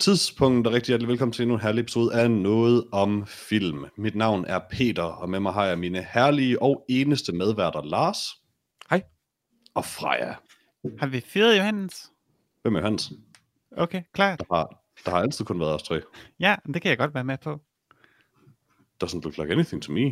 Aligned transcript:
Tidspunkt, 0.00 0.66
og 0.66 0.72
rigtig 0.72 0.92
hjertelig 0.92 1.08
velkommen 1.08 1.32
til 1.32 1.42
endnu 1.42 1.54
en 1.54 1.60
herlig 1.60 1.80
episode 1.80 2.14
af 2.14 2.30
Noget 2.30 2.84
om 2.92 3.24
Film. 3.26 3.84
Mit 3.98 4.14
navn 4.14 4.44
er 4.48 4.60
Peter, 4.70 5.02
og 5.02 5.30
med 5.30 5.40
mig 5.40 5.52
har 5.52 5.66
jeg 5.66 5.78
mine 5.78 6.06
herlige 6.14 6.62
og 6.62 6.84
eneste 6.88 7.32
medværter, 7.32 7.82
Lars. 7.84 8.16
Og 9.74 9.84
Freja. 9.84 10.34
Har 10.98 11.06
vi 11.06 11.20
fyret 11.20 11.58
Johannes? 11.58 12.12
Hvem 12.62 12.76
er 12.76 12.80
Hans? 12.80 13.12
Okay, 13.76 14.02
klart. 14.12 14.38
Der 14.38 14.54
har, 14.54 14.84
der 15.04 15.10
har 15.10 15.18
altid 15.20 15.44
kun 15.44 15.60
været 15.60 15.74
os 15.74 15.82
tre. 15.82 16.00
Ja, 16.40 16.56
det 16.74 16.82
kan 16.82 16.88
jeg 16.88 16.98
godt 16.98 17.14
være 17.14 17.24
med 17.24 17.38
på. 17.38 17.60
Doesn't 19.04 19.20
look 19.20 19.38
like 19.38 19.52
anything 19.52 19.82
to 19.82 19.92
me. 19.92 20.06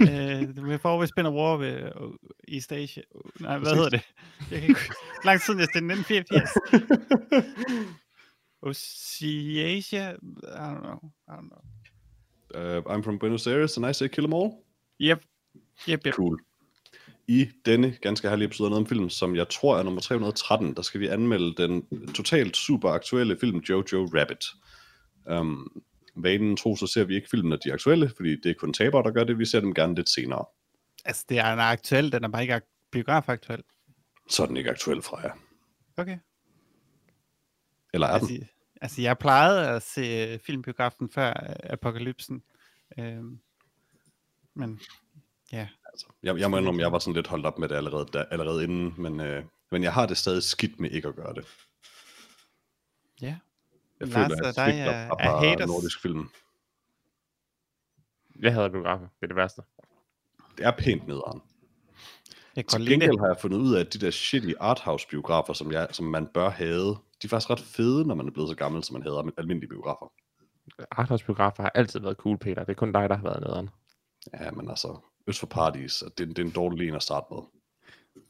uh, 0.00 0.54
before 0.54 0.98
we 0.98 1.06
spin 1.06 1.26
a 1.26 1.30
war 1.30 1.56
uh, 1.56 2.14
East 2.48 2.72
Asia. 2.72 3.02
Nej, 3.40 3.58
hvad 3.58 3.74
hedder 3.74 3.88
det? 3.88 4.02
Jeg 4.50 4.60
kan 4.60 4.68
ikke... 4.68 4.80
Lang 5.24 5.40
tid 5.40 5.44
siden, 5.46 5.60
jeg 5.60 5.68
stemte 5.68 5.94
1984. 5.94 7.84
Oceasia? 8.62 10.10
I 10.12 10.16
don't 10.72 10.82
know. 10.82 10.98
I 11.28 11.32
don't 11.32 11.48
know. 11.48 11.62
Uh, 12.54 12.80
I'm 12.94 13.02
from 13.02 13.18
Buenos 13.18 13.46
Aires, 13.46 13.76
and 13.76 13.86
I 13.86 13.92
say 13.92 14.08
kill 14.08 14.24
them 14.24 14.34
all. 14.34 14.50
Yep. 15.00 15.24
Yep, 15.88 16.06
yep. 16.06 16.14
Cool. 16.14 16.38
I 17.28 17.48
denne 17.66 17.96
ganske 18.02 18.28
herlige 18.28 18.46
episode 18.46 18.66
af 18.66 18.70
noget 18.70 18.82
om 18.84 18.88
film, 18.88 19.10
som 19.10 19.36
jeg 19.36 19.48
tror 19.48 19.78
er 19.78 19.82
nummer 19.82 20.00
313, 20.00 20.74
der 20.74 20.82
skal 20.82 21.00
vi 21.00 21.06
anmelde 21.06 21.54
den 21.62 21.86
totalt 22.12 22.56
super 22.56 22.90
aktuelle 22.90 23.36
film 23.40 23.58
Jojo 23.58 24.04
Rabbit. 24.14 24.44
Um, 25.40 25.82
vanen 26.16 26.56
tro, 26.56 26.76
så 26.76 26.86
ser 26.86 27.04
vi 27.04 27.14
ikke 27.14 27.28
filmen, 27.30 27.48
når 27.50 27.56
de 27.56 27.68
er 27.68 27.72
aktuelle, 27.74 28.12
fordi 28.16 28.40
det 28.40 28.50
er 28.50 28.54
kun 28.54 28.72
tabere, 28.72 29.02
der 29.02 29.10
gør 29.10 29.24
det. 29.24 29.38
Vi 29.38 29.44
ser 29.46 29.60
dem 29.60 29.74
gerne 29.74 29.94
lidt 29.94 30.08
senere. 30.08 30.44
Altså, 31.04 31.24
det 31.28 31.38
er 31.38 31.52
en 31.52 31.58
aktuel, 31.58 32.12
den 32.12 32.24
er 32.24 32.28
bare 32.28 32.42
ikke 32.42 32.54
ak- 32.56 32.88
biografaktuel. 32.92 33.62
Så 34.28 34.42
er 34.42 34.46
den 34.46 34.56
ikke 34.56 34.70
aktuel 34.70 35.02
fra 35.02 35.20
jer. 35.20 35.32
Okay. 35.96 36.18
Eller 37.94 38.06
er 38.06 38.18
den? 38.18 38.30
Altså, 38.30 38.46
altså, 38.80 39.02
jeg 39.02 39.18
plejede 39.18 39.68
at 39.68 39.82
se 39.82 40.38
filmbiografen 40.38 41.10
før 41.10 41.28
øh, 41.28 41.56
apokalypsen. 41.72 42.42
Øhm, 42.98 43.38
men 44.54 44.80
ja, 45.52 45.68
Altså, 45.94 46.06
jeg, 46.22 46.38
jeg 46.38 46.50
må 46.50 46.56
indrømme, 46.58 46.80
jeg 46.82 46.92
var 46.92 46.98
sådan 46.98 47.14
lidt 47.14 47.26
holdt 47.26 47.46
op 47.46 47.58
med 47.58 47.68
det 47.68 47.74
allerede, 47.76 48.06
der, 48.12 48.24
allerede 48.30 48.64
inden, 48.64 48.94
men, 48.98 49.20
øh, 49.20 49.44
men 49.70 49.82
jeg 49.82 49.92
har 49.92 50.06
det 50.06 50.16
stadig 50.16 50.42
skidt 50.42 50.80
med 50.80 50.90
ikke 50.90 51.08
at 51.08 51.16
gøre 51.16 51.34
det. 51.34 51.44
ja. 53.22 53.36
Jeg 54.00 54.08
Lars 54.08 54.14
føler, 54.32 54.42
og 54.42 54.48
at 54.48 54.56
jeg 54.76 54.78
er- 54.86 54.90
er 54.92 55.08
fra 55.08 55.44
haters. 55.44 55.66
nordisk 55.66 56.02
film. 56.02 56.28
Jeg 58.40 58.52
havde 58.54 58.70
biografer, 58.70 59.06
det 59.06 59.22
er 59.22 59.26
det 59.26 59.36
værste. 59.36 59.62
Det 60.58 60.66
er 60.66 60.70
pænt 60.78 61.06
nederen. 61.06 61.42
Jeg 62.56 62.64
kan 62.64 62.68
Til 62.68 62.80
lide 62.80 62.90
det. 62.94 63.00
gengæld 63.00 63.18
har 63.20 63.26
jeg 63.26 63.36
fundet 63.40 63.58
ud 63.58 63.74
af, 63.74 63.80
at 63.80 63.92
de 63.92 63.98
der 63.98 64.10
shitty 64.10 64.52
arthouse-biografer, 64.60 65.52
som, 65.52 65.72
jeg, 65.72 65.88
som 65.90 66.06
man 66.06 66.26
bør 66.26 66.50
have, 66.50 66.86
de 66.88 67.24
er 67.24 67.28
faktisk 67.28 67.50
ret 67.50 67.60
fede, 67.60 68.06
når 68.06 68.14
man 68.14 68.26
er 68.26 68.30
blevet 68.30 68.48
så 68.50 68.54
gammel, 68.56 68.84
som 68.84 68.94
man 68.94 69.02
havde 69.02 69.32
almindelige 69.38 69.68
biografer. 69.70 70.12
Arthouse-biografer 70.90 71.62
har 71.62 71.70
altid 71.74 72.00
været 72.00 72.16
cool, 72.16 72.38
Peter. 72.38 72.64
Det 72.64 72.70
er 72.72 72.74
kun 72.76 72.92
dig, 72.92 73.08
der 73.08 73.16
har 73.16 73.22
været 73.22 73.40
nederen. 73.40 73.70
Ja, 74.40 74.50
men 74.50 74.70
altså, 74.70 74.98
Øst 75.26 75.38
for 75.40 75.46
Paradis, 75.46 76.02
det, 76.18 76.28
det 76.28 76.38
er 76.38 76.42
en 76.42 76.50
dårlig 76.50 76.88
en 76.88 76.94
at 76.94 77.02
starte 77.02 77.26
med. 77.30 77.38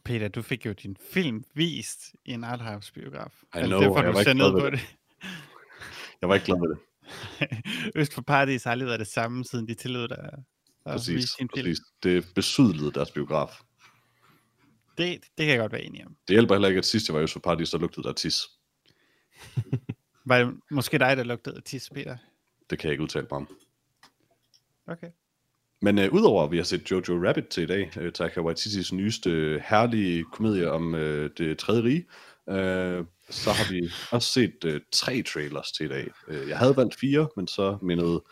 Peter, 0.05 0.29
du 0.29 0.43
fik 0.43 0.67
jo 0.67 0.73
din 0.73 0.97
film 1.11 1.45
vist 1.55 2.15
i 2.25 2.33
en 2.33 2.45
arthouse-biograf. 2.45 3.43
I 3.43 3.47
Altså, 3.53 3.67
know, 3.69 3.81
derfor, 3.81 3.97
jeg 3.99 4.07
du 4.07 4.13
var 4.13 4.21
ikke 4.21 4.33
glad 4.35 4.35
ned 4.35 4.53
ved 4.53 4.61
på 4.61 4.71
det. 4.71 4.81
Jeg 6.21 6.29
var 6.29 6.35
ikke 6.35 6.47
glad 6.47 6.61
ved 6.61 6.69
det. 6.69 6.79
Øst 8.01 8.15
for 8.15 8.23
Paradis 8.23 8.65
har 8.65 8.71
aldrig 8.71 8.87
været 8.87 9.01
det 9.01 9.07
samme, 9.07 9.45
siden 9.45 9.69
de 9.69 9.75
tillod 9.75 10.09
dig 10.09 10.19
at 10.87 10.93
Præcis, 10.93 11.15
vise 11.15 11.35
din 11.39 11.49
film. 11.55 11.67
præcis. 11.67 11.81
Det 12.03 12.27
besydlede 12.35 12.93
deres 12.93 13.11
biograf. 13.11 13.51
Det, 14.99 15.21
det 15.21 15.29
kan 15.39 15.49
jeg 15.49 15.59
godt 15.59 15.73
være 15.73 15.83
enig 15.83 16.07
om. 16.07 16.17
Det 16.29 16.35
hjælper 16.35 16.55
heller 16.55 16.69
ikke, 16.69 16.79
at 16.79 16.85
sidst 16.85 17.09
jeg 17.09 17.15
var 17.15 17.21
i 17.21 17.25
Øst 17.25 17.33
for 17.33 17.41
Paradis, 17.41 17.69
så 17.69 17.79
lugtede 17.79 18.07
der 18.07 18.13
tis. 18.13 18.43
Var 20.25 20.39
det 20.45 20.61
måske 20.71 20.99
dig, 20.99 21.17
der 21.17 21.25
lugtede 21.25 21.57
af 21.57 21.63
tis, 21.63 21.91
Peter? 21.95 22.17
Det 22.71 22.79
kan 22.79 22.89
jeg 22.89 22.93
ikke 22.93 23.03
udtale 23.03 23.27
mig 23.31 23.37
om. 23.37 23.57
Okay. 24.87 25.11
Men 25.85 25.99
øh, 25.99 26.13
udover 26.13 26.45
at 26.45 26.51
vi 26.51 26.57
har 26.57 26.65
set 26.65 26.91
Jojo 26.91 27.29
Rabbit 27.29 27.47
til 27.47 27.63
i 27.63 27.67
dag, 27.67 27.93
øh, 28.01 28.13
Taika 28.13 28.41
Waititis 28.41 28.93
nyeste 28.93 29.31
øh, 29.31 29.61
herlige 29.69 30.25
komedie 30.33 30.71
om 30.71 30.95
øh, 30.95 31.31
det 31.39 31.59
tredje 31.59 31.83
rige, 31.83 32.07
øh, 32.49 33.05
så 33.31 33.51
har 33.51 33.73
vi 33.73 33.91
også 34.11 34.33
set 34.33 34.65
øh, 34.65 34.81
tre 34.93 35.23
trailers 35.23 35.73
til 35.73 35.87
i 35.87 35.89
dag. 35.89 36.11
Øh, 36.29 36.49
jeg 36.49 36.59
havde 36.59 36.77
valgt 36.77 36.95
fire, 37.01 37.29
men 37.37 37.47
så 37.47 37.79
mindede 37.83 38.23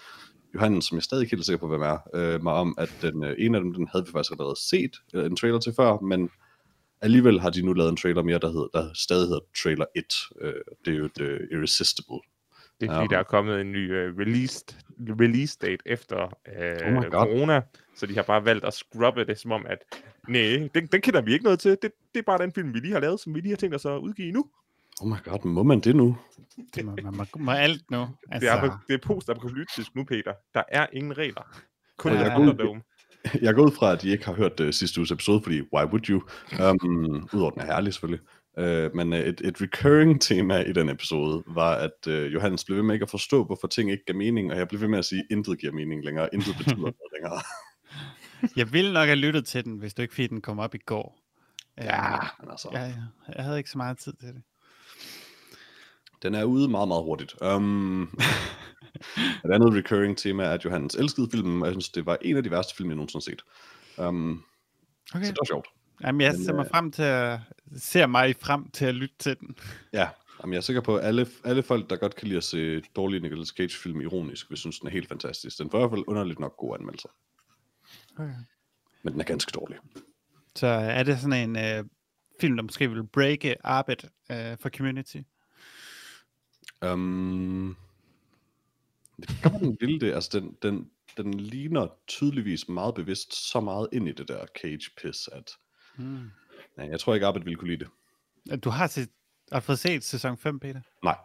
Johannes, 0.54 0.84
som 0.84 0.96
jeg 0.96 1.02
stadig 1.02 1.22
ikke 1.22 1.36
helt 1.36 1.46
sikker 1.46 1.58
på, 1.58 1.68
hvem 1.68 1.82
er, 1.82 1.98
øh, 2.14 2.42
mig 2.42 2.52
om, 2.52 2.74
at 2.78 2.90
den 3.02 3.24
øh, 3.24 3.36
ene 3.38 3.56
af 3.56 3.62
dem, 3.64 3.74
den 3.74 3.88
havde 3.92 4.06
vi 4.06 4.12
faktisk 4.12 4.32
allerede 4.32 4.60
set 4.68 4.92
øh, 5.14 5.26
en 5.26 5.36
trailer 5.36 5.58
til 5.58 5.72
før, 5.76 5.98
men 5.98 6.30
alligevel 7.00 7.40
har 7.40 7.50
de 7.50 7.62
nu 7.62 7.72
lavet 7.72 7.90
en 7.90 7.96
trailer 7.96 8.22
mere, 8.22 8.38
der, 8.38 8.52
hedder, 8.52 8.68
der 8.74 8.90
stadig 8.94 9.26
hedder 9.28 9.44
Trailer 9.62 9.86
1. 9.96 10.04
Øh, 10.40 10.54
det 10.84 10.94
er 10.94 10.98
jo 10.98 11.08
The 11.16 11.24
øh, 11.24 11.40
Irresistible. 11.52 12.20
Det 12.82 12.90
er 12.90 12.94
fordi, 12.94 13.06
Ja. 13.10 13.14
der 13.16 13.18
er 13.18 13.22
kommet 13.22 13.60
en 13.60 13.72
ny 13.72 13.90
uh, 13.90 14.18
release, 14.18 14.64
release 15.20 15.58
date 15.62 15.78
efter 15.86 16.24
uh, 16.24 16.96
Oh 16.96 17.02
God. 17.02 17.10
corona, 17.10 17.60
så 17.96 18.06
de 18.06 18.14
har 18.14 18.22
bare 18.22 18.44
valgt 18.44 18.64
at 18.64 18.74
scrubbe 18.74 19.24
det, 19.24 19.38
som 19.38 19.52
om 19.52 19.66
at, 19.68 19.78
nej, 20.28 20.68
den, 20.74 20.86
den 20.86 21.00
kender 21.00 21.20
vi 21.22 21.32
ikke 21.32 21.44
noget 21.44 21.58
til. 21.60 21.70
Det, 21.70 21.90
det 22.14 22.18
er 22.18 22.22
bare 22.26 22.38
den 22.38 22.52
film, 22.52 22.74
vi 22.74 22.78
lige 22.78 22.92
har 22.92 23.00
lavet, 23.00 23.20
som 23.20 23.34
vi 23.34 23.40
lige 23.40 23.50
har 23.50 23.56
tænkt 23.56 23.74
os 23.74 23.84
at 23.84 23.98
udgive 23.98 24.32
nu. 24.32 24.44
Oh 25.02 25.08
my 25.08 25.14
god, 25.24 25.44
må 25.44 25.62
man 25.62 25.80
det 25.80 25.96
nu? 25.96 26.16
Det 26.74 26.84
må, 26.84 26.96
man 27.02 27.16
må, 27.16 27.24
må 27.38 27.50
alt 27.50 27.90
nu. 27.90 28.08
Altså, 28.30 28.48
Det 28.58 28.64
er, 28.64 28.78
det 28.88 28.94
er 28.94 28.98
post-apokalyptisk 29.06 29.94
nu, 29.94 30.04
Peter. 30.04 30.32
Der 30.54 30.62
er 30.68 30.86
ingen 30.92 31.18
regler. 31.18 31.56
Kun 31.98 32.12
Ja, 32.12 32.18
jeg 32.18 32.26
er. 32.26 32.80
Jeg 33.42 33.54
går 33.54 33.62
ud 33.66 33.70
fra, 33.72 33.92
at 33.92 34.04
I 34.04 34.10
ikke 34.10 34.24
har 34.24 34.32
hørt 34.34 34.60
uh, 34.60 34.70
sidste 34.70 35.00
uges 35.00 35.10
episode, 35.10 35.42
fordi 35.42 35.60
why 35.60 35.84
would 35.84 36.08
you? 36.10 36.22
Um, 36.70 37.28
Udover 37.34 37.50
den 37.50 37.60
er 37.60 37.66
herlig 37.66 37.92
selvfølgelig. 37.92 38.26
Uh, 38.58 38.96
men 38.96 39.12
uh, 39.12 39.18
et, 39.18 39.40
et 39.44 39.60
recurring 39.60 40.20
tema 40.20 40.58
i 40.62 40.72
den 40.72 40.88
episode 40.88 41.42
var, 41.46 41.74
at 41.74 42.06
uh, 42.06 42.32
Johannes 42.34 42.64
blev 42.64 42.76
ved 42.76 42.84
med 42.84 42.94
ikke 42.94 43.04
at 43.04 43.10
forstå, 43.10 43.44
hvorfor 43.44 43.68
ting 43.68 43.90
ikke 43.90 44.04
gav 44.04 44.16
mening, 44.16 44.52
og 44.52 44.58
jeg 44.58 44.68
blev 44.68 44.80
ved 44.80 44.88
med 44.88 44.98
at 44.98 45.04
sige, 45.04 45.20
at 45.20 45.26
intet 45.30 45.58
giver 45.58 45.72
mening 45.72 46.04
længere, 46.04 46.28
intet 46.34 46.56
betyder 46.56 46.76
noget 46.76 46.94
længere. 47.12 47.42
Jeg 48.56 48.72
ville 48.72 48.92
nok 48.92 49.06
have 49.06 49.16
lyttet 49.16 49.46
til 49.46 49.64
den, 49.64 49.78
hvis 49.78 49.94
du 49.94 50.02
ikke 50.02 50.14
fordi 50.14 50.26
den 50.26 50.40
kom 50.40 50.58
op 50.58 50.74
i 50.74 50.78
går. 50.78 51.18
Ja, 51.78 52.14
Øh, 52.14 52.20
men 52.40 52.50
altså, 52.50 52.68
ja, 52.72 52.84
ja. 52.84 52.94
Jeg 53.36 53.44
havde 53.44 53.58
ikke 53.58 53.70
så 53.70 53.78
meget 53.78 53.98
tid 53.98 54.12
til 54.12 54.28
det. 54.28 54.42
den 56.22 56.34
er 56.34 56.44
ude 56.44 56.68
meget, 56.68 56.88
meget 56.88 57.02
hurtigt. 57.02 57.34
Um, 57.42 58.02
et 59.44 59.50
andet 59.52 59.74
recurring 59.74 60.18
tema 60.18 60.44
er, 60.44 60.50
at 60.50 60.64
Johannes 60.64 60.94
elskede 60.94 61.28
filmen, 61.30 61.62
og 61.62 61.66
jeg 61.66 61.74
synes, 61.74 61.88
det 61.88 62.06
var 62.06 62.18
en 62.22 62.36
af 62.36 62.42
de 62.42 62.50
værste 62.50 62.76
film, 62.76 62.88
jeg 62.88 62.96
nogensinde 62.96 63.24
har 63.24 63.36
set. 64.00 64.06
Um, 64.08 64.44
Okay. 65.14 65.24
Så 65.24 65.32
det 65.32 65.38
var 65.40 65.46
sjovt. 65.46 65.68
Jamen, 66.02 66.20
jeg 66.20 66.32
Men, 66.32 66.44
ser 66.44 66.52
mig 66.52 66.64
øh, 66.64 66.70
frem 66.70 66.92
til 66.92 67.02
at, 67.02 67.40
ser 67.76 68.06
mig 68.06 68.36
frem 68.40 68.70
til 68.70 68.84
at 68.84 68.94
lytte 68.94 69.14
til 69.18 69.36
den. 69.40 69.56
Ja, 69.92 70.08
jamen 70.40 70.52
jeg 70.52 70.58
er 70.58 70.62
sikker 70.62 70.82
på, 70.82 70.96
at 70.96 71.04
alle, 71.04 71.26
alle 71.44 71.62
folk, 71.62 71.90
der 71.90 71.96
godt 71.96 72.14
kan 72.16 72.28
lide 72.28 72.36
at 72.36 72.44
se 72.44 72.80
dårlige 72.80 73.20
Nicolas 73.20 73.48
Cage-film 73.48 74.00
ironisk, 74.00 74.50
vil 74.50 74.58
synes, 74.58 74.78
den 74.78 74.88
er 74.88 74.92
helt 74.92 75.08
fantastisk. 75.08 75.58
Den 75.58 75.70
får 75.70 75.78
i 75.78 75.80
hvert 75.80 75.90
fald 75.90 76.04
underligt 76.06 76.38
nok 76.38 76.56
gode 76.56 76.78
anmeldelser, 76.78 77.08
Okay. 78.18 78.34
men 79.02 79.12
den 79.12 79.20
er 79.20 79.24
ganske 79.24 79.50
dårlig. 79.54 79.78
Så 80.56 80.66
er 80.66 81.02
det 81.02 81.18
sådan 81.20 81.50
en 81.50 81.56
øh, 81.64 81.84
film, 82.40 82.56
der 82.56 82.62
måske 82.62 82.90
vil 82.90 83.06
breake 83.06 83.56
arbejde 83.66 84.08
øh, 84.30 84.56
for 84.60 84.68
community? 84.68 85.16
Um, 86.86 87.76
det 89.16 89.28
kan 89.42 89.52
man 89.52 89.60
den 89.60 89.76
ville 89.80 90.00
det. 90.00 90.12
Altså, 90.12 90.40
den, 90.40 90.56
den, 90.62 90.90
den 91.16 91.34
ligner 91.34 91.86
tydeligvis 92.06 92.68
meget 92.68 92.94
bevidst 92.94 93.50
så 93.50 93.60
meget 93.60 93.88
ind 93.92 94.08
i 94.08 94.12
det 94.12 94.28
der 94.28 94.46
Cage-piss, 94.58 95.28
at 95.32 95.50
Hmm. 95.96 96.30
ja, 96.78 96.82
jeg 96.84 97.00
tror 97.00 97.14
ikke, 97.14 97.26
Arbet 97.26 97.44
ville 97.44 97.56
kunne 97.56 97.70
lide 97.70 97.84
det. 97.84 98.64
Du 98.64 98.70
har, 98.70 98.86
set, 98.86 99.08
har 99.52 99.60
fået 99.60 99.78
set 99.78 100.04
sæson 100.04 100.38
5, 100.38 100.60
Peter? 100.60 100.80
Nej, 101.02 101.16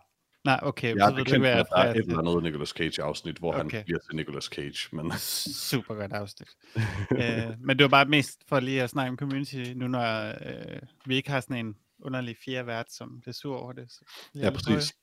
Nej, 0.47 0.59
okay. 0.63 0.95
jeg 0.95 1.03
er 1.03 1.07
så 1.07 1.11
du 1.11 1.15
bekendt 1.15 1.29
ikke, 1.29 1.39
med, 1.39 1.49
at 1.49 1.65
der 1.69 1.77
er 1.77 1.91
et 1.91 1.97
eller 1.97 2.19
andet 2.19 2.43
Nicolas 2.43 2.69
Cage-afsnit, 2.69 3.37
hvor 3.37 3.53
okay. 3.53 3.75
Han 3.75 3.83
bliver 3.85 3.99
til 3.99 4.15
Nicolas 4.15 4.43
Cage, 4.43 4.95
men 4.95 5.11
Super 5.17 5.95
godt 5.95 6.13
afsnit. 6.13 6.49
øh, 7.21 7.59
men 7.59 7.77
det 7.77 7.83
var 7.83 7.87
bare 7.87 8.05
mest 8.05 8.39
for 8.47 8.59
lige 8.59 8.83
at 8.83 8.89
snakke 8.89 9.09
om 9.09 9.17
community, 9.17 9.73
nu 9.75 9.87
når 9.87 10.27
øh, 10.27 10.79
vi 11.05 11.15
ikke 11.15 11.29
har 11.29 11.39
sådan 11.39 11.65
en 11.65 11.75
underlig 12.01 12.37
fjerde 12.45 12.67
vært, 12.67 12.91
som 12.91 13.21
det 13.25 13.27
er 13.27 13.31
sur 13.33 13.57
over 13.57 13.73
det. 13.73 13.91
Så 13.91 14.01
ja, 14.35 14.49
præcis. 14.49 14.95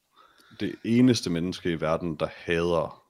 Det 0.61 0.75
eneste 0.85 1.31
menneske 1.31 1.71
i 1.71 1.81
verden, 1.81 2.17
der 2.17 2.29
hader... 2.37 3.05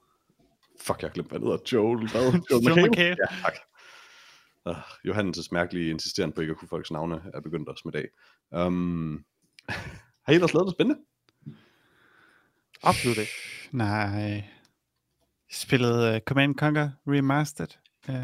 Fuck, 0.80 1.02
jeg 1.02 1.08
har 1.08 1.12
glemt, 1.12 1.28
hvad 1.28 1.38
han 1.38 1.48
hedder. 1.48 1.62
Joel, 1.72 2.10
hvad? 2.10 2.40
Joel 2.50 2.64
McHale? 2.68 2.88
McHale. 2.88 3.16
Ja, 3.30 3.36
tak. 3.42 3.54
Uh, 4.66 4.76
Johannes' 5.08 5.48
mærkelige 5.52 5.90
insisteren 5.90 6.32
på 6.32 6.40
ikke 6.40 6.50
at 6.50 6.56
kunne 6.56 6.68
folks 6.68 6.90
navne 6.90 7.22
er 7.34 7.40
begyndt 7.40 7.68
også 7.68 7.82
med 7.84 7.92
dag. 7.92 8.08
Um, 8.66 9.24
har 10.24 10.32
I 10.32 10.34
ellers 10.34 10.54
lavet 10.54 10.64
noget 10.64 10.74
spændende? 10.76 11.00
Absolut 12.82 13.18
ikke. 13.18 13.32
Nej. 13.72 14.44
Jeg 15.48 15.52
spillede 15.52 16.14
uh, 16.16 16.20
Command 16.20 16.54
Conquer 16.54 16.90
Remastered. 17.06 17.68
Uh, 18.08 18.14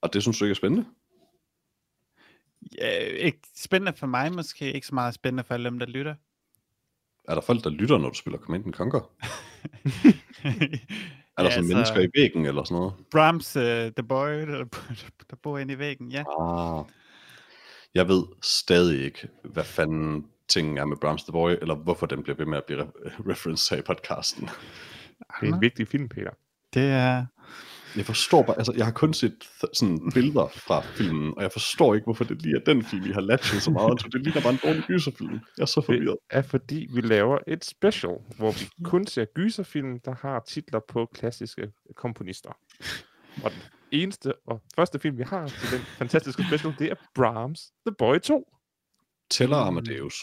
Og 0.00 0.12
det 0.12 0.22
synes 0.22 0.38
du 0.38 0.44
ikke 0.44 0.52
er 0.52 0.56
spændende? 0.56 0.86
Ja, 2.78 2.98
ikke 2.98 3.40
spændende 3.56 3.98
for 3.98 4.06
mig 4.06 4.32
måske, 4.32 4.72
ikke 4.72 4.86
så 4.86 4.94
meget 4.94 5.14
spændende 5.14 5.44
for 5.44 5.54
alle 5.54 5.70
dem, 5.70 5.78
der 5.78 5.86
lytter. 5.86 6.14
Er 7.28 7.34
der 7.34 7.40
folk, 7.40 7.64
der 7.64 7.70
lytter, 7.70 7.98
når 7.98 8.08
du 8.08 8.14
spiller 8.14 8.38
Command 8.38 8.74
Conquer? 8.74 9.00
Er 11.38 11.42
der 11.42 11.50
Ja, 11.50 11.50
sådan 11.50 11.64
altså- 11.78 11.94
mennesker 11.94 12.00
i 12.00 12.20
væggen 12.22 12.46
eller 12.46 12.64
sådan 12.64 12.74
noget? 12.76 12.92
Brahms, 13.10 13.56
uh, 13.56 13.62
The 13.62 14.02
Boy, 14.08 14.28
der, 14.50 14.64
der 15.30 15.36
bor 15.42 15.58
inde 15.58 15.74
i 15.74 15.78
væggen, 15.78 16.10
ja. 16.12 16.24
Ah. 16.40 16.84
Jeg 17.94 18.08
ved 18.08 18.24
stadig 18.42 19.04
ikke, 19.04 19.28
hvad 19.44 19.64
fanden 19.64 20.26
tingen 20.48 20.78
er 20.78 20.84
med 20.84 20.96
Brahms 20.96 21.22
the 21.22 21.32
Boy, 21.32 21.50
eller 21.50 21.74
hvorfor 21.74 22.06
den 22.06 22.22
bliver 22.22 22.36
ved 22.36 22.46
med 22.46 22.58
at 22.58 22.64
blive 22.64 22.82
re- 22.82 23.30
referenced 23.30 23.76
her 23.76 23.82
i 23.82 23.86
podcasten. 23.86 24.48
Det 25.40 25.48
er 25.48 25.54
en 25.54 25.60
vigtig 25.60 25.88
film, 25.88 26.08
Peter. 26.08 26.30
Det 26.74 26.82
er... 26.90 27.26
Jeg 27.98 28.06
forstår 28.06 28.42
bare, 28.42 28.58
altså 28.58 28.72
jeg 28.76 28.84
har 28.84 28.92
kun 28.92 29.14
set 29.14 29.34
th- 29.44 29.70
sådan 29.74 30.10
billeder 30.14 30.48
fra 30.48 30.80
filmen, 30.80 31.34
og 31.36 31.42
jeg 31.42 31.52
forstår 31.52 31.94
ikke, 31.94 32.04
hvorfor 32.04 32.24
det 32.24 32.42
lige 32.42 32.56
er 32.56 32.60
den 32.64 32.84
film, 32.84 33.06
I 33.06 33.12
har 33.12 33.20
latchet 33.20 33.62
så 33.62 33.70
meget. 33.70 34.00
til. 34.00 34.12
Det 34.12 34.22
ligner 34.22 34.40
bare 34.42 34.52
en 34.52 34.58
dårlig 34.64 34.82
gyserfilm. 34.86 35.32
Jeg 35.32 35.62
er 35.62 35.66
så 35.66 35.80
forvirret. 35.80 36.16
er 36.30 36.42
fordi, 36.42 36.88
vi 36.94 37.00
laver 37.00 37.38
et 37.46 37.64
special, 37.64 38.12
hvor 38.36 38.50
vi 38.52 38.84
kun 38.84 39.06
ser 39.06 39.24
gyserfilm, 39.24 40.00
der 40.00 40.14
har 40.14 40.42
titler 40.48 40.80
på 40.88 41.08
klassiske 41.14 41.72
komponister. 41.96 42.50
Og 43.44 43.50
den 43.50 43.60
eneste 43.90 44.32
og 44.46 44.62
første 44.76 44.98
film, 44.98 45.18
vi 45.18 45.22
har 45.22 45.46
til 45.48 45.70
den 45.78 45.80
fantastiske 45.80 46.44
special, 46.48 46.74
det 46.78 46.90
er 46.90 46.94
Brahms 47.14 47.60
The 47.86 47.94
Boy 47.98 48.18
2. 48.18 48.52
Tæller 49.30 49.56
Amadeus. 49.56 50.14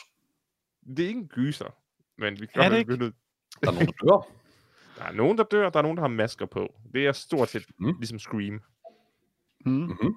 Det 0.97 0.99
er 0.99 1.07
ikke 1.07 1.19
en 1.19 1.27
gyser, 1.27 1.75
men 2.17 2.39
vi 2.39 2.47
Er 2.55 2.61
det 2.61 2.71
kan 2.71 2.79
ikke? 2.79 2.97
nødt 2.97 3.15
Der 3.63 3.67
er 3.69 3.71
nogen, 3.71 3.87
der 3.87 3.93
dør. 4.07 4.27
Der 4.97 5.03
er 5.03 5.11
nogen, 5.11 5.37
der 5.37 5.43
dør, 5.43 5.69
der 5.69 5.79
er 5.79 5.83
nogen, 5.83 5.97
der 5.97 6.03
har 6.03 6.07
masker 6.07 6.45
på. 6.45 6.75
Det 6.93 7.07
er 7.07 7.11
stort 7.11 7.49
set 7.49 7.65
Mm. 7.77 7.85
mm. 7.87 7.95
ligesom 7.99 8.19
Scream. 8.19 8.61
Hmm. 9.65 9.73
Mm-hmm. 9.73 10.13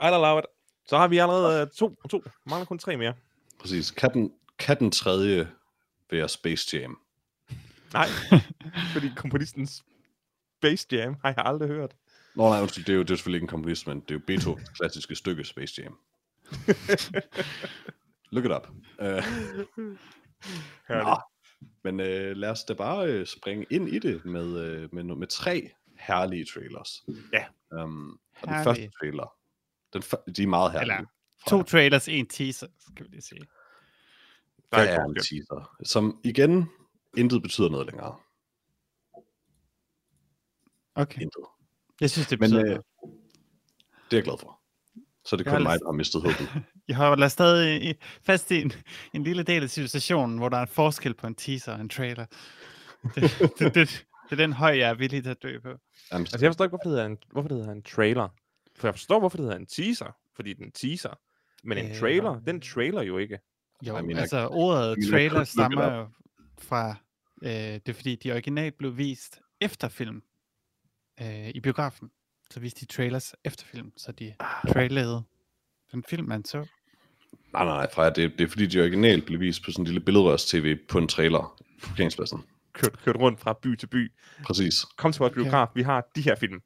I 0.00 0.06
love 0.10 0.38
it. 0.38 0.44
Så 0.86 0.98
har 0.98 1.08
vi 1.08 1.18
allerede 1.18 1.62
øh, 1.62 1.66
to, 1.76 1.94
to. 2.10 2.22
Mangler 2.46 2.64
kun 2.66 2.78
tre 2.78 2.96
mere. 2.96 3.14
Præcis. 3.60 3.90
Kan 3.90 4.12
den, 4.14 4.32
kan 4.58 4.78
den 4.78 4.90
tredje 4.90 5.48
være 6.10 6.28
Space 6.28 6.76
Jam? 6.76 6.98
Nej, 7.92 8.06
fordi 8.92 9.10
komponistens 9.16 9.84
Space 10.58 10.86
Jam 10.92 11.16
har 11.22 11.28
jeg 11.36 11.46
aldrig 11.46 11.68
hørt. 11.68 11.96
Nå 12.34 12.48
nej, 12.48 12.60
undskyld, 12.60 12.84
det 12.84 12.92
er 12.92 12.96
jo, 12.96 13.02
det 13.02 13.10
er 13.10 13.14
selvfølgelig 13.14 13.36
ikke 13.36 13.44
en 13.44 13.48
komponist, 13.48 13.86
men 13.86 14.00
det 14.00 14.10
er 14.10 14.14
jo 14.14 14.20
Beethovens 14.26 14.68
klassiske 14.68 15.14
stykke 15.14 15.44
Space 15.44 15.82
Jam. 15.82 15.98
Look 18.32 18.44
it 18.44 18.52
up. 18.52 18.68
Uh. 18.98 19.06
Nå, 20.88 21.16
men 21.84 22.00
øh, 22.00 22.36
lad 22.36 22.50
os 22.50 22.64
da 22.64 22.74
bare 22.74 23.06
øh, 23.06 23.26
springe 23.26 23.66
ind 23.70 23.88
i 23.88 23.98
det 23.98 24.24
med, 24.24 24.58
øh, 24.58 24.94
med, 24.94 25.04
med 25.04 25.26
tre 25.26 25.70
herlige 25.98 26.44
trailers. 26.44 27.04
Ja. 27.32 27.44
Um, 27.82 28.20
og 28.42 28.48
den 28.48 28.64
første 28.64 28.90
trailer, 29.00 29.34
den, 29.92 30.02
de 30.36 30.42
er 30.42 30.46
meget 30.46 30.72
herlige. 30.72 30.96
Eller 30.96 31.08
to 31.48 31.62
trailers, 31.62 32.08
en 32.08 32.28
teaser, 32.28 32.66
skal 32.78 33.06
vi 33.06 33.10
lige 33.10 33.22
sige. 33.22 33.44
Der 34.72 34.78
er 34.78 35.00
er 35.00 35.04
en 35.04 35.14
teaser, 35.14 35.76
som 35.84 36.20
igen 36.24 36.68
intet 37.16 37.42
betyder 37.42 37.68
noget 37.68 37.86
længere. 37.86 38.16
Okay. 40.94 41.20
Intet. 41.20 41.44
Jeg 42.00 42.10
synes, 42.10 42.28
det 42.28 42.40
Men 42.40 42.50
betyder 42.50 42.60
øh, 42.60 42.68
noget. 42.68 42.84
det 44.10 44.12
er 44.12 44.16
jeg 44.16 44.24
glad 44.24 44.38
for. 44.38 44.60
Så 45.24 45.36
det 45.36 45.46
kun 45.46 45.62
mig, 45.62 45.78
der 45.78 45.86
har 45.86 45.92
mistet 45.92 46.22
håbet. 46.22 46.48
Jeg 46.88 46.96
holder 46.96 47.28
stadig 47.28 47.96
fast 48.22 48.50
i 48.50 48.60
en, 48.62 48.72
en 49.14 49.22
lille 49.24 49.42
del 49.42 49.62
af 49.62 49.70
civilisationen, 49.70 50.38
hvor 50.38 50.48
der 50.48 50.56
er 50.56 50.62
en 50.62 50.68
forskel 50.68 51.14
på 51.14 51.26
en 51.26 51.34
teaser 51.34 51.72
og 51.74 51.80
en 51.80 51.88
trailer. 51.88 52.26
Det, 53.14 53.22
det, 53.58 53.74
det, 53.74 54.06
det 54.30 54.32
er 54.32 54.36
den 54.36 54.52
høj, 54.52 54.78
jeg 54.78 54.90
er 54.90 54.94
villig 54.94 55.22
til 55.22 55.30
at 55.30 55.42
dø 55.42 55.58
på. 55.58 55.68
Jamen, 55.68 55.78
Altså, 56.12 56.38
jeg 56.40 56.48
forstår 56.48 56.64
ikke, 56.64 56.70
hvorfor 56.70 56.82
det 56.82 56.90
hedder 56.92 57.06
en, 57.06 57.18
hvorfor 57.32 57.48
det 57.48 57.56
hedder 57.58 57.72
en 57.72 57.82
trailer. 57.82 58.28
For 58.76 58.88
jeg 58.88 58.94
forstår, 58.94 59.18
hvorfor 59.18 59.36
det 59.36 59.44
hedder 59.44 59.58
en 59.58 59.66
teaser, 59.66 60.16
fordi 60.36 60.52
den 60.52 60.72
teaser. 60.72 61.18
Men 61.64 61.78
en 61.78 61.90
Øh, 61.90 61.96
trailer, 61.96 62.40
den 62.40 62.60
trailer 62.60 63.02
jo 63.02 63.18
ikke. 63.18 63.38
Jo, 63.86 63.98
I 63.98 64.02
mean, 64.02 64.18
altså 64.18 64.46
ordet 64.46 64.96
trailer 65.10 65.44
stammer 65.44 65.92
jo 65.94 66.08
fra, 66.58 66.96
øh, 67.42 67.50
det 67.50 67.88
er 67.88 67.92
fordi, 67.92 68.16
de 68.16 68.32
originalt 68.32 68.78
blev 68.78 68.96
vist 68.96 69.40
efter 69.60 69.88
film 69.88 70.22
øh, 71.20 71.48
i 71.48 71.60
biografen. 71.60 72.10
Så 72.50 72.60
viste 72.60 72.80
de 72.80 72.86
trailers 72.86 73.34
efter 73.44 73.66
film, 73.66 73.92
så 73.96 74.12
de 74.12 74.34
trailede 74.72 75.22
den 75.92 76.04
film, 76.08 76.28
man 76.28 76.44
så. 76.44 76.58
Nej, 77.52 77.64
nej, 77.64 77.76
nej, 77.76 77.90
Freja, 77.94 78.10
det, 78.10 78.32
det 78.38 78.44
er 78.44 78.48
fordi, 78.48 78.66
de 78.66 78.80
originalt 78.80 79.26
blev 79.26 79.40
vist 79.40 79.64
på 79.64 79.70
sådan 79.72 79.82
en 79.82 79.86
lille 79.86 80.00
billedrørs-tv 80.00 80.76
på 80.88 80.98
en 80.98 81.08
trailer 81.08 81.56
på 81.82 81.88
parkeringspladsen. 81.88 82.44
Kørt, 82.72 82.98
kørt 83.04 83.16
rundt 83.16 83.40
fra 83.40 83.52
by 83.62 83.76
til 83.76 83.86
by. 83.86 84.12
Præcis, 84.44 84.84
Kom 84.96 85.12
til 85.12 85.18
vores 85.20 85.30
Okay. 85.32 85.42
biograf, 85.42 85.68
vi 85.74 85.82
har 85.82 86.04
de 86.16 86.22
her 86.22 86.34
film. 86.34 86.60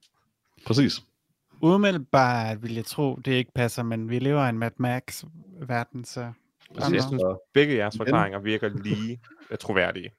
præcis. 0.66 1.02
Umiddelbart 1.60 2.62
vil 2.62 2.74
jeg 2.74 2.84
tro, 2.84 3.16
det 3.16 3.32
ikke 3.32 3.50
passer, 3.54 3.82
men 3.82 4.10
vi 4.10 4.18
lever 4.18 4.46
i 4.46 4.48
en 4.48 4.58
Mad 4.58 4.70
Max-verden, 4.78 6.04
så... 6.04 6.32
Altså, 6.74 6.94
jeg 6.94 7.02
synes, 7.02 7.20
Så, 7.20 7.50
begge 7.54 7.74
jeres 7.76 7.96
forklaringer 7.96 8.38
virker 8.40 8.68
lige 8.68 9.20
troværdige. 9.60 10.10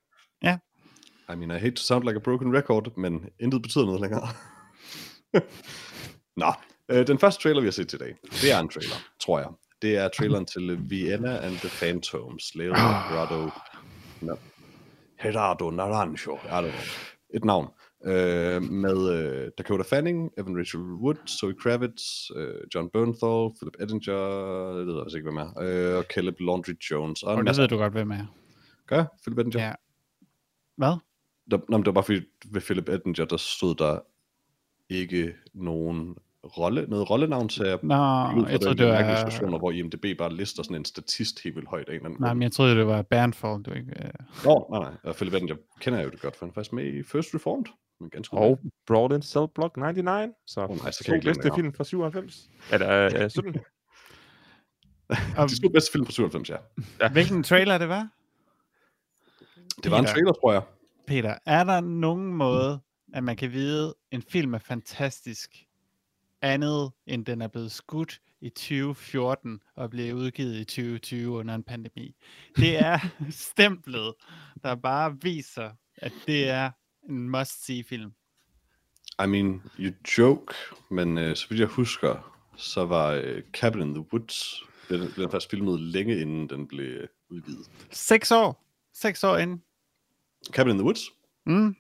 I 1.30 1.36
mean, 1.36 1.52
I 1.52 1.60
hate 1.60 1.72
to 1.76 1.82
sound 1.84 2.04
like 2.06 2.16
a 2.16 2.20
broken 2.20 2.58
record, 2.58 2.98
men 2.98 3.30
intet 3.40 3.62
betyder 3.62 3.86
noget 3.86 4.02
længere. 4.02 4.28
Nå, 6.38 6.54
øh, 6.90 7.08
den 7.08 7.20
første 7.20 7.44
trailer, 7.44 7.62
vi 7.62 7.68
har 7.68 7.72
set 7.72 7.94
i 7.94 7.98
dag, 7.98 8.16
det 8.24 8.52
er 8.52 8.60
en 8.60 8.70
trailer, 8.70 8.96
tror 9.20 9.40
jeg. 9.40 9.48
Det 9.82 9.98
er 9.98 10.08
traileren 10.08 10.46
til 10.46 10.90
Vienna 10.90 11.38
and 11.46 11.56
the 11.58 11.70
Phantoms, 11.70 12.56
lavet 12.56 12.74
af 12.74 13.12
Gerardo, 13.12 13.50
no, 14.22 14.36
Gerardo 15.22 15.70
Naranjo, 15.70 16.36
I 16.36 16.38
don't 16.48 16.62
know, 16.62 16.72
et 17.30 17.46
navn, 17.46 17.68
øh, 18.06 18.64
med 18.64 19.10
øh, 19.10 19.52
Dakota 19.58 19.84
Fanning, 19.84 20.32
Evan 20.38 20.58
Rachel 20.58 20.82
Wood, 20.82 21.16
Zoe 21.28 21.54
Kravitz, 21.54 22.04
øh, 22.36 22.56
John 22.76 22.90
Bernthal, 22.90 23.52
Philip 23.60 23.76
Edinger, 23.80 24.78
det 24.78 24.88
ved 24.88 24.94
jeg 24.94 25.04
faktisk 25.04 25.16
ikke, 25.16 25.32
hvem 25.32 25.38
er, 25.38 25.60
øh, 25.62 25.98
og 25.98 26.04
Caleb 26.04 26.36
Laundry 26.40 26.74
Jones, 26.92 27.24
og 27.24 27.36
Og 27.36 27.46
det 27.46 27.58
ved 27.58 27.68
du 27.68 27.78
godt, 27.78 27.94
hvem 27.94 28.12
er. 28.12 28.26
Gør 28.88 28.96
jeg? 28.96 29.06
Philip 29.22 29.40
Edinger? 29.40 29.68
Ja. 29.68 29.74
Hvad? 30.76 30.94
Der, 31.52 31.60
men 31.70 31.80
det 31.80 31.86
var 31.86 31.92
bare 31.92 32.04
fordi, 32.04 32.22
ved 32.52 32.62
Philip 32.62 32.90
Edinger, 32.90 33.26
der 33.26 33.38
stod 33.38 33.76
der 33.76 34.00
ikke 34.90 35.36
nogen 35.54 36.16
rolle, 36.44 36.86
noget 36.88 37.10
rollenavn, 37.10 37.50
så 37.50 37.66
jeg 37.66 37.80
Nå, 37.84 37.96
jeg 37.96 38.62
troede, 38.62 38.78
det 38.78 38.88
mærkelige 38.88 39.12
var... 39.12 39.30
situationer, 39.30 39.58
hvor 39.58 39.72
IMDb 39.72 40.06
bare 40.18 40.34
lister 40.34 40.64
sådan 40.64 40.76
en 40.76 40.86
statist 40.86 41.44
helt 41.44 41.56
vildt 41.56 41.70
højt 41.70 41.90
af 41.90 41.92
en 41.92 41.96
eller 41.96 42.06
anden 42.06 42.22
Nej, 42.22 42.34
men 42.34 42.42
jeg 42.42 42.52
troede, 42.52 42.76
det 42.76 42.88
var 42.88 43.02
Bernfall, 43.02 43.64
du 43.64 43.72
ikke... 43.72 43.92
øh, 44.04 44.10
Nå, 44.46 44.68
nej, 44.72 44.80
nej. 44.80 44.94
Og 45.04 45.16
Philip 45.16 45.34
Edinger 45.34 45.56
kender 45.80 46.00
jeg 46.00 46.06
jo 46.06 46.12
det 46.12 46.22
godt, 46.22 46.36
for 46.36 46.46
han 46.46 46.50
er 46.50 46.54
faktisk 46.54 46.74
med 46.74 46.86
i 46.94 47.04
First 47.04 47.36
Reformed. 47.36 47.66
Men 48.00 48.10
ganske 48.10 48.38
Og 48.38 48.60
Brought 48.88 49.16
in 49.16 49.22
Cell 49.22 49.46
Block 49.56 49.78
99, 49.78 50.32
så 50.48 50.62
Åh, 50.66 50.78
nej, 50.78 50.92
så 50.92 51.04
kan 51.04 51.14
jeg 51.14 51.22
bedste 51.24 51.44
det, 51.44 51.56
film 51.56 51.74
fra 51.74 51.84
97. 51.84 52.50
Eller 52.72 53.22
øh, 53.24 53.30
17. 53.30 53.56
Og 55.38 55.50
De 55.50 55.62
to 55.62 55.70
bedste 55.70 55.92
film 55.92 56.06
fra 56.06 56.12
97, 56.12 56.50
ja. 56.50 57.10
hvilken 57.10 57.44
trailer 57.44 57.78
det 57.78 57.90
var? 57.90 58.08
Det 59.84 59.92
var 59.92 59.98
en 60.00 60.04
Peter. 60.04 60.14
trailer, 60.14 60.32
tror 60.34 60.52
jeg. 60.54 60.62
Peter, 61.08 61.36
er 61.46 61.64
der 61.64 61.82
nogen 61.82 62.34
måde, 62.34 62.80
at 63.14 63.24
man 63.24 63.36
kan 63.38 63.52
vide, 63.52 63.88
at 63.88 63.94
en 64.12 64.22
film 64.22 64.54
er 64.54 64.58
fantastisk, 64.58 65.56
andet 66.42 66.92
end 67.08 67.26
den 67.26 67.42
er 67.42 67.48
blevet 67.48 67.72
skudt 67.72 68.20
i 68.42 68.50
2014 68.50 69.60
og 69.76 69.90
blev 69.90 70.16
udgivet 70.16 70.56
i 70.56 70.64
2020 70.64 71.32
under 71.32 71.56
en 71.56 71.64
pandemi? 71.64 72.16
Det 72.56 72.78
er 72.80 73.00
stemplet, 73.30 74.14
der 74.64 74.76
bare 74.76 75.18
viser, 75.22 75.72
at 75.96 76.14
det 76.28 76.50
er 76.50 76.72
en 77.10 77.30
must-see 77.30 77.84
film. 77.84 78.12
I 79.24 79.28
mean, 79.28 79.62
you 79.80 79.94
joke, 80.18 80.54
men 80.90 81.18
øh, 81.18 81.36
så 81.36 81.46
vidt 81.50 81.60
jeg 81.60 81.68
husker, 81.68 82.34
så 82.58 82.86
var 82.86 83.12
øh, 83.12 83.44
Cabin 83.54 83.82
in 83.82 83.94
the 83.94 84.06
Woods, 84.14 84.64
den 84.90 85.12
blev 85.16 85.32
faktisk 85.32 85.52
filmet 85.52 85.80
længe 85.80 86.22
inden 86.22 86.50
den 86.50 86.68
blev 86.68 86.86
øh, 86.86 87.08
udgivet. 87.30 87.70
Seks 87.92 88.32
år. 88.32 88.64
Seks 88.94 89.24
år 89.24 89.38
inden. 89.38 89.64
Cabin 90.52 90.72
in 90.72 90.78
the 90.78 90.86
Woods? 90.86 91.02
Mm. 91.46 91.76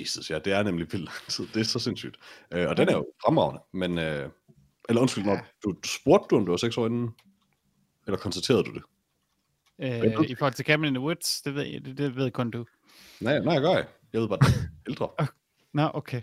Jesus, 0.00 0.30
ja, 0.30 0.38
det 0.38 0.52
er 0.52 0.62
nemlig 0.62 0.92
vildt 0.92 1.04
lang 1.04 1.26
tid. 1.28 1.46
Det 1.54 1.60
er 1.60 1.64
så 1.64 1.78
sindssygt. 1.78 2.16
Øh, 2.54 2.68
og 2.68 2.76
den 2.76 2.88
er 2.88 2.92
jo 2.92 3.06
fremragende, 3.24 3.60
men... 3.72 3.98
Øh, 3.98 4.28
eller 4.88 5.00
undskyld, 5.02 5.24
når 5.24 5.46
du, 5.64 5.74
spurgte 5.84 6.26
du, 6.30 6.36
om 6.36 6.46
du 6.46 6.52
var 6.52 6.56
seks 6.56 6.78
år 6.78 6.86
inden? 6.86 7.10
Eller 8.06 8.18
konstaterede 8.18 8.64
du 8.64 8.72
det? 8.74 8.82
Øh, 9.82 10.30
I 10.30 10.34
forhold 10.34 10.54
til 10.54 10.64
Cabin 10.64 10.84
in 10.84 10.94
the 10.94 11.00
Woods, 11.00 11.42
det 11.42 11.54
ved, 11.54 11.62
jeg- 11.62 11.84
det, 11.84 11.98
det 11.98 12.16
ved 12.16 12.30
kun 12.30 12.50
du. 12.50 12.64
Nej, 13.20 13.38
nej, 13.38 13.52
jeg 13.54 13.62
gør 13.62 13.70
jeg. 13.72 13.86
Jeg 14.12 14.20
ved 14.20 14.28
bare, 14.28 14.38
den 14.38 14.46
er 14.46 14.90
ældre. 14.90 15.08
Jeg 15.18 15.26
Nå, 15.72 15.90
okay. 15.94 16.22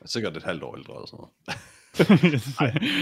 er 0.00 0.06
sikkert 0.08 0.36
et 0.36 0.42
halvt 0.42 0.62
år 0.62 0.76
ældre 0.76 0.94
eller 0.94 1.06
sådan 1.06 1.18
noget. 1.18 1.32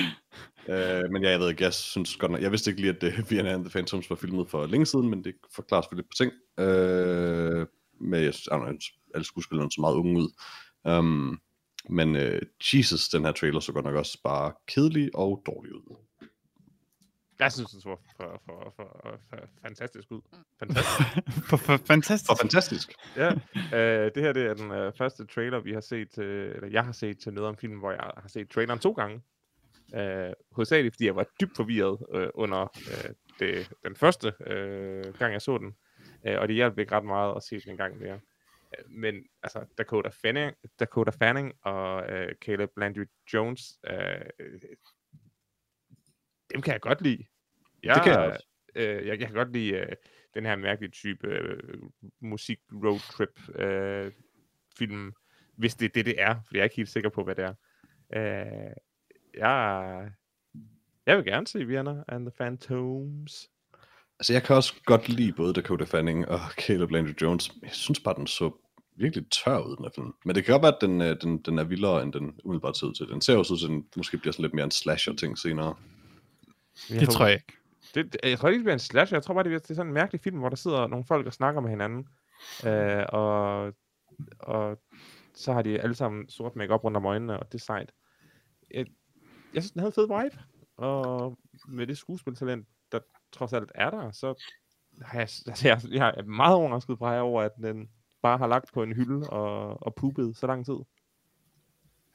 Øh, 0.68 1.02
men 1.12 1.22
ja, 1.22 1.30
jeg 1.30 1.40
ved 1.40 1.48
ikke, 1.50 1.64
jeg 1.64 1.74
synes 1.74 2.16
godt 2.16 2.32
nok, 2.32 2.40
jeg 2.42 2.50
vidste 2.50 2.70
ikke 2.70 2.80
lige, 2.82 2.96
at 3.08 3.18
uh, 3.18 3.30
Vienna 3.30 3.52
and 3.52 3.64
the 3.64 3.70
Phantoms 3.70 4.10
var 4.10 4.16
filmet 4.16 4.50
for 4.50 4.66
længe 4.66 4.86
siden, 4.86 5.08
men 5.10 5.24
det 5.24 5.34
forklarer 5.54 5.82
selvfølgelig 5.82 6.08
par 6.08 6.24
ting. 6.24 6.32
Øh, 6.58 7.66
men 8.00 8.22
jeg 8.22 8.34
synes, 8.34 8.46
know, 8.46 8.78
alle 9.14 9.24
skuespillerne 9.24 9.72
så 9.72 9.80
meget 9.80 9.94
unge 9.94 10.20
ud. 10.20 10.28
Um, 10.84 11.40
men 11.88 12.16
uh, 12.16 12.38
Jesus, 12.74 13.08
den 13.08 13.24
her 13.24 13.32
trailer 13.32 13.60
så 13.60 13.72
godt 13.72 13.84
nok 13.84 13.94
også 13.94 14.18
bare 14.24 14.52
kedelig 14.66 15.10
og 15.14 15.42
dårlig 15.46 15.74
ud. 15.74 15.96
Jeg 17.38 17.52
synes, 17.52 17.70
det 17.70 17.82
så 17.82 17.96
for, 18.16 18.42
for, 18.46 18.72
for, 18.76 19.20
for 19.30 19.48
fantastisk 19.62 20.10
ud. 20.10 20.20
Fantastisk. 20.58 20.98
for, 21.48 21.56
for, 21.56 21.76
fantastisk. 21.76 22.30
Og 22.30 22.38
fantastisk. 22.40 22.92
ja, 23.16 23.30
øh, 23.54 24.10
det 24.14 24.22
her 24.22 24.32
det 24.32 24.46
er 24.46 24.54
den 24.54 24.70
øh, 24.70 24.92
første 24.98 25.26
trailer, 25.26 25.60
vi 25.60 25.72
har 25.72 25.80
set, 25.80 26.18
øh, 26.18 26.54
eller 26.54 26.68
jeg 26.68 26.84
har 26.84 26.92
set 26.92 27.18
til 27.18 27.32
noget 27.32 27.48
om 27.48 27.56
film, 27.56 27.78
hvor 27.78 27.90
jeg 27.90 28.10
har 28.16 28.28
set 28.28 28.48
traileren 28.48 28.78
to 28.78 28.92
gange. 28.92 29.22
Øh, 29.94 30.32
hovedsageligt, 30.52 30.94
fordi 30.94 31.06
jeg 31.06 31.16
var 31.16 31.26
dybt 31.40 31.56
forvirret 31.56 31.98
øh, 32.14 32.28
under 32.34 32.62
øh, 32.62 33.10
det, 33.40 33.72
den 33.84 33.96
første 33.96 34.32
øh, 34.46 35.14
gang, 35.18 35.32
jeg 35.32 35.42
så 35.42 35.58
den. 35.58 35.74
Øh, 36.24 36.40
og 36.40 36.48
det 36.48 36.56
hjalp 36.56 36.78
ikke 36.78 36.92
ret 36.92 37.04
meget 37.04 37.36
at 37.36 37.42
se 37.42 37.60
den 37.60 37.70
en 37.70 37.76
gang 37.76 37.98
mere. 37.98 38.20
Øh, 38.78 38.90
Men 38.90 39.26
altså, 39.42 39.64
Dakota 39.78 40.08
Fanning, 40.08 40.54
Dakota 40.80 41.10
Fanning 41.10 41.52
og 41.62 42.10
øh, 42.12 42.34
Caleb 42.34 42.70
Landry 42.76 43.04
Jones, 43.32 43.78
øh, 43.90 44.20
dem 46.52 46.62
kan 46.62 46.72
jeg 46.72 46.80
godt 46.80 47.02
lide. 47.02 47.24
Jeg, 47.82 47.94
Det 47.94 48.02
kan 48.02 48.12
jeg 48.12 48.20
også. 48.20 48.46
Øh, 48.74 49.06
jeg, 49.06 49.20
jeg 49.20 49.26
kan 49.28 49.36
godt 49.36 49.52
lide 49.52 49.72
øh, 49.72 49.92
den 50.34 50.44
her 50.44 50.56
mærkelige 50.56 50.90
type 50.90 51.28
øh, 51.28 51.82
musik 52.20 52.58
roadtrip 52.72 53.58
øh, 53.58 54.12
film, 54.78 55.12
hvis 55.56 55.74
det 55.74 55.86
er 55.86 55.90
det, 55.94 56.06
det 56.06 56.22
er, 56.22 56.34
for 56.34 56.50
jeg 56.52 56.60
er 56.60 56.64
ikke 56.64 56.76
helt 56.76 56.88
sikker 56.88 57.10
på, 57.10 57.24
hvad 57.24 57.34
det 57.34 57.44
er. 57.44 57.54
Øh, 58.12 58.72
jeg, 59.34 60.10
jeg 61.06 61.16
vil 61.16 61.24
gerne 61.24 61.46
se 61.46 61.64
Vienna 61.64 62.04
and 62.08 62.26
the 62.26 62.30
Phantoms. 62.30 63.50
Altså, 64.20 64.32
jeg 64.32 64.42
kan 64.42 64.56
også 64.56 64.74
godt 64.84 65.08
lide 65.08 65.32
både 65.32 65.52
Dakota 65.54 65.84
Fanning 65.84 66.28
og 66.28 66.40
Caleb 66.66 66.90
Landry 66.90 67.12
Jones. 67.22 67.52
Jeg 67.62 67.70
synes 67.72 68.00
bare, 68.00 68.14
den 68.14 68.26
så 68.26 68.50
virkelig 68.96 69.26
tør 69.30 69.58
ud, 69.58 69.76
den 69.76 69.84
her 69.84 69.90
film. 69.94 70.14
Men 70.24 70.34
det 70.36 70.44
kan 70.44 70.52
godt 70.52 70.62
være, 70.62 70.74
at 70.74 70.80
den, 70.80 71.00
øh, 71.00 71.16
den, 71.22 71.38
den 71.38 71.58
er 71.58 71.64
vildere, 71.64 72.02
end 72.02 72.12
den 72.12 72.40
umiddelbart 72.44 72.76
ser 72.78 72.86
ud 72.86 72.94
til. 72.94 73.06
Den 73.08 73.20
ser 73.20 73.36
også 73.36 73.52
ud 73.54 73.58
til, 73.58 73.64
at 73.66 73.70
den 73.70 73.84
måske 73.96 74.18
bliver 74.18 74.32
sådan 74.32 74.42
lidt 74.42 74.54
mere 74.54 74.64
en 74.64 74.70
slasher-ting 74.70 75.38
senere. 75.38 75.74
Det 77.00 77.08
tror 77.08 77.26
jeg 77.26 77.34
ikke. 77.34 77.52
Det, 77.94 78.12
det- 78.12 78.30
jeg 78.30 78.38
tror 78.38 78.48
ikke, 78.48 78.58
det 78.58 78.64
bliver 78.64 78.72
en 78.74 78.78
slasher. 78.78 79.16
Jeg 79.16 79.22
tror 79.22 79.34
bare, 79.34 79.44
det 79.44 79.48
bliver 79.50 79.60
det 79.60 79.70
er 79.70 79.74
sådan 79.74 79.86
en 79.90 79.94
mærkelig 79.94 80.20
film, 80.20 80.38
hvor 80.38 80.48
der 80.48 80.56
sidder 80.56 80.86
nogle 80.86 81.04
folk 81.04 81.26
og 81.26 81.32
snakker 81.32 81.60
med 81.60 81.70
hinanden. 81.70 82.06
Øh, 82.66 83.04
og, 83.08 83.72
og 84.38 84.78
så 85.34 85.52
har 85.52 85.62
de 85.62 85.80
alle 85.80 85.94
sammen 85.94 86.28
sort 86.28 86.56
makeup 86.56 86.84
rundt 86.84 86.96
om 86.96 87.06
øjnene, 87.06 87.40
og 87.40 87.52
det 87.52 87.58
er 87.60 87.64
sejt. 87.64 87.92
Jeg, 88.74 88.86
jeg 89.54 89.62
synes, 89.62 89.70
den 89.72 89.80
havde 89.80 89.88
en 89.88 89.92
fed 89.92 90.22
vibe. 90.22 90.38
Og 90.76 91.38
med 91.68 91.86
det 91.86 91.98
skuespiltalent, 91.98 92.66
trods 93.32 93.52
alt 93.52 93.72
er 93.74 93.90
der, 93.90 94.10
så 94.10 94.44
har 95.02 95.18
jeg, 95.18 95.28
altså, 95.46 95.68
jeg, 95.68 95.80
jeg 95.90 96.14
er 96.16 96.22
meget 96.22 96.54
overrasket 96.54 96.98
fra 96.98 97.20
over, 97.20 97.42
at 97.42 97.52
den 97.62 97.88
bare 98.22 98.38
har 98.38 98.46
lagt 98.46 98.72
på 98.74 98.82
en 98.82 98.92
hylde 98.92 99.30
og, 99.30 99.82
og 99.82 99.94
poopet 99.94 100.36
så 100.36 100.46
lang 100.46 100.66
tid. 100.66 100.76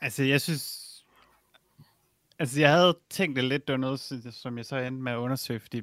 Altså, 0.02 0.24
jeg 0.24 0.42
synes... 0.42 0.88
Altså, 2.40 2.60
jeg 2.60 2.74
havde 2.74 2.98
tænkt 3.10 3.36
det 3.36 3.44
lidt, 3.44 3.68
det 3.68 3.74
var 3.74 3.78
noget, 3.80 4.00
som 4.34 4.58
jeg 4.58 4.66
så 4.66 4.78
endte 4.78 5.02
med 5.04 5.12
at 5.12 5.18
undersøge, 5.18 5.60
fordi... 5.60 5.82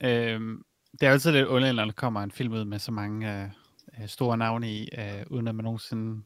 Øhm, 0.00 0.64
det 0.92 1.02
er 1.02 1.10
altid 1.12 1.32
lidt 1.32 1.46
underligt, 1.46 1.76
når 1.76 1.84
der 1.84 1.92
kommer 1.92 2.20
en 2.22 2.30
film 2.30 2.52
ud 2.52 2.64
med 2.64 2.78
så 2.78 2.92
mange 2.92 3.42
øh, 3.42 3.48
øh, 4.00 4.08
store 4.08 4.36
navne 4.36 4.72
i, 4.72 4.88
øh, 4.98 5.22
uden 5.30 5.48
at 5.48 5.54
man 5.54 5.64
nogensinde 5.64 6.22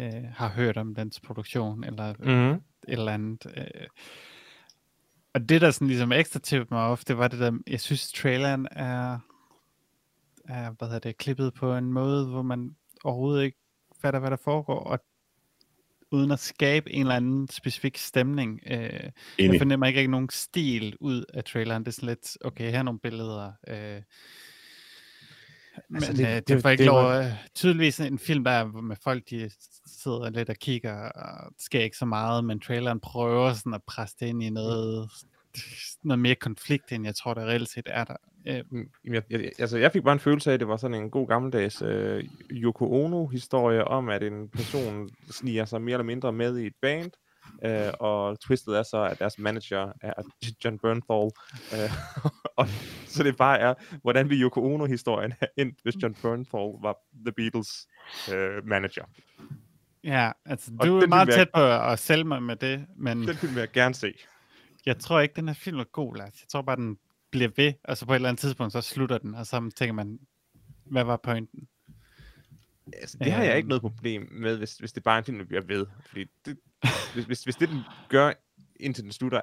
øh, 0.00 0.24
har 0.34 0.48
hørt 0.48 0.76
om 0.76 0.94
dens 0.94 1.20
produktion, 1.20 1.84
eller 1.84 2.14
Mm-hmm. 2.18 2.54
et 2.54 2.62
eller 2.88 3.12
andet. 3.12 3.46
Øh. 3.56 3.86
Og 5.36 5.48
det, 5.48 5.60
der 5.60 5.70
sådan 5.70 5.88
ligesom 5.88 6.12
ekstra 6.12 6.40
tippede 6.40 6.74
mig 6.74 6.86
ofte, 6.86 7.12
det 7.12 7.18
var 7.18 7.28
det 7.28 7.38
der, 7.38 7.58
jeg 7.66 7.80
synes, 7.80 8.12
traileren 8.12 8.68
er, 8.70 9.18
er 10.44 10.70
hvad 10.70 10.88
hedder 10.88 10.98
det, 10.98 11.16
klippet 11.16 11.54
på 11.54 11.76
en 11.76 11.92
måde, 11.92 12.26
hvor 12.26 12.42
man 12.42 12.76
overhovedet 13.04 13.44
ikke 13.44 13.58
fatter, 14.02 14.20
hvad 14.20 14.30
der 14.30 14.36
foregår, 14.36 14.78
og 14.78 14.98
uden 16.10 16.30
at 16.30 16.38
skabe 16.38 16.92
en 16.92 17.00
eller 17.00 17.14
anden 17.14 17.48
specifik 17.48 17.96
stemning. 17.96 18.60
Øh, 18.66 19.10
jeg 19.38 19.58
fornemmer 19.58 19.86
ikke 19.86 19.98
rigtig 19.98 20.10
nogen 20.10 20.28
stil 20.30 20.96
ud 21.00 21.24
af 21.34 21.44
traileren. 21.44 21.84
Det 21.84 21.88
er 21.88 21.92
sådan 21.92 22.08
lidt, 22.08 22.38
okay, 22.44 22.70
her 22.70 22.78
er 22.78 22.82
nogle 22.82 23.00
billeder. 23.00 23.52
Øh, 23.68 24.02
men 25.88 25.96
Altså, 25.96 26.10
altså, 26.10 26.24
det- 26.24 26.48
det, 26.48 26.48
det, 26.54 26.62
får 26.62 26.70
ikke 26.70 26.80
det 26.82 26.86
lov 26.86 27.02
var- 27.04 27.18
at... 27.18 27.32
Tydeligvis 27.54 28.00
en 28.00 28.18
film, 28.18 28.44
der 28.44 28.50
er 28.50 28.64
med 28.66 28.96
folk, 29.04 29.30
de 29.30 29.50
sidder 29.86 30.30
lidt 30.30 30.50
og 30.50 30.56
kigger, 30.56 30.94
og 31.08 31.52
det 31.52 31.62
sker 31.62 31.80
ikke 31.80 31.96
så 31.96 32.04
meget, 32.06 32.44
men 32.44 32.60
traileren 32.60 33.00
prøver 33.00 33.52
sådan 33.52 33.74
at 33.74 33.82
presse 33.86 34.16
det 34.20 34.26
ind 34.26 34.42
i 34.42 34.50
noget, 34.50 35.10
noget 36.02 36.18
mere 36.18 36.34
konflikt, 36.34 36.92
end 36.92 37.04
jeg 37.04 37.14
tror, 37.14 37.34
der 37.34 37.46
reelt 37.46 37.68
set 37.70 37.86
er 37.90 38.04
der. 38.04 38.16
Øh, 38.46 38.62
Mm, 38.70 38.88
Jeg, 39.04 39.22
jeg, 39.30 39.50
altså, 39.58 39.78
jeg 39.78 39.92
fik 39.92 40.02
bare 40.02 40.12
en 40.12 40.18
følelse 40.20 40.50
af, 40.50 40.54
at 40.54 40.60
det 40.60 40.68
var 40.68 40.76
sådan 40.76 40.94
en 41.02 41.10
god 41.10 41.28
gammeldags 41.28 41.82
øh, 41.82 42.24
Yoko 42.50 42.92
Ono-historie 42.92 43.84
om, 43.84 44.08
at 44.08 44.22
en 44.22 44.48
person 44.48 45.08
sniger 45.30 45.64
sig 45.64 45.82
mere 45.82 45.92
eller 45.94 46.04
mindre 46.04 46.32
med 46.32 46.58
i 46.58 46.66
et 46.66 46.74
band, 46.82 47.10
øh, 47.64 47.92
og 48.00 48.40
twistet 48.40 48.78
er 48.78 48.82
så, 48.82 49.02
at 49.02 49.18
deres 49.18 49.38
manager 49.38 49.92
er 50.00 50.12
John 50.64 50.78
Bernthal. 50.78 51.30
Øh, 51.74 51.90
og, 52.58 52.68
så 53.06 53.22
det 53.22 53.36
bare 53.36 53.58
er, 53.58 53.74
hvordan 54.02 54.30
vil 54.30 54.42
Yoko 54.42 54.64
Ono-historien 54.64 55.32
have 55.38 55.48
endt, 55.56 55.78
hvis 55.82 55.94
John 56.02 56.14
Bernthal 56.14 56.72
var 56.82 56.96
The 57.26 57.32
Beatles 57.32 57.86
øh, 58.32 58.66
manager. 58.66 59.04
ja, 60.04 60.32
altså 60.44 60.70
Og 60.80 60.86
du 60.86 60.98
er 60.98 61.06
meget 61.06 61.28
tæt 61.28 61.48
på 61.54 61.60
at 61.60 61.98
sælge 61.98 62.24
mig 62.24 62.42
med 62.42 62.56
det, 62.56 62.86
men 62.96 63.28
Den 63.28 63.36
film 63.36 63.54
vil 63.54 63.60
jeg 63.60 63.70
gerne 63.70 63.94
se. 63.94 64.14
jeg 64.86 64.98
tror 64.98 65.20
ikke, 65.20 65.34
den 65.36 65.48
her 65.48 65.54
film 65.54 65.78
er 65.78 65.84
god, 65.84 66.16
Lars. 66.16 66.40
Jeg 66.42 66.48
tror 66.48 66.62
bare, 66.62 66.76
den 66.76 66.98
bliver 67.30 67.50
ved, 67.56 67.72
og 67.84 67.96
så 67.96 68.06
på 68.06 68.12
et 68.12 68.16
eller 68.16 68.28
andet 68.28 68.40
tidspunkt, 68.40 68.72
så 68.72 68.80
slutter 68.80 69.18
den, 69.18 69.34
og 69.34 69.46
så 69.46 69.70
tænker 69.76 69.92
man, 69.92 70.18
hvad 70.84 71.04
var 71.04 71.16
pointen? 71.16 71.68
Altså, 72.92 73.18
det 73.18 73.32
har 73.32 73.44
jeg 73.44 73.56
ikke 73.56 73.68
noget 73.68 73.82
problem 73.82 74.28
med, 74.32 74.56
hvis, 74.56 74.76
hvis 74.76 74.92
det 74.92 75.02
bare 75.02 75.14
er 75.14 75.18
en 75.18 75.24
film, 75.24 75.38
der 75.38 75.44
bliver 75.44 75.62
ved. 75.62 75.86
Fordi 76.06 76.24
det, 76.44 76.58
hvis, 77.14 77.24
hvis, 77.24 77.44
hvis 77.44 77.56
det, 77.56 77.68
den 77.68 77.80
gør, 78.08 78.32
indtil 78.76 79.04
den 79.04 79.12
slutter, 79.12 79.40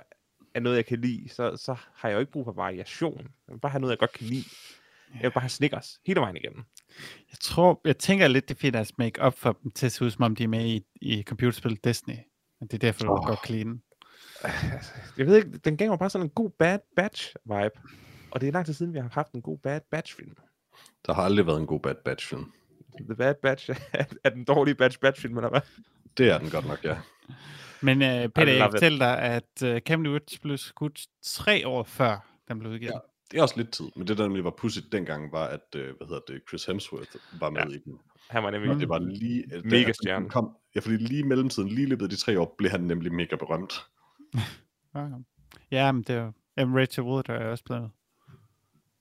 er 0.54 0.60
noget, 0.60 0.76
jeg 0.78 0.86
kan 0.86 1.02
lide, 1.02 1.30
så, 1.30 1.58
så 1.58 1.76
har 1.96 2.10
jeg 2.10 2.16
jo 2.16 2.20
ikke 2.20 2.32
brug 2.32 2.46
for 2.46 2.52
variation. 2.52 3.18
Jeg 3.18 3.54
vil 3.54 3.60
bare 3.60 3.72
have 3.72 3.80
noget, 3.80 3.92
jeg 3.92 4.00
godt 4.00 4.14
kan 4.14 4.28
lide. 4.28 4.44
Jeg 5.14 5.24
vil 5.24 5.32
bare 5.32 5.42
have 5.42 5.50
Snickers 5.50 6.00
hele 6.06 6.20
vejen 6.20 6.38
igennem. 6.38 6.64
Jeg 7.32 7.38
tror, 7.42 7.82
jeg 7.86 7.98
tænker 7.98 8.28
lidt, 8.28 8.50
det 8.50 8.64
er 8.64 8.72
deres 8.72 8.98
make 8.98 9.26
up 9.26 9.34
for 9.34 9.60
dem 9.64 9.72
til 9.72 9.86
at 9.86 9.92
se 9.92 10.06
ud, 10.06 10.10
som 10.12 10.24
om 10.24 10.36
de 10.36 10.44
er 10.44 10.48
med 10.48 10.66
i, 10.66 10.86
i 11.02 11.24
computerspillet 11.24 11.84
Destiny. 11.84 12.18
Men 12.60 12.68
det 12.68 12.74
er 12.74 12.78
derfor, 12.78 13.06
du 13.06 13.12
Åh. 13.12 13.26
godt 13.28 13.48
den. 13.48 13.84
Altså, 14.44 14.92
Jeg 15.18 15.26
ved 15.26 15.36
ikke, 15.36 15.58
den 15.58 15.78
gav 15.78 15.90
mig 15.90 16.00
bare 16.00 16.10
sådan 16.10 16.26
en 16.26 16.30
god 16.30 16.50
Bad 16.50 16.80
Batch 16.96 17.36
vibe. 17.46 17.80
Og 18.32 18.42
det 18.42 18.48
er 18.48 18.52
lang 18.52 18.66
tid 18.66 18.74
siden, 18.74 18.94
vi 18.94 19.00
har 19.00 19.10
haft 19.14 19.32
en 19.32 19.42
god 19.42 19.58
Bad 19.58 19.82
Batch 19.92 20.16
film. 20.16 20.36
Der 21.06 21.14
har 21.14 21.22
aldrig 21.24 21.48
været 21.48 21.60
en 21.60 21.68
god 21.68 21.80
Bad 21.80 21.96
Batch 22.06 22.28
film. 22.28 22.52
The 23.00 23.16
Bad 23.16 23.36
Batch 23.42 23.70
er, 23.94 24.04
er 24.24 24.30
den 24.30 24.44
dårlige 24.44 24.76
Batch 24.76 25.00
Batch 25.00 25.22
film, 25.22 25.38
eller 25.38 25.50
hvad? 25.50 25.62
Det 26.18 26.30
er 26.30 26.38
den 26.38 26.50
godt 26.50 26.68
nok, 26.68 26.84
ja. 26.84 26.98
Men 27.82 28.02
uh, 28.02 28.08
Peter, 28.08 28.52
jeg 28.52 28.62
kan 28.62 28.72
fortælle 28.72 29.00
dig, 29.00 29.20
at 29.20 29.64
uh, 29.66 29.78
Camden 29.78 30.12
Woods 30.12 30.40
blev 30.40 30.58
skudt 30.58 31.08
tre 31.22 31.68
år 31.68 31.84
før 31.84 32.28
den 32.48 32.60
blev 32.60 32.72
udgivet. 32.72 32.92
Ja. 32.94 33.00
Det 33.32 33.38
er 33.38 33.42
også 33.42 33.58
lidt 33.58 33.72
tid, 33.72 33.86
men 33.96 34.08
det 34.08 34.18
der 34.18 34.24
nemlig 34.24 34.44
var 34.44 34.54
pudsigt 34.58 34.92
dengang, 34.92 35.32
var 35.32 35.48
at, 35.48 35.76
øh, 35.76 35.96
hvad 35.98 36.08
hedder 36.08 36.22
det, 36.28 36.42
Chris 36.50 36.66
Hemsworth 36.66 37.10
var 37.40 37.50
med 37.50 37.62
Ja. 37.62 37.68
i 37.68 37.78
den. 37.86 38.00
Han 38.30 38.44
var 38.44 38.52
nemlig... 38.52 38.72
Og 38.72 38.80
det 38.80 38.90
var 38.90 39.00
lige... 39.00 39.44
øh, 39.54 39.64
da 39.64 39.70
Mega 39.70 39.92
stjerne. 39.92 40.30
Kom, 40.30 40.58
ja, 40.76 40.80
fordi 40.80 40.96
lige 40.98 41.20
i 41.20 41.24
mellemtiden, 41.24 41.70
lige 41.70 41.84
i 41.84 41.86
løbet 41.86 42.04
af 42.04 42.10
de 42.10 42.16
tre 42.16 42.40
år, 42.40 42.56
blev 42.58 42.72
han 42.72 42.82
nemlig 42.82 43.14
mega 43.14 43.36
berømt. 43.36 43.74
Ja, 44.96 45.08
ja 45.72 45.92
men 45.92 46.04
det 46.04 46.16
er 46.16 46.24
jo... 46.24 46.32
Jamen, 46.58 46.80
Rachel 46.80 47.04
Wood 47.04 47.30
er 47.30 47.46
også 47.48 47.64
blevet 47.64 47.92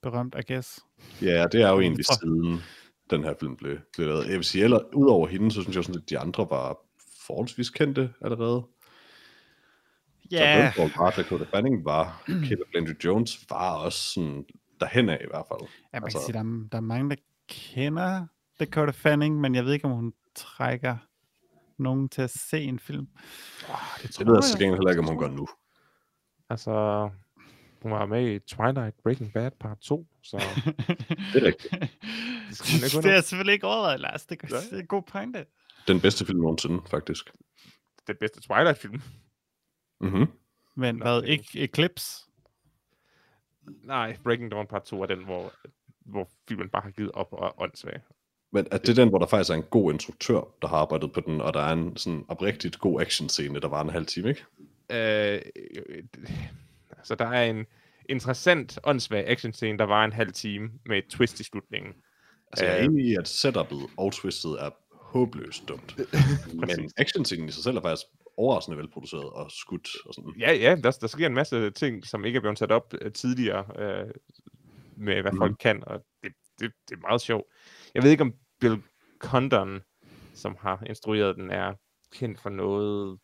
berømt, 0.02 0.34
I 0.38 0.52
guess. 0.52 0.80
Ja, 1.22 1.46
det 1.52 1.62
er 1.62 1.70
jo 1.70 1.80
egentlig 1.80 2.04
siden 2.04 2.62
den 3.10 3.24
her 3.24 3.34
film 3.40 3.56
blev, 3.56 3.78
blev 3.96 4.06
lavet. 4.08 4.26
Jeg 4.26 4.36
vil 4.36 4.44
sige, 4.44 4.64
eller 4.64 4.94
udover 4.94 5.28
hende, 5.28 5.52
så 5.52 5.62
synes 5.62 5.76
jeg 5.76 5.84
sådan, 5.84 6.00
at 6.02 6.10
de 6.10 6.18
andre 6.18 6.46
var 6.50 6.76
forholdsvis 7.26 7.70
kendte 7.70 8.14
allerede. 8.20 8.62
Ja, 10.30 10.72
Så 10.76 10.90
var, 10.98 11.10
Dakota 11.10 11.44
Fanning 11.44 11.84
var, 11.84 12.22
Caleb 12.26 12.68
Landry 12.74 12.92
Jones 13.04 13.46
var 13.50 13.74
også 13.76 13.98
sådan 14.12 14.44
derhen 14.80 15.08
af 15.08 15.18
i 15.24 15.26
hvert 15.30 15.44
fald. 15.48 15.60
ja 15.60 16.00
man 16.00 16.00
kan 16.00 16.04
altså- 16.04 16.24
sige, 16.26 16.32
der 16.32 16.38
er, 16.38 16.68
der 16.72 16.76
er 16.78 16.82
mange, 16.82 17.10
der 17.10 17.16
kender 17.48 18.26
Dakota 18.60 18.90
Fanning, 18.90 19.40
men 19.40 19.54
jeg 19.54 19.64
ved 19.64 19.72
ikke, 19.72 19.84
om 19.84 19.90
hun 19.92 20.12
trækker 20.34 20.96
nogen 21.78 22.08
til 22.08 22.22
at 22.22 22.30
se 22.30 22.60
en 22.62 22.78
film. 22.78 23.06
Oh, 23.68 23.74
det 24.02 24.18
Jeg 24.18 24.26
ved 24.26 24.36
altså 24.36 24.58
gengæld 24.58 24.78
heller 24.78 24.90
ikke, 24.90 25.00
om 25.02 25.08
hun 25.08 25.18
gør 25.18 25.28
nu. 25.28 25.46
Altså, 26.50 26.70
hun 27.82 27.92
var 27.92 28.06
med 28.06 28.34
i 28.34 28.38
Twilight 28.38 28.96
Breaking 29.02 29.32
Bad 29.32 29.50
part 29.60 29.78
2, 29.78 30.06
så 30.22 30.36
Det 31.32 31.42
er 31.42 31.46
rigtigt. 31.46 31.74
Skal 32.54 32.80
man 32.80 32.84
ikke 32.84 33.08
det 33.08 33.16
er 33.16 33.20
selvfølgelig 33.30 33.52
ikke 33.52 33.66
overvejet, 33.66 34.00
Lars. 34.00 34.26
Det 34.26 34.42
er, 34.42 34.46
det 34.46 34.72
er 34.72 34.78
en 34.80 34.86
god 34.86 35.02
pointe. 35.02 35.46
Den 35.88 36.00
bedste 36.00 36.26
film 36.26 36.40
nogensinde, 36.40 36.82
faktisk. 36.90 37.30
den 38.06 38.16
bedste 38.20 38.40
Twilight-film. 38.40 39.02
Mm-hmm. 40.00 40.26
Men 40.74 41.02
hvad, 41.02 41.16
det- 41.22 41.28
ikke 41.28 41.48
Eclipse? 41.54 42.22
Nej, 43.84 44.16
Breaking 44.24 44.50
Dawn 44.50 44.66
part 44.66 44.82
2 44.84 45.02
er 45.02 45.06
den, 45.06 45.24
hvor, 45.24 45.52
hvor 46.00 46.28
filmen 46.48 46.68
bare 46.68 46.82
har 46.82 46.90
givet 46.90 47.10
op 47.12 47.28
og 47.32 47.46
er 47.46 47.60
åndssvag. 47.62 48.00
Men 48.50 48.66
at 48.70 48.82
det 48.82 48.88
er 48.88 48.94
den, 49.02 49.08
hvor 49.08 49.18
der 49.18 49.26
faktisk 49.26 49.50
er 49.50 49.54
en 49.54 49.62
god 49.62 49.92
instruktør, 49.92 50.40
der 50.62 50.68
har 50.68 50.76
arbejdet 50.76 51.12
på 51.12 51.20
den, 51.20 51.40
og 51.40 51.54
der 51.54 51.60
er 51.60 51.72
en 51.72 51.96
sådan 51.96 52.24
oprigtigt 52.28 52.78
god 52.78 53.00
actionscene, 53.00 53.60
der 53.60 53.68
var 53.68 53.82
en 53.82 53.90
halv 53.90 54.06
time, 54.06 54.28
ikke? 54.28 54.44
Øh, 54.90 55.40
øh, 55.88 56.02
altså, 56.98 57.14
der 57.14 57.26
er 57.26 57.44
en 57.50 57.66
interessant, 58.08 58.78
åndssvag 58.84 59.28
actionscene, 59.28 59.78
der 59.78 59.84
var 59.84 60.04
en 60.04 60.12
halv 60.12 60.32
time 60.32 60.70
med 60.86 60.98
et 60.98 61.04
twist 61.08 61.40
i 61.40 61.44
slutningen. 61.44 61.92
Altså, 62.52 62.64
jeg 62.64 62.78
er 62.80 62.84
enig 62.84 63.04
i, 63.06 63.14
at 63.14 63.28
setupet 63.28 63.78
og 63.96 64.12
twistet 64.12 64.50
er 64.60 64.70
håbløst 64.90 65.68
dumt. 65.68 65.96
Men 66.54 66.90
actionscenen 66.96 67.48
i 67.48 67.52
sig 67.52 67.62
selv 67.64 67.76
er 67.76 67.80
faktisk 67.80 68.06
overraskende 68.36 68.78
velproduceret 68.78 69.24
og 69.30 69.50
skudt 69.50 69.88
og 70.06 70.14
sådan. 70.14 70.34
Ja, 70.38 70.52
ja, 70.52 70.76
der, 70.84 70.90
der 70.90 71.06
sker 71.06 71.26
en 71.26 71.34
masse 71.34 71.70
ting, 71.70 72.06
som 72.06 72.24
ikke 72.24 72.36
er 72.36 72.40
blevet 72.40 72.58
sat 72.58 72.72
op 72.72 72.94
øh, 73.00 73.12
tidligere, 73.12 73.64
øh, 73.78 74.10
med 74.96 75.22
hvad 75.22 75.32
Mhm. 75.32 75.38
folk 75.40 75.56
kan, 75.60 75.82
og 75.86 76.04
det, 76.22 76.32
det, 76.60 76.72
det 76.88 76.94
er 76.96 77.00
meget 77.00 77.20
sjovt. 77.20 77.44
Jeg 77.94 78.02
ved 78.02 78.10
ikke, 78.10 78.22
om 78.22 78.34
Bill 78.60 78.82
Condon, 79.18 79.80
som 80.34 80.56
har 80.60 80.82
instrueret 80.86 81.36
den, 81.36 81.50
er 81.50 81.74
kendt 82.12 82.40
for 82.40 82.50
noget 82.50 83.18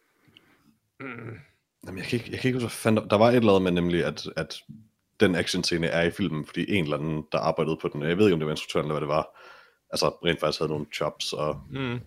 Mm. 1.00 1.38
Jamen, 1.86 1.98
jeg 1.98 2.06
kan 2.06 2.18
ikke, 2.18 2.30
jeg 2.32 2.40
kan 2.40 2.48
ikke 2.48 2.60
huske, 2.60 2.76
fanden... 2.76 3.10
Der 3.10 3.16
var 3.16 3.28
et 3.28 3.36
eller 3.36 3.52
andet 3.56 3.62
med 3.72 3.82
nemlig, 3.82 4.04
at, 4.04 4.26
at 4.36 4.60
den 5.20 5.34
actionscene 5.34 5.86
er 5.86 6.02
i 6.02 6.10
filmen, 6.10 6.46
fordi 6.46 6.72
en 6.72 6.84
eller 6.84 6.96
anden, 6.96 7.24
der 7.32 7.38
arbejdede 7.38 7.78
på 7.82 7.88
den, 7.88 8.02
jeg 8.02 8.18
ved 8.18 8.24
ikke, 8.26 8.34
om 8.34 8.40
det 8.40 8.46
var 8.46 8.52
instruktøren 8.52 8.84
eller 8.86 8.94
hvad 8.94 9.00
det 9.00 9.08
var, 9.08 9.40
altså 9.90 10.08
rent 10.08 10.40
faktisk 10.40 10.60
havde 10.60 10.70
nogle 10.70 10.86
jobs 11.00 11.32
og 11.32 11.60
Mm. 11.70 12.00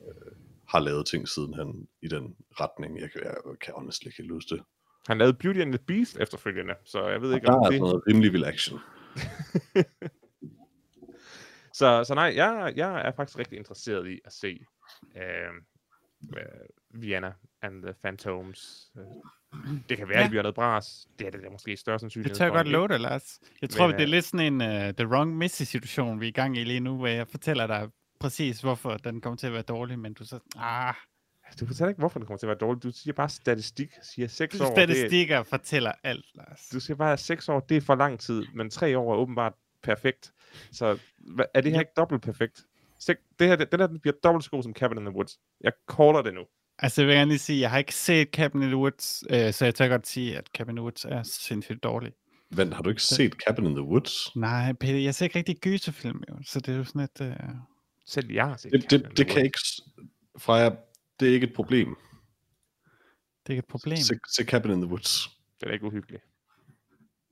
har 0.69 0.79
lavet 0.79 1.05
ting 1.07 1.27
sidenhen 1.27 1.87
i 2.01 2.07
den 2.07 2.35
retning. 2.59 2.99
Jeg 3.01 3.11
kan, 3.11 3.21
jeg 3.23 3.35
kan 3.61 3.73
honestly 3.77 4.07
ikke 4.07 4.17
helt 4.17 4.31
huske 4.31 4.55
det. 4.55 4.63
Han 5.07 5.17
lavede 5.17 5.33
Beauty 5.33 5.59
and 5.59 5.73
the 5.73 5.83
Beast 5.87 6.17
efterfølgende, 6.19 6.73
så 6.85 7.07
jeg 7.07 7.21
ved 7.21 7.33
ikke, 7.35 7.47
der 7.47 7.53
om 7.53 7.59
er 7.59 7.63
det... 7.63 7.73
sådan 7.73 7.79
noget 7.81 8.03
rimelig 8.07 8.33
vild 8.33 8.45
action. 8.45 8.79
Så, 11.73 12.03
så 12.03 12.15
nej, 12.15 12.33
jeg, 12.35 12.73
jeg 12.75 13.07
er 13.07 13.11
faktisk 13.11 13.39
rigtig 13.39 13.57
interesseret 13.57 14.07
i 14.07 14.19
at 14.25 14.33
se 14.33 14.59
øh, 15.17 15.53
øh, 16.37 16.43
Vienna 16.93 17.33
and 17.61 17.83
the 17.83 17.93
Phantoms. 18.03 18.91
Øh, 18.97 19.03
Det 19.89 19.97
kan 19.97 20.07
være, 20.09 20.17
Ja. 20.17 20.23
det 20.23 20.29
bliver 20.29 20.43
noget 20.43 20.55
bras. 20.55 21.07
Det 21.19 21.27
er 21.27 21.31
det 21.31 21.43
der 21.43 21.49
måske 21.51 21.77
større 21.77 21.99
sandsynlighed 21.99 22.29
Det 22.29 22.37
tør 22.37 22.45
jeg 22.45 22.53
godt 22.53 22.67
love 22.67 22.87
dig, 22.87 22.99
Lars. 22.99 23.39
Jeg 23.61 23.69
tror, 23.69 23.87
Men, 23.87 23.93
det 23.93 24.01
er 24.01 24.07
øh, 24.07 24.09
lidt 24.11 24.25
sådan 24.25 24.61
en 24.61 24.87
uh, 24.87 24.93
The 24.95 25.07
Wrong 25.07 25.37
Missy-situation, 25.37 26.19
vi 26.19 26.25
er 26.25 26.29
i 26.29 26.31
gang 26.31 26.57
i 26.57 26.63
lige 26.63 26.79
nu, 26.79 26.97
hvor 26.97 27.07
jeg 27.07 27.27
fortæller 27.27 27.67
dig 27.67 27.89
præcis, 28.19 28.61
hvorfor 28.61 28.97
den 28.97 29.21
kommer 29.21 29.37
til 29.37 29.47
at 29.47 29.53
være 29.53 29.61
dårlig, 29.61 29.99
men 29.99 30.13
du 30.13 30.25
så... 30.25 30.39
Ah, 30.57 30.93
Du 31.59 31.65
fortæller 31.65 31.89
ikke, 31.89 31.99
hvorfor 31.99 32.19
den 32.19 32.25
kommer 32.27 32.37
til 32.37 32.45
at 32.45 32.47
være 32.47 32.57
dårlig. 32.57 32.83
Du 32.83 32.91
siger 32.91 33.13
bare 33.13 33.29
statistik. 33.29 33.89
Siger 34.03 34.27
6 34.27 34.59
år. 34.61 34.65
Det, 34.65 34.73
statistikker 34.75 35.43
fortæller 35.43 35.91
alt, 36.03 36.25
Lars. 36.35 36.67
du 36.73 36.79
siger 36.79 36.97
bare, 36.97 37.13
at 37.13 37.19
6 37.19 37.49
år, 37.49 37.59
det 37.59 37.77
er 37.77 37.81
for 37.81 37.95
lang 37.95 38.19
tid, 38.19 38.43
men 38.53 38.69
3 38.69 38.97
år 38.97 39.13
er 39.13 39.17
åbenbart 39.17 39.53
perfekt. 39.83 40.31
Så 40.71 40.85
er 41.53 41.61
det 41.61 41.71
her 41.71 41.77
Ja. 41.77 41.79
ikke 41.79 41.91
dobbelt 41.97 42.21
perfekt? 42.21 42.65
Det 43.39 43.47
her, 43.47 43.55
den 43.55 43.79
her 43.79 43.87
den 43.87 43.99
bliver 43.99 44.15
dobbelt 44.23 44.43
så 44.43 44.49
god 44.51 44.63
som 44.63 44.73
Cabin 44.73 44.97
in 44.97 45.05
the 45.05 45.15
Woods. 45.15 45.39
Jeg 45.61 45.71
caller 45.91 46.21
det 46.21 46.33
nu. 46.33 46.41
Altså, 46.81 47.01
jeg 47.01 47.07
vil 47.07 47.15
gerne 47.15 47.31
lige 47.31 47.39
sige, 47.39 47.59
jeg 47.59 47.71
har 47.71 47.77
ikke 47.77 47.95
set 47.95 48.29
Cabin 48.29 48.61
in 48.61 48.67
the 48.67 48.77
Woods, 48.77 49.23
øh, 49.29 49.53
så 49.53 49.65
jeg 49.65 49.75
tør 49.75 49.87
godt 49.87 50.07
sige, 50.07 50.37
at 50.37 50.47
Cabin 50.57 50.71
in 50.71 50.75
the 50.75 50.83
Woods 50.83 51.05
er 51.05 51.23
sindssygt 51.23 51.83
dårlig. 51.83 52.13
Vent, 52.49 52.73
har 52.73 52.81
du 52.81 52.89
ikke 52.89 53.01
set 53.01 53.33
Cabin 53.33 53.65
in 53.65 53.75
the 53.75 53.83
Woods? 53.83 54.35
Nej, 54.35 54.73
Peter, 54.73 54.99
jeg 54.99 55.15
ser 55.15 55.25
ikke 55.25 55.39
rigtig 55.39 55.57
gyserfilm, 55.57 56.23
jo, 56.29 56.35
så 56.43 56.59
det 56.59 56.73
er 56.73 56.77
jo 56.77 56.83
sådan 56.83 57.01
et... 57.01 57.21
Øh... 57.21 57.35
Selv 58.05 58.31
jeg 58.31 58.47
har 58.47 58.57
set 58.57 58.71
Det, 58.71 58.81
Cabin 58.81 59.05
det, 59.05 59.17
det 59.17 59.27
kan 59.27 59.45
ikke... 59.45 59.59
Freja, 60.37 60.69
det 61.19 61.29
er 61.29 61.33
ikke 61.33 61.47
et 61.47 61.53
problem. 61.53 61.95
Det 63.43 63.49
er 63.49 63.51
ikke 63.51 63.59
et 63.59 63.67
problem. 63.67 63.97
Se, 63.97 64.15
se 64.35 64.43
Cabin 64.43 64.71
in 64.71 64.81
the 64.81 64.89
Woods. 64.89 65.29
Den 65.61 65.69
er 65.69 65.73
ikke 65.73 65.85
uhyggelig. 65.85 66.19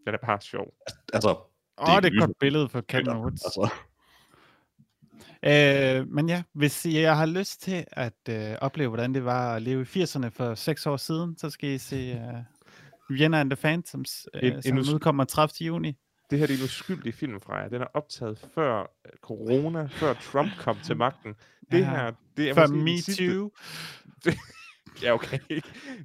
Den 0.05 0.13
er 0.13 0.17
bare 0.25 0.41
sjov. 0.41 0.73
Altså, 1.13 1.29
Åh, 1.29 1.95
oh, 1.95 2.01
det 2.01 2.05
er 2.05 2.11
et 2.11 2.19
godt 2.19 2.39
billede 2.39 2.69
for 2.69 2.81
Cabin 2.81 3.05
in 3.07 3.11
the 3.11 3.21
Woods. 3.21 3.45
altså, 3.45 3.69
Øh, 5.45 6.07
men 6.07 6.29
ja, 6.29 6.43
hvis 6.53 6.85
jeg 6.85 7.17
har 7.17 7.25
lyst 7.25 7.61
til 7.61 7.85
at 7.91 8.13
øh, 8.29 8.55
opleve, 8.61 8.89
hvordan 8.89 9.13
det 9.13 9.25
var 9.25 9.55
at 9.55 9.61
leve 9.61 9.81
i 9.81 10.03
80'erne 10.03 10.27
for 10.27 10.55
seks 10.55 10.85
år 10.85 10.97
siden, 10.97 11.37
så 11.37 11.49
skal 11.49 11.69
I 11.69 11.77
se 11.77 11.95
øh, 11.95 13.17
Vienna 13.17 13.39
and 13.39 13.49
the 13.49 13.57
Phantoms, 13.57 14.27
En- 14.33 14.45
øh, 14.45 14.55
en 14.55 14.61
som 14.63 14.77
us- 14.77 14.93
udkommer 14.93 15.23
30. 15.23 15.65
juni. 15.67 15.93
Det 16.29 16.39
her 16.39 16.47
det 16.47 16.53
er 16.53 16.57
en 16.57 16.63
uskyldig 16.63 17.13
film 17.13 17.39
fra 17.41 17.55
jer. 17.57 17.69
Den 17.69 17.81
er 17.81 17.85
optaget 17.93 18.47
før 18.55 18.79
øh, 18.81 19.11
corona, 19.21 19.87
før 19.91 20.13
Trump 20.13 20.49
kom 20.57 20.77
til 20.85 20.97
magten. 21.05 21.33
Det 21.71 21.79
Ja. 21.79 21.85
her, 21.89 22.11
det 22.37 22.49
er 22.49 22.53
For 22.53 22.61
måske 22.61 22.75
den 22.75 22.83
Me 22.83 23.01
sidste- 23.01 23.33
Too. 23.35 23.51
Ja, 25.03 25.13
okay. 25.13 25.39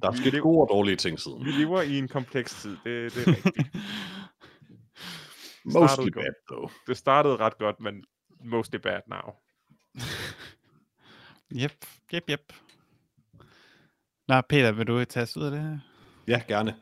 der 0.01 0.09
er 0.09 0.15
sket 0.15 0.33
lever- 0.33 0.41
gode 0.41 0.61
og 0.61 0.67
dårlige 0.69 0.95
ting 0.95 1.19
siden. 1.19 1.45
Vi 1.45 1.51
lever 1.51 1.81
i 1.81 1.97
en 1.97 2.07
kompleks 2.07 2.61
tid, 2.61 2.77
det, 2.85 3.13
det 3.15 3.27
er 3.27 3.31
rigtigt. 3.31 3.75
Mostly 5.65 5.87
startede 5.87 6.11
bad, 6.11 6.33
though. 6.51 6.71
Det 6.87 6.97
startede 6.97 7.35
ret 7.35 7.57
godt, 7.57 7.79
men 7.79 8.03
mostly 8.45 8.77
bad 8.79 9.01
now. 9.07 9.35
Yep, 11.51 11.85
yep, 12.13 12.23
yep. 12.29 12.53
Nå, 14.27 14.41
Peter, 14.41 14.71
vil 14.71 14.87
du 14.87 15.05
tage 15.05 15.23
os 15.23 15.37
ud 15.37 15.43
af 15.43 15.51
det 15.51 15.61
her? 15.61 15.79
Ja, 16.27 16.41
gerne. 16.47 16.75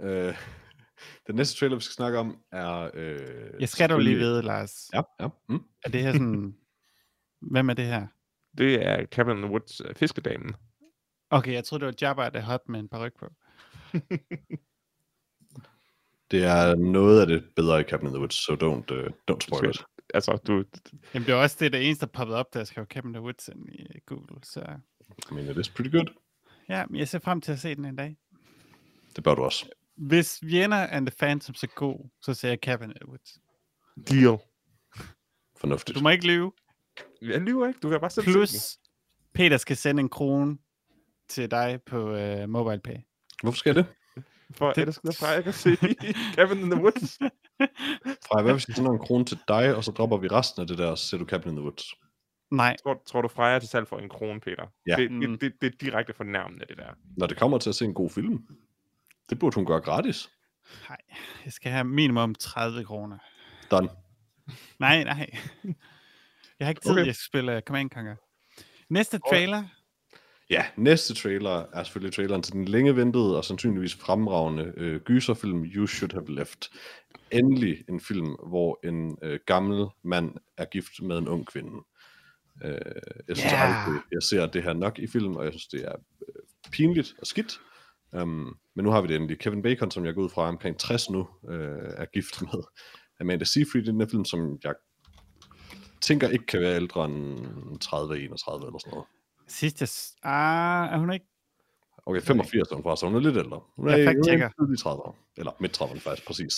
Øh, 0.00 0.34
den 1.26 1.34
næste 1.34 1.58
trailer, 1.58 1.76
vi 1.76 1.82
skal 1.82 1.94
snakke 1.94 2.18
om, 2.18 2.42
er... 2.52 2.90
Øh, 2.94 3.60
Jeg 3.60 3.68
skal 3.68 3.90
du 3.90 3.98
lige 3.98 4.16
vide, 4.16 4.42
Lars. 4.42 4.90
Ja, 4.92 5.02
ja. 5.20 5.28
Mm. 5.48 5.60
Er 5.84 5.90
det 5.90 6.02
her 6.02 6.12
sådan... 6.12 6.56
Hvem 7.52 7.70
er 7.70 7.74
det 7.74 7.86
her? 7.86 8.06
Det 8.58 8.86
er 8.86 9.06
Cabin 9.06 9.36
in 9.36 9.42
the 9.42 9.50
Woods 9.50 9.80
uh, 9.80 9.94
fiskedamen. 9.96 10.54
Okay, 11.30 11.52
jeg 11.52 11.64
troede, 11.64 11.86
det 11.86 11.86
var 11.86 12.08
Jabba 12.08 12.28
the 12.28 12.52
Hutt 12.52 12.68
med 12.68 12.80
en 12.80 12.88
paryk 12.88 13.12
på. 13.18 13.28
Det 16.30 16.44
er 16.44 16.74
noget 16.74 17.20
af 17.20 17.26
det 17.26 17.44
bedre 17.56 17.80
i 17.80 17.84
Cabin 17.84 18.06
in 18.06 18.12
the 18.12 18.18
Woods, 18.20 18.34
så 18.34 18.52
don't, 18.52 18.94
uh, 18.94 19.06
don't 19.30 19.40
spoil 19.40 19.70
it. 19.70 19.84
Altså, 20.14 20.36
du, 20.46 20.64
Jamen, 21.14 21.26
det 21.26 21.34
var 21.34 21.42
også 21.42 21.56
det, 21.60 21.72
der 21.72 21.78
eneste, 21.78 22.06
der 22.06 22.12
poppede 22.12 22.38
op, 22.38 22.54
da 22.54 22.58
jeg 22.58 22.66
skrev 22.66 22.86
Cabin 22.86 23.08
in 23.10 23.14
the 23.14 23.22
Woods 23.22 23.48
ind 23.48 23.68
i 23.68 23.98
Google. 24.06 24.36
Så 24.42 24.60
I 25.30 25.34
mean, 25.34 25.50
it 25.50 25.58
is 25.58 25.68
pretty 25.68 25.90
good. 25.96 26.06
ja, 26.68 26.86
men 26.86 26.98
jeg 26.98 27.08
ser 27.08 27.18
frem 27.18 27.40
til 27.40 27.52
at 27.52 27.60
se 27.60 27.74
den 27.74 27.84
en 27.84 27.96
dag. 27.96 28.16
Det 29.16 29.24
bør 29.24 29.34
du 29.34 29.42
også. 29.42 29.68
Hvis 29.96 30.38
Vienna 30.42 30.86
and 30.96 31.06
the 31.06 31.16
Phantoms 31.18 31.62
er 31.62 31.66
god, 31.66 32.10
så 32.22 32.34
ser 32.34 32.48
jeg 32.48 32.58
Cabin 32.62 32.90
in 32.90 32.96
the 32.96 33.08
Woods. 33.08 33.38
deal. 34.10 34.38
Fornuftigt. 35.56 35.98
Du 35.98 36.02
må 36.02 36.08
ikke 36.10 36.26
lyve. 36.26 36.52
Jeg 37.22 37.40
lyver 37.40 37.68
ikke, 37.68 37.80
du 37.82 37.90
kan 37.90 38.00
bare 38.00 38.10
selv. 38.10 38.24
Plus, 38.26 38.78
Peter 39.34 39.56
skal 39.56 39.76
sende 39.76 40.00
en 40.00 40.08
krone 40.08 40.58
til 41.28 41.50
dig 41.50 41.80
på 41.86 42.12
uh, 42.14 42.48
MobilePay. 42.48 42.96
Hvorfor 43.42 43.58
skal 43.58 43.74
jeg 43.76 43.84
det? 43.84 43.94
For 44.54 44.72
Det- 44.72 44.78
ellers 44.78 44.94
skal 45.12 45.26
jeg 45.28 45.38
ikke 45.38 45.52
se 45.52 45.76
Cabin 46.36 46.58
in 46.58 46.70
the 46.70 46.80
Woods. 46.82 47.18
Freja, 48.26 48.42
hvad 48.42 48.52
hvis 48.52 48.68
jeg 48.68 48.76
sender 48.76 48.90
en 48.92 48.98
krone 48.98 49.24
til 49.24 49.38
dig, 49.48 49.76
og 49.76 49.84
så 49.84 49.90
dropper 49.92 50.16
vi 50.16 50.28
resten 50.28 50.60
af 50.62 50.66
det 50.68 50.78
der, 50.78 50.90
og 50.90 50.98
så 50.98 51.06
ser 51.08 51.18
du 51.18 51.24
Cabin 51.24 51.50
in 51.50 51.56
the 51.56 51.62
Woods? 51.62 51.94
Nej, 52.50 52.76
Tror, 52.82 53.02
tror 53.06 53.22
du 53.22 53.28
Freja 53.28 53.54
er 53.54 53.58
til 53.58 53.68
salg 53.68 53.88
for 53.88 53.98
en 53.98 54.08
krone, 54.08 54.40
Peter? 54.40 54.66
Ja. 54.86 54.96
Det, 54.96 55.10
Mm. 55.12 55.20
det, 55.20 55.40
det, 55.40 55.52
det 55.60 55.66
er 55.74 55.76
direkte 55.80 56.12
fornærmende, 56.12 56.64
det 56.68 56.76
der. 56.78 56.90
Når 57.16 57.26
det 57.26 57.36
kommer 57.38 57.58
til 57.58 57.68
at 57.68 57.74
se 57.74 57.84
en 57.84 57.94
god 57.94 58.10
film, 58.10 58.46
det 59.30 59.38
burde 59.38 59.54
hun 59.54 59.66
gøre 59.66 59.80
gratis. 59.80 60.30
nej, 60.88 60.98
jeg 61.44 61.52
skal 61.52 61.72
have 61.72 61.84
minimum 61.84 62.34
30 62.34 62.84
kroner. 62.84 63.18
Done. 63.70 63.88
Nej, 64.78 65.04
nej. 65.04 65.30
Jeg 66.58 66.66
har 66.66 66.68
ikke 66.68 66.80
tid, 66.80 66.90
Okay. 66.90 67.06
jeg 67.06 67.14
skal 67.14 67.26
spille 67.26 67.60
Command 67.66 67.90
Conquer. 67.90 68.16
Næste 68.88 69.18
trailer. 69.30 69.64
Ja, 70.50 70.64
næste 70.76 71.14
trailer 71.14 71.64
er 71.72 71.82
selvfølgelig 71.84 72.14
traileren 72.14 72.42
til 72.42 72.52
den 72.52 72.64
længe 72.64 72.96
ventede 72.96 73.36
og 73.36 73.44
sandsynligvis 73.44 73.94
fremragende 73.94 74.72
øh, 74.76 75.00
gyserfilm 75.00 75.64
You 75.64 75.86
Should 75.86 76.12
Have 76.12 76.34
Left. 76.34 76.70
Endelig 77.30 77.84
en 77.88 78.00
film, 78.00 78.36
hvor 78.48 78.80
en 78.84 79.18
øh, 79.22 79.40
gammel 79.46 79.86
mand 80.02 80.34
er 80.56 80.64
gift 80.64 81.02
med 81.02 81.18
en 81.18 81.28
ung 81.28 81.46
kvinde. 81.46 81.70
Øh, 82.64 82.72
jeg 83.28 83.36
synes 83.36 83.52
Ja. 83.52 83.58
aldrig, 83.66 84.02
jeg 84.12 84.22
ser 84.22 84.46
det 84.46 84.62
her 84.62 84.72
nok 84.72 84.98
i 84.98 85.06
film, 85.06 85.36
og 85.36 85.44
jeg 85.44 85.52
synes, 85.52 85.66
det 85.66 85.84
er 85.84 85.92
øh, 86.28 86.70
pinligt 86.72 87.14
og 87.20 87.26
skidt. 87.26 87.60
Um, 88.12 88.56
men 88.76 88.84
nu 88.84 88.90
har 88.90 89.00
vi 89.00 89.08
det 89.08 89.16
endelig. 89.16 89.38
Kevin 89.38 89.62
Bacon, 89.62 89.90
som 89.90 90.04
jeg 90.06 90.14
går 90.14 90.22
ud 90.22 90.28
fra 90.28 90.48
omkring 90.48 90.78
60 90.78 91.10
nu, 91.10 91.28
øh, 91.48 91.78
er 91.96 92.04
gift 92.04 92.42
med 92.42 92.62
Amanda 93.20 93.44
Seyfried 93.44 93.82
i 93.82 93.86
den 93.86 94.00
her 94.00 94.08
film, 94.08 94.24
som 94.24 94.58
jeg 94.64 94.74
tænker 96.00 96.28
ikke 96.28 96.46
kan 96.46 96.60
være 96.60 96.76
ældre 96.76 97.04
end 97.04 97.38
30-31 97.84 98.12
eller 98.14 98.78
sådan 98.78 98.90
noget. 98.90 99.06
Sidst 99.50 99.80
jeg... 99.80 99.88
Ah, 100.32 100.92
er 100.94 100.98
hun 100.98 101.12
ikke? 101.12 101.26
Okay, 102.06 102.20
85 102.22 102.68
er 102.70 102.74
hun 102.74 102.82
fra, 102.82 102.96
så 102.96 103.06
hun 103.06 103.14
er 103.16 103.20
lidt 103.20 103.36
ældre. 103.36 103.60
Hun 103.76 103.88
er, 103.88 103.96
Jeg 103.96 104.00
i- 104.00 104.06
hun 104.06 104.08
er 104.08 104.12
fact-checker. 104.22 104.48
i 104.48 104.52
tidlige 104.60 104.78
30'ere. 104.90 105.14
Eller 105.36 105.52
midt 105.60 105.80
30'erne 105.82 105.98
faktisk, 106.00 106.26
præcis. 106.26 106.54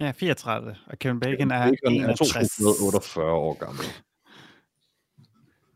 Ja, 0.00 0.10
34. 0.10 0.76
Og 0.86 0.98
Kevin 0.98 1.20
Bacon 1.20 1.36
Kevin 1.36 1.50
er 1.50 1.70
Bacon 1.70 2.00
er 2.00 2.04
61. 2.08 2.56
248 2.56 3.32
år 3.32 3.54
gammel. 3.54 3.84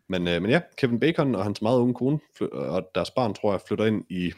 Men, 0.09 0.29
øh, 0.29 0.42
men 0.42 0.51
ja, 0.51 0.61
Kevin 0.79 1.01
Bacon 1.01 1.35
og 1.35 1.42
hans 1.44 1.62
meget 1.62 1.79
unge 1.81 1.94
kone 1.94 2.21
og 2.53 2.90
deres 2.94 3.11
barn, 3.11 3.35
tror 3.35 3.53
jeg, 3.53 3.61
flytter 3.68 3.85
ind 3.87 4.05
i 4.11 4.33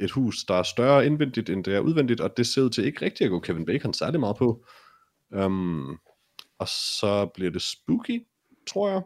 et 0.00 0.10
hus, 0.10 0.44
der 0.44 0.54
er 0.54 0.62
større 0.62 1.06
indvendigt, 1.06 1.50
end 1.50 1.64
det 1.64 1.74
er 1.74 1.80
udvendigt, 1.80 2.20
og 2.20 2.36
det 2.36 2.46
ser 2.46 2.62
ud 2.62 2.70
til 2.70 2.84
ikke 2.84 3.04
rigtig 3.04 3.24
at 3.24 3.30
gå 3.30 3.40
Kevin 3.40 3.66
Bacon 3.66 3.94
særlig 3.94 4.20
meget 4.20 4.36
på. 4.36 4.64
Um, 5.30 5.98
og 6.58 6.68
så 6.68 7.26
bliver 7.34 7.50
det 7.50 7.62
spooky, 7.62 8.26
tror 8.70 8.88
jeg. 8.90 9.02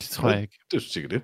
Det 0.00 0.08
tror 0.08 0.30
jeg 0.30 0.42
ikke. 0.42 0.58
Det 0.70 0.76
er 0.76 0.80
sikkert 0.80 1.10
det. 1.10 1.22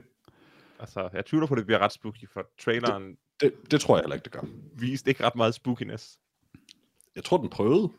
Altså, 0.79 1.09
jeg 1.13 1.27
tvivler 1.27 1.47
på, 1.47 1.55
at 1.55 1.59
det 1.59 1.67
bliver 1.67 1.79
ret 1.79 1.93
spooky, 1.93 2.29
for 2.33 2.47
traileren 2.61 3.17
det. 3.41 3.71
Det 3.71 3.81
tror 3.81 3.97
jeg 3.97 4.03
heller 4.03 4.15
ikke, 4.15 4.25
det 4.25 4.33
gør. 4.33 4.41
viste 4.75 5.11
ikke 5.11 5.25
ret 5.25 5.37
meget 5.37 5.55
spookiness. 5.55 6.19
Jeg 7.17 7.25
tror, 7.25 7.37
den 7.37 7.49
prøvede. 7.49 7.93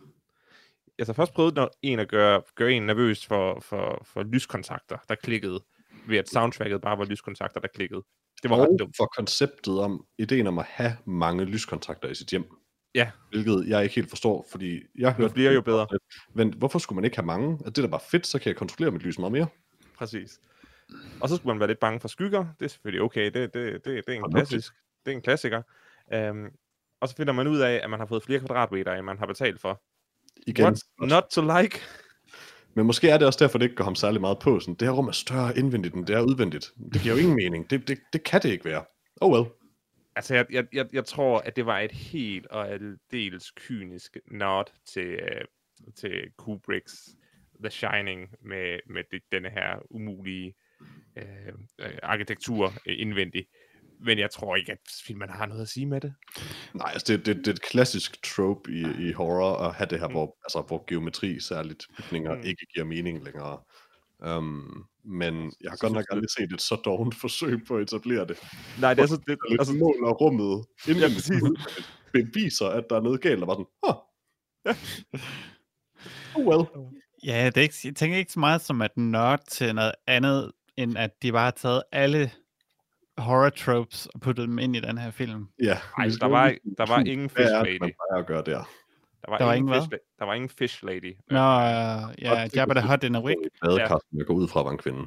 Altså 0.99 1.13
først 1.13 1.34
prøvede 1.34 1.55
når 1.55 1.71
en 1.81 1.99
at 1.99 2.07
gøre, 2.07 2.41
gøre 2.55 2.71
en 2.71 2.84
nervøs 2.84 3.25
for, 3.25 3.60
for, 3.60 4.01
for 4.05 4.23
lyskontakter, 4.23 4.97
der 5.10 5.15
klikkede, 5.15 5.60
ved 6.07 6.17
at 6.17 6.29
soundtracket 6.29 6.81
bare 6.81 6.97
var 6.97 7.05
lyskontakter, 7.05 7.60
der 7.60 7.67
klikkede. 7.67 8.03
Det 8.43 8.49
var 8.49 8.55
og 8.55 8.62
ret 8.62 8.79
dumt. 8.79 8.97
for 8.97 9.05
konceptet 9.17 9.79
om, 9.79 10.05
ideen 10.17 10.47
om 10.47 10.60
at 10.60 10.65
have 10.65 10.97
mange 11.05 11.45
lyskontakter 11.45 12.10
i 12.10 12.15
sit 12.15 12.27
hjem. 12.29 12.45
Ja. 12.95 13.12
Hvilket 13.29 13.67
jeg 13.67 13.84
ikke 13.84 13.95
helt 13.95 14.10
forstår, 14.10 14.47
fordi 14.51 14.81
jeg 14.97 15.13
hørte... 15.13 15.34
bliver 15.34 15.51
jo 15.51 15.62
bedre. 15.62 15.88
Men 16.34 16.53
hvorfor 16.53 16.79
skulle 16.79 16.97
man 16.97 17.05
ikke 17.05 17.17
have 17.17 17.25
mange? 17.25 17.60
Er 17.65 17.69
det 17.69 17.84
da 17.84 17.88
bare 17.88 18.01
fedt, 18.12 18.27
så 18.27 18.39
kan 18.39 18.47
jeg 18.47 18.55
kontrollere 18.55 18.91
mit 18.91 19.01
lys 19.01 19.19
meget 19.19 19.31
mere. 19.31 19.47
Præcis. 19.97 20.39
Og 21.21 21.30
så 21.30 21.36
skulle 21.36 21.54
man 21.54 21.60
være 21.60 21.67
lidt 21.67 21.80
bange 21.80 21.99
for 21.99 22.08
skygger. 22.08 22.45
Det 22.60 22.65
er 22.65 22.69
selvfølgelig 22.69 23.01
okay. 23.01 23.25
Det, 23.25 23.54
det, 23.54 23.54
det, 23.54 23.86
det 23.86 24.04
er 24.08 24.23
en 24.23 24.32
klassisk. 24.32 24.73
Det 25.06 25.12
er 25.12 25.15
en 25.15 25.21
klassiker. 25.21 25.62
Um, 26.15 26.49
og 26.99 27.10
så 27.10 27.15
finder 27.15 27.34
man 27.34 27.47
ud 27.47 27.60
af, 27.60 27.82
at 27.84 27.89
man 27.89 27.99
har 27.99 28.08
fået 28.08 28.23
flere 28.23 28.39
kvadratmeter, 28.39 28.93
end 28.93 29.06
man 29.06 29.17
har 29.17 29.25
betalt 29.25 29.62
for. 29.62 29.82
Igen, 30.47 30.65
What's 30.65 31.08
not 31.08 31.23
to 31.32 31.41
like? 31.62 31.80
Men 32.73 32.86
måske 32.86 33.10
er 33.10 33.17
det 33.17 33.27
også 33.27 33.39
derfor, 33.39 33.58
det 33.58 33.65
ikke 33.65 33.75
går 33.75 33.84
ham 33.84 33.95
særlig 33.95 34.21
meget 34.21 34.39
på. 34.39 34.60
Sådan, 34.60 34.75
det 34.75 34.88
her 34.88 34.93
rum 34.93 35.08
er 35.08 35.12
større 35.12 35.58
indvendigt, 35.58 35.95
end 35.95 36.08
det 36.08 36.15
er 36.15 36.21
udvendigt. 36.21 36.71
Det 36.93 37.01
giver 37.01 37.15
jo 37.15 37.21
ingen 37.21 37.36
mening. 37.36 37.69
Det, 37.69 37.88
det, 37.88 37.99
det 38.13 38.23
kan 38.23 38.41
det 38.41 38.49
ikke 38.49 38.65
være. 38.65 38.86
Oh 39.21 39.32
well. 39.32 39.45
Altså, 40.15 40.36
jeg, 40.36 40.45
jeg, 40.51 40.65
jeg, 40.73 40.86
jeg 40.93 41.06
tror, 41.06 41.39
at 41.39 41.56
det 41.56 41.65
var 41.65 41.80
et 41.80 41.91
helt 41.91 42.47
og 42.47 42.69
aldeles 42.69 43.51
kynisk 43.51 44.17
nod 44.32 44.63
til, 44.86 45.08
øh, 45.08 45.45
til 45.95 46.32
Kubricks 46.38 47.10
The 47.63 47.69
Shining 47.69 48.30
med, 48.41 48.80
med 48.89 49.04
det, 49.12 49.21
denne 49.32 49.49
her 49.49 49.80
umulige 49.89 50.54
øh, 51.17 51.26
øh, 51.80 51.98
arkitektur 52.04 52.74
øh, 52.86 52.96
indvendigt. 52.98 53.48
Men 54.04 54.20
jeg 54.20 54.32
tror 54.32 54.56
ikke, 54.56 54.72
at 54.72 54.78
filmen 55.06 55.30
har 55.30 55.46
noget 55.46 55.62
at 55.62 55.70
sige 55.70 55.86
med 55.86 56.02
det. 56.02 56.13
Nej, 56.74 56.91
altså 56.94 57.13
det, 57.17 57.26
det, 57.26 57.38
det 57.38 57.48
er 57.48 57.52
et 57.52 57.62
klassisk 57.62 58.24
trope 58.24 58.72
i, 58.72 58.86
i 59.08 59.12
horror 59.12 59.58
at 59.58 59.76
have 59.76 59.88
det 59.89 60.00
her, 60.00 60.08
mm. 60.08 60.13
hvor, 60.13 60.38
altså, 60.44 60.63
hvor 60.67 60.84
geometri, 60.88 61.39
særligt 61.39 61.86
bygninger, 61.98 62.36
mm. 62.36 62.41
ikke 62.44 62.65
giver 62.74 62.86
mening 62.86 63.24
længere. 63.24 63.60
Um, 64.26 64.86
men 65.06 65.54
jeg 65.62 65.72
har 65.72 65.78
godt 65.78 65.94
nok 65.94 66.06
aldrig 66.12 66.30
set 66.30 66.52
et 66.54 66.62
så 66.62 66.76
dårligt 66.76 67.22
forsøg 67.22 67.60
på 67.67 67.78
at 67.78 67.82
etablere 67.82 68.28
det. 68.28 68.38
Nej, 68.80 68.94
det 68.94 69.02
er 69.02 69.08
så... 69.08 69.15
Det, 69.28 69.38
lidt 69.50 69.62
altså, 69.62 69.74
måler 69.74 70.12
rummet, 70.12 70.65
inden 70.88 71.04
Ja, 71.04 71.08
præcis. 71.08 71.44
beviser, 72.13 72.67
at 72.67 72.84
der 72.89 72.96
er 72.96 73.02
noget 73.02 73.22
galt, 73.22 73.41
og 73.44 73.48
bare 73.48 73.56
sådan, 73.56 73.72
huh. 73.86 73.96
oh 76.36 76.48
well. 76.48 76.67
Ja, 77.24 77.46
det 77.46 77.58
er 77.58 77.62
ikke, 77.62 77.76
jeg 77.84 77.96
tænker 77.96 78.17
ikke 78.17 78.32
så 78.32 78.39
meget 78.39 78.62
som 78.62 78.82
at 78.82 78.98
nørd 78.98 79.39
til 79.48 79.76
noget 79.76 79.91
andet, 80.08 80.52
end 80.84 80.98
at 80.98 81.22
de 81.22 81.32
bare 81.32 81.44
har 81.44 81.52
taget 81.52 81.84
alle 81.91 82.32
horror 83.17 83.50
tropes 83.50 84.06
og 84.06 84.22
puttet 84.22 84.48
dem 84.48 84.60
ind 84.60 84.76
i 84.76 84.80
den 84.80 84.98
her 84.98 85.12
film. 85.12 85.48
Ja, 85.63 85.78
Ej, 85.98 86.06
der 86.20 86.26
var, 86.28 86.56
der 86.78 86.86
var 86.88 87.00
ingen 87.00 87.30
Hvad 87.30 87.44
fish 87.46 87.54
er 87.54 87.63
lady. 87.63 87.74
det, 87.74 87.82
man 87.82 87.91
plejer 88.10 88.22
at 88.22 88.28
gøre 88.28 88.44
der? 88.46 88.70
Der 89.26 89.32
var, 89.32 89.38
Der 89.38 89.46
var 89.46 89.54
ingen, 89.54 89.74
ingen 89.74 89.84
fish, 89.84 89.94
la- 89.94 90.15
der 90.20 90.26
var 90.26 90.34
ingen 90.34 90.50
fish 90.50 90.86
lady. 90.86 91.17
Nå, 91.30 91.38
uh, 91.38 92.24
ja, 92.24 92.44
det 92.44 92.56
Jabba 92.56 92.74
the 92.74 92.89
Hutt 92.89 93.04
in 93.04 93.15
a 93.15 93.22
Wig. 93.22 93.36
I 93.46 93.50
badekassen, 93.62 94.17
jeg 94.17 94.26
går 94.26 94.34
ud 94.34 94.48
fra, 94.48 94.63
var 94.63 94.72
en 94.72 94.78
kvinde. 94.78 95.00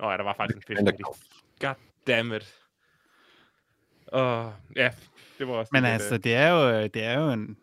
Nå 0.00 0.10
ja, 0.10 0.16
der 0.16 0.22
var 0.24 0.34
faktisk 0.36 0.56
en 0.56 0.62
fish 0.66 0.82
lady. 0.84 1.00
God 1.60 1.74
damn 2.06 2.32
it. 2.32 2.54
Og 4.06 4.54
ja, 4.76 4.90
det 5.38 5.48
var 5.48 5.54
også 5.54 5.70
Men 5.72 5.84
altså, 5.84 6.14
øh, 6.14 6.24
det 6.24 6.34
er 6.34 6.48
jo, 6.50 6.82
det 6.82 7.04
er 7.04 7.20
jo 7.20 7.30
en, 7.30 7.56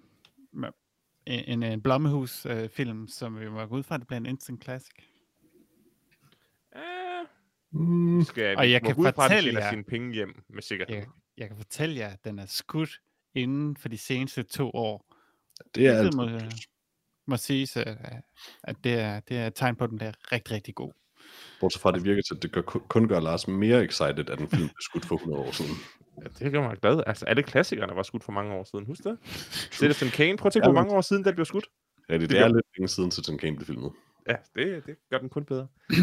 en, 1.25 1.43
en, 1.47 1.63
en 1.63 1.81
Blomhus-film, 1.81 3.07
som 3.07 3.39
vi 3.39 3.49
må 3.49 3.65
gå 3.65 3.75
ud 3.75 3.83
fra, 3.83 3.95
at 3.95 3.99
det 3.99 4.07
bliver 4.07 4.19
en 4.19 4.25
instant 4.25 4.63
classic. 4.63 4.93
Øh, 7.75 7.79
Mm, 7.81 8.23
skal 8.23 8.57
Og 8.57 8.71
jeg 8.71 8.81
kan 8.81 8.95
den 8.95 9.13
fortælle 9.13 9.59
jer- 9.59 9.69
sine 9.69 9.83
penge 9.83 10.13
hjem 10.13 10.43
med 10.49 10.61
sikkerhed. 10.61 10.95
Jeg, 10.95 11.05
jeg 11.37 11.47
kan 11.47 11.57
fortælle 11.57 11.95
jer, 11.95 12.09
at 12.09 12.23
den 12.25 12.39
er 12.39 12.45
skudt 12.45 12.99
inden 13.35 13.77
for 13.77 13.89
de 13.89 13.97
seneste 13.97 14.43
to 14.43 14.69
år. 14.73 15.05
det 15.75 15.87
er 15.87 15.97
altid 15.97 16.11
må, 16.17 16.29
må 17.27 17.37
siges, 17.37 17.77
at, 17.77 17.97
at 18.63 18.75
det, 18.83 18.93
er, 18.99 19.19
det 19.19 19.37
er 19.37 19.47
et 19.47 19.55
tegn 19.55 19.75
på, 19.75 19.83
at 19.83 19.89
den 19.89 19.97
bliver 19.97 20.11
rigtig, 20.31 20.53
rigtig 20.55 20.75
god. 20.75 20.91
Bortset 21.59 21.81
fra, 21.81 21.89
at 21.89 21.95
det 21.95 22.03
virker 22.03 22.21
til, 22.21 22.35
at 22.35 22.43
det 22.43 22.51
gør, 22.51 22.61
kun 22.61 23.07
gør 23.07 23.19
Lars 23.19 23.47
mere 23.47 23.83
excited, 23.83 24.29
at 24.29 24.39
en 24.39 24.47
film 24.49 24.67
blev 24.67 24.81
skudt 24.81 25.05
for 25.05 25.15
100 25.15 25.43
år 25.43 25.51
siden. 25.51 25.71
Ja, 26.23 26.27
det 26.45 26.51
gør 26.51 26.61
mig 26.61 26.77
glad. 26.77 27.03
Altså, 27.07 27.25
alle 27.25 27.43
klassikerne 27.43 27.95
var 27.95 28.03
skudt 28.03 28.23
for 28.23 28.31
mange 28.31 28.53
år 28.53 28.63
siden. 28.63 28.85
Husk 28.85 29.03
det? 29.03 29.17
Citizen 29.73 30.09
Kane. 30.09 30.37
Prøv 30.37 30.47
at 30.47 30.53
tænke, 30.53 30.65
hvor 30.65 30.73
mange 30.73 30.93
år 30.93 31.01
siden 31.01 31.23
den 31.25 31.35
blev 31.35 31.45
skudt. 31.45 31.65
Ja, 32.09 32.13
det, 32.13 32.21
Det 32.21 32.29
det 32.29 32.37
er 32.37 32.41
gør- 32.47 32.53
lidt 32.55 32.65
længe 32.77 32.87
siden, 32.87 33.11
til 33.11 33.27
den 33.27 33.37
Kane 33.37 33.55
blev 33.55 33.65
filmet. 33.65 33.91
Ja, 34.29 34.35
det, 34.55 34.85
det 34.85 34.95
gør 35.09 35.17
den 35.17 35.29
kun 35.29 35.45
bedre. 35.45 35.67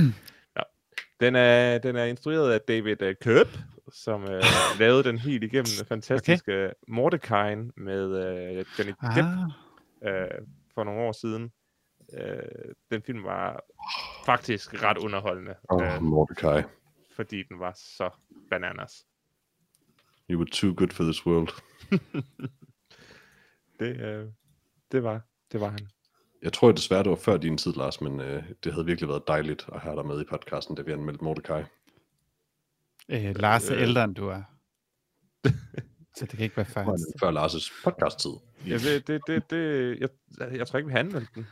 den, 1.20 1.36
er, 1.36 1.78
den 1.78 1.96
er 1.96 2.04
instrueret 2.04 2.52
af 2.52 2.60
David 2.60 3.02
uh, 3.02 3.14
Kerb, 3.20 3.48
som 3.92 4.22
uh, 4.22 4.28
lavede 4.80 5.04
den 5.04 5.18
helt 5.18 5.44
igennem 5.44 5.86
fantastiske 5.88 6.64
okay. 6.64 6.72
Mordecai 6.88 7.56
med 7.76 8.04
uh, 8.04 8.64
Johnny 8.78 8.94
Depp 9.16 9.28
Ah, 10.02 10.40
uh, 10.40 10.46
for 10.74 10.84
nogle 10.84 11.00
år 11.00 11.12
siden. 11.12 11.52
Uh, 12.12 12.72
den 12.90 13.02
film 13.02 13.24
var 13.24 13.64
faktisk 14.26 14.82
ret 14.82 14.98
underholdende, 14.98 15.54
uh, 15.72 15.82
oh, 15.82 16.02
Mordecai. 16.02 16.62
fordi 17.16 17.42
den 17.42 17.58
var 17.58 17.72
så 17.76 18.10
bananas. 18.50 19.06
You 20.30 20.38
were 20.38 20.50
too 20.50 20.74
good 20.74 20.90
for 20.90 21.04
this 21.04 21.26
world. 21.26 21.48
Det, 23.80 23.96
uh, 23.96 24.32
det, 24.92 25.02
var, 25.02 25.20
det 25.52 25.60
var 25.60 25.68
han. 25.68 25.88
Jeg 26.42 26.52
tror 26.52 26.72
desværre, 26.72 27.02
det 27.02 27.10
var 27.10 27.16
før 27.16 27.36
din 27.36 27.58
tid, 27.58 27.72
Lars, 27.72 28.00
men 28.00 28.20
øh, 28.20 28.44
det 28.64 28.72
havde 28.72 28.86
virkelig 28.86 29.08
været 29.08 29.22
dejligt 29.28 29.66
at 29.72 29.80
have 29.80 29.96
dig 29.96 30.06
med 30.06 30.20
i 30.20 30.24
podcasten, 30.24 30.76
da 30.76 30.82
vi 30.82 30.92
anmeldte 30.92 31.24
Mordecai. 31.24 31.62
øh, 33.08 33.36
Lars 33.36 33.70
er 33.70 33.76
Øh. 33.76 33.82
ældre, 33.82 34.04
end 34.04 34.14
du 34.14 34.28
er. 34.28 34.42
Så 36.16 36.24
det 36.26 36.30
kan 36.30 36.40
ikke 36.40 36.56
være 36.56 36.66
Det 36.66 36.76
var 36.76 36.84
faktisk. 36.84 37.06
Før 37.20 37.30
Lars' 37.30 37.82
podcast-tid. 37.84 38.30
Ja, 38.66 38.74
det, 38.78 39.06
det, 39.06 39.20
det, 39.26 39.50
det, 39.50 39.98
jeg, 40.00 40.08
jeg 40.56 40.66
tror 40.66 40.76
ikke, 40.76 40.86
vi 40.86 40.92
har 40.92 40.98
anmeldt 40.98 41.34
den. 41.34 41.46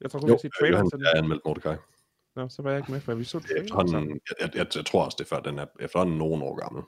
Jeg 0.00 0.10
tror 0.10 0.20
kun, 0.20 0.28
Jo, 0.28 0.32
vi 0.34 0.36
har 0.36 0.38
set 0.38 0.52
traileren 0.60 0.90
til 0.90 0.96
den. 0.98 1.04
jeg 1.04 1.10
har 1.14 1.22
anmeldt 1.22 1.42
Mordecai. 1.44 1.76
Nå, 2.36 2.48
så 2.48 2.62
var 2.62 2.70
jeg 2.70 2.78
ikke 2.78 2.92
med, 2.92 3.00
for 3.00 3.14
vi 3.14 3.24
så 3.24 3.38
Det 3.38 3.46
traileren 3.46 3.64
efterhånden, 3.64 4.08
jeg, 4.10 4.36
jeg, 4.40 4.50
jeg, 4.56 4.66
jeg, 4.76 4.86
tror 4.86 5.04
også, 5.04 5.16
det 5.18 5.24
er 5.24 5.28
før 5.36 5.40
den 5.42 5.58
er 5.58 5.66
efterhånden 5.80 6.18
nogen 6.18 6.42
år 6.42 6.54
gammel. 6.60 6.82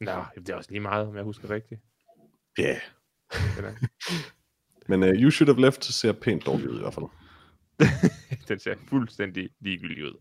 Nå, 0.00 0.24
det 0.36 0.48
er 0.48 0.56
også 0.56 0.70
lige 0.70 0.80
meget, 0.80 1.06
om 1.08 1.16
jeg 1.16 1.24
husker 1.24 1.50
rigtigt. 1.50 1.80
Ja. 2.58 2.62
Yeah. 2.64 3.72
Men 4.88 5.02
uh, 5.02 5.08
You 5.08 5.30
Should 5.30 5.48
Have 5.54 5.60
Left 5.60 5.84
ser 5.84 6.12
pænt 6.12 6.46
dårligt 6.46 6.68
ud 6.68 6.76
i 6.76 6.80
hvert 6.80 6.94
fald. 6.94 7.06
den 8.48 8.58
ser 8.58 8.74
fuldstændig 8.88 9.50
ligegyldig 9.60 10.04
ud. 10.04 10.14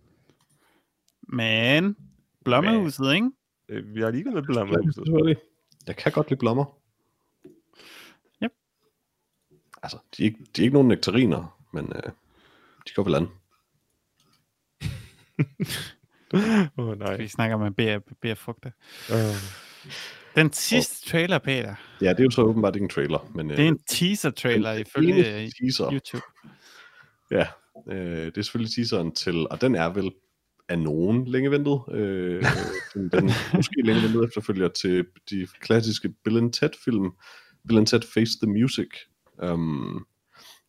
Men, 1.28 1.96
Blommehuset, 2.46 3.14
ikke? 3.14 3.32
Øh, 3.70 3.96
Vi 3.96 4.02
har 4.02 4.12
lige 4.12 4.24
gået 4.24 4.34
med 4.34 4.44
blommerhuset. 4.44 5.38
Jeg 5.88 5.96
kan 5.96 6.12
godt 6.12 6.30
lide 6.30 6.40
blommer. 6.40 6.66
Yep. 8.44 8.52
Altså, 9.84 9.98
de 10.18 10.24
er 10.24 10.26
ikke, 10.26 10.40
de 10.56 10.62
er 10.62 10.64
ikke 10.64 10.74
nogen 10.74 10.88
nektariner, 10.88 11.60
men 11.74 11.86
uh, 11.86 12.12
de 12.88 12.94
går 12.96 13.04
vel 13.04 13.16
an. 13.16 13.28
Åh, 16.78 16.88
oh, 16.88 17.00
nej. 17.00 17.18
Vi 17.18 17.28
snakker 17.28 17.58
med 17.58 17.72
bær, 17.72 18.00
bærfrugter. 18.22 18.72
Uh, 19.10 19.36
Den 20.36 20.54
sidste 20.54 21.10
trailer, 21.10 21.40
Peter, 21.40 21.76
Ja, 22.02 22.10
det 22.10 22.20
er 22.20 22.24
jo 22.24 22.30
så 22.30 22.42
åbenbart 22.42 22.76
ikke 22.76 22.84
en 22.84 22.90
trailer, 22.90 23.32
men 23.36 23.50
det 23.50 23.60
er 23.60 23.68
en 23.68 23.80
teaser-trailer 23.80 24.72
den 24.72 24.82
ifølge 24.82 25.44
øh, 25.44 25.50
teaser. 25.62 25.92
YouTube. 25.94 26.26
Ja, 27.32 27.48
øh, 27.92 28.26
det 28.26 28.38
er 28.38 28.42
selvfølgelig 28.42 28.74
teaseren 28.76 29.16
til, 29.16 29.48
og 29.50 29.62
den 29.62 29.76
er 29.76 29.90
vel 29.90 30.12
af 30.70 30.80
nogen 30.80 31.28
længe 31.28 31.52
ventet. 31.52 31.82
Øh, 31.92 32.44
den, 32.94 33.10
den 33.10 33.32
måske 33.54 33.82
længe 33.84 34.02
ventet 34.02 34.24
efterfølger 34.24 34.68
til 34.68 35.06
de 35.30 35.48
klassiske 35.60 36.10
Bill 36.24 36.38
and 36.38 36.54
Ted 36.54 36.70
film, 36.84 37.12
Bill 37.68 37.78
and 37.78 37.88
Ted 37.88 38.02
Face 38.14 38.38
the 38.44 38.52
Music, 38.52 38.90
um, 39.44 40.06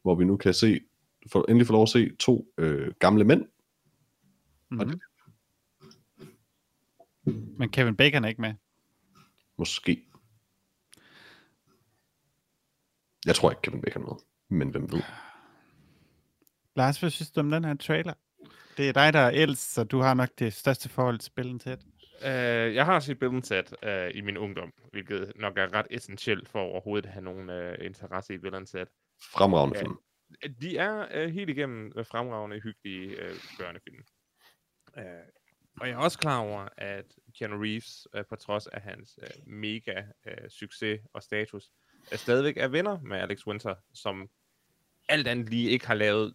hvor 0.02 0.14
vi 0.14 0.24
nu 0.24 0.36
kan 0.36 0.54
se, 0.54 0.80
for, 1.32 1.44
endelig 1.48 1.66
få 1.66 1.72
lov 1.72 1.82
at 1.82 1.88
se 1.88 2.10
to 2.18 2.52
øh, 2.58 2.92
gamle 3.00 3.24
mænd. 3.24 3.44
Mm-hmm. 4.70 5.00
Men 7.58 7.68
Kevin 7.68 7.96
Bacon 7.96 8.24
er 8.24 8.28
ikke 8.28 8.40
med. 8.40 8.54
Måske. 9.58 10.02
Jeg 13.26 13.34
tror 13.34 13.50
ikke, 13.50 13.62
Kevin 13.62 13.80
Bacon 13.82 14.02
er 14.02 14.06
med, 14.06 14.16
men 14.58 14.68
hvem 14.70 14.92
ved. 14.92 15.02
Lars, 16.76 17.00
hvad 17.00 17.10
synes 17.10 17.30
du 17.30 17.40
om 17.40 17.50
den 17.50 17.64
her 17.64 17.74
trailer? 17.76 18.14
Det 18.76 18.88
er 18.88 18.92
dig, 18.92 19.12
der 19.12 19.18
er 19.20 19.30
ældst, 19.34 19.72
så 19.74 19.84
du 19.84 19.98
har 20.00 20.14
nok 20.14 20.28
det 20.38 20.52
største 20.52 20.88
forhold 20.88 21.18
til 21.18 21.26
spillet 21.26 21.60
til. 21.60 21.72
uh, 22.20 22.74
jeg 22.74 22.84
har 22.84 23.00
set 23.00 23.18
Bill 23.18 23.42
Ted 23.42 23.64
uh, 24.10 24.16
i 24.16 24.20
min 24.20 24.36
ungdom, 24.36 24.72
hvilket 24.92 25.32
nok 25.36 25.58
er 25.58 25.72
ret 25.74 25.86
essentielt 25.90 26.48
for 26.48 26.60
overhovedet 26.60 27.06
at 27.06 27.12
have 27.12 27.24
nogen 27.24 27.50
uh, 27.50 27.74
interesse 27.86 28.34
i 28.34 28.38
Bill 28.38 28.66
Ted. 28.66 28.86
Fremragende 29.32 29.78
Ja. 29.78 29.82
film. 29.82 29.96
De 30.60 30.76
er 30.78 31.24
uh, 31.24 31.32
helt 31.32 31.50
igennem 31.50 31.92
uh, 31.98 32.06
fremragende, 32.06 32.60
hyggelige 32.60 33.08
uh, 33.08 33.36
børnefilm. 33.58 34.04
Uh, 34.96 35.02
og 35.80 35.88
jeg 35.88 35.94
er 35.94 35.98
også 35.98 36.18
klar 36.18 36.38
over, 36.38 36.68
at 36.76 37.04
Keanu 37.38 37.56
Reeves, 37.62 38.08
øh, 38.14 38.24
på 38.28 38.36
trods 38.36 38.66
af 38.66 38.80
hans 38.80 39.18
øh, 39.22 39.46
mega 39.46 40.02
øh, 40.26 40.50
succes 40.50 41.00
og 41.12 41.22
status, 41.22 41.70
er 42.10 42.16
stadigvæk 42.16 42.56
er 42.56 42.68
venner 42.68 43.00
med 43.00 43.18
Alex 43.18 43.46
Winter, 43.46 43.74
som 43.94 44.28
alt 45.08 45.26
andet 45.26 45.48
lige 45.48 45.70
ikke 45.70 45.86
har 45.86 45.94
lavet, 45.94 46.34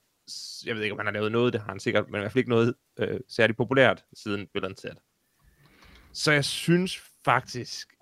jeg 0.65 0.75
ved 0.75 0.83
ikke, 0.83 0.93
om 0.93 0.99
han 0.99 1.05
har 1.05 1.13
lavet 1.13 1.31
noget, 1.31 1.53
det 1.53 1.61
har 1.61 1.71
han 1.71 1.79
sikkert, 1.79 2.09
men 2.09 2.15
i 2.15 2.19
hvert 2.19 2.31
fald 2.31 2.39
ikke 2.39 2.49
noget 2.49 2.75
øh, 2.97 3.19
særligt 3.27 3.57
populært 3.57 4.03
siden 4.13 4.47
Bill 4.47 4.75
Ted. 4.75 4.95
Så 6.13 6.31
jeg 6.31 6.45
synes 6.45 6.97
faktisk, 7.25 7.93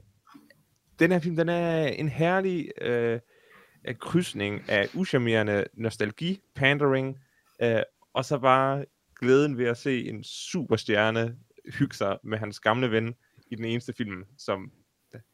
den 0.98 1.12
her 1.12 1.18
film, 1.18 1.36
den 1.36 1.48
er 1.48 1.86
en 1.86 2.08
herlig 2.08 2.70
øh, 2.80 3.20
øh 3.84 3.94
krydsning 3.94 4.68
af 4.68 4.88
uschammerende 4.94 5.64
nostalgi, 5.74 6.40
pandering, 6.54 7.18
øh, 7.62 7.82
og 8.12 8.24
så 8.24 8.38
bare 8.38 8.84
glæden 9.20 9.58
ved 9.58 9.66
at 9.66 9.76
se 9.76 10.08
en 10.08 10.24
superstjerne 10.24 11.36
hygge 11.68 11.96
sig 11.96 12.18
med 12.24 12.38
hans 12.38 12.60
gamle 12.60 12.90
ven 12.90 13.14
i 13.46 13.54
den 13.54 13.64
eneste 13.64 13.92
film, 13.92 14.24
som 14.38 14.72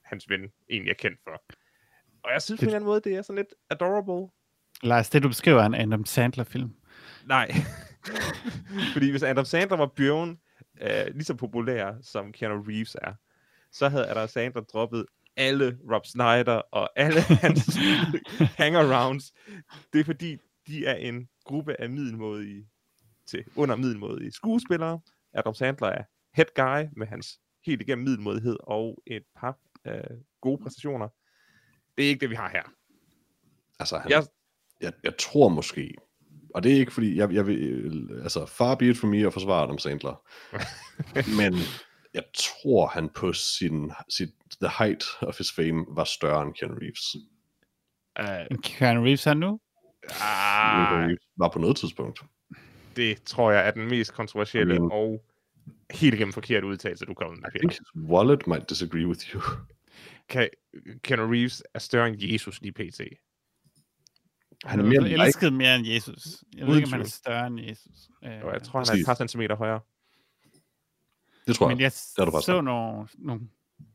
hans 0.05 0.29
ven 0.29 0.41
egentlig 0.71 0.91
er 0.91 0.95
kendt 0.95 1.21
for. 1.25 1.43
Og 2.25 2.33
jeg 2.33 2.43
synes 2.43 2.61
på 2.61 2.63
en 2.63 2.69
eller 2.69 2.77
anden 2.77 2.87
måde, 2.87 3.01
det 3.01 3.15
er 3.15 3.23
sådan 3.23 3.37
lidt 3.37 3.55
adorable. 3.71 4.31
Lars, 4.83 5.11
det 5.11 5.23
du 5.23 5.29
beskriver 5.29 5.61
er 5.61 5.67
en 5.67 5.75
Adam 5.75 6.05
Sandler-film. 6.05 6.75
Nej. 7.27 7.51
Fordi 8.93 9.11
hvis 9.11 9.23
Adam 9.23 9.45
Sandler 9.45 9.77
var 9.77 9.87
bjørn 9.87 10.39
øh, 10.81 11.07
lige 11.15 11.25
så 11.25 11.35
populær, 11.35 11.93
som 12.03 12.33
Keanu 12.33 12.63
Reeves 12.63 12.97
er, 13.03 13.15
så 13.73 13.89
havde 13.89 14.11
Adam 14.11 14.29
Sandler 14.29 14.63
droppet 14.63 15.07
alle 15.37 15.79
Rob 15.93 16.07
Snyder 16.07 16.63
og 16.73 16.91
alle 16.97 17.21
hans 17.45 17.79
hangarounds. 18.57 19.33
Det 19.93 20.01
er 20.01 20.05
fordi, 20.05 20.37
de 20.67 20.87
er 20.87 20.95
en 20.95 21.29
gruppe 21.45 21.81
af 21.81 21.91
middelmådige 21.91 22.69
til 23.27 23.45
under 23.57 23.77
middelmådige 23.77 24.33
skuespillere. 24.33 25.01
Adam 25.33 25.55
Sandler 25.55 25.89
er 25.89 26.05
head 26.35 26.47
guy 26.55 26.89
med 26.97 27.07
hans 27.07 27.41
helt 27.67 27.83
igennem 27.83 28.05
middelmådighed 28.05 28.57
og 28.61 29.03
et 29.07 29.23
par 29.37 29.59
øh, 29.87 30.19
gode 30.41 30.63
præstationer. 30.63 31.09
Det 31.97 32.05
er 32.05 32.09
ikke 32.09 32.21
det, 32.21 32.31
vi 32.31 32.35
har 32.35 32.49
her. 32.49 32.63
Altså, 33.79 33.99
han, 33.99 34.11
Jeg, 34.11 34.25
jeg, 34.81 34.93
jeg, 35.05 35.13
tror 35.19 35.49
måske, 35.49 35.95
og 36.55 36.63
det 36.63 36.73
er 36.73 36.77
ikke 36.77 36.93
fordi, 36.93 37.17
jeg, 37.17 37.33
jeg 37.33 37.47
vil, 37.47 38.21
altså 38.23 38.47
far 38.47 38.75
be 38.75 38.89
it 38.89 38.99
for 38.99 39.07
me 39.07 39.27
at 39.27 39.33
forsvare 39.33 39.63
Adam 39.63 39.79
Sandler, 39.79 40.23
men 41.41 41.55
jeg 42.15 42.23
tror 42.35 42.87
han 42.87 43.09
på 43.09 43.33
sin, 43.33 43.93
sit, 44.09 44.29
the 44.63 44.71
height 44.79 45.05
of 45.21 45.39
his 45.39 45.53
fame 45.53 45.85
var 45.89 46.05
større 46.05 46.43
end 46.43 46.55
Keanu 46.55 46.75
Reeves. 46.75 47.17
øh, 48.19 48.59
Keanu 48.63 49.03
Reeves 49.05 49.27
er 49.27 49.35
nu? 49.35 49.61
Ah, 50.23 50.99
Reeves 50.99 51.25
var 51.37 51.49
på 51.49 51.59
noget 51.59 51.77
tidspunkt. 51.77 52.21
det 52.97 53.23
tror 53.23 53.51
jeg 53.53 53.67
er 53.67 53.71
den 53.71 53.89
mest 53.89 54.13
kontroversielle 54.13 54.75
I 54.75 54.79
mean- 54.79 54.93
og 54.93 55.25
helt 55.91 56.15
igennem 56.15 56.33
forkerte 56.33 56.67
udtalelse, 56.67 57.05
du 57.05 57.15
kommer 57.15 57.37
med. 57.37 57.49
I 57.55 57.59
think 57.59 57.73
his 57.73 57.97
wallet 57.97 58.47
might 58.47 58.71
disagree 58.71 59.07
with 59.07 59.35
you. 59.35 59.41
Kan, 60.29 60.49
Keanu 61.03 61.27
Reeves 61.27 61.63
er 61.75 61.79
større 61.79 62.09
end 62.09 62.23
Jesus 62.23 62.61
lige 62.61 62.73
pt. 62.73 63.01
Han 64.65 64.81
er 64.81 64.85
er 64.85 64.89
mere 64.89 65.03
like, 65.03 65.23
elsket 65.23 65.53
mere 65.53 65.77
end 65.77 65.87
Jesus. 65.87 66.45
Jeg 66.57 66.67
ved 66.67 66.77
ikke, 66.77 66.87
om 66.87 66.93
han 66.93 67.01
er 67.01 67.05
større 67.05 67.47
end 67.47 67.61
Jesus. 67.61 68.11
Øh, 68.25 68.45
Og 68.45 68.53
jeg 68.53 68.63
tror, 68.63 68.79
han 68.79 68.97
er 68.97 69.01
et 69.01 69.07
par 69.07 69.15
centimeter 69.15 69.57
højere. 69.57 69.81
det 71.47 71.57
tror 71.57 71.69
jeg. 71.69 71.77
Men 71.77 71.83
jeg 71.83 71.93
bare 72.17 72.43
så 72.43 72.61
nogle, 72.61 73.09
nogle, 73.19 73.49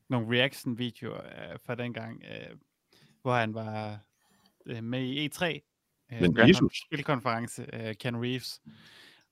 nogle 0.09 0.37
reaction-videoer 0.37 1.21
øh, 1.25 1.59
fra 1.65 1.75
dengang, 1.75 2.23
øh, 2.23 2.57
hvor 3.21 3.35
han 3.35 3.53
var 3.53 3.99
øh, 4.65 4.83
med 4.83 5.01
i 5.01 5.27
E3. 5.27 5.45
Øh, 5.45 6.21
Men 6.21 6.33
på 6.33 6.41
en 6.41 6.47
Jesus? 6.49 6.83
Spilkonference, 6.85 7.65
øh, 7.73 7.95
Ken 7.95 8.23
Reeves. 8.23 8.61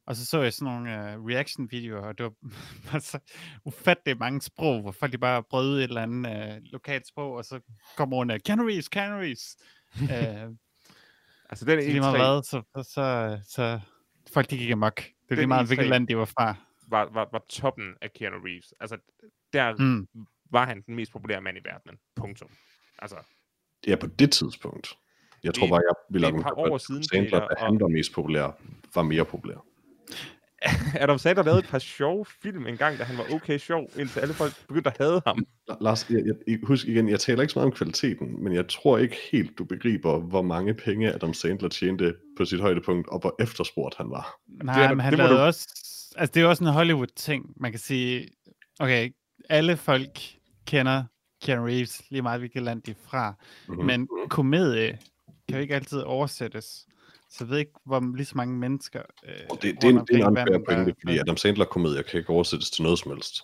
Og 0.07 0.15
så 0.15 0.25
så 0.25 0.41
jeg 0.41 0.53
sådan 0.53 0.73
nogle 0.73 1.11
øh, 1.13 1.25
reaction-videoer, 1.25 2.01
og 2.01 2.17
det 2.17 2.23
var, 2.23 2.33
var 2.93 2.99
så 2.99 3.19
ufattelig 3.65 4.17
mange 4.17 4.41
sprog, 4.41 4.81
hvor 4.81 4.91
folk 4.91 5.11
de 5.11 5.17
bare 5.17 5.43
brød 5.43 5.77
et 5.77 5.83
eller 5.83 6.01
andet 6.03 6.53
øh, 6.55 6.61
lokalt 6.63 7.07
sprog, 7.07 7.33
og 7.33 7.45
så 7.45 7.59
kom 7.97 8.13
rundt 8.13 8.31
af 8.31 8.41
Ken 8.43 8.67
Reeves, 8.69 8.89
Ken 8.89 9.01
Reeves. 9.13 9.57
øh, 10.01 10.49
Altså, 11.49 11.65
den 11.65 11.81
så 11.81 11.87
lige 11.87 11.99
meget 11.99 12.13
E3 12.15 12.17
hvad, 12.17 12.43
så, 12.43 12.61
så, 12.75 12.83
så, 12.93 13.39
så 13.47 13.79
folk 14.33 14.49
de 14.49 14.57
gik 14.57 14.71
amok. 14.71 14.95
Det 14.95 15.03
er 15.05 15.11
Den 15.29 15.37
lige 15.37 15.47
meget, 15.47 15.67
hvilket 15.67 15.85
E3 15.85 15.89
land 15.89 16.07
de 16.07 16.17
var 16.17 16.25
fra. 16.25 16.55
var, 16.87 17.09
var, 17.13 17.29
var 17.31 17.45
toppen 17.49 17.95
af 18.01 18.13
Keanu 18.13 18.37
Reeves. 18.45 18.73
Altså, 18.79 18.97
der 19.53 19.75
Mm. 19.79 20.07
var 20.51 20.65
han 20.65 20.81
den 20.81 20.95
mest 20.95 21.11
populære 21.11 21.41
mand 21.41 21.57
i 21.57 21.61
verdenen. 21.65 21.97
Punktum. 22.15 22.49
Altså, 22.99 23.15
Ja, 23.87 23.95
på 23.95 24.07
det 24.07 24.31
tidspunkt. 24.31 24.97
Jeg 25.43 25.53
tror 25.53 25.67
bare, 25.67 25.81
jeg 25.87 25.95
ville 26.09 26.27
er 26.27 26.33
et 26.33 26.43
par 26.43 26.57
år 26.57 26.75
at 26.75 26.81
siden, 26.81 27.03
Sandler, 27.03 27.39
da 27.39 27.55
han 27.57 27.73
og- 27.73 27.79
var 27.81 27.87
mest 27.87 28.13
populær, 28.13 28.51
var 28.95 29.01
mere 29.03 29.25
populær. 29.25 29.65
Adam 31.01 31.17
Sandler 31.17 31.43
lavede 31.43 31.59
et 31.59 31.67
par 31.67 31.79
sjove 31.79 32.25
film 32.41 32.67
engang, 32.67 32.97
da 32.99 33.03
han 33.03 33.17
var 33.17 33.25
okay 33.35 33.57
sjov, 33.57 33.89
indtil 33.99 34.19
alle 34.19 34.33
folk 34.33 34.53
begyndte 34.67 34.89
at 34.89 34.97
hade 34.97 35.21
ham. 35.27 35.45
La- 35.71 35.77
Lars, 35.81 36.09
jeg, 36.09 36.23
jeg, 36.47 36.57
husk 36.63 36.87
igen, 36.87 37.09
jeg 37.09 37.19
taler 37.19 37.41
ikke 37.41 37.53
så 37.53 37.59
meget 37.59 37.65
om 37.71 37.77
kvaliteten, 37.77 38.43
men 38.43 38.53
jeg 38.53 38.67
tror 38.67 38.97
ikke 38.97 39.17
helt, 39.31 39.57
du 39.57 39.63
begriber, 39.63 40.19
hvor 40.19 40.41
mange 40.41 40.73
penge 40.73 41.13
Adam 41.13 41.33
Sandler 41.33 41.69
tjente 41.69 42.15
på 42.37 42.45
sit 42.45 42.59
højdepunkt, 42.59 43.07
og 43.09 43.19
hvor 43.19 43.35
efterspurgt 43.39 43.95
han 43.97 44.09
var. 44.09 44.35
Nej, 44.63 44.83
er- 44.83 44.89
men 44.89 44.99
han 44.99 45.11
det 45.11 45.17
lavede 45.17 45.35
du- 45.35 45.39
også... 45.41 45.67
Altså, 46.15 46.31
det 46.33 46.39
er 46.39 46.43
jo 46.43 46.49
også 46.49 46.63
en 46.63 46.69
Hollywood-ting. 46.69 47.45
Man 47.57 47.71
kan 47.71 47.79
sige, 47.79 48.27
okay, 48.79 49.09
alle 49.49 49.77
folk 49.77 50.19
kender 50.67 51.03
Keanu 51.43 51.65
Reeves, 51.65 52.01
lige 52.09 52.21
meget 52.21 52.39
hvilket 52.41 52.63
land 52.63 52.81
de 52.81 52.91
er 52.91 52.95
fra. 53.09 53.33
Mhm. 53.67 53.79
Mm. 53.79 53.85
Men 53.85 54.07
komedie 54.29 54.99
kan 55.47 55.55
jo 55.57 55.61
ikke 55.61 55.75
altid 55.75 55.99
oversættes. 55.99 56.85
Så 57.29 57.43
jeg 57.43 57.49
ved 57.49 57.57
ikke, 57.57 57.71
hvor 57.85 58.15
lige 58.15 58.25
så 58.25 58.37
mange 58.37 58.57
mennesker... 58.57 59.01
Øh, 59.23 59.33
Og 59.49 59.57
det, 59.61 59.75
det, 59.81 59.83
er 59.83 59.89
en, 59.89 60.05
det 60.07 60.15
er 60.15 60.27
en 60.27 60.37
unfair 60.37 60.63
pointe, 60.67 60.95
fordi 61.01 61.17
Adam 61.17 61.37
Sandler-komedier 61.37 62.01
kan 62.01 62.17
ikke 62.17 62.29
oversættes 62.29 62.71
til 62.71 62.83
noget 62.83 62.99
som 62.99 63.11
helst. 63.11 63.43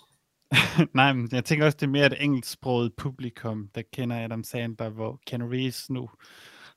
Nej, 0.93 1.13
men 1.13 1.30
jeg 1.32 1.46
tænker 1.46 1.65
også, 1.65 1.78
det 1.82 1.86
er 1.86 1.91
mere 1.91 2.06
et 2.06 2.24
engelsksproget 2.24 2.93
publikum, 2.98 3.69
der 3.76 3.82
kender 3.93 4.24
Adam 4.24 4.43
Sandler, 4.43 4.89
hvor 4.89 5.19
Keanu 5.28 5.48
Reeves 5.48 5.89
nu 5.89 6.10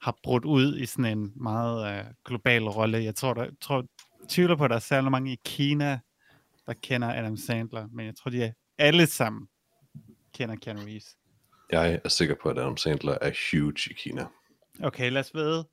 har 0.00 0.16
brudt 0.22 0.44
ud 0.44 0.78
i 0.78 0.86
sådan 0.86 1.18
en 1.18 1.32
meget 1.36 1.98
øh, 1.98 2.04
global 2.24 2.68
rolle. 2.68 3.04
Jeg 3.04 3.14
tror, 3.14 3.34
der, 3.34 3.46
tror, 3.60 3.84
tvivler 4.28 4.56
på, 4.56 4.64
at 4.64 4.70
der 4.70 4.76
er 4.76 4.80
særlig 4.80 5.10
mange 5.10 5.32
i 5.32 5.38
Kina, 5.44 5.98
der 6.66 6.72
kender 6.82 7.14
Adam 7.14 7.36
Sandler, 7.36 7.88
men 7.92 8.06
jeg 8.06 8.16
tror, 8.16 8.30
de 8.30 8.42
er 8.42 8.52
alle 8.78 9.06
sammen 9.06 9.48
kender 10.34 10.56
Keanu 10.56 10.80
Reeves. 10.80 11.16
Jeg 11.70 12.00
er 12.04 12.08
sikker 12.08 12.34
på, 12.42 12.48
at 12.48 12.58
Adam 12.58 12.76
Sandler 12.76 13.18
er 13.20 13.32
huge 13.50 13.90
i 13.90 13.94
Kina. 13.94 14.26
Okay, 14.82 15.10
lad 15.10 15.20
os 15.20 15.34
ved. 15.34 15.64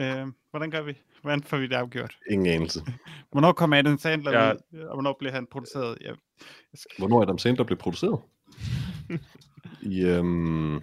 Øh, 0.00 0.26
hvordan 0.58 0.70
gør 0.70 0.82
vi? 0.82 0.94
Hvordan 1.22 1.42
får 1.42 1.56
vi 1.56 1.66
det 1.66 1.74
afgjort? 1.74 2.18
Ingen 2.30 2.46
anelse. 2.46 2.80
Hvornår 3.32 3.52
kommer 3.52 3.78
Adam 3.78 3.98
Sandler 3.98 4.30
Ja. 4.32 4.46
ja. 4.46 4.52
ud, 4.52 4.78
og 4.80 4.94
hvornår 4.94 5.16
bliver 5.18 5.32
han 5.32 5.46
produceret? 5.46 5.98
Jeg 6.00 6.14
skal... 6.74 6.94
Hvornår 6.98 7.22
Adam 7.22 7.38
Sandler 7.38 7.64
blev 7.64 7.78
produceret? 7.78 8.20
I 9.82 10.04
øhm, 10.04 10.80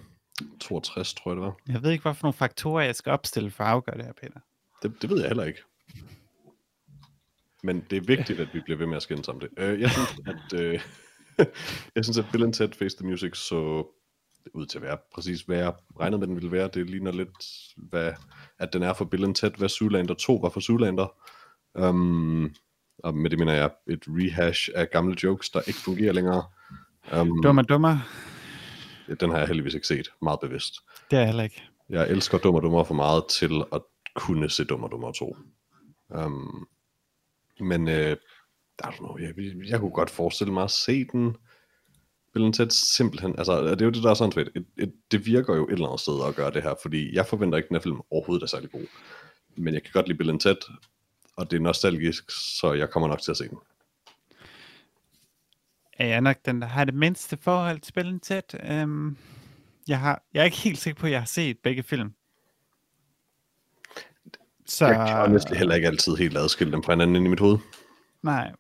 62, 0.60 1.14
tror 1.14 1.32
jeg 1.32 1.36
det 1.36 1.44
var. 1.46 1.56
jeg 1.68 1.84
ved 1.84 1.92
ikke, 1.92 2.02
hvad 2.02 2.14
for 2.14 2.24
nogle 2.24 2.34
faktorer, 2.34 2.84
jeg 2.86 2.96
skal 2.96 3.12
opstille 3.12 3.52
for 3.52 3.64
at 3.64 3.70
afgøre 3.70 3.98
det 3.98 4.06
her, 4.06 4.14
Peter. 4.14 4.40
Det, 4.84 5.02
det 5.02 5.10
ved 5.10 5.20
jeg 5.20 5.28
heller 5.28 5.44
ikke. 5.44 5.60
Men 7.64 7.86
det 7.90 7.98
er 7.98 8.02
vigtigt, 8.02 8.40
at 8.40 8.48
vi 8.54 8.60
bliver 8.60 8.78
ved 8.78 8.86
med 8.86 8.96
at 8.98 9.04
skændes 9.04 9.28
om 9.28 9.40
det. 9.40 9.50
Øh, 9.58 9.82
jeg 9.82 9.90
synes, 9.92 10.16
at, 10.28 10.60
øh, 10.60 10.80
jeg 11.96 12.06
synes, 12.06 12.18
at 12.18 12.26
Bill 12.32 12.44
and 12.44 12.54
Ted 12.54 12.70
Face 12.74 12.98
the 12.98 13.08
Music 13.08 13.38
så 13.38 13.88
ud 14.54 14.66
til 14.66 14.78
at 14.78 14.82
være 14.82 14.98
præcis, 15.14 15.42
hvad 15.42 15.58
jeg 15.58 15.74
regnede 16.00 16.20
med, 16.20 16.28
den 16.28 16.36
ville 16.36 16.52
være. 16.52 16.70
Det 16.74 16.90
ligner 16.90 17.12
lidt, 17.12 17.30
hvad, 17.78 18.14
at 18.60 18.74
den 18.74 18.84
er 18.84 18.94
for 18.94 19.06
Bill 19.06 19.34
Ted, 19.34 19.52
hvad 19.58 19.70
Zoolander 19.70 20.14
2 20.14 20.36
var 20.36 20.50
for 20.50 20.60
Zoolander. 20.60 21.08
Um, 21.74 22.56
og 23.00 23.16
med 23.16 23.30
det 23.30 23.40
mener 23.40 23.54
jeg 23.54 23.70
et 23.90 24.04
rehash 24.08 24.70
af 24.76 24.90
gamle 24.90 25.16
jokes, 25.24 25.50
der 25.50 25.62
ikke 25.68 25.80
fungerer 25.80 26.14
længere. 26.14 26.44
Um, 27.20 27.44
Dummer, 27.44 27.62
dummer. 27.62 27.98
den 29.20 29.30
har 29.30 29.38
jeg 29.38 29.48
heldigvis 29.48 29.74
ikke 29.74 29.88
set, 29.88 30.10
meget 30.22 30.40
bevidst. 30.40 30.74
Det 31.12 31.18
er 31.18 31.20
jeg 31.20 31.28
heller 31.28 31.44
ikke. 31.44 31.64
Jeg 31.90 32.10
elsker 32.10 32.38
Dum 32.38 32.56
og 32.56 32.62
Dummer 32.62 32.84
for 32.84 32.94
meget 32.94 33.24
til 33.30 33.64
at 33.74 33.82
kunne 34.16 34.50
se 34.50 34.66
Dum 34.66 34.84
og 34.84 34.92
Dummer 34.92 35.12
2. 35.12 35.38
Um, 36.10 36.68
men 37.60 37.88
øh, 37.88 38.18
I 38.80 38.84
don't 38.84 38.98
know, 38.98 39.18
jeg, 39.18 39.34
jeg 39.68 39.80
kunne 39.80 39.92
godt 39.92 40.10
forestille 40.10 40.54
mig 40.54 40.64
at 40.64 40.72
se 40.72 41.06
den. 41.06 41.36
Bill 42.36 42.52
Ted 42.52 42.70
simpelthen, 42.70 43.36
altså 43.38 43.62
det 43.62 43.82
er 43.82 43.86
jo 43.86 43.92
det, 43.92 44.04
der 44.04 44.10
er 44.10 44.14
sådan 44.14 44.32
fedt. 44.32 44.50
Et, 44.56 44.66
et, 44.78 44.94
det 45.12 45.26
virker 45.26 45.56
jo 45.56 45.68
et 45.68 45.72
eller 45.72 45.88
andet 45.88 46.00
sted 46.00 46.28
at 46.28 46.36
gøre 46.36 46.52
det 46.52 46.64
her, 46.64 46.76
fordi 46.82 47.16
jeg 47.16 47.26
forventer 47.26 47.58
ikke, 47.58 47.66
at 47.66 47.70
den 47.70 47.76
her 47.76 47.82
film 47.82 48.02
overhovedet 48.12 48.44
er 48.44 48.48
særlig 48.48 48.72
god. 48.72 48.86
Men 49.58 49.74
jeg 49.74 49.84
kan 49.84 49.92
godt 49.94 50.08
lide 50.08 50.18
Bill 50.18 50.40
Ted, 50.40 50.58
og 51.36 51.52
det 51.52 51.58
er 51.58 51.62
nostalgisk, 51.62 52.32
så 52.60 52.74
jeg 52.74 52.90
kommer 52.90 53.10
nok 53.10 53.22
til 53.22 53.32
at 53.32 53.38
se 53.38 53.48
den. 53.48 53.58
er 55.98 56.08
jeg 56.08 56.22
nok 56.22 56.38
den, 56.46 56.62
der 56.62 56.68
har 56.68 56.86
det 56.86 56.94
mindste 56.94 57.38
forhold 57.42 57.80
til 57.80 58.20
tæt. 58.20 58.56
Um, 58.84 59.18
jeg, 59.88 60.00
har, 60.00 60.24
jeg 60.34 60.42
er 60.42 60.46
ikke 60.46 60.58
helt 60.58 60.80
sikker 60.80 61.00
på, 61.00 61.06
at 61.06 61.12
jeg 61.12 61.22
har 61.22 61.26
set 61.26 61.58
begge 61.60 61.84
film. 61.84 62.14
Så, 64.66 64.88
Jeg 64.88 65.08
kan 65.08 65.32
næsten 65.32 65.56
heller 65.56 65.76
ikke 65.76 65.88
altid 65.88 66.16
helt 66.16 66.38
adskille 66.38 66.74
dem 66.74 66.84
fra 66.84 66.94
hinanden 66.94 67.26
i 67.26 67.30
mit 67.30 67.40
hoved. 67.40 67.58
Nej. 68.22 68.52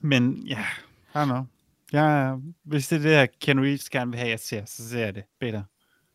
Men 0.00 0.46
ja, 0.46 0.64
I 1.14 1.18
don't 1.18 1.24
know. 1.24 1.44
Jeg, 1.92 2.38
hvis 2.64 2.88
det 2.88 2.96
er 2.96 3.02
det, 3.02 3.10
her 3.10 3.26
Ken 3.40 3.60
Reeves 3.60 3.90
gerne 3.90 4.10
vil 4.10 4.18
have, 4.18 4.30
jeg 4.30 4.40
ser, 4.40 4.64
så 4.64 4.88
ser 4.88 5.04
jeg 5.04 5.14
det 5.14 5.24
bedre. 5.40 5.64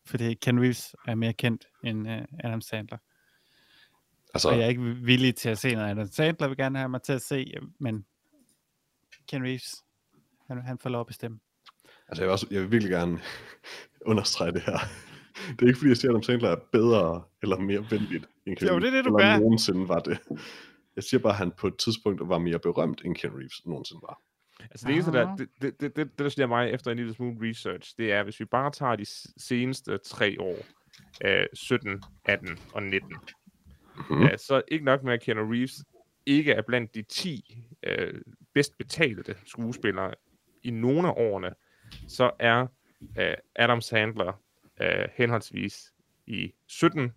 Fordi 0.06 0.34
Ken 0.34 0.60
Reeves 0.62 0.96
er 1.08 1.16
mere 1.16 1.34
kendt 1.34 1.68
end 1.84 2.08
uh, 2.08 2.24
Adam 2.44 2.62
Sandler. 2.62 2.98
Altså, 4.34 4.50
Og 4.50 4.58
jeg 4.58 4.64
er 4.64 4.70
ikke 4.70 4.82
villig 4.84 5.36
til 5.36 5.50
at 5.50 5.58
se 5.58 5.74
noget 5.74 5.90
Adam 5.92 6.08
Sandler, 6.08 6.48
vil 6.48 6.58
gerne 6.58 6.78
have 6.80 6.90
mig 6.90 7.02
til 7.02 7.14
at 7.14 7.22
se, 7.22 7.54
men 7.80 8.06
Ken 9.28 9.44
Reeves, 9.44 9.76
han, 10.48 10.62
han 10.62 10.78
får 10.80 10.90
lov 10.90 11.02
at 11.02 11.08
bestemme. 11.08 11.40
Altså, 12.08 12.22
jeg 12.24 12.28
vil, 12.28 12.32
også, 12.32 12.48
jeg 12.52 12.62
vil 12.62 12.72
virkelig 12.72 12.92
gerne 12.92 13.20
understrege 14.12 14.52
det 14.52 14.62
her. 14.62 14.78
Det 15.50 15.62
er 15.62 15.68
ikke 15.68 15.78
fordi, 15.78 15.90
jeg 15.90 15.98
siger, 15.98 16.12
at 16.12 16.14
Adam 16.16 16.24
Sandler 16.24 16.50
er 16.50 16.60
bedre 16.72 17.24
eller 17.42 17.60
mere 17.60 17.86
venligt 17.90 18.26
end 18.46 18.58
Ken 18.58 18.68
Jo, 18.68 18.74
Reeves, 18.74 18.84
det 18.84 18.88
er 18.88 18.98
det, 18.98 19.06
du 19.06 19.18
eller 19.18 19.32
gør. 19.32 19.40
nogensinde 19.40 19.88
var 19.88 20.00
det. 20.00 20.20
Jeg 20.96 21.04
siger 21.04 21.22
bare, 21.22 21.34
at 21.34 21.38
han 21.38 21.52
på 21.52 21.68
et 21.68 21.78
tidspunkt 21.78 22.30
var 22.30 22.38
mere 22.38 22.60
berømt, 22.60 23.02
end 23.06 23.16
Ken 23.16 23.32
Reeves 23.32 23.66
nogensinde 23.66 24.02
var. 24.02 24.22
Altså 24.72 24.88
det 24.88 24.94
eneste, 24.94 25.12
der, 25.12 25.28
Ah. 25.28 25.38
det, 25.38 25.50
det, 25.62 25.82
det, 25.82 25.96
det, 25.96 26.20
der 26.20 26.30
siger 26.30 26.48
mig 26.48 26.72
efter 26.72 26.92
en 26.92 26.98
lille 26.98 27.14
smule 27.14 27.50
research, 27.50 27.94
det 27.98 28.12
er, 28.12 28.24
hvis 28.24 28.40
vi 28.40 28.46
bare 28.46 28.72
tager 28.72 28.96
de 28.96 29.06
seneste 29.38 29.98
tre 29.98 30.36
år, 30.40 30.58
øh, 31.26 31.46
17, 31.54 32.04
18 32.26 32.60
og 32.74 32.84
19, 32.84 33.16
Mhm. 34.10 34.24
ja, 34.24 34.38
så 34.38 34.62
ikke 34.68 34.86
nok 34.86 35.04
med, 35.04 35.14
at 35.14 35.22
Keanu 35.22 35.52
Reeves 35.52 35.84
ikke 36.26 36.52
er 36.52 36.62
blandt 36.62 36.96
de 36.96 37.02
10 37.02 37.64
øh, 37.84 38.22
bedst 38.54 38.78
betalte 38.78 39.36
skuespillere 39.46 40.14
i 40.64 40.72
nogle 40.72 41.08
af 41.08 41.14
årene, 41.18 41.54
så 42.08 42.32
er 42.40 42.68
øh, 43.20 43.34
Adam 43.56 43.82
Sandler 43.82 44.42
øh, 44.82 45.08
henholdsvis 45.14 45.94
i 46.28 46.54
17 46.68 47.14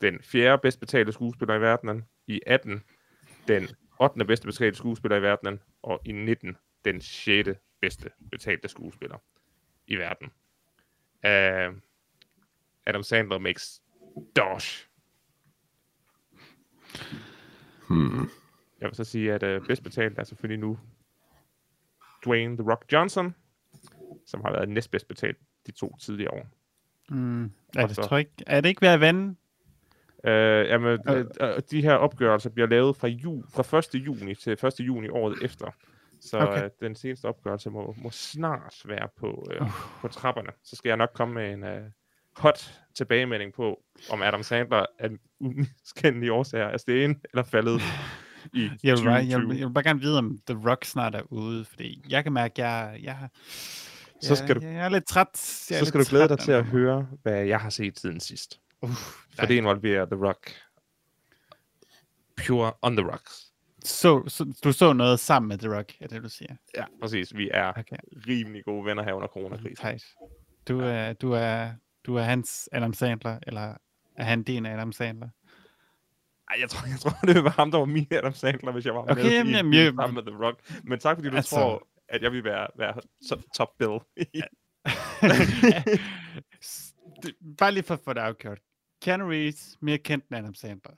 den 0.00 0.22
fjerde 0.22 0.60
bedst 0.62 0.80
betalte 0.80 1.12
skuespiller 1.12 1.54
i 1.54 1.60
verdenen, 1.60 2.04
i 2.26 2.40
18 2.46 2.82
den 3.48 3.68
8. 4.00 4.24
bedste 4.24 4.46
betalte 4.46 4.78
skuespiller 4.78 5.16
i 5.16 5.22
verdenen, 5.22 5.60
og 5.82 6.00
i 6.04 6.12
19 6.12 6.56
den 6.84 7.00
6. 7.00 7.48
bedste 7.80 8.10
betalte 8.30 8.68
skuespiller 8.68 9.16
i 9.86 9.96
verden. 9.96 10.26
Uh, 11.24 11.78
Adam 12.86 13.02
Sandler 13.02 13.38
makes 13.38 13.82
dosh. 14.36 14.86
Hmm. 17.88 18.28
Jeg 18.80 18.88
vil 18.88 18.94
så 18.94 19.04
sige, 19.04 19.32
at 19.32 19.42
øh, 19.42 19.66
bedst 19.66 19.82
betalt 19.82 20.18
er 20.18 20.24
selvfølgelig 20.24 20.60
nu 20.60 20.78
Dwayne 22.24 22.56
The 22.56 22.70
Rock 22.70 22.84
Johnson, 22.92 23.34
som 24.26 24.40
har 24.44 24.52
været 24.52 24.68
næstbedst 24.68 25.08
betalt 25.08 25.36
de 25.66 25.72
to 25.72 25.96
tidligere 26.00 26.30
år. 26.34 26.46
Mm. 27.10 27.44
Er, 27.44 27.86
det, 27.86 27.96
så- 27.96 28.02
tror 28.02 28.16
ikke, 28.18 28.32
er 28.46 28.60
det 28.60 28.68
ikke 28.68 28.80
ved 28.82 28.88
at 28.88 29.00
vende? 29.00 29.36
Øh, 30.24 30.68
jamen, 30.68 30.98
øh, 31.08 31.24
øh, 31.40 31.60
de 31.70 31.82
her 31.82 31.94
opgørelser 31.94 32.50
bliver 32.50 32.66
lavet 32.68 32.96
fra, 32.96 33.08
ju, 33.08 33.44
fra 33.54 33.78
1. 33.78 33.94
juni 34.06 34.34
til 34.34 34.52
1. 34.52 34.80
juni 34.80 35.08
året 35.08 35.42
efter. 35.42 35.70
Så 36.24 36.38
Okay. 36.38 36.64
øh, 36.64 36.70
den 36.80 36.94
seneste 36.96 37.24
opgørelse 37.24 37.70
må, 37.70 37.94
må 37.98 38.10
snart 38.10 38.74
være 38.84 39.08
på, 39.18 39.46
øh, 39.52 39.66
på 40.00 40.08
trapperne. 40.08 40.48
Så 40.64 40.76
skal 40.76 40.88
jeg 40.88 40.96
nok 40.96 41.10
komme 41.14 41.34
med 41.34 41.52
en 41.52 41.64
øh, 41.64 41.82
hot 42.36 42.80
tilbagemelding 42.94 43.52
på, 43.52 43.82
om 44.10 44.22
Adam 44.22 44.42
Sandler 44.42 44.86
af 44.98 45.08
umiskendelige 45.40 46.32
årsager 46.32 46.66
er 46.66 46.76
stegen 46.76 47.20
eller 47.32 47.42
faldet 47.44 47.80
i 48.54 48.70
Jeg 48.82 48.96
vil, 48.98 49.04
bare, 49.04 49.14
jeg, 49.14 49.22
2020. 49.22 49.48
vil, 49.48 49.58
jeg 49.58 49.66
vil 49.68 49.72
bare 49.74 49.84
gerne 49.84 50.00
vide, 50.00 50.18
om 50.18 50.38
The 50.46 50.70
Rock 50.70 50.84
snart 50.84 51.14
er 51.14 51.22
ude, 51.32 51.64
fordi 51.64 52.04
jeg 52.08 52.22
kan 52.24 52.32
mærke, 52.32 52.52
at 52.52 52.58
jeg, 52.58 53.00
jeg, 53.02 53.28
Så 54.22 54.36
skal 54.36 54.46
jeg, 54.48 54.56
du- 54.56 54.66
jeg 54.66 54.84
er 54.84 54.88
lidt 54.88 55.06
træt. 55.06 55.66
Jeg 55.70 55.76
er 55.76 55.80
Så 55.80 55.86
skal 55.86 56.00
du 56.00 56.06
glæde 56.08 56.28
dig 56.28 56.38
til 56.38 56.52
at 56.52 56.64
høre, 56.64 57.08
hvad 57.22 57.44
jeg 57.44 57.60
har 57.60 57.70
set 57.70 57.98
siden 58.00 58.20
sidst. 58.20 58.60
Uh, 58.82 58.90
For 59.38 59.46
det 59.46 59.54
involverer 59.54 60.04
The 60.04 60.26
Rock. 60.26 60.50
Pure 62.46 62.72
on 62.82 62.96
the 62.96 63.06
rocks. 63.12 63.51
Så, 63.84 64.22
så, 64.28 64.54
du 64.64 64.72
så 64.72 64.92
noget 64.92 65.20
sammen 65.20 65.48
med 65.48 65.58
The 65.58 65.76
Rock, 65.76 65.92
er 66.00 66.06
det, 66.06 66.22
du 66.22 66.28
siger? 66.28 66.56
Ja, 66.76 66.84
præcis. 67.02 67.36
Vi 67.36 67.50
er 67.54 67.68
Okay. 67.68 67.96
rimelig 68.28 68.64
gode 68.64 68.84
venner 68.84 69.02
her 69.02 69.12
under 69.12 69.28
coronakrisen. 69.28 69.76
Tight. 69.86 70.04
Du 70.68 70.80
er, 70.80 71.12
du 71.12 71.32
er, 71.32 71.70
du 72.06 72.16
er 72.16 72.22
hans 72.22 72.68
Adam 72.72 72.92
Sandler, 72.94 73.38
eller 73.46 73.74
er 74.16 74.24
han 74.24 74.42
din 74.42 74.66
Adam 74.66 74.92
Sandler? 74.92 75.28
Ej, 76.50 76.56
jeg 76.60 76.70
tror, 76.70 76.86
jeg 76.88 76.98
tror, 77.00 77.10
det 77.26 77.44
være 77.44 77.52
ham, 77.56 77.70
der 77.70 77.78
var 77.78 77.84
min 77.84 78.06
Adam 78.10 78.32
Sandler, 78.34 78.72
hvis 78.72 78.86
jeg 78.86 78.94
var 78.94 79.00
Okay, 79.02 79.14
med 79.22 79.30
jamen, 79.30 79.54
jamen, 79.54 79.74
jeg- 79.74 79.92
sammen 80.00 80.24
med 80.24 80.32
The 80.32 80.44
Rock. 80.46 80.80
Men 80.84 80.98
tak, 80.98 81.16
fordi 81.16 81.30
du 81.30 81.36
Altså- 81.36 81.56
tror, 81.56 81.88
at 82.08 82.22
jeg 82.22 82.32
vil 82.32 82.44
være, 82.44 82.66
være 82.78 82.94
top, 83.56 83.68
bill. 83.78 83.98
Bare 87.58 87.72
lige 87.72 87.82
for 87.82 87.94
at 87.94 88.00
få 88.04 88.12
det 88.12 88.20
afgjort. 88.20 88.58
Keanu 89.02 89.28
Reeves, 89.28 89.76
mere 89.80 89.98
kendt 89.98 90.24
end 90.28 90.36
Adam 90.38 90.54
Sandler. 90.54 90.92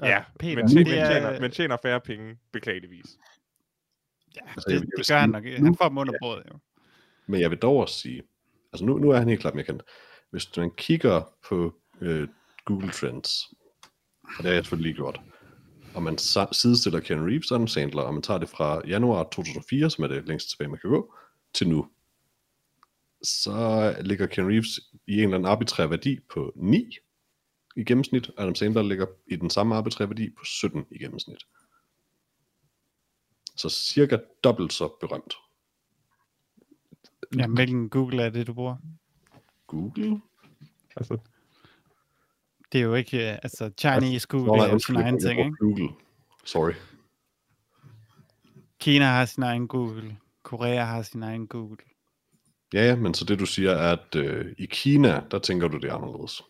Og 0.00 0.08
ja, 0.08 0.24
Peter, 0.38 0.56
men, 0.56 0.68
tjener, 0.68 0.84
det 0.84 0.92
men, 0.94 0.98
er, 1.04 1.10
tjener, 1.12 1.40
men 1.40 1.50
tjener 1.50 1.76
færre 1.82 2.00
penge, 2.00 2.38
beklageligvis. 2.52 3.06
ja, 4.36 4.40
Altså, 4.54 4.64
jeg 4.70 4.74
det, 4.74 4.80
vil- 4.80 4.88
jeg 4.96 4.98
det 4.98 5.08
gør 5.08 5.18
han 5.18 5.30
nok. 5.30 5.44
nu- 5.44 5.64
Han 5.64 5.76
får 5.76 5.88
dem 5.88 5.98
under 5.98 6.14
bordet, 6.22 6.42
jo. 6.52 6.58
Men 7.26 7.40
jeg 7.40 7.50
vil 7.50 7.58
dog 7.58 7.76
også 7.76 7.98
sige, 7.98 8.22
altså 8.72 8.84
nu, 8.84 8.98
nu 8.98 9.10
er 9.10 9.18
han 9.18 9.28
helt 9.28 9.40
klart 9.40 9.54
mere 9.54 9.64
kendt. 9.64 9.82
Hvis 10.30 10.56
man 10.56 10.70
kigger 10.76 11.32
på 11.48 11.74
øh, 12.00 12.28
Google 12.64 12.90
Trends, 12.90 13.30
og 14.22 14.38
det 14.38 14.44
har 14.46 14.52
jeg 14.52 14.64
selvfølgelig 14.64 14.90
lige 14.92 14.96
gjort, 14.96 15.20
og 15.94 16.02
man 16.02 16.18
sidestiller 16.52 17.00
Ken 17.00 17.26
Reeves 17.28 17.50
og 17.50 17.54
Adam 17.56 17.66
Sandler, 17.66 18.02
og 18.02 18.14
man 18.14 18.22
tager 18.22 18.38
det 18.38 18.48
fra 18.48 18.82
januar 18.86 19.22
2004, 19.22 19.90
som 19.90 20.04
er 20.04 20.08
det 20.08 20.28
længste 20.28 20.50
tilbage, 20.50 20.68
man 20.68 20.78
kan 20.78 20.90
gå, 20.90 21.14
til 21.54 21.68
nu, 21.68 21.86
så 23.22 23.94
ligger 24.00 24.26
Ken 24.26 24.48
Reeves 24.48 24.80
i 25.06 25.12
en 25.14 25.20
eller 25.20 25.34
anden 25.34 25.50
arbitrær 25.50 25.86
værdi 25.86 26.18
på 26.34 26.52
9 26.56 26.96
i 27.76 27.84
gennemsnit, 27.84 28.28
og 28.28 28.42
Adam 28.42 28.54
Sandler 28.54 28.82
ligger 28.82 29.06
i 29.26 29.36
den 29.36 29.50
samme 29.50 29.74
arbitrære 29.74 30.08
værdi 30.08 30.30
på 30.38 30.44
17 30.44 30.86
i 30.90 30.98
gennemsnit. 30.98 31.46
Så 33.56 33.68
cirka 33.68 34.18
dobbelt 34.44 34.72
så 34.72 34.88
berømt. 35.00 35.34
Ja, 37.38 37.46
hvilken 37.46 37.88
Google 37.88 38.22
er 38.22 38.30
det, 38.30 38.46
du 38.46 38.54
bruger? 38.54 38.76
Google? 39.66 40.20
Altså, 40.96 41.18
Det 42.72 42.80
er 42.80 42.84
jo 42.84 42.94
ikke, 42.94 43.32
øh, 43.32 43.38
altså 43.42 43.70
Chinese 43.78 44.26
Google 44.28 44.46
Nå, 44.46 44.62
er 44.62 44.72
jo 44.72 44.78
sin 44.78 44.96
egen 44.96 45.20
ting, 45.20 45.38
ikke? 45.38 45.56
Google. 45.60 45.88
Sorry. 46.44 46.72
Kina 48.78 49.04
har 49.04 49.24
sin 49.24 49.42
egen 49.42 49.68
Google. 49.68 50.16
Korea 50.42 50.84
har 50.84 51.02
sin 51.02 51.22
egen 51.22 51.46
Google. 51.46 51.76
Ja, 52.74 52.86
ja, 52.86 52.96
men 52.96 53.14
så 53.14 53.24
det 53.24 53.38
du 53.38 53.46
siger 53.46 53.70
er, 53.70 53.92
at 53.92 54.14
øh, 54.16 54.54
i 54.58 54.66
Kina, 54.66 55.22
der 55.30 55.38
tænker 55.38 55.68
du 55.68 55.78
det 55.78 55.90
er 55.90 55.94
anderledes. 55.94 56.42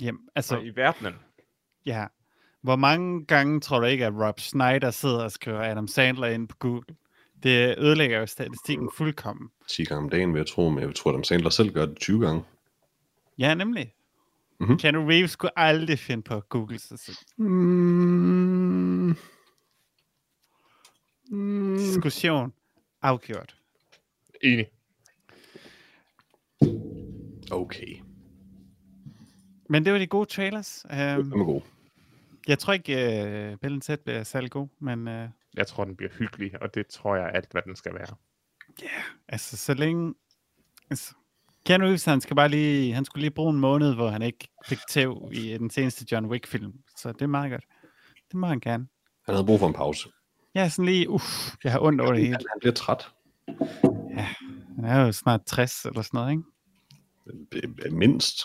Jamen, 0.00 0.20
så 0.26 0.30
altså, 0.36 0.58
i 0.58 0.76
verdenen. 0.76 1.14
ja. 1.86 2.06
Hvor 2.62 2.76
mange 2.76 3.26
gange 3.26 3.60
tror 3.60 3.80
du 3.80 3.86
ikke, 3.86 4.06
at 4.06 4.12
Rob 4.14 4.40
Schneider 4.40 4.90
sidder 4.90 5.24
og 5.24 5.32
skriver 5.32 5.70
Adam 5.70 5.88
Sandler 5.88 6.26
ind 6.26 6.48
på 6.48 6.56
Google? 6.58 6.96
Det 7.42 7.74
ødelægger 7.78 8.18
jo 8.18 8.26
statistikken 8.26 8.90
fuldkommen. 8.96 9.48
10 9.68 9.84
gange 9.84 10.04
om 10.04 10.08
dagen, 10.10 10.32
vil 10.34 10.38
jeg 10.40 10.46
tro, 10.46 10.70
men 10.70 10.84
jeg 10.84 10.94
tror, 10.94 11.10
at 11.10 11.14
Adam 11.14 11.24
Sandler 11.24 11.50
selv 11.50 11.72
gør 11.72 11.86
det 11.86 11.98
20 11.98 12.20
gange. 12.26 12.42
Ja, 13.38 13.54
nemlig. 13.54 13.84
Mhm. 14.60 14.64
Mm-hmm. 14.68 14.78
Keanu 14.78 15.06
Reeves 15.06 15.30
skulle 15.30 15.58
aldrig 15.58 15.98
finde 15.98 16.22
på 16.22 16.40
google 16.40 16.78
sig 16.78 16.98
selv. 16.98 17.16
Mm. 17.36 19.16
Mm. 21.30 21.76
Diskussion 21.76 22.52
afgjort. 23.02 23.56
Enig. 24.42 24.66
Okay, 27.50 28.00
Men 29.68 29.84
det 29.84 29.92
var 29.92 29.98
de 29.98 30.06
gode 30.06 30.26
trailers. 30.26 30.86
det 30.90 31.18
Um, 31.18 31.32
er 31.40 31.44
god. 31.44 31.60
jeg 32.48 32.58
tror 32.58 32.72
ikke, 32.72 33.50
uh, 33.52 33.58
Bill 33.58 33.80
Ted 33.80 33.96
bliver 33.96 34.22
særlig 34.22 34.50
god, 34.50 34.68
men 34.80 35.08
uh, 35.08 35.28
Jeg 35.56 35.66
tror, 35.66 35.84
den 35.84 35.96
bliver 35.96 36.10
hyggelig, 36.12 36.62
og 36.62 36.74
det 36.74 36.86
tror 36.86 37.16
jeg 37.16 37.30
alt, 37.34 37.52
hvad 37.52 37.62
den 37.62 37.76
skal 37.76 37.94
være. 37.94 38.16
altså, 39.28 39.56
så 39.56 39.74
længe... 39.74 40.14
Altså, 40.90 41.14
Keanu 41.64 41.84
Reeves, 41.84 42.04
han, 42.04 42.20
skal 42.20 42.36
bare 42.36 42.48
lige, 42.48 42.92
han 42.94 43.04
skulle 43.04 43.20
lige 43.22 43.30
bruge 43.30 43.50
en 43.52 43.60
måned, 43.60 43.94
hvor 43.94 44.08
han 44.10 44.22
ikke 44.22 44.48
fik 44.66 44.78
tæv 44.90 45.28
i 45.32 45.58
den 45.58 45.70
seneste 45.70 46.06
John 46.12 46.26
Wick-film. 46.26 46.72
Så 46.96 47.12
det 47.12 47.22
er 47.22 47.26
meget 47.26 47.50
godt. 47.50 47.64
Det 48.30 48.34
må 48.34 48.46
han 48.46 48.60
gerne. 48.60 48.86
Han 49.24 49.34
havde 49.34 49.46
brug 49.46 49.58
for 49.58 49.66
en 49.68 49.74
pause. 49.74 50.08
Er 50.54 50.68
sådan 50.68 50.84
lige, 50.84 51.08
uff, 51.10 51.54
jeg 51.64 51.72
har 51.72 51.80
ondt 51.80 52.00
over 52.00 52.12
det 52.12 52.20
hele. 52.20 52.32
Han, 52.32 52.60
bliver 52.60 52.72
træt. 52.74 53.08
Han 54.76 54.84
er 54.84 55.00
jo 55.06 55.12
snart 55.12 55.40
60 55.46 55.84
eller 55.84 56.02
sådan 56.02 56.18
noget, 56.18 56.30
ikke? 56.32 57.82
Øh, 57.86 57.92
Mindst. 57.92 58.40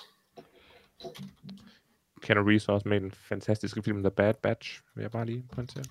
Keanu 2.21 2.43
Reeves 2.43 2.69
også 2.69 2.89
med 2.89 2.97
i 2.97 3.03
den 3.03 3.11
fantastiske 3.11 3.83
film 3.83 4.03
The 4.03 4.11
Bad 4.11 4.33
Batch, 4.33 4.81
vil 4.95 5.01
jeg 5.01 5.11
bare 5.11 5.25
lige 5.25 5.45
pointere. 5.53 5.83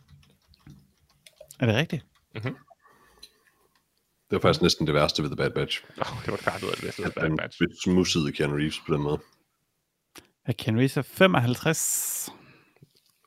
Er 1.61 1.67
det 1.67 1.75
rigtigt? 1.75 2.05
Det 4.31 4.37
var 4.37 4.39
faktisk 4.39 4.63
næsten 4.63 4.87
det 4.87 4.95
værste 4.95 5.23
ved 5.23 5.31
The 5.31 5.37
Bad 5.37 5.51
Batch. 5.51 5.85
Oh, 5.99 6.23
det 6.25 6.31
var 6.31 6.37
klart 6.37 6.63
ud 6.63 6.69
af 6.69 6.75
det 6.75 6.85
bedste, 6.85 7.03
The 7.03 7.09
At 7.09 7.15
Bad 7.15 7.25
den 7.25 7.37
Batch. 7.37 7.59
smussede 7.85 8.33
Keanu 8.33 8.57
Reeves 8.57 8.81
på 8.87 8.95
den 8.95 9.03
måde. 9.03 9.21
Er 10.45 10.53
Keanu 10.53 10.79
Reeves 10.79 10.97
er 10.97 11.03
55? 11.03 12.29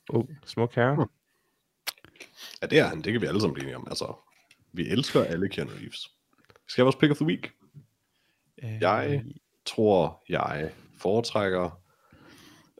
Oh, 0.09 0.25
smuk 0.45 0.75
herre. 0.75 1.07
Ja, 2.61 2.67
det 2.67 2.79
er 2.79 2.87
han. 2.87 3.01
Det 3.01 3.11
kan 3.13 3.21
vi 3.21 3.25
alle 3.27 3.41
sammen 3.41 3.53
blive 3.53 3.63
enige 3.63 3.77
om. 3.77 3.87
Altså, 3.87 4.15
vi 4.73 4.87
elsker 4.89 5.23
alle 5.23 5.49
Keanu 5.49 5.71
Reeves. 5.71 6.07
Vi 6.47 6.53
skal 6.67 6.81
have 6.81 6.85
vores 6.85 6.95
pick 6.95 7.11
of 7.11 7.17
the 7.17 7.25
week. 7.25 7.53
Øh, 8.63 8.81
Jeg 8.81 9.23
tror, 9.65 10.23
jeg 10.29 10.71
foretrækker... 11.03 11.79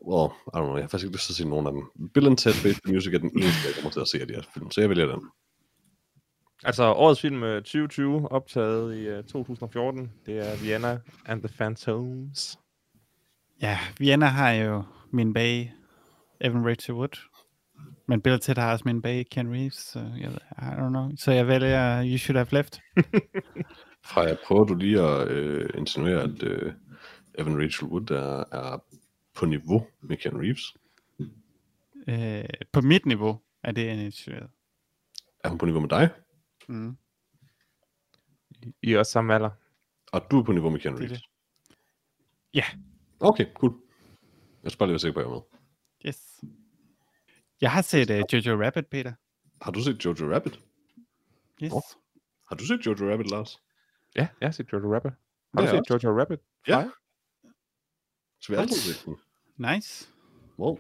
Well, 0.08 0.30
I 0.48 0.58
don't 0.58 0.66
know, 0.66 0.76
jeg 0.76 0.84
har 0.84 0.90
faktisk 0.90 1.06
ikke 1.06 1.16
lyst 1.16 1.26
til 1.26 1.34
at 1.34 1.38
se 1.38 1.50
nogen 1.50 1.68
af 1.68 1.74
dem. 1.74 2.10
Bill 2.14 2.28
and 2.28 2.38
Ted 2.38 2.54
Face 2.54 2.80
the 2.84 2.94
Music 2.94 3.14
er 3.14 3.18
den 3.18 3.32
eneste, 3.38 3.68
jeg 3.68 3.76
kommer 3.76 3.92
til 3.92 4.00
at 4.00 4.08
se 4.08 4.22
af 4.22 4.28
de 4.28 4.34
her 4.34 4.42
film, 4.54 4.72
så 4.72 4.82
jeg 4.82 4.90
vælger 4.90 5.06
den. 5.06 5.22
Altså, 6.64 6.84
årets 6.84 7.22
film 7.22 7.44
øh, 7.44 7.62
2020, 7.62 8.32
optaget 8.32 8.96
i 8.98 9.18
uh, 9.18 9.24
2014, 9.24 10.12
det 10.26 10.38
er 10.38 10.64
Vienna 10.64 11.00
and 11.26 11.42
the 11.42 11.54
Phantoms. 11.58 12.58
Ja, 13.62 13.80
Vienna 14.00 14.26
har 14.26 14.52
jo 14.52 14.84
min 15.12 15.34
bag, 15.34 15.74
Evan 16.42 16.68
Rachel 16.68 16.96
Wood. 16.96 17.18
Men 18.08 18.22
Bill 18.22 18.40
Ted 18.40 18.56
har 18.56 18.72
også 18.72 18.84
min 18.86 19.02
bag, 19.02 19.26
Ken 19.32 19.54
Reeves. 19.54 19.76
Så 19.76 20.00
jeg, 20.20 20.32
I 20.52 20.76
don't 20.80 20.90
know. 20.90 21.12
Så 21.18 21.32
jeg 21.32 21.48
vælger 21.48 22.04
You 22.04 22.18
Should 22.18 22.38
Have 22.38 22.48
Left. 22.52 22.80
Freja, 24.12 24.36
prøver 24.48 24.64
du 24.64 24.76
lige 24.76 25.02
at 25.02 25.28
øh, 25.28 25.70
insinuere, 25.78 26.22
at 26.22 26.44
øh, 26.44 26.74
Evan 27.40 27.62
Rachel 27.64 27.88
Wood 27.88 28.10
er, 28.12 28.40
er 28.52 28.84
på 29.34 29.46
niveau 29.46 29.88
med 30.02 30.18
Ken 30.18 30.42
Reeves? 30.42 30.78
Øh, 32.08 32.50
på 32.72 32.82
mit 32.82 33.06
niveau 33.06 33.42
er 33.64 33.72
det 33.72 33.82
initieret. 33.94 34.50
Er 35.44 35.50
hun 35.50 35.58
på 35.58 35.66
niveau 35.66 35.82
med 35.82 35.90
dig? 35.90 36.10
Mm. 36.68 36.98
I 38.82 38.94
er 38.94 39.00
også 39.00 39.12
samme 39.12 39.34
alder. 39.36 39.50
Og 40.12 40.22
du 40.32 40.40
er 40.40 40.44
på 40.44 40.52
niveau 40.52 40.70
med 40.70 40.80
Ken 40.80 40.94
Det 40.94 41.00
Reeves? 41.02 41.22
det. 41.22 41.30
Ja. 42.54 42.64
Okay, 43.20 43.54
cool. 43.54 43.74
Jeg 44.64 44.72
skal 44.72 44.80
bare 44.80 44.88
lige 44.88 44.94
være 44.94 45.00
sikker 45.00 45.14
på, 45.14 45.20
at 45.20 45.26
jeg 45.26 45.32
er 45.32 45.36
med. 45.36 45.60
Yes. 46.08 46.44
Jeg 47.62 47.72
har 47.72 47.82
set 47.82 48.10
uh, 48.10 48.34
Jojo 48.46 48.64
Rabbit, 48.66 48.88
Peter. 48.88 49.14
Har 49.62 49.72
du 49.72 49.84
set 49.84 50.06
Jojo 50.06 50.34
Rabbit? 50.36 50.60
Yes. 51.64 51.72
Nå. 51.72 51.82
Har 52.50 52.56
du 52.56 52.66
set 52.66 52.86
Jojo 52.86 53.12
Rabbit, 53.12 53.32
Lars? 53.32 53.62
Ja, 54.16 54.28
jeg 54.42 54.48
har 54.48 54.52
set 54.52 54.74
Jojo 54.74 54.96
Rabbit. 54.96 55.12
Har 55.56 55.62
Det 55.62 55.72
du 55.72 55.76
set 55.76 56.04
Jojo 56.04 56.20
Rabbit? 56.20 56.40
Ja. 56.68 56.90
Den. 59.06 59.16
Nice. 59.58 60.08
Wow. 60.60 60.80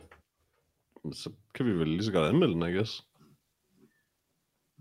Så 1.13 1.29
kan 1.55 1.65
vi 1.65 1.71
vel 1.71 1.87
lige 1.87 2.03
så 2.03 2.11
godt 2.11 2.29
anmelde 2.29 2.53
den, 2.53 2.61
I 2.63 2.75
guess. 2.77 3.03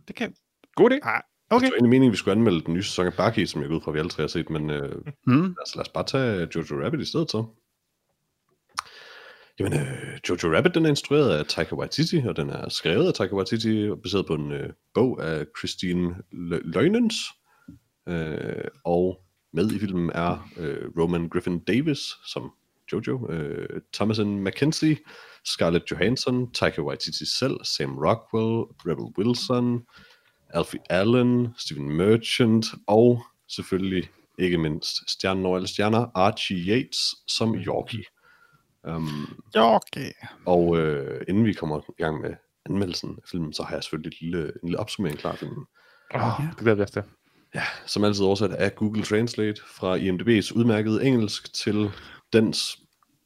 Det 0.08 0.16
kan... 0.16 0.34
God 0.74 0.90
idé. 0.90 0.98
Ah, 1.02 1.22
Okay. 1.50 1.64
Det 1.66 1.70
var 1.70 1.76
egentlig 1.76 1.90
meningen, 1.90 2.10
at 2.10 2.12
vi 2.12 2.16
skulle 2.16 2.32
anmelde 2.36 2.60
den 2.60 2.74
nye 2.74 2.82
sæson 2.82 3.06
af 3.06 3.12
Bucky, 3.14 3.44
som 3.46 3.60
jeg 3.60 3.68
går 3.68 3.76
ud 3.76 3.80
fra, 3.80 3.90
vi 3.90 3.98
alle 3.98 4.10
tre 4.10 4.22
har 4.22 4.28
set, 4.28 4.50
men 4.50 4.70
øh, 4.70 5.02
Mm. 5.26 5.56
altså, 5.60 5.72
lad 5.76 5.80
os 5.86 5.88
bare 5.88 6.04
tage 6.04 6.48
Jojo 6.54 6.84
Rabbit 6.84 7.00
i 7.00 7.04
stedet 7.04 7.30
så. 7.30 7.44
Jamen, 9.58 9.72
øh, 9.72 10.18
Jojo 10.28 10.56
Rabbit, 10.56 10.74
den 10.74 10.84
er 10.84 10.88
instrueret 10.90 11.30
af 11.38 11.46
Taika 11.46 11.74
Waititi, 11.74 12.16
og 12.16 12.36
den 12.36 12.50
er 12.50 12.68
skrevet 12.68 13.06
af 13.06 13.14
Taika 13.14 13.34
Waititi, 13.34 13.90
og 13.90 14.02
baseret 14.02 14.26
på 14.26 14.34
en 14.34 14.52
øh, 14.52 14.72
bog 14.94 15.24
af 15.24 15.46
Christine 15.58 16.14
Le- 16.32 16.70
Leunens. 16.72 17.14
Øh, 18.08 18.64
og 18.84 19.24
med 19.52 19.70
i 19.72 19.78
filmen 19.78 20.10
er 20.14 20.48
øh, 20.56 20.90
Roman 20.98 21.28
Griffin 21.28 21.58
Davis 21.58 22.00
som 22.26 22.52
Jojo, 22.92 23.30
øh, 23.32 23.80
Thomasin 23.92 24.44
McKenzie, 24.44 24.96
Scarlett 25.44 25.90
Johansson, 25.90 26.52
Taika 26.52 26.80
Waititi 26.80 27.38
selv, 27.38 27.56
Sam 27.64 27.98
Rockwell, 27.98 28.64
Rebel 28.86 29.04
Wilson, 29.18 29.82
Alfie 30.50 30.80
Allen, 30.90 31.48
Stephen 31.58 31.96
Merchant, 31.96 32.66
og 32.86 33.24
selvfølgelig 33.48 34.08
ikke 34.38 34.58
mindst 34.58 35.10
stjernen 35.10 35.46
over 35.46 35.56
alle 35.56 35.68
stjerner, 35.68 36.06
Archie 36.14 36.56
Yates 36.74 37.14
som 37.26 37.54
Yorkie. 37.54 38.04
Um, 38.88 39.42
Okay. 39.54 40.12
og 40.46 40.78
øh, 40.78 41.20
inden 41.28 41.44
vi 41.46 41.52
kommer 41.52 41.78
i 41.78 42.02
gang 42.02 42.20
med 42.20 42.34
anmeldelsen 42.66 43.10
af 43.22 43.28
filmen, 43.30 43.52
så 43.52 43.62
har 43.62 43.74
jeg 43.74 43.82
selvfølgelig 43.82 44.08
et 44.08 44.20
lille, 44.20 44.44
en 44.44 44.52
lille 44.62 44.78
opsummering 44.78 45.18
klar 45.18 45.36
til 45.36 45.48
den. 45.48 45.66
Oh, 46.14 46.46
det 46.50 46.56
glæder 46.58 46.76
vi 46.76 46.82
os 46.82 46.90
til. 46.90 47.02
Ja, 47.54 47.62
som 47.86 48.04
altid 48.04 48.24
oversat 48.24 48.52
af 48.52 48.74
Google 48.74 49.02
Translate 49.02 49.60
fra 49.66 49.96
IMDb's 49.96 50.56
udmærkede 50.58 51.04
engelsk 51.04 51.54
til 51.54 51.90
dens 52.32 52.78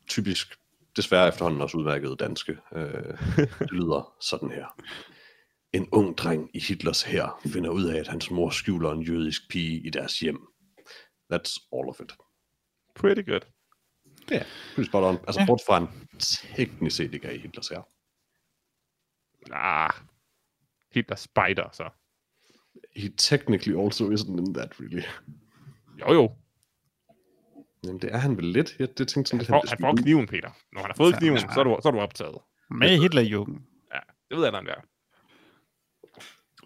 typisk, 0.07 0.57
desværre 0.97 1.29
efterhånden 1.29 1.61
også 1.61 1.79
udmærkede 1.79 2.17
danske. 2.17 2.59
Øh, 2.73 3.19
lyder 3.79 4.15
sådan 4.21 4.51
her. 4.51 4.67
En 5.73 5.89
ung 5.93 6.19
dreng 6.19 6.51
i 6.55 6.61
Hitlers 6.61 7.03
hær 7.03 7.41
finder 7.47 7.71
ud 7.71 7.85
af, 7.85 7.99
at 8.01 8.09
hans 8.09 8.31
mor 8.31 8.51
skjuler 8.51 8.93
en 8.93 9.03
jødisk 9.03 9.43
pige 9.51 9.87
i 9.87 9.91
deres 9.91 10.21
hjem. 10.21 10.39
That's 11.33 11.69
all 11.73 11.89
of 11.89 12.01
it. 12.01 12.13
Pretty 12.95 13.31
good. 13.31 13.41
Ja, 14.31 14.43
pretty 14.75 14.89
spot 14.91 15.05
on. 15.05 15.19
Altså, 15.27 15.41
Ja. 15.41 15.47
bort 15.47 15.61
fra 15.67 15.79
en 15.79 15.89
teknisk 16.19 16.97
set 16.97 17.15
ikke 17.15 17.29
er 17.29 17.33
i 17.33 17.39
Hitlers 17.39 17.69
hær. 17.69 17.89
Ah, 19.53 19.93
Hitler 20.93 21.17
spider, 21.17 21.69
så. 21.73 21.91
He 22.97 23.09
technically 23.09 23.77
also 23.85 24.11
isn't 24.11 24.39
in 24.39 24.55
that, 24.55 24.81
really. 24.81 25.03
Jo, 26.01 26.13
jo. 26.13 26.37
Jamen, 27.85 28.01
det 28.01 28.15
er 28.15 28.19
han 28.19 28.37
vel 28.37 28.45
lidt. 28.45 28.77
Jeg, 28.79 28.99
det 28.99 29.09
tænkte 29.09 29.29
sådan 29.31 29.39
Han 29.41 29.47
får, 29.47 29.55
han 29.69 29.79
smidt 29.79 29.81
får 29.81 29.97
kniven, 30.03 30.27
Peter. 30.27 30.51
Når 30.73 30.81
han 30.81 30.91
har 30.91 30.95
fået 30.97 31.15
Så- 31.15 31.19
kniven, 31.19 31.39
så 31.39 31.61
er 31.61 31.65
du, 31.65 31.79
så 31.83 31.89
er 31.89 31.93
du 31.93 31.99
optaget. 32.01 32.39
Med 32.71 33.01
Hitlerjugend. 33.01 33.57
Ja, 33.95 33.99
det 34.31 34.37
ved 34.37 34.45
jeg, 34.45 34.53
der 34.53 34.59
er. 34.59 34.81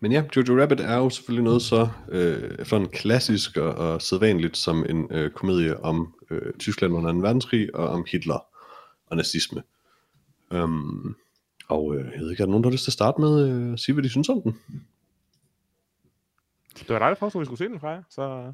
Men 0.03 0.13
ja, 0.13 0.25
Jojo 0.37 0.63
Rabbit 0.63 0.81
er 0.81 0.97
jo 0.97 1.11
selvfølgelig 1.11 1.45
noget 1.45 1.63
så 1.63 1.89
øh, 2.09 2.57
efterhånden 2.59 2.93
klassisk 2.93 3.57
og, 3.57 3.75
og 3.75 4.03
sædvanligt 4.03 4.57
som 4.57 4.87
en 4.89 5.09
øh, 5.11 5.31
komedie 5.31 5.81
om 5.81 6.15
øh, 6.31 6.53
Tyskland 6.59 6.95
under 6.95 7.13
2. 7.13 7.19
verdenskrig 7.19 7.75
og 7.75 7.89
om 7.89 8.07
Hitler 8.11 8.47
og 9.07 9.17
nazisme. 9.17 9.63
Um, 10.51 11.17
og 11.69 11.97
øh, 11.97 12.05
jeg 12.13 12.21
ved 12.21 12.31
ikke, 12.31 12.43
er 12.43 12.47
der 12.47 12.51
nogen, 12.51 12.65
der 12.65 12.71
har 12.71 12.73
lyst 12.73 12.85
til 12.85 12.91
at 12.91 12.93
starte 12.93 13.21
med 13.21 13.49
øh, 13.49 13.73
at 13.73 13.81
sige, 13.81 13.93
hvad 13.93 14.05
de 14.05 14.09
synes 14.09 14.29
om 14.29 14.43
den? 14.43 14.61
Det 16.79 16.89
var 16.89 16.99
dig, 16.99 17.09
der 17.09 17.15
foreslog, 17.15 17.41
at 17.41 17.43
vi 17.43 17.47
skulle 17.47 17.59
se 17.59 17.69
den, 17.69 17.81
Freja. 17.81 18.03
Så 18.11 18.53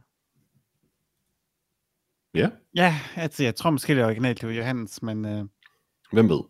Ja, 2.37 2.51
Ja, 2.75 3.01
altså, 3.17 3.45
jeg 3.45 3.55
tror 3.55 3.71
måske, 3.71 3.95
det 3.95 4.01
er 4.03 4.07
originalt, 4.07 4.41
det 4.41 4.49
var 4.49 4.55
Johannes, 4.55 5.03
men 5.03 5.25
øh, 5.25 5.45
hvem 6.13 6.29
ved? 6.29 6.41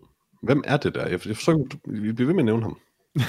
Hvem 0.43 0.62
er 0.66 0.76
det 0.76 0.95
der? 0.95 1.07
Jeg, 1.09 1.26
jeg 1.26 1.37
du- 1.47 1.91
vi 1.91 2.12
bliver 2.12 2.26
ved 2.26 2.34
med 2.34 2.43
at 2.43 2.45
nævne 2.45 2.62
ham. 2.62 2.78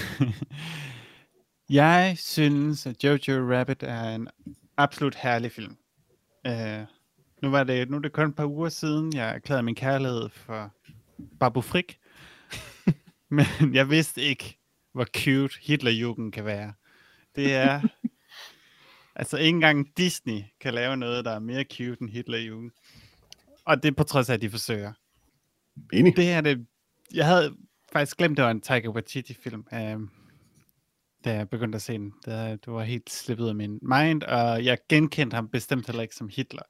jeg 1.70 2.16
synes, 2.18 2.86
at 2.86 3.04
Jojo 3.04 3.54
Rabbit 3.56 3.84
er 3.84 4.16
en 4.16 4.28
absolut 4.78 5.16
herlig 5.16 5.52
film. 5.52 5.78
Øh, 6.48 6.80
nu, 7.42 7.50
var 7.50 7.64
det, 7.64 7.90
nu 7.90 7.98
er 7.98 8.02
det 8.02 8.12
kun 8.14 8.30
et 8.30 8.36
par 8.36 8.46
uger 8.46 8.70
siden, 8.70 9.14
jeg 9.16 9.36
erklærede 9.36 9.64
min 9.64 9.76
kærlighed 9.76 10.30
for 10.30 10.72
Babu 11.40 11.62
Frik. 11.62 12.00
men 13.30 13.46
jeg 13.74 13.90
vidste 13.90 14.22
ikke, 14.22 14.58
hvor 14.94 15.06
cute 15.18 15.56
Hitlerjugend 15.62 16.32
kan 16.32 16.46
være. 16.46 16.74
Det 17.36 17.56
er... 17.56 17.82
altså, 19.18 19.38
ikke 19.38 19.56
engang 19.56 19.98
Disney 19.98 20.42
kan 20.62 20.74
lave 20.74 20.98
noget, 20.98 21.26
der 21.26 21.32
er 21.32 21.40
mere 21.40 21.64
cute 21.64 22.02
end 22.02 22.10
Hitlerjugend. 22.10 22.72
Og 23.66 23.84
det 23.84 23.90
er 23.90 23.96
på 23.96 24.04
trods 24.04 24.30
af, 24.30 24.34
at 24.34 24.42
de 24.42 24.50
forsøger. 24.50 24.94
Enig? 25.94 26.16
Det 26.16 26.32
er 26.32 26.42
det. 26.42 26.66
Jeg 27.14 27.26
havde 27.26 27.56
faktisk 27.94 28.18
glemt, 28.18 28.38
det 28.38 28.46
var 28.46 28.52
en 28.52 28.62
Taika 28.62 28.88
Waititi-film, 28.90 29.66
øhm, 29.74 30.10
da 31.26 31.34
jeg 31.34 31.50
begyndte 31.50 31.76
at 31.76 31.82
se 31.82 31.94
den. 31.94 32.14
Det, 32.26 32.66
det 32.66 32.74
var 32.74 32.84
helt 32.84 33.10
slippet 33.10 33.48
af 33.48 33.56
min 33.56 33.80
mind, 33.82 34.24
og 34.24 34.66
jeg 34.66 34.78
genkendte 34.90 35.36
ham 35.36 35.50
bestemt 35.50 35.88
heller 35.88 36.02
ikke 36.02 36.16
som 36.16 36.30
Hitler. 36.36 36.64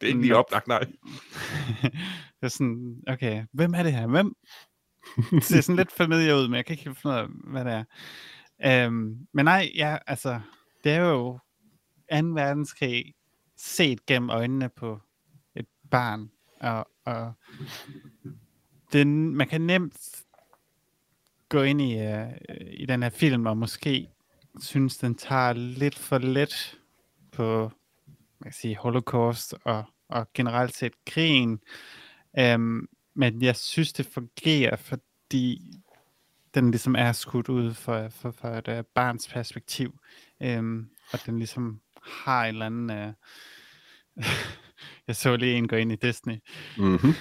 Det 0.00 0.06
er 0.06 0.06
ikke 0.06 0.20
lige 0.20 0.36
oplagt, 0.36 0.68
nej. 0.68 0.80
det 2.40 2.42
er 2.42 2.48
sådan, 2.48 3.02
okay, 3.06 3.44
hvem 3.52 3.74
er 3.74 3.82
det 3.82 3.92
her? 3.92 4.06
Hvem? 4.06 4.36
Det 5.30 5.44
ser 5.44 5.60
sådan 5.60 5.76
lidt 5.76 5.92
familiar 5.92 6.34
ud, 6.34 6.48
men 6.48 6.56
jeg 6.56 6.66
kan 6.66 6.74
ikke 6.74 6.84
helt 6.84 6.98
finde 6.98 7.14
ud 7.14 7.20
af, 7.20 7.26
hvad 7.28 7.64
det 7.64 7.72
er. 7.72 7.84
Øhm, 8.86 9.26
men 9.32 9.44
nej, 9.44 9.70
ja, 9.74 9.98
altså, 10.06 10.40
det 10.84 10.92
er 10.92 11.00
jo 11.00 11.38
2. 12.12 12.26
verdenskrig 12.34 13.14
set 13.56 14.06
gennem 14.06 14.30
øjnene 14.30 14.68
på 14.68 15.00
et 15.54 15.66
barn, 15.90 16.30
og, 16.60 16.88
og 17.04 17.32
den, 18.92 19.34
man 19.34 19.48
kan 19.48 19.60
nemt 19.60 20.24
gå 21.48 21.62
ind 21.62 21.80
i, 21.80 21.94
uh, 21.94 22.32
i 22.70 22.86
den 22.86 23.02
her 23.02 23.10
film, 23.10 23.46
og 23.46 23.56
måske 23.56 24.08
synes, 24.60 24.98
den 24.98 25.14
tager 25.14 25.52
lidt 25.52 25.98
for 25.98 26.18
let 26.18 26.78
på 27.32 27.70
man 28.44 28.50
kan 28.50 28.52
sige, 28.52 28.76
holocaust 28.76 29.54
og, 29.64 29.84
og 30.08 30.26
generelt 30.34 30.76
set 30.76 30.92
krigen. 31.06 31.60
Um, 32.54 32.88
men 33.14 33.42
jeg 33.42 33.56
synes, 33.56 33.92
det 33.92 34.06
fungerer, 34.06 34.76
fordi 34.76 35.60
den 36.54 36.70
ligesom 36.70 36.94
er 36.94 37.12
skudt 37.12 37.48
ud 37.48 37.74
fra, 37.74 38.08
for, 38.08 38.30
for 38.30 38.48
et 38.48 38.68
uh, 38.68 38.84
barns 38.94 39.28
perspektiv. 39.28 39.98
Um, 40.40 40.90
og 41.12 41.18
den 41.26 41.38
ligesom 41.38 41.80
har 42.02 42.44
en 42.44 42.54
eller 42.54 42.66
anden... 42.66 42.90
Uh, 42.90 43.14
jeg 45.06 45.16
så 45.16 45.36
lige 45.36 45.54
en 45.54 45.68
gå 45.68 45.76
ind 45.76 45.92
i 45.92 45.96
Disney. 45.96 46.36
Mm-hmm. 46.78 47.14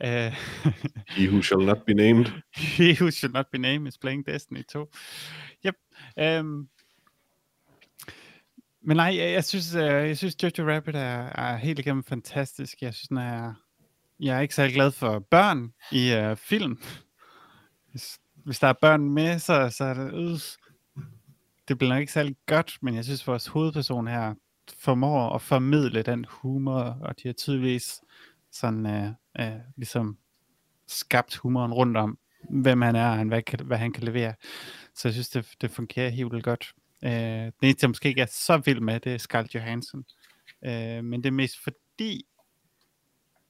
Uh, 0.00 0.32
He 1.16 1.28
who 1.28 1.42
shall 1.42 1.66
not 1.66 1.86
be 1.86 1.94
named. 1.94 2.26
He 2.76 2.92
who 2.92 3.10
should 3.10 3.32
not 3.32 3.46
be 3.52 3.58
named 3.58 3.88
is 3.88 3.98
playing 3.98 4.26
Destiny 4.26 4.62
2. 4.62 4.90
Yep. 5.66 5.76
Um, 6.16 6.68
men 8.82 8.96
nej, 8.96 9.16
jeg, 9.16 9.32
jeg 9.32 9.44
synes, 9.44 9.74
uh, 9.74 9.80
jeg 9.80 10.16
synes 10.18 10.42
Jojo 10.42 10.70
Rabbit 10.70 10.94
er, 10.96 11.28
er 11.34 11.56
helt 11.56 11.78
igennem 11.78 12.04
fantastisk. 12.04 12.82
Jeg 12.82 12.94
synes, 12.94 13.08
den 13.08 13.16
er, 13.16 13.54
jeg 14.20 14.36
er 14.36 14.40
ikke 14.40 14.54
særlig 14.54 14.74
glad 14.74 14.90
for 14.90 15.18
børn 15.18 15.72
i 15.92 16.14
uh, 16.16 16.36
film. 16.36 16.82
Hvis, 17.90 18.18
hvis 18.44 18.58
der 18.58 18.68
er 18.68 18.74
børn 18.80 19.10
med, 19.10 19.38
så, 19.38 19.70
så 19.76 19.84
er 19.84 19.94
det, 19.94 20.14
øh, 20.14 20.38
det 21.68 21.78
bliver 21.78 21.92
nok 21.92 22.00
ikke 22.00 22.12
særlig 22.12 22.36
godt, 22.46 22.78
men 22.80 22.94
jeg 22.94 23.04
synes, 23.04 23.26
vores 23.26 23.46
hovedperson 23.46 24.06
her 24.06 24.34
formår 24.78 25.34
at 25.34 25.42
formidle 25.42 26.02
den 26.02 26.26
humor, 26.28 26.80
og 26.80 27.22
de 27.22 27.28
har 27.28 27.32
tydeligvis 27.32 28.00
sådan, 28.52 28.86
uh, 28.86 29.46
uh, 29.46 29.60
ligesom 29.76 30.18
skabt 30.86 31.36
humoren 31.36 31.72
rundt 31.72 31.96
om, 31.96 32.18
hvem 32.50 32.82
han 32.82 32.96
er, 32.96 33.18
og 33.18 33.24
hvad, 33.24 33.42
kan, 33.42 33.66
hvad 33.66 33.78
han 33.78 33.92
kan 33.92 34.02
levere. 34.02 34.34
Så 34.94 35.08
jeg 35.08 35.12
synes, 35.12 35.28
det, 35.28 35.54
det 35.60 35.70
fungerer 35.70 36.08
helt 36.08 36.32
vildt 36.32 36.44
godt. 36.44 36.74
Øh, 37.04 37.10
den 37.10 37.52
eneste, 37.62 37.84
jeg 37.84 37.90
måske 37.90 38.08
ikke 38.08 38.20
er 38.20 38.26
så 38.30 38.56
vild 38.56 38.80
med, 38.80 39.00
det 39.00 39.14
er 39.14 39.18
Scarlett 39.18 39.54
Johansson. 39.54 40.04
Øh, 40.64 41.04
men 41.04 41.22
det 41.22 41.26
er 41.26 41.32
mest 41.32 41.62
fordi, 41.62 42.26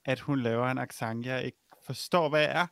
at 0.05 0.21
hun 0.21 0.41
laver 0.41 0.71
en 0.71 0.79
accent, 0.79 1.27
jeg 1.27 1.45
ikke 1.45 1.59
forstår, 1.87 2.29
hvad 2.29 2.45
er. 2.45 2.67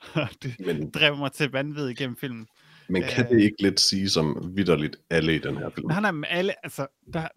Og 0.22 0.28
det 0.42 0.60
Men, 0.60 0.90
drev 0.90 1.16
mig 1.16 1.32
til 1.32 1.50
vanvid 1.50 1.88
igennem 1.88 2.16
filmen. 2.16 2.48
Men 2.88 3.02
kan 3.02 3.24
Øh. 3.24 3.30
det 3.30 3.40
ikke 3.42 3.62
lidt 3.62 3.80
sige 3.80 4.10
som 4.10 4.52
vidderligt 4.56 4.96
alle 5.10 5.34
i 5.34 5.38
den 5.38 5.56
her 5.56 5.70
film? 5.70 5.86
Nej, 5.88 6.00
nej, 6.00 6.10
men 6.10 6.24
alle, 6.28 6.64
altså, 6.64 6.86
der 7.12 7.20
er 7.20 7.28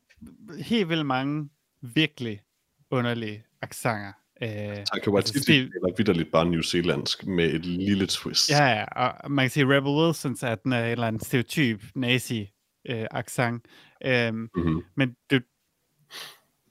helt 0.64 0.90
vildt 0.90 1.06
mange 1.06 1.50
virkelig 1.82 2.42
underlige 2.92 3.44
accenter. 3.62 4.12
Øh, 4.44 4.50
Taika 4.50 5.10
Waititi 5.10 5.38
altså, 5.38 5.52
eller 5.76 5.96
vidderligt 5.98 6.32
bare 6.32 6.46
New 6.46 6.62
Zealandsk 6.62 7.26
med 7.28 7.46
et 7.54 7.66
lille 7.66 8.08
twist. 8.08 8.50
Ja, 8.50 8.66
ja, 8.66 8.86
og 8.86 9.32
man 9.32 9.44
kan 9.44 9.50
sige, 9.50 9.66
Rebel 9.66 9.92
Wilson 9.92 10.38
er 10.42 10.56
den 10.56 10.74
er 10.74 10.86
en 10.86 10.92
eller 10.92 11.08
anden 11.08 11.20
stereotyp 11.24 11.84
nazi 11.96 12.50
øh, 12.90 13.06
accent. 13.12 13.66
Øhm, 14.06 14.50
Mm-hmm. 14.56 14.84
men 14.96 15.16
det, 15.30 15.44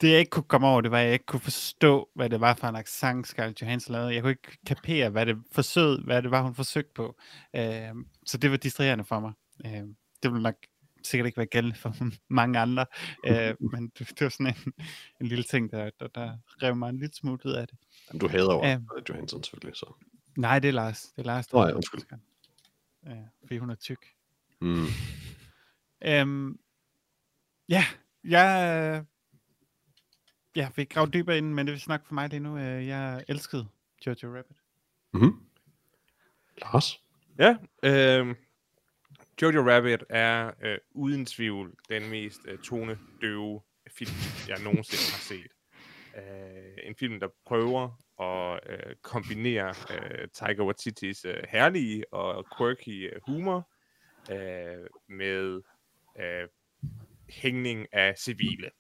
det 0.01 0.11
jeg 0.11 0.19
ikke 0.19 0.31
kunne 0.31 0.43
komme 0.43 0.67
over, 0.67 0.81
det 0.81 0.91
var, 0.91 0.99
at 0.99 1.05
jeg 1.05 1.13
ikke 1.13 1.27
kunne 1.27 1.41
forstå, 1.41 2.09
hvad 2.15 2.31
det 2.31 2.41
var 2.41 2.55
for 2.55 2.67
en 2.67 2.77
accent, 2.77 3.27
Scarlett 3.27 3.63
Johansson 3.63 3.93
lavede. 3.93 4.15
Jeg 4.15 4.23
kunne 4.23 4.31
ikke 4.31 4.59
kapere, 4.67 5.11
hvad 5.11 5.27
det 5.27 5.37
forsøgte, 5.53 6.05
hvad 6.05 6.23
det 6.23 6.31
var, 6.31 6.43
hun 6.43 6.55
forsøgte 6.55 6.93
på. 6.95 7.19
Øhm, 7.57 8.07
så 8.27 8.39
det 8.39 8.51
var 8.51 8.57
distraherende 8.57 9.05
for 9.05 9.21
mig. 9.21 9.33
Øhm, 9.67 9.97
det 10.23 10.31
ville 10.31 10.43
nok 10.43 10.55
sikkert 11.05 11.27
ikke 11.27 11.37
være 11.37 11.47
gældende 11.47 11.77
for 11.77 11.95
mange 12.29 12.59
andre, 12.59 12.87
øh, 13.27 13.55
men 13.73 13.89
det, 13.99 14.09
det 14.09 14.21
var 14.21 14.29
sådan 14.29 14.47
en, 14.47 14.73
en 15.21 15.27
lille 15.27 15.45
ting, 15.45 15.71
der, 15.71 15.91
der, 16.01 16.09
der 16.09 16.37
rev 16.63 16.77
mig 16.77 16.89
en 16.89 16.99
lille 16.99 17.15
smule 17.15 17.39
ud 17.47 17.53
af 17.53 17.67
det. 17.69 17.79
Du 18.21 18.29
hader 18.29 18.67
Ja. 18.67 18.77
uh, 18.77 19.03
Johansson 19.09 19.43
selvfølgelig, 19.45 19.77
så. 19.77 19.95
Nej, 20.39 20.59
det 20.59 20.69
er 20.69 20.73
Lars. 20.73 21.03
Det 21.03 21.19
er 21.23 21.27
Lars, 21.27 21.47
der 21.47 21.61
ja, 21.61 21.71
er 21.71 21.75
undskyld. 21.75 22.01
Ja, 23.07 23.17
fordi 23.43 23.59
hun 23.59 23.71
er 23.71 23.75
tyk. 23.75 24.07
Mm. 24.61 24.87
Øhm, 26.05 26.59
ja, 27.69 27.85
jeg, 28.25 29.05
jeg 30.57 30.73
fik 30.73 30.93
gravet 30.93 31.15
dybere 31.15 31.39
ind, 31.39 31.55
men 31.55 31.67
det 31.67 31.73
vil 31.73 31.81
snakke 31.81 32.07
for 32.07 32.15
mig 32.15 32.29
lige 32.29 32.41
nu. 32.41 32.59
Øh, 32.59 32.87
jeg 32.87 33.25
elskede 33.29 33.69
Jojo 34.07 34.37
Rabbit. 34.37 34.57
Mm-hmm. 35.13 35.41
Lars? 36.63 37.03
Ja, 37.39 37.57
øh, 37.83 38.35
Jojo 39.43 39.71
Rabbit 39.71 40.05
er 40.09 40.51
øh, 40.63 40.79
uden 40.91 41.27
tvivl 41.27 41.75
den 41.89 42.11
mest 42.11 42.41
øh, 42.45 42.59
tonedøve 42.59 43.61
film, 43.91 44.11
jeg 44.49 44.59
nogensinde 44.63 45.13
har 45.13 45.21
set. 45.21 45.53
Øh, 46.17 46.89
en 46.89 46.95
film, 46.95 47.21
der 47.21 47.29
prøver 47.47 47.91
at 48.23 48.61
øh, 48.71 48.97
kombinere 49.03 49.75
øh, 49.91 50.29
Taika 50.33 50.63
Waititis 50.63 51.25
øh, 51.25 51.43
herlige 51.49 52.15
og 52.15 52.47
quirky 52.59 53.15
øh, 53.15 53.21
humor 53.27 53.71
øh, 54.31 54.87
med 55.09 55.63
øh, 56.21 56.49
hængning 57.29 57.87
af 57.93 58.19
civile. 58.19 58.71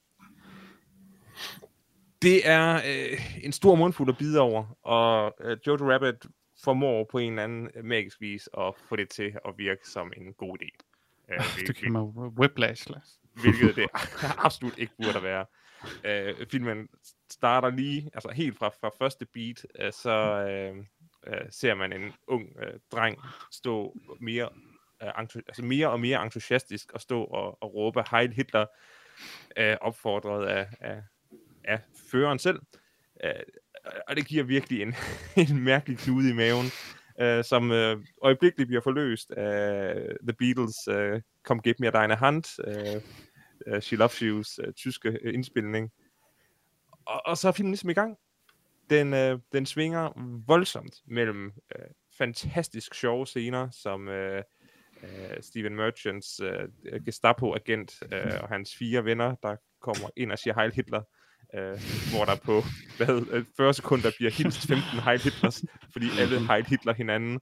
Det 2.22 2.48
er 2.48 2.74
øh, 2.74 3.44
en 3.44 3.52
stor 3.52 3.74
mundfuld 3.74 4.08
at 4.08 4.18
bide 4.18 4.40
over, 4.40 4.64
og 4.82 5.34
øh, 5.40 5.58
Jojo 5.66 5.92
Rabbit 5.92 6.26
formår 6.64 7.06
på 7.10 7.18
en 7.18 7.32
eller 7.32 7.44
anden 7.44 7.68
magisk 7.84 8.20
vis 8.20 8.48
at 8.58 8.74
få 8.88 8.96
det 8.96 9.08
til 9.08 9.36
at 9.48 9.54
virke 9.58 9.88
som 9.88 10.12
en 10.16 10.32
god 10.34 10.56
idé. 10.62 10.68
Øh, 11.32 11.38
Oh, 11.38 11.44
hvil- 11.56 11.66
du 11.66 11.72
giver 11.72 11.90
mig 11.92 12.02
whiplash, 12.38 12.90
Lars. 12.90 13.18
hvilket 13.42 13.76
det 13.76 13.86
absolut 14.46 14.78
ikke 14.78 14.92
burde 15.04 15.22
være. 15.22 15.46
Øh, 16.04 16.46
filmen 16.50 16.88
starter 17.30 17.70
lige, 17.70 18.10
altså 18.14 18.30
helt 18.30 18.58
fra, 18.58 18.68
fra 18.68 18.90
første 18.98 19.26
beat, 19.26 19.66
øh, 19.78 19.92
så 19.92 20.10
øh, 20.48 20.76
øh, 21.26 21.46
ser 21.50 21.74
man 21.74 21.92
en 21.92 22.12
ung 22.26 22.56
øh, 22.62 22.72
dreng 22.92 23.18
stå 23.52 23.96
mere, 24.20 24.48
øh, 25.02 25.08
altså 25.18 25.64
mere 25.64 25.90
og 25.90 26.00
mere 26.00 26.22
entusiastisk 26.22 26.92
og 26.92 27.00
stå 27.00 27.24
og, 27.24 27.62
og 27.62 27.74
råbe 27.74 28.02
Heil 28.10 28.32
Hitler, 28.32 28.66
øh, 29.56 29.76
opfordret 29.80 30.46
af, 30.46 30.66
af, 30.80 31.02
af 31.64 31.80
føreren 32.10 32.38
selv. 32.38 32.60
Øh, 33.24 33.32
og 34.08 34.16
det 34.16 34.26
giver 34.26 34.44
virkelig 34.44 34.82
en, 34.82 34.94
en 35.48 35.60
mærkelig 35.64 35.98
knude 35.98 36.30
i 36.30 36.32
maven, 36.32 36.66
øh, 37.20 37.44
som 37.44 37.72
øh, 37.72 37.96
øjeblikkeligt 38.22 38.68
bliver 38.68 38.82
forløst 38.82 39.30
af 39.30 39.94
The 40.22 40.36
Beatles' 40.42 40.92
øh, 40.92 41.22
Come 41.42 41.60
Give 41.60 41.74
Me 41.78 41.90
Deine 41.90 42.16
Hand, 42.16 42.44
øh, 42.66 43.02
øh, 43.66 43.82
She 43.82 43.96
Loves 43.96 44.22
You's 44.22 44.66
øh, 44.66 44.72
tyske 44.72 45.18
øh, 45.22 45.34
indspilning. 45.34 45.90
Og, 47.06 47.22
og 47.26 47.36
så 47.36 47.48
er 47.48 47.52
filmen 47.52 47.70
ligesom 47.70 47.90
i 47.90 47.94
gang. 47.94 48.16
Den, 48.90 49.14
øh, 49.14 49.38
den 49.52 49.66
svinger 49.66 50.12
voldsomt 50.46 50.94
mellem 51.06 51.52
øh, 51.76 51.86
fantastisk 52.18 52.94
sjove 52.94 53.26
scener, 53.26 53.70
som 53.70 54.08
øh, 54.08 54.42
øh, 55.02 55.42
Steven 55.42 55.76
Merchants 55.76 56.40
øh, 56.40 56.68
Gestapo-agent 57.04 58.02
øh, 58.12 58.42
og 58.42 58.48
hans 58.48 58.76
fire 58.76 59.04
venner, 59.04 59.34
der 59.42 59.56
kommer 59.80 60.10
ind 60.16 60.32
og 60.32 60.38
siger 60.38 60.54
Heil 60.54 60.72
Hitler, 60.72 61.02
øh, 61.54 61.80
hvor 62.12 62.24
der 62.24 62.36
på 62.36 62.62
hvad, 62.96 63.22
øh, 63.30 63.44
40 63.56 63.74
sekunder 63.74 64.10
bliver 64.18 64.30
hilst 64.30 64.66
15 64.66 65.00
Heil 65.00 65.20
Hitlers, 65.20 65.64
fordi 65.92 66.06
alle 66.18 66.46
Heil 66.46 66.66
Hitler 66.66 66.94
hinanden. 66.94 67.40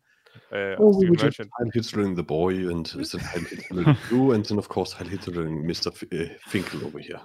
Øh, 0.53 0.77
og 0.79 0.85
Oh, 0.85 0.97
we 1.03 1.25
just 1.25 1.39
Heil 1.39 1.71
Hitlering 1.75 2.17
the 2.17 2.25
boy, 2.25 2.53
and 2.53 2.85
then 2.85 3.21
Heil 3.33 3.47
Hitlering 3.51 3.97
you, 4.11 4.33
and 4.35 4.45
then 4.45 4.59
of 4.59 4.67
course 4.67 4.97
Heil 4.99 5.11
Hitlering 5.11 5.67
Mr. 5.67 5.91
F- 5.97 6.21
uh, 6.21 6.29
Finkel 6.49 6.85
over 6.85 6.99
here. 6.99 7.21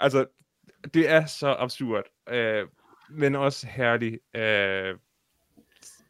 Altså, 0.00 0.26
det 0.94 1.10
er 1.10 1.26
så 1.26 1.56
absurd, 1.58 2.04
øh, 2.28 2.66
men 3.10 3.34
også 3.34 3.66
herligt. 3.66 4.36
Øh, 4.36 4.94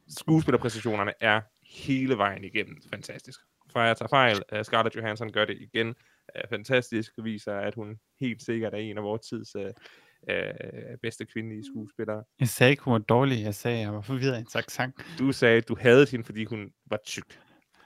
skuespillerpræstationerne 0.08 1.12
er 1.20 1.40
hele 1.62 2.18
vejen 2.18 2.44
igennem 2.44 2.82
fantastisk. 2.90 3.40
For 3.72 3.80
jeg 3.80 3.96
tager 3.96 4.08
fejl, 4.08 4.42
uh, 4.52 4.62
Scarlett 4.62 4.96
Johansson 4.96 5.32
gør 5.32 5.44
det 5.44 5.56
igen 5.60 5.94
uh, 6.34 6.48
fantastisk, 6.48 7.12
viser, 7.22 7.54
at 7.54 7.74
hun 7.74 7.98
helt 8.20 8.42
sikkert 8.42 8.74
er 8.74 8.78
en 8.78 8.98
af 8.98 9.04
vores 9.04 9.22
tids 9.22 9.56
uh, 9.56 9.62
uh, 9.62 10.98
bedste 11.02 11.26
kvindelige 11.26 11.64
skuespillere. 11.64 12.24
Jeg 12.40 12.48
sagde 12.48 12.70
ikke, 12.70 12.82
hun 12.82 12.92
var 12.92 12.98
dårlig. 12.98 13.42
Jeg 13.44 13.54
sagde, 13.54 13.80
jeg 13.80 13.94
var 13.94 14.00
forvirret 14.00 14.34
af 14.34 14.38
en 14.38 14.50
slags 14.50 14.72
sang. 14.72 14.94
Du 15.18 15.32
sagde, 15.32 15.56
at 15.56 15.68
du 15.68 15.76
havde 15.80 16.06
hende, 16.10 16.24
fordi 16.24 16.44
hun 16.44 16.70
var 16.86 16.98
tyk. 17.06 17.28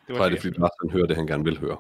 Det 0.09 0.17
Så 0.17 0.23
er 0.23 0.29
det, 0.29 0.41
fordi 0.41 0.59
Lars 0.59 0.71
han 0.83 0.91
hører 0.91 1.07
det, 1.07 1.17
han 1.17 1.27
gerne 1.27 1.45
vil 1.45 1.59
høre. 1.59 1.79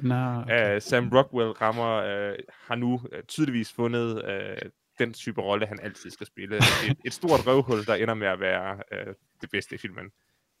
Nå, 0.00 0.40
okay. 0.42 0.76
Uh, 0.76 0.82
Sam 0.82 1.08
Rockwell 1.08 1.50
rammer, 1.50 1.98
uh, 1.98 2.36
har 2.68 2.74
nu 2.74 2.94
uh, 2.94 3.20
tydeligvis 3.28 3.72
fundet 3.72 4.22
uh, 4.24 4.70
den 4.98 5.12
type 5.12 5.40
rolle, 5.40 5.66
han 5.66 5.80
altid 5.82 6.10
skal 6.10 6.26
spille. 6.26 6.56
Et, 6.56 6.98
et 7.04 7.12
stort 7.12 7.46
røvhul, 7.46 7.86
der 7.86 7.94
ender 7.94 8.14
med 8.14 8.26
at 8.26 8.40
være 8.40 8.74
uh, 8.74 9.14
det 9.40 9.50
bedste 9.50 9.74
i 9.74 9.78
filmen. 9.78 10.10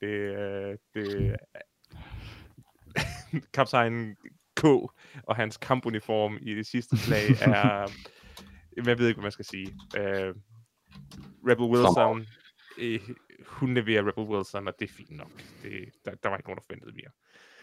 Det, 0.00 0.30
uh, 0.30 0.74
det 0.94 1.36
kaptajn 3.54 4.16
K 4.56 4.64
og 5.22 5.36
hans 5.36 5.56
kampuniform 5.56 6.38
i 6.42 6.54
det 6.54 6.66
sidste 6.66 6.96
slag 6.96 7.30
er, 7.40 7.90
jeg 8.76 8.98
ved 8.98 9.08
ikke, 9.08 9.18
hvad 9.18 9.22
man 9.22 9.32
skal 9.32 9.44
sige. 9.44 9.66
Uh, 9.96 10.34
Rebel 11.48 11.66
Wilson, 11.66 12.26
uh, 12.78 13.16
hun 13.46 13.74
leverer 13.74 14.08
Rebel 14.08 14.24
Wilson, 14.24 14.68
og 14.68 14.74
det 14.78 14.90
er 14.90 14.92
fint 14.92 15.16
nok. 15.16 15.30
Det, 15.62 15.88
der, 16.04 16.10
der 16.22 16.28
var 16.28 16.36
ikke 16.36 16.48
nogen, 16.48 16.58
der 16.58 16.64
forventede 16.66 16.92
mere. 16.94 17.10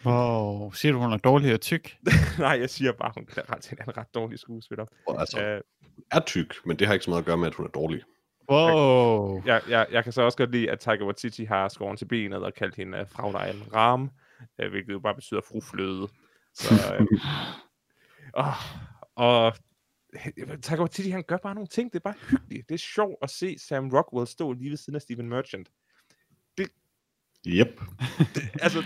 Wow, 0.06 0.72
siger 0.72 0.92
du, 0.92 1.00
hun 1.00 1.14
er 1.14 1.18
dårlig 1.18 1.54
og 1.54 1.62
tyk? 1.62 1.98
Nej, 2.40 2.60
jeg 2.60 2.70
siger 2.70 2.92
bare, 2.92 3.12
hun 3.16 3.28
er 3.38 3.56
ret, 3.56 3.74
en 3.88 3.98
ret 3.98 4.14
dårlig 4.14 4.40
skuespiller. 4.40 4.86
Og 5.08 5.20
altså, 5.20 5.44
Øh, 5.44 5.62
er 6.12 6.20
tyk, 6.20 6.56
men 6.66 6.80
det 6.80 6.88
har 6.88 6.94
ikke 6.94 7.06
så 7.06 7.12
meget 7.12 7.22
at 7.22 7.26
gøre 7.26 7.38
med, 7.38 7.48
at 7.48 7.56
hun 7.56 7.66
er 7.66 7.70
dårlig. 7.70 8.04
Wow. 8.50 9.42
jeg, 9.46 9.62
jeg, 9.70 9.88
jeg 9.92 10.04
kan 10.04 10.14
så 10.14 10.22
også 10.22 10.38
godt 10.38 10.52
lide, 10.52 10.72
at 10.72 10.80
Taika 10.80 11.04
Waititi 11.04 11.44
har 11.44 11.68
skåret 11.68 11.98
til 11.98 12.06
benet 12.06 12.44
og 12.44 12.54
kaldt 12.54 12.76
hende 12.76 13.02
uh, 13.02 13.08
Fraulein 13.08 13.64
Ram, 13.74 14.12
uh, 14.64 14.70
hvilket 14.70 14.94
jo 14.94 15.00
bare 15.00 15.16
betyder 15.16 15.42
frufløde. 15.48 16.08
Så, 16.54 16.98
uh, 17.00 17.18
og, 18.34 18.54
og 19.16 19.54
Taika 20.62 20.82
Waititi, 20.82 21.10
han 21.10 21.24
gør 21.28 21.38
bare 21.38 21.56
nogle 21.56 21.68
ting, 21.68 21.94
det 21.94 22.00
er 22.00 22.04
bare 22.04 22.16
hyggeligt. 22.30 22.70
Det 22.70 22.76
er 22.76 22.80
sjovt 22.80 23.16
at 23.22 23.30
se 23.30 23.60
Sam 23.60 23.90
Rockwell 23.90 24.28
stå 24.28 24.54
lige 24.54 24.70
ved 24.70 24.78
siden 24.78 24.96
af 24.96 25.02
Steven 25.02 25.30
Merchant. 25.30 25.72
Yep. 27.48 27.82
Altså, 28.62 28.84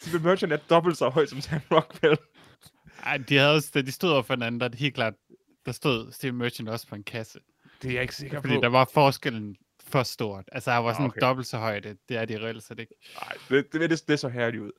Steven 0.00 0.22
Merchant 0.22 0.52
er 0.52 0.56
dobbelt 0.70 0.96
så 0.96 1.08
høj 1.08 1.26
som 1.26 1.40
Sam 1.40 1.60
Rockwell. 1.70 2.18
Ej, 3.02 3.16
de, 3.16 3.36
havde 3.36 3.54
også, 3.54 3.82
de 3.82 3.92
stod 3.92 4.10
over 4.10 4.22
for 4.22 4.34
hinanden, 4.34 4.60
der 4.60 4.64
er 4.64 4.68
det 4.68 4.78
helt 4.78 4.94
klart, 4.94 5.14
der 5.66 5.72
stod 5.72 6.12
Steve 6.12 6.32
Merchant 6.32 6.68
også 6.68 6.86
på 6.86 6.94
en 6.94 7.04
kasse. 7.04 7.38
Det 7.82 7.88
er 7.88 7.92
jeg 7.92 8.02
ikke 8.02 8.16
sikker 8.16 8.40
Fordi 8.40 8.54
på. 8.54 8.60
der 8.60 8.68
var 8.68 8.90
forskellen 8.94 9.56
for 9.88 10.02
stort. 10.02 10.44
Altså, 10.52 10.70
han 10.70 10.84
var 10.84 10.92
sådan 10.92 11.06
okay. 11.06 11.20
dobbelt 11.20 11.46
så 11.46 11.58
højde. 11.58 11.96
Det 12.08 12.16
er 12.16 12.24
de 12.24 12.38
reelt 12.38 12.62
set 12.62 12.78
ikke. 12.78 12.94
Nej, 13.22 13.32
det, 13.48 13.72
det, 13.72 13.90
det, 13.90 14.08
det 14.08 14.18
så 14.18 14.28
herligt 14.28 14.62
ud. 14.62 14.72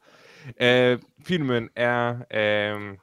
Uh, 0.45 1.01
filmen 1.26 1.70
er 1.76 2.16
uh, 2.16 2.97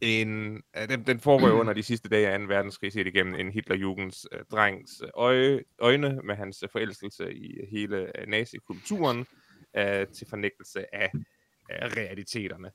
en, 0.00 0.62
uh, 0.78 0.88
den, 0.88 1.06
den 1.06 1.20
foregår 1.20 1.48
jo 1.48 1.58
under 1.60 1.72
de 1.72 1.82
sidste 1.82 2.08
dage 2.08 2.28
af 2.28 2.38
2. 2.38 2.44
verdenskrig, 2.44 2.92
set 2.92 3.06
igennem 3.06 3.34
en 3.34 3.52
Hitlerjugends 3.52 4.26
uh, 4.32 4.40
drengs 4.50 5.02
uh, 5.02 5.08
øje, 5.14 5.64
øjne 5.78 6.20
med 6.24 6.34
hans 6.34 6.62
uh, 6.62 6.68
forelskelse 6.72 7.34
i 7.34 7.66
hele 7.70 8.12
uh, 8.18 8.28
nazikulturen 8.28 9.18
uh, 9.18 10.12
til 10.14 10.26
fornægtelse 10.30 10.94
af 10.94 11.10
uh, 11.14 11.92
realiteterne. 11.96 12.70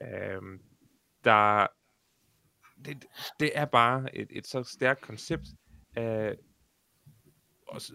Uh, 0.00 0.58
der, 1.24 1.66
det, 2.84 3.04
det 3.40 3.50
er 3.54 3.64
bare 3.64 4.16
et, 4.16 4.28
et 4.30 4.46
så 4.46 4.62
stærkt 4.62 5.00
koncept. 5.00 5.44
Uh, 5.96 6.49
også, 7.70 7.92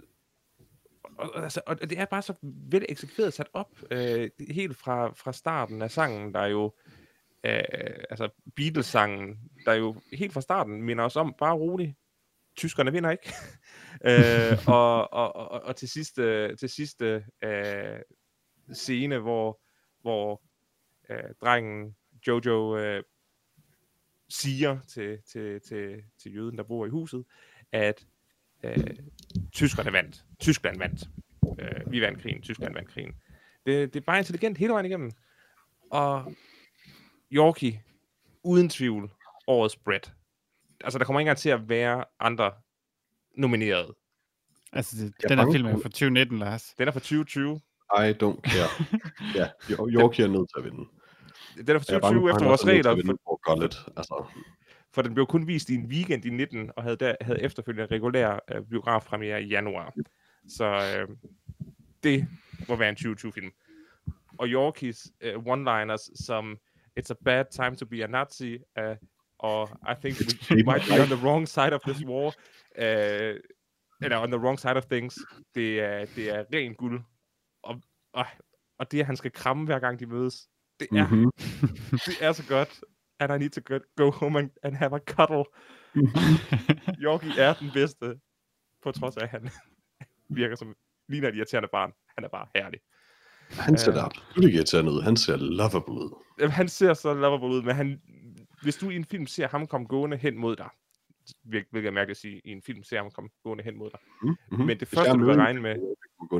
og, 1.18 1.34
og, 1.36 1.44
altså, 1.44 1.62
og 1.66 1.90
det 1.90 2.00
er 2.00 2.06
bare 2.06 2.22
så 2.22 2.34
vel 2.44 2.86
eksekveret 2.90 3.34
sat 3.34 3.50
op, 3.54 3.80
øh, 3.92 4.30
helt 4.50 4.78
fra, 4.78 5.14
fra 5.14 5.34
starten 5.34 5.82
af 5.82 5.92
sangen, 5.92 6.34
der 6.34 6.40
er 6.40 6.48
jo, 6.48 6.74
øh, 7.44 8.04
altså 8.10 8.30
Beatles-sangen, 8.56 9.40
der 9.66 9.72
er 9.72 9.76
jo 9.76 9.96
helt 10.14 10.34
fra 10.34 10.42
starten 10.42 10.82
minder 10.82 11.04
os 11.04 11.16
om, 11.16 11.36
bare 11.40 11.56
roligt, 11.56 11.96
tyskerne 12.56 12.92
vinder 12.92 13.12
ikke. 13.12 13.34
øh, 14.10 14.68
og, 14.68 15.14
og, 15.14 15.36
og, 15.36 15.62
og 15.62 15.76
til 15.76 15.90
sidste, 15.90 16.56
til 16.56 16.70
sidste 16.70 17.26
øh, 17.44 18.00
scene, 18.74 19.20
hvor, 19.20 19.62
hvor 20.02 20.42
øh, 21.10 21.34
drengen 21.42 21.96
Jojo 22.28 22.78
øh, 22.78 23.04
siger 24.30 24.80
til, 24.88 25.20
til, 25.32 25.62
til, 25.62 26.04
til 26.22 26.36
jøden, 26.36 26.58
der 26.58 26.64
bor 26.64 26.86
i 26.86 26.90
huset, 26.90 27.26
at 27.72 28.06
øh, 28.64 28.78
tyskerne 29.52 29.94
vandt. 29.94 30.24
Tyskland 30.40 30.78
vandt. 30.78 31.04
Øh, 31.60 31.92
vi 31.92 32.02
vandt 32.02 32.22
krigen, 32.22 32.42
Tyskland 32.42 32.74
vandt 32.74 32.90
krigen. 32.90 33.14
Det, 33.66 33.94
det 33.94 34.00
er 34.00 34.06
bare 34.06 34.18
intelligent 34.18 34.58
hele 34.58 34.74
vejen 34.74 34.86
igennem. 34.86 35.12
Og 35.92 36.34
Yorkie, 37.32 37.84
uden 38.44 38.70
tvivl, 38.70 39.12
årets 39.48 39.76
Brett. 39.78 40.14
Altså, 40.84 41.00
der 41.00 41.06
kommer 41.06 41.20
ikke 41.20 41.24
engang 41.28 41.38
til 41.38 41.50
at 41.50 41.70
være 41.70 42.04
andre 42.20 42.52
nomineret. 43.38 43.94
Altså, 44.74 44.96
det, 45.06 45.30
den 45.30 45.40
her 45.40 45.52
film 45.52 45.66
er 45.66 45.72
for- 45.72 45.80
fra 45.80 45.90
2019, 45.90 46.40
Lars. 46.40 46.74
Den 46.78 46.88
er 46.88 46.92
fra 46.92 47.00
2020. 47.00 47.56
I 47.56 48.12
don't 48.24 48.42
care. 48.42 48.70
ja, 49.36 49.50
Yorkie 50.00 50.26
er 50.26 50.30
nødt 50.30 50.50
til 50.56 50.58
at 50.58 50.64
vinde. 50.64 50.90
Den 51.68 51.76
er 51.76 51.80
fra 51.80 51.86
Jeg 51.90 51.96
er 51.96 52.00
bange 52.00 52.20
2020 52.20 52.22
for, 52.22 52.30
efter 52.30 52.40
han 52.44 52.50
vores 52.50 52.62
også 52.62 52.70
er 52.70 52.74
nødt 52.74 52.84
til 52.84 52.90
regler, 52.90 52.92
at 52.92 52.98
vinde 52.98 53.18
for, 53.24 53.40
for 53.44 53.54
Gullet. 53.54 53.76
Altså, 53.98 54.16
for 54.96 55.02
den 55.02 55.14
blev 55.14 55.26
kun 55.28 55.48
vist 55.48 55.70
i 55.70 55.76
en 55.76 55.86
weekend 55.86 56.26
i 56.26 56.30
19, 56.30 56.72
og 56.76 56.84
havde, 56.84 56.96
der, 56.96 57.16
havde 57.22 57.42
efterfølgende 57.42 57.96
regulær 57.96 58.40
øh, 58.52 58.62
biografpremiere 58.70 59.44
i 59.44 59.48
januar. 59.48 59.94
Så 60.48 60.66
øh, 60.66 61.16
det 62.04 62.28
må 62.70 62.76
være 62.76 62.90
en 62.90 62.96
2020-film. 62.96 63.52
Og 64.38 64.48
Yorkies 64.48 65.08
øh, 65.22 65.36
one-liners 65.36 66.26
som 66.26 66.58
It's 67.00 67.12
a 67.12 67.16
bad 67.26 67.46
time 67.52 67.76
to 67.76 67.86
be 67.86 68.04
a 68.04 68.08
Nazi, 68.08 68.58
uh, 68.80 68.96
og 69.40 69.70
I 69.92 69.94
think 70.02 70.16
we, 70.52 70.64
might 70.64 70.84
be 70.90 71.02
on 71.02 71.08
the 71.08 71.26
wrong 71.28 71.48
side 71.48 71.74
of 71.74 71.82
this 71.88 72.06
war. 72.06 72.28
Uh, 72.78 73.36
eller 74.02 74.18
on 74.18 74.32
the 74.32 74.40
wrong 74.40 74.60
side 74.60 74.76
of 74.78 74.86
things. 74.86 75.20
Det 75.56 75.80
er, 75.80 76.06
det 76.16 76.30
er 76.30 76.44
ren 76.54 76.74
guld. 76.76 77.02
Og, 77.64 77.82
og, 78.14 78.26
og 78.80 78.92
det, 78.92 79.00
at 79.00 79.06
han 79.06 79.16
skal 79.18 79.32
kramme 79.32 79.66
hver 79.66 79.80
gang 79.80 80.00
de 80.00 80.06
mødes, 80.06 80.50
det 80.80 80.88
er, 80.92 81.08
Mhm. 81.10 81.32
det 82.06 82.16
er 82.22 82.32
så 82.32 82.44
godt. 82.48 82.84
And 83.20 83.32
I 83.34 83.38
need 83.38 83.50
to 83.50 83.62
go, 83.62 83.80
go 83.96 84.12
home 84.12 84.40
and, 84.40 84.50
and 84.64 84.76
have 84.76 84.96
a 84.96 85.00
cuddle. 85.00 85.44
Yorkie 87.06 87.32
er 87.40 87.54
den 87.54 87.70
bedste, 87.74 88.20
på 88.84 88.92
trods 88.92 89.18
af, 89.18 89.24
at 89.24 89.30
han 89.30 89.50
virker 90.40 90.56
som 90.56 90.76
ligner 91.10 91.28
et 91.30 91.36
irriterende 91.36 91.70
barn. 91.72 91.92
Han 92.18 92.24
er 92.24 92.30
bare 92.30 92.48
herlig. 92.56 92.80
Han 93.50 93.78
ser 93.78 93.92
Øh. 93.92 93.96
da 93.96 94.02
absolut 94.02 94.46
ikke 94.46 94.56
irriterende 94.58 94.92
ud. 94.92 95.02
Han 95.02 95.18
ser 95.18 95.36
lovable 95.38 95.94
ud. 95.94 96.24
Jamen, 96.40 96.52
han 96.52 96.70
ser 96.70 96.94
så 96.94 97.14
lovable 97.14 97.48
ud, 97.48 97.62
men 97.62 97.76
han, 97.76 98.02
hvis 98.64 98.76
du 98.76 98.90
i 98.90 98.96
en 98.96 99.06
film 99.06 99.28
ser 99.28 99.48
ham 99.48 99.68
komme 99.68 99.88
gående 99.88 100.18
hen 100.18 100.38
mod 100.38 100.56
dig, 100.56 100.70
hvil- 101.44 101.66
hvilket 101.72 101.86
jeg 101.86 101.94
mærke 101.94 102.12
at 102.12 102.18
sige, 102.18 102.42
i 102.46 102.50
en 102.52 102.62
film 102.62 102.84
ser 102.84 102.98
ham 102.98 103.12
komme 103.12 103.30
gående 103.44 103.64
hen 103.64 103.78
mod 103.78 103.90
dig. 103.90 104.00
Mm-hmm. 104.22 104.66
Men 104.66 104.80
det 104.80 104.88
første, 104.88 105.14
du 105.14 105.26
vil 105.26 105.36
regne 105.36 105.62
med, 105.62 105.76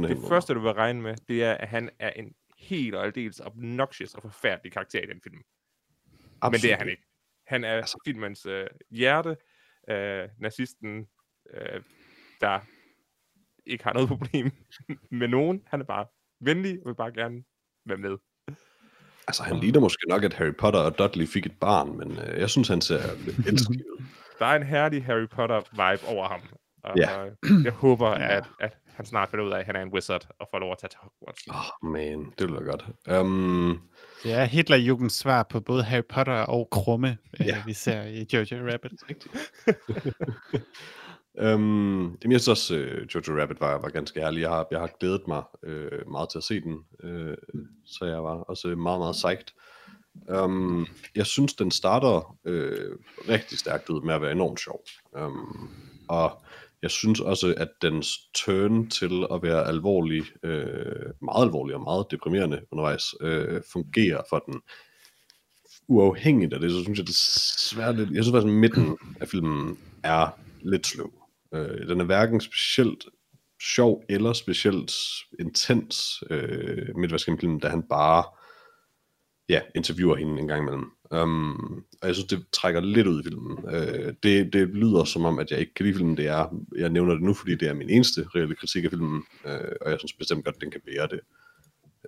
det 0.02 0.10
det 0.10 0.18
første, 0.30 0.54
du 0.54 0.60
vil 0.60 0.72
regne 0.72 1.02
med, 1.02 1.16
det 1.28 1.44
er, 1.44 1.54
at 1.54 1.68
han 1.68 1.90
er 2.00 2.10
en 2.10 2.34
helt 2.58 2.96
og 2.96 3.06
aldeles 3.06 3.40
obnoxious 3.40 4.14
og 4.16 4.22
forfærdelig 4.22 4.72
karakter 4.72 5.00
i 5.02 5.06
den 5.06 5.22
film. 5.24 5.42
Men 6.44 6.54
det 6.54 6.72
er 6.74 6.78
han 6.78 6.90
ikke. 6.90 7.04
Han 7.48 7.64
er 7.64 7.74
altså. 7.74 7.98
filmens 8.06 8.46
øh, 8.46 8.68
hjerte, 8.92 9.38
øh, 9.90 10.30
nazisten, 10.40 11.08
øh, 11.54 11.82
der 12.42 12.60
ikke 13.66 13.84
har 13.84 13.94
noget 13.94 14.08
problem 14.18 14.52
med 15.12 15.28
nogen. 15.28 15.62
Han 15.68 15.82
er 15.82 15.86
bare 15.86 16.06
venlig 16.42 16.80
og 16.82 16.88
vil 16.90 16.96
bare 16.96 17.12
gerne 17.12 17.44
være 17.86 17.98
med. 17.98 18.18
Altså, 19.28 19.44
han 19.44 19.58
ligner 19.58 19.80
måske 19.80 20.06
nok, 20.10 20.24
at 20.24 20.34
Harry 20.34 20.54
Potter 20.60 20.80
og 20.80 20.98
Dudley 21.00 21.28
fik 21.28 21.46
et 21.46 21.60
barn, 21.60 21.98
men 21.98 22.12
øh, 22.20 22.40
jeg 22.40 22.50
synes, 22.50 22.68
han 22.68 22.82
ser 22.82 23.16
lidt 23.26 23.48
elsket 23.48 23.70
ud. 23.70 24.04
Der 24.40 24.46
er 24.46 24.56
en 24.56 24.64
herlig 24.64 25.06
Harry 25.06 25.28
Potter-vibe 25.28 26.08
over 26.08 26.28
ham. 26.28 26.42
Og 26.84 26.98
Ja. 26.98 27.26
øh, 27.26 27.32
jeg 27.64 27.72
håber, 27.74 28.10
Ja. 28.10 28.38
at, 28.38 28.44
at 28.60 28.78
han 28.96 29.06
snart 29.06 29.30
finder 29.30 29.46
ud 29.46 29.52
af, 29.52 29.60
at 29.60 29.66
han 29.66 29.76
er 29.76 29.82
en 29.82 29.94
wizard 29.94 30.28
og 30.40 30.48
får 30.52 30.60
lov 30.60 30.72
at 30.72 30.78
tage 30.78 30.90
til 30.90 31.00
Hogwarts. 31.02 31.48
Åh, 31.50 31.56
oh, 31.56 31.92
man, 31.92 32.34
det 32.40 32.52
være 32.54 32.64
godt. 32.64 32.86
Um, 33.22 33.82
Det 34.24 34.34
er 34.34 34.44
Hitlerjugens 34.46 35.14
svar 35.14 35.44
på 35.44 35.60
både 35.60 35.84
Harry 35.84 36.04
Potter 36.10 36.34
og 36.34 36.68
Krumme, 36.72 37.18
Ja. 37.40 37.46
ja. 37.46 37.64
vi 37.66 37.74
ser 37.74 38.04
i 38.04 38.28
Jojo 38.34 38.72
Rabbit. 38.72 38.92
um, 41.34 42.18
jamen, 42.24 42.32
jeg 42.32 42.42
synes 42.42 42.48
også, 42.48 42.76
uh, 42.76 43.16
Jojo 43.16 43.42
Rabbit 43.42 43.62
var, 43.62 43.78
var 43.82 43.90
ganske 43.90 44.20
ærlig. 44.20 44.42
Jeg 44.42 44.50
har, 44.50 44.68
jeg 44.72 44.80
har 44.80 44.90
glædet 45.00 45.28
mig 45.28 45.44
uh, 45.68 46.12
meget 46.12 46.30
til 46.30 46.38
at 46.38 46.44
se 46.44 46.62
den, 46.62 46.74
uh, 47.04 47.34
så 47.86 48.06
jeg 48.06 48.24
var 48.24 48.36
også 48.36 48.68
meget, 48.68 49.00
meget 49.00 49.14
psyched. 49.14 49.46
Um, 50.44 50.88
jeg 51.16 51.26
synes, 51.26 51.54
den 51.54 51.72
starter 51.72 52.38
uh, 52.46 52.98
rigtig 53.30 53.58
stærkt 53.60 53.90
ud 53.90 54.02
med 54.02 54.14
at 54.14 54.22
være 54.22 54.32
enormt 54.32 54.60
sjov. 54.60 54.82
Um, 55.12 55.70
og 56.08 56.42
jeg 56.86 56.92
synes 56.92 57.20
også, 57.20 57.54
at 57.58 57.68
dens 57.82 58.20
turn 58.34 58.90
til 58.90 59.26
at 59.32 59.44
være 59.44 59.68
alvorlig, 59.68 60.24
øh, 60.44 61.06
meget 61.22 61.46
alvorlig 61.46 61.76
og 61.76 61.82
meget 61.82 62.06
deprimerende 62.12 62.62
undervejs, 62.72 63.04
øh, 63.22 63.62
fungerer 63.74 64.22
for 64.30 64.40
den. 64.40 64.62
Uafhængigt 65.88 66.54
af 66.54 66.60
det, 66.60 66.72
så 66.72 66.84
synes 66.84 67.00
jeg 67.00 67.08
desværre 67.08 67.96
lidt, 67.96 68.12
jeg 68.12 68.24
synes 68.24 68.36
faktisk, 68.36 68.54
at 68.54 68.60
midten 68.60 68.98
af 69.22 69.28
filmen 69.28 69.78
er 70.04 70.28
lidt 70.62 70.88
sløv. 70.88 71.14
Øh, 71.54 71.88
den 71.88 72.02
er 72.02 72.06
hverken 72.06 72.42
specielt 72.42 73.06
sjov 73.76 74.04
eller 74.10 74.34
specielt 74.34 74.94
intens 75.40 76.24
øh, 76.30 76.98
midtvejsgennem 76.98 77.60
da 77.60 77.68
han 77.68 77.84
bare 77.90 78.24
ja, 79.50 79.62
interviewer 79.76 80.16
hende 80.16 80.40
en 80.42 80.48
gang 80.48 80.62
imellem. 80.62 80.92
Um, 81.12 81.84
og 82.02 82.08
jeg 82.08 82.16
synes, 82.16 82.28
det 82.28 82.46
trækker 82.54 82.82
lidt 82.82 83.08
ud 83.08 83.20
i 83.22 83.24
filmen. 83.24 83.58
Uh, 83.64 84.14
det, 84.24 84.54
det 84.54 84.68
lyder 84.70 85.04
som 85.04 85.26
om, 85.26 85.40
at 85.40 85.52
jeg 85.52 85.60
ikke 85.60 85.74
kan 85.74 85.86
lide 85.86 85.96
filmen. 85.98 86.18
Det 86.18 86.28
er, 86.28 86.56
jeg 86.78 86.90
nævner 86.90 87.14
det 87.14 87.24
nu, 87.24 87.34
fordi 87.34 87.56
det 87.56 87.68
er 87.68 87.74
min 87.74 87.90
eneste 87.90 88.26
reelle 88.36 88.56
kritik 88.56 88.84
af 88.84 88.90
filmen, 88.90 89.24
uh, 89.46 89.52
og 89.82 89.92
jeg 89.92 90.00
synes 90.00 90.14
bestemt 90.14 90.46
godt, 90.46 90.56
at 90.56 90.62
den 90.62 90.72
kan 90.72 90.82
bære 90.86 91.08
det. 91.08 91.20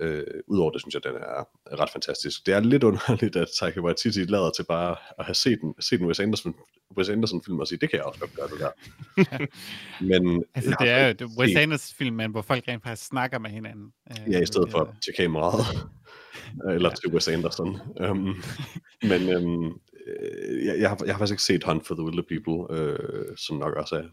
Uh, 0.02 0.40
Udover 0.48 0.72
det, 0.72 0.82
synes 0.82 0.94
jeg, 0.94 1.02
at 1.06 1.14
den 1.14 1.22
er 1.22 1.80
ret 1.82 1.90
fantastisk. 1.90 2.46
Det 2.46 2.54
er 2.54 2.60
lidt 2.60 2.84
underligt, 2.84 3.36
at 3.36 3.48
Taika 3.60 3.80
Waititi 3.80 4.20
lader 4.24 4.50
til 4.50 4.64
bare 4.64 4.96
at 5.20 5.26
have 5.26 5.36
set 5.36 5.62
en, 5.62 5.74
set 5.80 6.00
en 6.02 6.08
Wes 6.08 6.20
Anderson, 6.20 6.56
Wes 6.98 7.10
Anderson 7.10 7.42
film 7.46 7.60
og 7.60 7.68
sige, 7.68 7.80
det 7.80 7.90
kan 7.90 7.98
jeg 7.98 8.06
også 8.06 8.20
godt 8.20 8.34
gøre, 8.36 8.48
det 8.48 8.60
der. 8.60 8.72
Men 10.22 10.44
Altså, 10.56 10.76
det 10.80 10.90
er 10.90 11.08
jo 11.08 11.14
det 11.14 11.28
Wes 11.40 11.50
set- 11.52 11.58
Anderson 11.58 11.96
film, 11.98 12.32
hvor 12.32 12.42
folk 12.42 12.64
rent 12.68 12.84
faktisk 12.84 13.08
snakker 13.08 13.40
med 13.40 13.50
hinanden. 13.50 13.92
Øh, 14.12 14.32
Ja, 14.34 14.42
i 14.42 14.46
stedet 14.46 14.72
for 14.72 14.96
til 15.04 15.14
kameraet. 15.18 15.66
Eller 16.70 16.90
til 16.90 17.14
Wes 17.14 17.28
Anderson. 17.28 17.80
Um, 18.10 18.44
men 19.12 19.36
um, 19.36 19.80
jeg, 20.66 20.80
jeg, 20.80 20.90
har, 20.90 20.98
jeg 21.06 21.14
har 21.14 21.20
faktisk 21.20 21.34
ikke 21.34 21.44
set 21.44 21.64
Hunt 21.64 21.88
for 21.88 21.96
the 21.96 22.04
Wilder 22.04 22.24
People, 22.30 22.78
øh, 22.78 23.38
som 23.38 23.58
nok 23.58 23.74
også 23.74 23.96
er, 23.96 24.04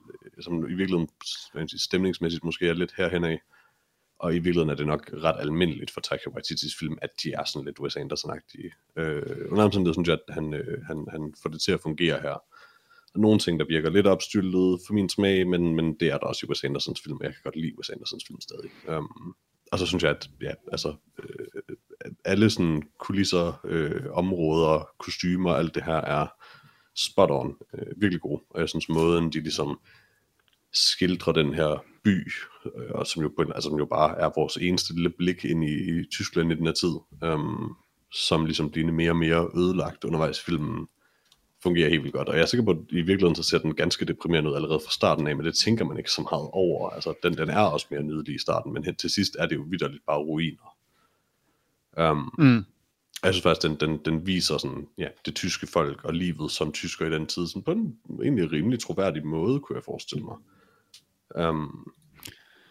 som 0.41 0.70
i 0.70 0.75
virkeligheden 0.75 1.09
stemningsmæssigt 1.79 2.45
måske 2.45 2.68
er 2.68 2.75
lidt 2.75 2.95
herhen 2.97 3.25
af. 3.25 3.41
Og 4.18 4.35
i 4.35 4.39
virkeligheden 4.39 4.70
er 4.70 4.75
det 4.75 4.87
nok 4.87 5.11
ret 5.12 5.41
almindeligt 5.41 5.91
for 5.91 6.01
Taika 6.01 6.31
Waititis 6.31 6.75
film, 6.79 6.99
at 7.03 7.11
de 7.22 7.33
er 7.33 7.45
sådan 7.45 7.66
lidt 7.66 7.81
Wes 7.81 7.97
Anderson-agtige. 7.97 8.70
Øh, 8.97 9.47
under 9.51 9.64
omstændighed 9.64 9.95
synes 9.95 10.09
jeg, 10.09 10.18
at 10.29 10.35
han, 10.35 10.55
øh, 10.55 10.83
han, 10.87 11.07
han 11.11 11.35
får 11.43 11.51
det 11.51 11.61
til 11.61 11.72
at 11.72 11.81
fungere 11.81 12.20
her. 12.20 12.37
Der 13.12 13.18
er 13.20 13.27
nogle 13.27 13.39
ting, 13.39 13.61
der 13.61 13.66
virker 13.66 13.91
lidt 13.91 14.07
opstyltet 14.07 14.81
for 14.87 14.95
min 14.95 15.09
smag, 15.09 15.47
men, 15.47 15.77
men 15.77 15.95
det 16.01 16.09
er 16.09 16.18
der 16.18 16.27
også 16.27 16.47
i 16.47 16.49
Wes 16.49 16.64
Andersons 16.64 17.01
film. 17.05 17.18
Jeg 17.22 17.33
kan 17.33 17.41
godt 17.45 17.57
lide 17.57 17.79
Wes 17.79 17.91
Andersons 17.91 18.25
film 18.27 18.41
stadig. 18.41 18.70
Um, 18.99 19.37
og 19.73 19.79
så 19.79 19.87
synes 19.87 20.03
jeg, 20.03 20.11
at 20.11 20.31
ja, 20.43 20.53
altså, 20.73 20.95
øh, 21.19 21.77
alle 22.25 22.51
sådan 22.51 22.83
kulisser, 22.99 23.61
øh, 23.65 24.03
områder, 24.12 24.89
kostymer, 24.99 25.53
alt 25.53 25.75
det 25.75 25.85
her 25.85 25.97
er 25.97 26.27
spot 26.97 27.31
on, 27.31 27.57
øh, 27.75 27.87
virkelig 27.97 28.21
god. 28.21 28.41
Og 28.51 28.61
jeg 28.61 28.69
synes, 28.69 28.89
måden 28.89 29.33
de 29.33 29.41
ligesom 29.41 29.81
skildrer 30.73 31.33
den 31.33 31.55
her 31.55 31.85
by, 32.05 32.33
øh, 32.67 32.91
og 32.91 33.07
som 33.07 33.23
jo, 33.23 33.33
på 33.37 33.43
en, 33.43 33.53
altså, 33.53 33.71
som 33.71 33.79
jo 33.79 33.85
bare 33.85 34.19
er 34.19 34.31
vores 34.37 34.57
eneste 34.57 34.95
lille 34.95 35.11
blik 35.11 35.45
ind 35.45 35.65
i, 35.65 36.01
i 36.01 36.05
Tyskland 36.11 36.53
i 36.53 36.55
den 36.55 36.67
her 36.67 36.73
tid, 36.73 36.95
øh, 37.25 37.39
som 38.12 38.45
ligesom 38.45 38.71
bliver 38.71 38.93
mere 38.93 39.11
og 39.11 39.17
mere 39.17 39.51
ødelagt 39.57 40.05
undervejs 40.05 40.41
i 40.41 40.45
filmen, 40.45 40.87
fungerer 41.65 41.89
helt 41.91 42.03
vildt 42.03 42.17
godt. 42.17 42.29
Og 42.29 42.35
jeg 42.37 42.43
er 42.43 42.47
sikker 42.47 42.65
på, 42.65 42.71
at 42.71 42.77
i 42.91 43.03
virkeligheden 43.03 43.35
så 43.35 43.43
ser 43.43 43.59
den 43.59 43.75
ganske 43.75 44.05
deprimerende 44.05 44.51
ud 44.51 44.57
allerede 44.57 44.81
fra 44.85 44.91
starten 44.91 45.27
af, 45.27 45.37
men 45.37 45.47
det 45.47 45.55
tænker 45.55 45.85
man 45.85 45.99
ikke 45.99 46.11
så 46.11 46.23
meget 46.23 46.49
over. 46.53 46.91
Altså, 46.91 47.15
den, 47.23 47.37
den 47.37 47.51
er 47.51 47.61
også 47.61 47.87
mere 47.91 48.03
nydelig 48.03 48.35
i 48.35 48.39
starten, 48.39 48.73
men 48.73 48.85
hen 48.85 48.95
til 48.97 49.11
sidst 49.11 49.37
er 49.39 49.47
det 49.47 49.57
jo 49.57 49.65
vidderligt 49.69 50.07
bare 50.07 50.19
ruiner. 50.19 50.77
Um, 52.11 52.35
Mm. 52.39 52.65
jeg 53.25 53.35
synes 53.35 53.43
faktisk, 53.43 53.62
den, 53.62 53.77
den, 53.81 54.01
den 54.05 54.27
viser 54.27 54.59
sådan, 54.59 54.87
ja, 54.99 55.09
det 55.27 55.35
tyske 55.35 55.67
folk 55.67 56.05
og 56.05 56.15
livet 56.15 56.51
som 56.51 56.73
tysker 56.73 57.07
i 57.07 57.11
den 57.11 57.27
tid, 57.27 57.47
sådan 57.47 57.62
på 57.62 57.73
en 57.73 57.99
egentlig 58.23 58.53
rimelig 58.53 58.81
troværdig 58.81 59.27
måde, 59.27 59.61
kunne 59.61 59.77
jeg 59.77 59.85
forestille 59.85 60.25
mig. 60.25 60.37
Um, 61.49 61.93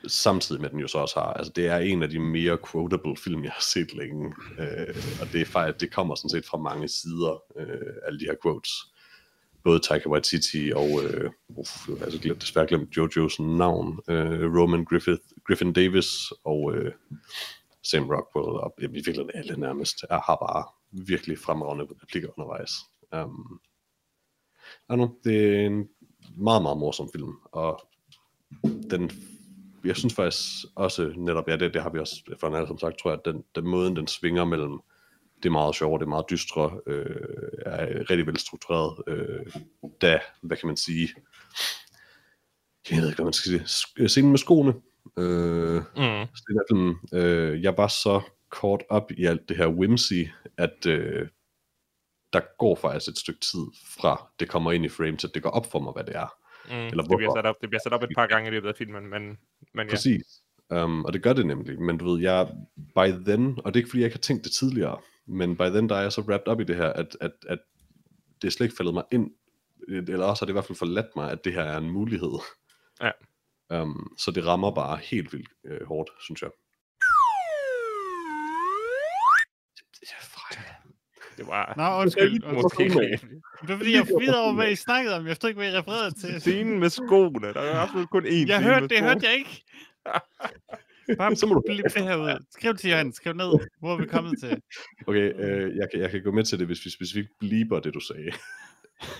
samtidig 0.07 0.61
med 0.61 0.69
at 0.69 0.71
den 0.71 0.79
jo 0.79 0.87
så 0.87 0.97
også 0.97 1.19
har, 1.19 1.33
altså 1.33 1.53
det 1.55 1.67
er 1.67 1.77
en 1.77 2.03
af 2.03 2.09
de 2.09 2.19
mere 2.19 2.57
quotable 2.71 3.17
film, 3.17 3.43
jeg 3.43 3.51
har 3.51 3.61
set 3.73 3.93
længe, 3.93 4.33
øh, 4.59 4.95
og 5.21 5.27
det 5.31 5.41
er 5.41 5.45
faktisk, 5.45 5.81
det 5.81 5.93
kommer 5.93 6.15
sådan 6.15 6.29
set 6.29 6.45
fra 6.45 6.57
mange 6.57 6.87
sider, 6.87 7.43
øh, 7.57 7.93
alle 8.05 8.19
de 8.19 8.25
her 8.25 8.35
quotes. 8.43 8.71
Både 9.63 9.79
Taika 9.79 10.09
Waititi 10.09 10.71
og, 10.75 11.03
øh, 11.03 11.31
uf, 11.49 11.89
jeg 11.89 11.97
har 11.97 12.05
altså 12.05 12.19
glemt, 12.19 12.41
desværre 12.41 12.67
glemt 12.67 12.97
Jojos 12.97 13.39
navn, 13.39 13.99
øh, 14.07 14.55
Roman 14.55 14.85
Griffith, 14.85 15.21
Griffin 15.47 15.73
Davis 15.73 16.31
og 16.43 16.75
øh, 16.75 16.91
Sam 17.83 18.09
Rockwell, 18.09 18.47
og 18.47 18.73
i 18.81 18.87
virkeligheden 18.87 19.31
alle 19.33 19.59
nærmest, 19.59 20.03
er, 20.09 20.19
har 20.19 20.35
bare 20.35 20.65
virkelig 20.91 21.39
fremragende 21.39 21.87
replikker 22.03 22.29
undervejs. 22.37 22.71
Um, 23.15 23.61
I 24.89 24.93
know, 24.93 25.15
det 25.23 25.55
er 25.55 25.65
en 25.65 25.89
meget, 26.37 26.61
meget 26.61 26.77
morsom 26.77 27.09
film, 27.11 27.33
og 27.51 27.87
den, 28.63 29.11
jeg 29.83 29.95
synes 29.97 30.13
faktisk 30.13 30.65
også 30.75 31.13
netop, 31.17 31.47
ja, 31.47 31.55
det, 31.55 31.73
det 31.73 31.81
har 31.81 31.89
vi 31.89 31.99
også 31.99 32.35
for 32.39 32.55
alle 32.55 32.67
som 32.67 32.79
sagt, 32.79 32.99
tror 32.99 33.11
jeg, 33.11 33.19
at 33.25 33.33
den, 33.33 33.43
den 33.55 33.67
måden, 33.67 33.95
den 33.95 34.07
svinger 34.07 34.45
mellem 34.45 34.79
det 35.43 35.49
er 35.49 35.53
meget 35.53 35.75
sjovt, 35.75 35.99
det 35.99 36.05
er 36.05 36.09
meget 36.09 36.25
dystre, 36.29 36.79
øh, 36.87 37.15
er 37.65 38.09
rigtig 38.09 38.27
velstruktureret, 38.27 39.03
øh, 39.07 39.45
da, 40.01 40.19
hvad 40.41 40.57
kan 40.57 40.67
man 40.67 40.77
sige, 40.77 41.09
jeg 42.89 43.01
ved 43.01 43.07
ikke, 43.07 43.15
hvad 43.15 43.25
man 43.25 43.33
skal 43.33 43.49
sige, 43.51 43.61
Sk- 43.61 44.07
scenen 44.07 44.31
med 44.31 44.37
skoene, 44.39 44.73
øh, 45.17 45.75
Mm. 45.75 46.27
så 46.35 46.43
det 46.47 46.97
øh, 47.19 47.63
jeg 47.63 47.77
var 47.77 47.87
så 47.87 48.21
kort 48.49 48.83
op 48.89 49.11
i 49.11 49.25
alt 49.25 49.49
det 49.49 49.57
her 49.57 49.67
whimsy, 49.67 50.23
at 50.57 50.85
øh, 50.87 51.27
der 52.33 52.41
går 52.59 52.75
faktisk 52.75 53.11
et 53.11 53.17
stykke 53.17 53.39
tid 53.39 53.65
fra 53.97 54.29
det 54.39 54.49
kommer 54.49 54.71
ind 54.71 54.85
i 54.85 54.89
frame, 54.89 55.17
til 55.17 55.29
det 55.33 55.43
går 55.43 55.49
op 55.49 55.71
for 55.71 55.79
mig, 55.79 55.93
hvad 55.93 56.03
det 56.03 56.15
er. 56.15 56.42
Mm. 56.69 56.75
Eller 56.75 56.89
det, 56.89 57.07
bliver 57.07 57.19
hvorfor? 57.19 57.37
sat 57.37 57.45
op, 57.45 57.55
det 57.61 57.69
bliver 57.69 57.81
sat 57.83 57.93
op 57.93 58.03
et 58.03 58.09
par 58.17 58.27
gange 58.27 58.47
i 58.47 58.51
løbet 58.51 58.69
af 58.69 58.75
filmen, 58.75 59.09
men, 59.09 59.37
men 59.73 59.87
ja. 59.87 59.89
Præcis. 59.89 60.23
Um, 60.69 61.05
og 61.05 61.13
det 61.13 61.23
gør 61.23 61.33
det 61.33 61.45
nemlig, 61.45 61.81
men 61.81 61.97
du 61.97 62.05
ved, 62.05 62.21
jeg, 62.21 62.47
by 62.75 63.29
then, 63.29 63.59
og 63.65 63.73
det 63.73 63.79
er 63.79 63.81
ikke 63.81 63.89
fordi, 63.89 63.99
jeg 63.99 64.05
ikke 64.05 64.17
har 64.17 64.21
tænkt 64.21 64.43
det 64.43 64.51
tidligere, 64.51 64.97
men 65.27 65.55
by 65.55 65.61
then, 65.61 65.89
der 65.89 65.95
er 65.95 66.01
jeg 66.01 66.11
så 66.11 66.21
wrapped 66.21 66.53
up 66.53 66.59
i 66.59 66.63
det 66.63 66.75
her, 66.75 66.93
at, 66.93 67.17
at, 67.21 67.31
at 67.47 67.59
det 68.41 68.47
er 68.47 68.51
slet 68.51 68.65
ikke 68.65 68.75
faldet 68.77 68.93
mig 68.93 69.03
ind, 69.11 69.31
eller 69.87 70.25
også 70.25 70.41
har 70.41 70.45
det 70.45 70.51
i 70.51 70.57
hvert 70.57 70.65
fald 70.65 70.77
forladt 70.77 71.15
mig, 71.15 71.31
at 71.31 71.43
det 71.43 71.53
her 71.53 71.61
er 71.61 71.77
en 71.77 71.89
mulighed. 71.89 72.31
Ja. 73.01 73.11
Um, 73.81 74.15
så 74.17 74.31
det 74.31 74.45
rammer 74.45 74.71
bare 74.71 74.97
helt 74.97 75.33
vildt 75.33 75.49
øh, 75.65 75.87
hårdt, 75.87 76.09
synes 76.19 76.41
jeg. 76.41 76.49
Det 81.37 81.47
var... 81.47 81.73
Nå, 81.77 82.01
undskyld. 82.01 82.53
Måske 82.53 82.83
undskyld. 82.83 83.03
ikke. 83.03 83.27
Det 83.61 83.69
var 83.69 83.77
fordi, 83.77 83.93
jeg 83.95 84.07
forvirrede 84.07 84.41
over, 84.43 84.53
hvad 84.53 84.71
I 84.71 84.75
snakkede 84.75 85.15
om. 85.15 85.25
Jeg 85.25 85.29
forstod 85.31 85.49
ikke, 85.49 85.61
hvad 85.61 85.73
I 85.73 85.77
refererede 85.77 86.11
til. 86.19 86.41
Scenen 86.41 86.79
med 86.79 86.89
skoene. 86.89 87.53
Der 87.53 87.61
er 87.61 87.79
absolut 87.79 88.09
kun 88.09 88.25
én 88.25 88.47
Jeg 88.47 88.63
hørte 88.63 88.87
det, 88.87 88.99
hørte 89.01 89.25
jeg 89.27 89.35
ikke. 89.37 89.63
Bare 91.17 91.35
Så 91.39 91.45
må 91.45 91.53
du- 91.53 91.63
blip 91.67 91.85
det 91.93 92.03
her 92.03 92.15
ud. 92.15 92.45
Skriv 92.51 92.75
til 92.75 92.89
Johan, 92.89 93.13
skriv 93.13 93.33
ned. 93.33 93.53
Hvor 93.79 93.93
er 93.93 93.97
vi 93.97 94.05
kommet 94.05 94.39
til? 94.39 94.61
Okay, 95.07 95.33
øh, 95.39 95.75
jeg, 95.75 95.87
kan, 95.91 96.01
jeg 96.01 96.11
kan 96.11 96.23
gå 96.23 96.31
med 96.31 96.43
til 96.43 96.59
det, 96.59 96.67
hvis 96.67 96.85
vi 96.85 96.89
specifikt 96.89 97.29
bleeper 97.39 97.79
det, 97.79 97.93
du 97.93 97.99
sagde. 97.99 98.31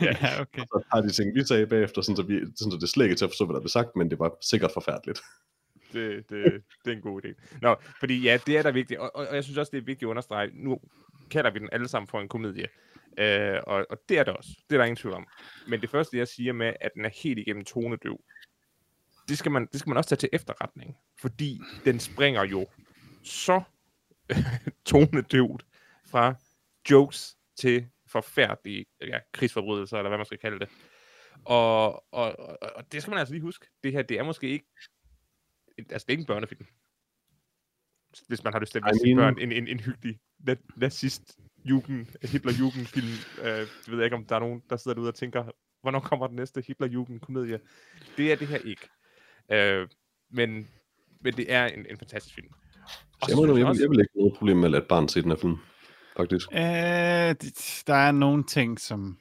ja, 0.22 0.42
okay. 0.42 0.62
Så 0.62 0.84
har 0.94 1.02
de 1.02 1.12
ting, 1.12 1.36
vi 1.36 1.44
sagde 1.46 1.68
bagefter, 1.68 2.02
sådan, 2.02 2.16
så, 2.16 2.24
vi, 2.24 2.40
sådan, 2.56 2.72
så 2.72 2.78
det 2.82 2.90
slet 2.90 3.06
ikke 3.06 3.16
til 3.16 3.26
at 3.26 3.32
forstå, 3.32 3.46
hvad 3.46 3.54
der 3.54 3.62
blev 3.62 3.70
sagt, 3.70 3.96
men 3.96 4.10
det 4.10 4.20
var 4.20 4.32
sikkert 4.42 4.72
forfærdeligt 4.74 5.22
det, 5.94 6.30
det, 6.30 6.64
det 6.86 6.92
er 6.92 6.96
en 6.96 7.02
god 7.02 7.26
idé. 7.26 7.60
Nå, 7.62 7.76
fordi 8.00 8.22
ja, 8.22 8.40
det 8.48 8.58
er 8.58 8.62
da 8.62 8.70
vigtigt, 8.70 9.00
og, 9.00 9.16
og, 9.16 9.28
og 9.28 9.36
jeg 9.36 9.44
synes 9.44 9.58
også, 9.58 9.70
det 9.72 9.78
er 9.78 9.86
vigtigt 9.86 10.04
at 10.04 10.10
understrege, 10.10 10.52
nu 10.54 10.80
kalder 11.32 11.52
vi 11.52 11.60
den 11.60 11.70
alle 11.72 11.88
sammen 11.88 12.08
for 12.08 12.22
en 12.22 12.28
komedie, 12.28 12.68
øh, 13.18 13.60
og, 13.68 13.86
og 13.90 13.98
det 14.10 14.20
er 14.20 14.24
det 14.24 14.34
også, 14.34 14.50
det 14.70 14.76
er 14.76 14.80
der 14.80 14.86
ingen 14.86 14.96
tvivl 14.96 15.16
om. 15.16 15.28
Men 15.68 15.82
det 15.82 15.90
første, 15.90 16.18
jeg 16.18 16.28
siger 16.28 16.54
med, 16.54 16.74
at 16.82 16.92
den 16.96 17.06
er 17.06 17.10
helt 17.24 17.40
igennem 17.40 17.66
tonedøv, 17.66 18.20
det 19.28 19.38
skal 19.38 19.52
man, 19.52 19.68
det 19.72 19.80
skal 19.80 19.90
man 19.90 19.98
også 19.98 20.10
tage 20.10 20.18
til 20.18 20.30
efterretning, 20.34 20.96
fordi 21.22 21.62
den 21.86 22.00
springer 22.00 22.44
jo 22.44 22.68
så 23.24 23.62
tonedøvt 24.86 25.66
fra 26.06 26.36
jokes 26.90 27.38
til 27.60 27.88
forfærdelige 28.08 28.86
ja, 29.02 29.20
krigsforbrydelser, 29.34 29.98
eller 29.98 30.10
hvad 30.10 30.18
man 30.18 30.26
skal 30.26 30.38
kalde 30.38 30.60
det. 30.60 30.70
Og, 31.46 31.94
og, 32.14 32.40
og, 32.40 32.58
og 32.76 32.92
det 32.92 33.02
skal 33.02 33.12
man 33.12 33.20
altså 33.20 33.34
lige 33.34 33.42
huske. 33.42 33.68
Det 33.84 33.92
her, 33.92 34.02
det 34.02 34.20
er 34.20 34.24
måske 34.24 34.50
ikke 34.50 34.66
altså 35.78 36.06
det 36.06 36.08
er 36.08 36.12
ikke 36.12 36.22
en 36.22 36.26
børnefilm. 36.26 36.66
Hvis 38.28 38.44
man 38.44 38.54
har 38.54 38.60
lyst 38.60 38.72
til 38.72 38.80
at 38.80 38.84
vise 38.94 39.06
mean- 39.06 39.16
børn 39.16 39.40
en, 39.40 39.52
en, 39.52 39.68
en 39.68 39.80
hyggelig 39.80 40.20
na- 40.50 40.68
nazist 40.78 41.40
jugend, 41.66 42.28
hitler 42.28 42.52
jugend 42.60 42.86
film. 42.86 43.08
Øh, 43.42 43.60
det 43.60 43.88
ved 43.88 43.98
jeg 43.98 44.04
ikke, 44.06 44.16
om 44.16 44.26
der 44.26 44.36
er 44.36 44.40
nogen, 44.40 44.62
der 44.70 44.78
sidder 44.78 44.96
derude 44.96 45.10
og 45.10 45.16
tænker, 45.16 45.44
hvornår 45.82 46.00
kommer 46.00 46.28
den 46.28 46.36
næste 46.36 46.64
hitler 46.68 46.88
jugend 46.88 47.20
komedie? 47.20 47.60
Det 48.18 48.32
er 48.32 48.36
det 48.36 48.48
her 48.48 48.58
ikke. 48.58 48.88
Øh, 49.52 49.88
men, 50.32 50.68
men 51.22 51.34
det 51.34 51.52
er 51.54 51.66
en, 51.66 51.86
en 51.90 51.98
fantastisk 51.98 52.36
film. 52.36 52.48
Og 52.48 52.60
Så 53.22 53.26
jeg, 53.30 53.36
må, 53.48 53.58
jeg, 53.58 53.66
også- 53.66 53.82
jeg 53.82 53.90
vil 53.90 54.00
ikke 54.00 54.12
have 54.16 54.22
noget 54.22 54.38
problem 54.38 54.58
med 54.58 54.66
at 54.66 54.72
lade 54.72 54.82
et 54.82 54.88
barn 54.88 55.08
se 55.08 55.22
den 55.22 55.30
her 55.32 55.38
film, 55.38 55.58
faktisk. 56.18 56.52
Øh, 56.52 56.60
der 57.88 57.94
er 58.08 58.12
nogle 58.12 58.44
ting, 58.44 58.80
som... 58.80 59.18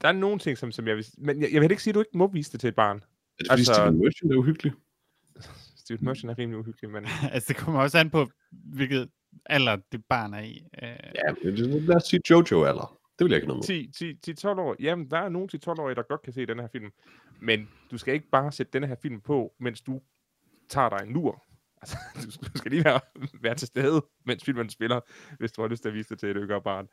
Der 0.00 0.08
er 0.08 0.12
nogle 0.12 0.38
ting, 0.38 0.58
som, 0.58 0.72
som 0.72 0.86
jeg 0.88 0.96
vil... 0.96 1.06
Men 1.18 1.42
jeg, 1.42 1.52
jeg 1.52 1.60
vil 1.62 1.70
ikke 1.70 1.82
sige, 1.82 1.90
at 1.90 1.94
du 1.94 2.00
ikke 2.00 2.18
må 2.18 2.26
vise 2.26 2.52
det 2.52 2.60
til 2.60 2.68
et 2.68 2.74
barn. 2.74 2.96
Er 2.96 3.00
det 3.38 3.46
fordi 3.50 3.60
Altså-. 3.60 3.74
Steven 3.74 3.98
Merchant 3.98 4.32
er 4.32 4.36
uhyggelig? 4.36 4.72
Steven 5.88 6.04
Merchant 6.04 6.30
er 6.30 6.38
rimelig 6.38 6.58
uhyggelig, 6.58 6.90
men... 6.90 7.04
Altså, 7.32 7.48
det 7.48 7.56
kommer 7.56 7.80
også 7.80 7.98
an 7.98 8.10
på, 8.10 8.26
hvilket 8.50 9.08
alder 9.46 9.76
det 9.92 10.04
barn 10.08 10.34
er 10.34 10.40
i. 10.40 10.62
Øh, 10.82 10.88
Ja, 11.14 11.50
det- 11.50 11.82
lad 11.82 11.96
os 11.96 12.02
sige 12.02 12.20
Jojo 12.30 12.64
alder. 12.64 12.98
Det 13.18 13.24
vil 13.24 13.30
jeg 13.30 13.36
ikke 13.36 13.48
noget 13.48 13.58
med. 13.58 13.64
10, 13.64 13.90
10, 13.98 14.14
10 14.14 14.34
12 14.34 14.58
år. 14.58 14.76
Jamen, 14.80 15.10
der 15.10 15.18
er 15.18 15.28
nogle 15.28 15.48
10-12-årige, 15.54 15.94
der 15.94 16.02
godt 16.02 16.22
kan 16.22 16.32
se 16.32 16.46
den 16.46 16.58
her 16.58 16.68
film. 16.72 16.90
Men 17.40 17.68
du 17.90 17.98
skal 17.98 18.14
ikke 18.14 18.28
bare 18.32 18.52
sætte 18.52 18.72
den 18.72 18.88
her 18.88 18.94
film 19.02 19.20
på, 19.20 19.52
mens 19.60 19.80
du 19.80 20.00
tager 20.68 20.88
dig 20.88 21.06
en 21.06 21.12
lur. 21.12 21.44
Altså, 21.82 21.96
du 22.24 22.30
skal, 22.30 22.48
du 22.48 22.58
skal 22.58 22.70
lige 22.70 22.84
være, 22.84 23.00
være 23.42 23.54
til 23.54 23.66
stede, 23.66 24.04
mens 24.26 24.44
filmen 24.44 24.70
spiller, 24.70 25.00
hvis 25.38 25.52
du 25.52 25.60
har 25.62 25.68
lyst 25.68 25.82
til 25.82 25.88
at 25.88 25.94
vise 25.94 26.08
det 26.08 26.18
til 26.18 26.28
et 26.28 26.36
yngre 26.40 26.62
barn. 26.62 26.88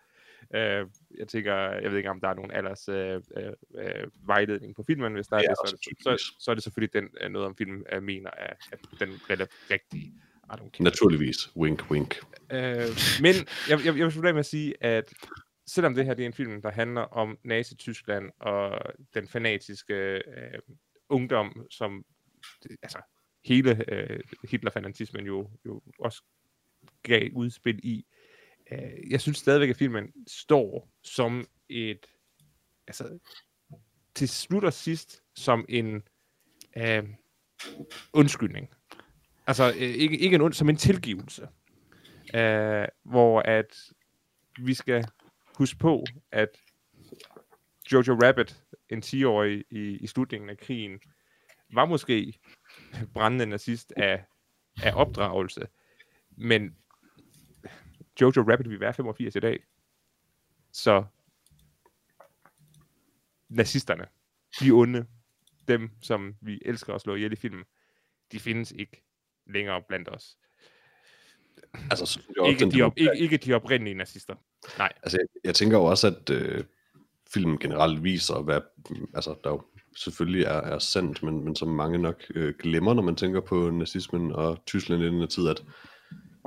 Uh, 0.50 0.90
jeg 1.20 1.28
tænker, 1.28 1.54
jeg 1.56 1.92
ved 1.92 1.98
ikke, 1.98 2.10
om 2.10 2.20
der 2.22 2.28
er 2.28 2.34
nogen 2.34 2.52
alders 2.52 2.90
uh, 2.90 2.96
uh, 2.96 3.54
uh, 3.70 4.28
vejledning 4.28 4.76
på 4.76 4.84
filmen. 4.84 5.14
Hvis 5.14 5.28
der 5.28 5.36
er 5.38 5.42
Ja, 5.42 5.48
det, 5.50 5.58
så, 5.58 5.76
er 5.76 6.12
det- 6.12 6.20
så, 6.22 6.34
så 6.40 6.52
er 6.52 6.56
det 6.56 6.64
selvfølgelig 6.64 6.94
den, 6.94 7.10
uh, 7.26 7.32
noget 7.32 7.48
om 7.48 7.56
filmen 7.56 7.84
uh, 7.98 8.04
mener, 8.04 8.30
at, 8.30 8.58
at 8.72 8.80
den 9.00 9.10
er 9.30 9.46
rigtig. 9.72 10.02
I 10.02 10.48
don't 10.52 10.70
care. 10.70 10.84
Naturligvis. 10.84 11.56
Wink, 11.58 11.92
wink. 11.92 12.16
Øh, 12.52 12.60
men 13.22 13.34
jeg, 13.70 13.80
jeg, 13.86 13.86
jeg 13.86 14.04
vil 14.06 14.12
slutte 14.12 14.34
med 14.34 14.40
at 14.40 14.46
sige, 14.46 14.84
at 14.84 15.14
selvom 15.68 15.96
det 15.96 16.06
her 16.06 16.14
det 16.14 16.24
er 16.24 16.28
en 16.28 16.34
film, 16.34 16.62
der 16.62 16.72
handler 16.72 17.02
om 17.02 17.38
Nazi-Tyskland 17.44 18.32
og 18.40 18.80
den 19.14 19.28
fanatiske 19.28 19.94
øh, 19.94 20.60
ungdom, 21.10 21.66
som 21.72 22.06
altså 22.82 23.00
hele 23.46 23.94
øh, 23.94 24.20
Hitler-fanatismen 24.50 25.26
jo, 25.26 25.50
jo 25.66 25.82
også 26.00 26.24
gav 27.04 27.30
udspil 27.34 27.80
i, 27.84 28.06
øh, 28.72 29.12
jeg 29.12 29.22
synes 29.22 29.38
stadigvæk, 29.38 29.70
at 29.70 29.78
filmen 29.78 30.14
står 30.28 30.90
som 31.04 31.46
et, 31.70 32.06
altså 32.88 33.20
til 34.16 34.30
slut 34.30 34.64
og 34.64 34.74
sidst, 34.74 35.24
som 35.36 35.66
en 35.70 36.04
øh, 36.78 37.04
undskyldning. 38.14 38.70
Altså 39.48 39.70
øh, 39.70 39.82
ikke, 39.82 40.18
ikke 40.18 40.36
en 40.36 40.42
und, 40.42 40.54
som 40.54 40.70
en 40.70 40.78
tilgivelse 40.78 41.48
øh, 42.34 42.88
hvor 43.04 43.42
at 43.42 43.92
vi 44.60 44.74
skal 44.74 45.06
huske 45.58 45.80
på, 45.80 46.04
at 46.32 46.50
Jojo 47.92 48.14
Rabbit, 48.24 48.64
en 48.90 49.04
10-årig 49.06 49.64
i, 49.70 49.80
i 49.80 50.08
slutningen 50.08 50.50
af 50.50 50.58
krigen, 50.58 51.00
var 51.74 51.86
måske 51.86 52.40
brændende 53.14 53.46
nazist 53.46 53.94
af, 53.98 54.26
af 54.84 54.94
opdragelse, 54.96 55.68
men 56.38 56.76
Jojo 58.22 58.42
Rabbit 58.42 58.70
vil 58.70 58.80
være 58.80 58.94
85 58.94 59.36
i 59.36 59.40
dag. 59.40 59.64
Så 60.72 61.04
nazisterne, 63.50 64.06
de 64.60 64.72
onde, 64.72 65.06
dem 65.68 65.92
som 66.02 66.36
vi 66.42 66.62
elsker 66.66 66.94
at 66.94 67.02
slå 67.02 67.16
ihjel 67.16 67.34
i 67.34 67.36
filmen, 67.36 67.64
de 68.32 68.40
findes 68.40 68.72
ikke 68.72 69.04
længere 69.48 69.82
blandt 69.88 70.10
os. 70.10 70.38
Altså, 71.74 72.06
så 72.06 72.20
også, 72.40 72.50
Ikke 72.50 72.78
de, 72.78 72.82
op, 72.82 72.94
ikke, 72.98 73.18
ikke 73.18 73.38
de 73.38 73.54
oprindelige 73.54 73.96
nazister. 73.96 74.36
Nej. 74.78 74.94
Altså, 75.04 75.18
jeg, 75.18 75.28
jeg 75.44 75.56
tænker 75.56 75.78
jo 75.78 75.84
også, 75.84 76.08
at 76.08 76.30
øh, 76.30 76.64
filmen 77.34 77.60
generelt 77.60 78.04
viser, 78.04 78.42
hvad 78.42 78.62
altså, 79.14 79.36
der 79.44 79.50
jo 79.50 79.62
selvfølgelig 79.96 80.44
er, 80.44 80.62
er 80.62 80.80
sandt, 80.80 81.24
men, 81.24 81.44
men 81.46 81.56
som 81.56 81.68
mange 81.68 81.98
nok 81.98 82.24
øh, 82.36 82.54
glemmer, 82.60 82.94
når 82.94 83.02
man 83.02 83.16
tænker 83.16 83.42
på 83.42 83.70
nazismen 83.70 84.32
og 84.32 84.66
Tyskland 84.66 85.04
i 85.04 85.06
den 85.06 85.20
her 85.20 85.26
tid, 85.26 85.48
at 85.48 85.64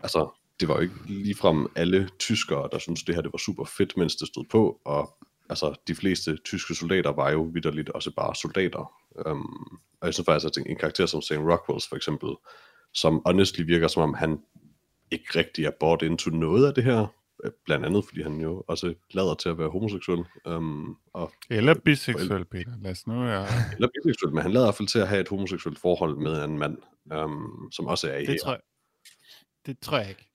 altså, 0.03 0.38
det 0.61 0.69
var 0.69 0.75
jo 0.75 0.81
ikke 0.81 0.95
ligefrem 1.07 1.67
alle 1.77 2.09
tyskere, 2.19 2.69
der 2.73 2.79
syntes, 2.79 3.03
det 3.03 3.15
her 3.15 3.23
det 3.23 3.33
var 3.33 3.39
super 3.39 3.65
fedt, 3.65 3.97
mens 3.97 4.17
det 4.17 4.29
stod 4.29 4.45
på, 4.45 4.81
og 4.85 5.19
altså, 5.51 5.75
de 5.89 5.95
fleste 5.95 6.37
tyske 6.37 6.75
soldater 6.75 7.13
var 7.13 7.31
jo 7.31 7.43
vidderligt 7.43 7.89
også 7.89 8.11
bare 8.11 8.35
soldater. 8.35 8.93
Um, 9.27 9.79
og 10.01 10.07
jeg 10.07 10.15
synes 10.15 10.25
faktisk, 10.25 10.59
at 10.59 10.67
en 10.67 10.77
karakter 10.77 11.07
som 11.07 11.23
Sam 11.23 11.43
Rockwells 11.43 11.89
for 11.89 11.97
eksempel, 11.97 12.29
som 12.95 13.23
honestly 13.27 13.63
virker 13.63 13.89
som 13.89 14.03
om 14.03 14.15
han 14.15 14.39
ikke 15.11 15.39
rigtig 15.39 15.65
er 15.65 15.71
bought 15.81 16.03
into 16.03 16.31
noget 16.31 16.67
af 16.67 16.75
det 16.75 16.85
her, 16.85 17.07
øh, 17.45 17.51
blandt 17.65 17.87
andet 17.87 18.05
fordi 18.05 18.23
han 18.23 18.41
jo 18.41 18.65
også 18.69 18.95
lader 19.11 19.35
til 19.35 19.49
at 19.49 19.59
være 19.59 19.69
homoseksuel, 19.69 20.25
um, 20.45 20.97
og, 21.13 21.33
Eller 21.51 21.75
biseksuel, 21.85 22.45
Peter. 22.45 22.73
Lad 22.83 22.91
os 22.91 23.07
nu... 23.07 23.25
Ja. 23.25 23.47
eller 23.75 23.89
biseksuel, 23.95 24.35
men 24.35 24.43
han 24.43 24.53
lader 24.53 24.67
i 24.67 24.67
hvert 24.67 24.75
fald 24.75 24.89
til 24.89 24.99
at 24.99 25.09
have 25.09 25.21
et 25.21 25.29
homoseksuelt 25.29 25.79
forhold 25.79 26.17
med 26.17 26.45
en 26.45 26.59
mand, 26.59 26.79
um, 27.15 27.69
som 27.73 27.87
også 27.87 28.11
er 28.11 28.17
i 28.17 28.21
Det 28.21 28.29
her. 28.29 28.39
tror 28.45 28.53
jeg, 28.53 28.61
det 29.67 29.79
tror 29.79 29.99
jeg 29.99 30.09
ikke. 30.09 30.28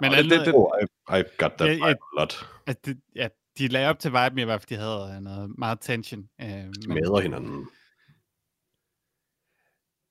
Men 0.00 0.10
Og 0.10 0.16
det- 0.16 0.32
andet, 0.32 0.46
det- 0.46 0.54
Oh, 0.54 0.70
I, 0.82 1.20
I 1.20 1.22
got 1.38 1.52
that 1.58 1.68
Ja, 1.68 1.72
vibe 1.72 1.86
ja. 1.86 1.90
a 1.90 2.20
lot. 2.20 2.46
at 2.66 2.86
det, 2.86 3.00
ja, 3.14 3.28
de 3.58 3.68
lagde 3.68 3.88
op 3.88 3.98
til 3.98 4.10
viben 4.12 4.38
i 4.38 4.44
hvert 4.44 4.60
fald, 4.60 4.68
de 4.68 4.82
havde 4.84 5.14
øh, 5.16 5.20
noget 5.22 5.58
meget 5.58 5.80
tension. 5.80 6.28
Øh, 6.40 6.46
men, 6.48 6.82
Smadrer 6.82 7.20
hinanden. 7.20 7.68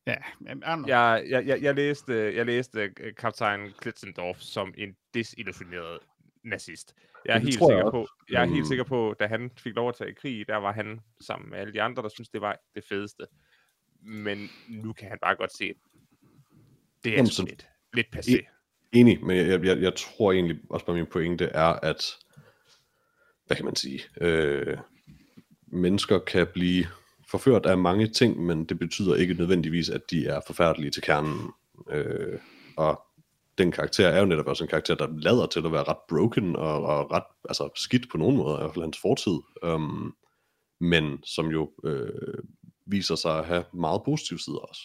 ja, 0.08 0.16
I. 0.40 0.90
Jeg, 0.90 1.24
jeg, 1.30 1.48
jeg, 1.48 1.62
jeg 1.62 1.76
læste, 1.76 2.36
jeg 2.36 2.46
læste 2.46 2.94
øh, 3.00 3.16
kaptajn 3.16 3.74
Klitzendorf 3.80 4.40
som 4.40 4.74
en 4.78 4.96
desillusioneret 5.14 6.00
nazist. 6.44 6.94
Jeg 7.26 7.34
er, 7.34 7.40
Det 7.40 7.44
helt 7.48 7.60
jeg 7.62 7.68
sikker, 7.68 7.84
også. 7.84 7.92
på, 7.92 8.08
jeg 8.32 8.42
er 8.42 8.46
Mm. 8.46 8.54
helt 8.54 8.68
sikker 8.68 8.84
på, 8.84 9.16
da 9.20 9.28
han 9.28 9.52
fik 9.58 9.76
lov 9.76 9.90
at 9.90 9.96
tage 9.96 10.10
i 10.10 10.14
krig, 10.14 10.48
der 10.48 10.56
var 10.56 10.72
han 10.72 11.00
sammen 11.22 11.50
med 11.50 11.60
alle 11.60 11.74
de 11.74 11.82
andre, 11.82 12.04
der 12.04 12.10
synes 12.10 12.30
det 12.30 12.42
var 12.42 12.58
det 12.76 12.84
fedeste. 12.90 13.28
Men 14.02 14.50
nu 14.70 14.94
kan 14.94 15.10
han 15.10 15.18
bare 15.22 15.36
godt 15.36 15.54
se, 15.58 15.64
at 15.66 15.76
det 17.04 17.12
er 17.12 17.16
Jamen, 17.16 17.32
lidt, 17.40 17.68
lidt 17.94 18.08
passé. 18.16 18.57
Enig, 18.92 19.26
men 19.26 19.38
jeg, 19.38 19.66
jeg, 19.66 19.82
jeg 19.82 19.96
tror 19.96 20.32
egentlig 20.32 20.58
også 20.70 20.86
bare 20.86 20.96
min 20.96 21.06
pointe 21.06 21.46
er, 21.46 21.80
at, 21.84 22.06
hvad 23.48 23.58
kan 23.58 23.66
man 23.66 23.76
sige, 23.76 24.00
øh, 24.22 24.78
mennesker 25.68 26.20
kan 26.20 26.48
blive 26.54 26.86
forført 27.30 27.66
af 27.66 27.78
mange 27.78 28.08
ting, 28.08 28.46
men 28.46 28.66
det 28.66 28.80
betyder 28.80 29.16
ikke 29.16 29.34
nødvendigvis, 29.34 29.90
at 29.90 30.02
de 30.12 30.28
er 30.28 30.42
forfærdelige 30.48 30.92
til 30.92 31.04
kernen. 31.04 31.52
Øh, 31.90 32.40
og 32.78 33.02
den 33.58 33.72
karakter 33.72 34.08
er 34.08 34.20
jo 34.20 34.26
netop 34.26 34.48
også 34.48 34.64
en 34.64 34.68
karakter, 34.70 34.96
der 34.96 35.08
lader 35.18 35.46
til 35.46 35.66
at 35.66 35.72
være 35.72 35.84
ret 35.84 35.98
broken 36.10 36.56
og, 36.56 36.84
og 36.84 37.12
ret 37.12 37.24
altså, 37.50 37.70
skidt 37.76 38.12
på 38.12 38.18
nogen 38.18 38.38
måde, 38.38 38.56
i 38.56 38.62
hvert 38.62 38.74
fald 38.74 38.84
hans 38.84 38.98
fortid. 39.02 39.40
Um, 39.64 40.16
men 40.80 41.24
som 41.24 41.48
jo 41.48 41.72
øh, 41.84 42.44
viser 42.86 43.16
sig 43.16 43.40
at 43.40 43.46
have 43.46 43.64
meget 43.74 44.02
positive 44.06 44.40
sider 44.40 44.58
også. 44.58 44.82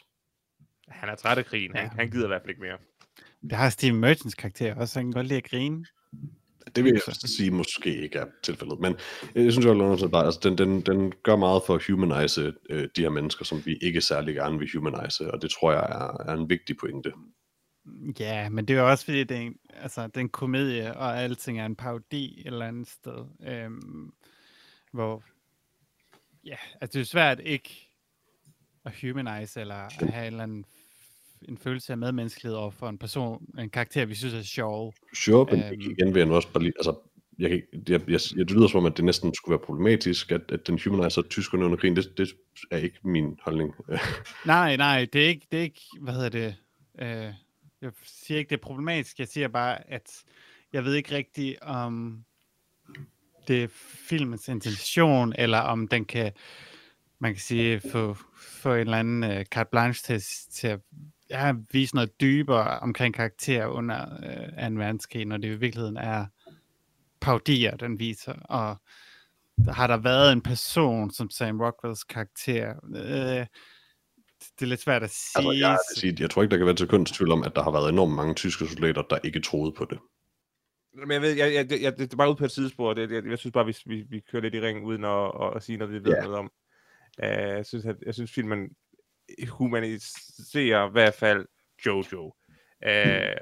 Han 0.89 1.09
er 1.09 1.15
træt 1.15 1.39
af 1.39 1.45
krigen. 1.45 1.77
Han, 1.77 1.85
Ja. 1.85 1.89
han 1.89 2.11
gider 2.11 2.25
i 2.25 2.29
hvert 2.29 2.43
fald 2.43 2.51
ikke 2.51 2.63
mere. 2.63 2.79
Det 3.43 3.53
har 3.53 3.71
Steve 3.71 3.93
Merchants 3.93 4.35
karakter 4.35 4.75
også, 4.75 4.93
så 4.93 4.99
han 4.99 5.07
kan 5.07 5.13
godt 5.13 5.27
lide 5.27 5.39
at 5.39 5.51
grine. 5.51 5.85
Det 6.77 6.85
vil 6.85 6.93
jeg 6.93 7.15
sige 7.15 7.51
måske 7.51 8.03
ikke 8.03 8.19
er 8.19 8.27
tilfældet, 8.43 8.81
men 8.81 8.95
jeg 9.35 9.53
synes 9.53 9.67
jo, 9.67 9.93
at 9.93 10.11
bare, 10.11 10.25
altså, 10.25 10.41
den, 10.43 10.59
den, 10.59 10.81
den 10.81 11.13
gør 11.23 11.37
meget 11.37 11.63
for 11.67 11.75
at 11.75 11.87
humanize 11.87 12.53
øh, 12.71 12.89
de 12.97 13.03
her 13.03 13.09
mennesker, 13.09 13.45
som 13.45 13.67
vi 13.67 13.79
ikke 13.83 14.01
særlig 14.01 14.35
gerne 14.35 14.59
vil 14.59 14.71
humanize, 14.75 15.31
og 15.33 15.43
det 15.43 15.51
tror 15.51 15.73
jeg 15.73 15.81
er, 15.81 16.31
er 16.31 16.37
en 16.37 16.49
vigtig 16.49 16.77
pointe. 16.77 17.13
Ja, 18.21 18.49
men 18.49 18.69
det 18.69 18.77
er 18.77 18.81
jo 18.81 18.91
også 18.91 19.05
fordi, 19.05 19.25
det 19.25 19.37
er 19.37 19.41
en, 19.41 19.57
altså, 19.71 20.07
det 20.07 20.17
er 20.17 20.21
en 20.21 20.29
komedie, 20.29 20.97
og 20.97 21.19
alting 21.19 21.61
er 21.61 21.67
en 21.67 21.77
parodi 21.77 22.41
et 22.41 22.47
eller 22.47 22.67
andet 22.67 22.89
sted. 22.89 23.27
Øhm, 23.47 24.13
hvor, 24.93 25.23
ja, 26.45 26.57
altså 26.81 26.99
det 26.99 27.05
er 27.05 27.11
svært 27.11 27.41
ikke 27.45 27.91
at 28.85 28.93
humanize, 29.01 29.61
eller 29.61 29.75
at 29.75 30.11
have 30.11 30.27
en 30.27 30.33
eller 30.33 30.43
anden 30.43 30.65
en 31.49 31.59
følelse 31.59 31.93
af 31.93 31.99
medmenneskelighed 31.99 32.57
over 32.57 32.71
for 32.71 32.89
en 32.89 32.99
person, 32.99 33.47
en 33.59 33.71
karakter, 33.71 34.05
vi 34.05 34.15
synes 34.15 34.35
er 34.35 34.43
sjov. 34.43 34.95
Sure, 35.15 35.47
men 35.51 35.65
Øhm. 35.65 35.81
igen 35.81 36.15
vil 36.15 36.21
jeg 36.21 36.29
nu 36.29 36.35
også 36.35 36.49
bare 36.53 36.63
lige, 36.63 36.73
altså, 36.79 36.95
jeg, 37.39 37.51
kan 37.51 37.63
jeg, 37.89 38.01
jeg, 38.09 38.21
jeg, 38.37 38.49
det 38.49 38.51
lyder 38.57 38.69
som 38.69 38.79
om, 38.79 38.87
at 38.87 38.97
det 38.97 39.05
næsten 39.05 39.35
skulle 39.35 39.53
være 39.59 39.67
problematisk, 39.67 40.33
at, 40.33 40.41
at 40.49 40.67
den 40.67 40.79
humanizer 40.85 41.23
tyskerne 41.23 41.65
under 41.65 41.77
krigen, 41.77 41.97
det, 41.97 42.19
det 42.19 42.29
er 42.71 42.77
ikke 42.77 42.99
min 43.05 43.39
holdning. 43.43 43.75
Nej, 44.47 44.77
nej, 44.77 45.07
det 45.13 45.25
er 45.25 45.29
ikke, 45.29 45.47
det 45.51 45.59
er 45.59 45.63
ikke 45.63 45.83
hvad 46.01 46.15
hedder 46.15 46.29
det, 46.29 46.57
øh, 46.99 47.35
jeg 47.83 47.93
siger 48.05 48.39
ikke, 48.39 48.51
det 48.51 48.57
er 48.57 48.63
problematisk, 48.63 49.19
jeg 49.19 49.29
siger 49.29 49.49
bare, 49.49 49.91
at 49.91 50.25
jeg 50.73 50.85
ved 50.85 50.95
ikke 50.95 51.15
rigtigt, 51.15 51.61
om 51.63 52.25
det 53.49 53.63
er 53.63 53.69
filmens 54.09 54.49
intention, 54.49 55.33
eller 55.39 55.59
om 55.59 55.89
den 55.89 56.05
kan, 56.05 56.33
man 57.19 57.33
kan 57.33 57.41
sige, 57.41 57.81
få, 57.81 58.17
få 58.37 58.75
en 58.75 58.81
eller 58.81 58.99
anden 58.99 59.25
øh, 59.25 59.45
carte 59.45 59.71
blanche 59.71 60.19
til, 60.19 60.27
til 60.53 60.67
at 60.67 60.81
ja, 61.33 61.55
vise 61.73 61.95
noget 61.95 62.21
dybere 62.21 62.79
omkring 62.79 63.15
karakterer 63.15 63.67
under 63.67 64.07
øh, 64.63 64.71
2. 64.71 64.75
verdenskrig, 64.77 65.25
når 65.25 65.37
det 65.37 65.49
i 65.49 65.57
virkeligheden 65.57 65.97
er 65.97 66.27
parodier, 67.21 67.77
den 67.77 67.99
viser, 67.99 68.33
og 68.33 68.77
der 69.65 69.73
har 69.73 69.87
der 69.87 69.97
været 69.97 70.33
en 70.33 70.41
person 70.43 71.11
som 71.11 71.31
Sam 71.31 71.61
Rockwells 71.61 72.05
karakter. 72.05 72.75
Øh, 72.97 73.47
det 74.59 74.63
er 74.63 74.67
lidt 74.67 74.81
svært 74.81 75.03
at 75.03 75.11
sige. 75.11 75.49
Altså, 75.49 75.53
jeg, 75.53 75.71
vil 75.71 76.01
sige, 76.01 76.17
jeg 76.23 76.31
tror 76.31 76.43
ikke, 76.43 76.51
der 76.51 76.57
kan 76.57 76.67
være 76.67 76.77
til 76.77 76.89
kunst 76.89 77.15
tvivl 77.15 77.33
om, 77.33 77.43
at 77.43 77.57
der 77.57 77.63
har 77.63 77.71
været 77.71 77.89
enormt 77.93 78.15
mange 78.15 78.35
tyske 78.35 78.67
soldater, 78.67 79.03
der 79.03 79.19
ikke 79.25 79.41
troede 79.41 79.73
på 79.73 79.85
det. 79.91 79.99
Men 80.95 81.11
jeg 81.11 81.23
ved, 81.23 81.31
jeg, 81.31 81.55
jeg, 81.55 81.83
jeg, 81.83 81.99
det 81.99 82.13
er 82.13 82.17
bare 82.17 82.31
ud 82.31 82.35
på 82.37 82.45
et 82.45 82.51
sidespor. 82.51 82.95
Det, 82.95 83.11
jeg, 83.11 83.27
jeg 83.27 83.39
synes 83.39 83.53
bare, 83.53 83.67
vi, 83.67 83.77
vi, 83.87 84.05
vi 84.11 84.21
kører 84.21 84.43
lidt 84.43 84.55
i 84.55 84.61
ring, 84.61 84.85
uden 84.87 85.05
at, 85.05 85.31
at, 85.43 85.57
at 85.57 85.63
sige 85.63 85.79
noget, 85.79 85.95
vi 85.95 86.05
ved 86.05 86.13
Ja. 86.17 86.23
noget 86.23 86.39
om. 86.39 86.51
Uh, 87.19 87.25
jeg, 87.29 87.67
synes, 87.67 87.85
at, 87.85 87.97
jeg 88.07 88.15
synes, 88.15 88.33
filmen 88.33 88.69
humaniserer 89.49 90.89
i 90.89 90.91
hvert 90.91 91.15
fald 91.15 91.47
Jojo. 91.87 92.27
Uh, 92.87 93.37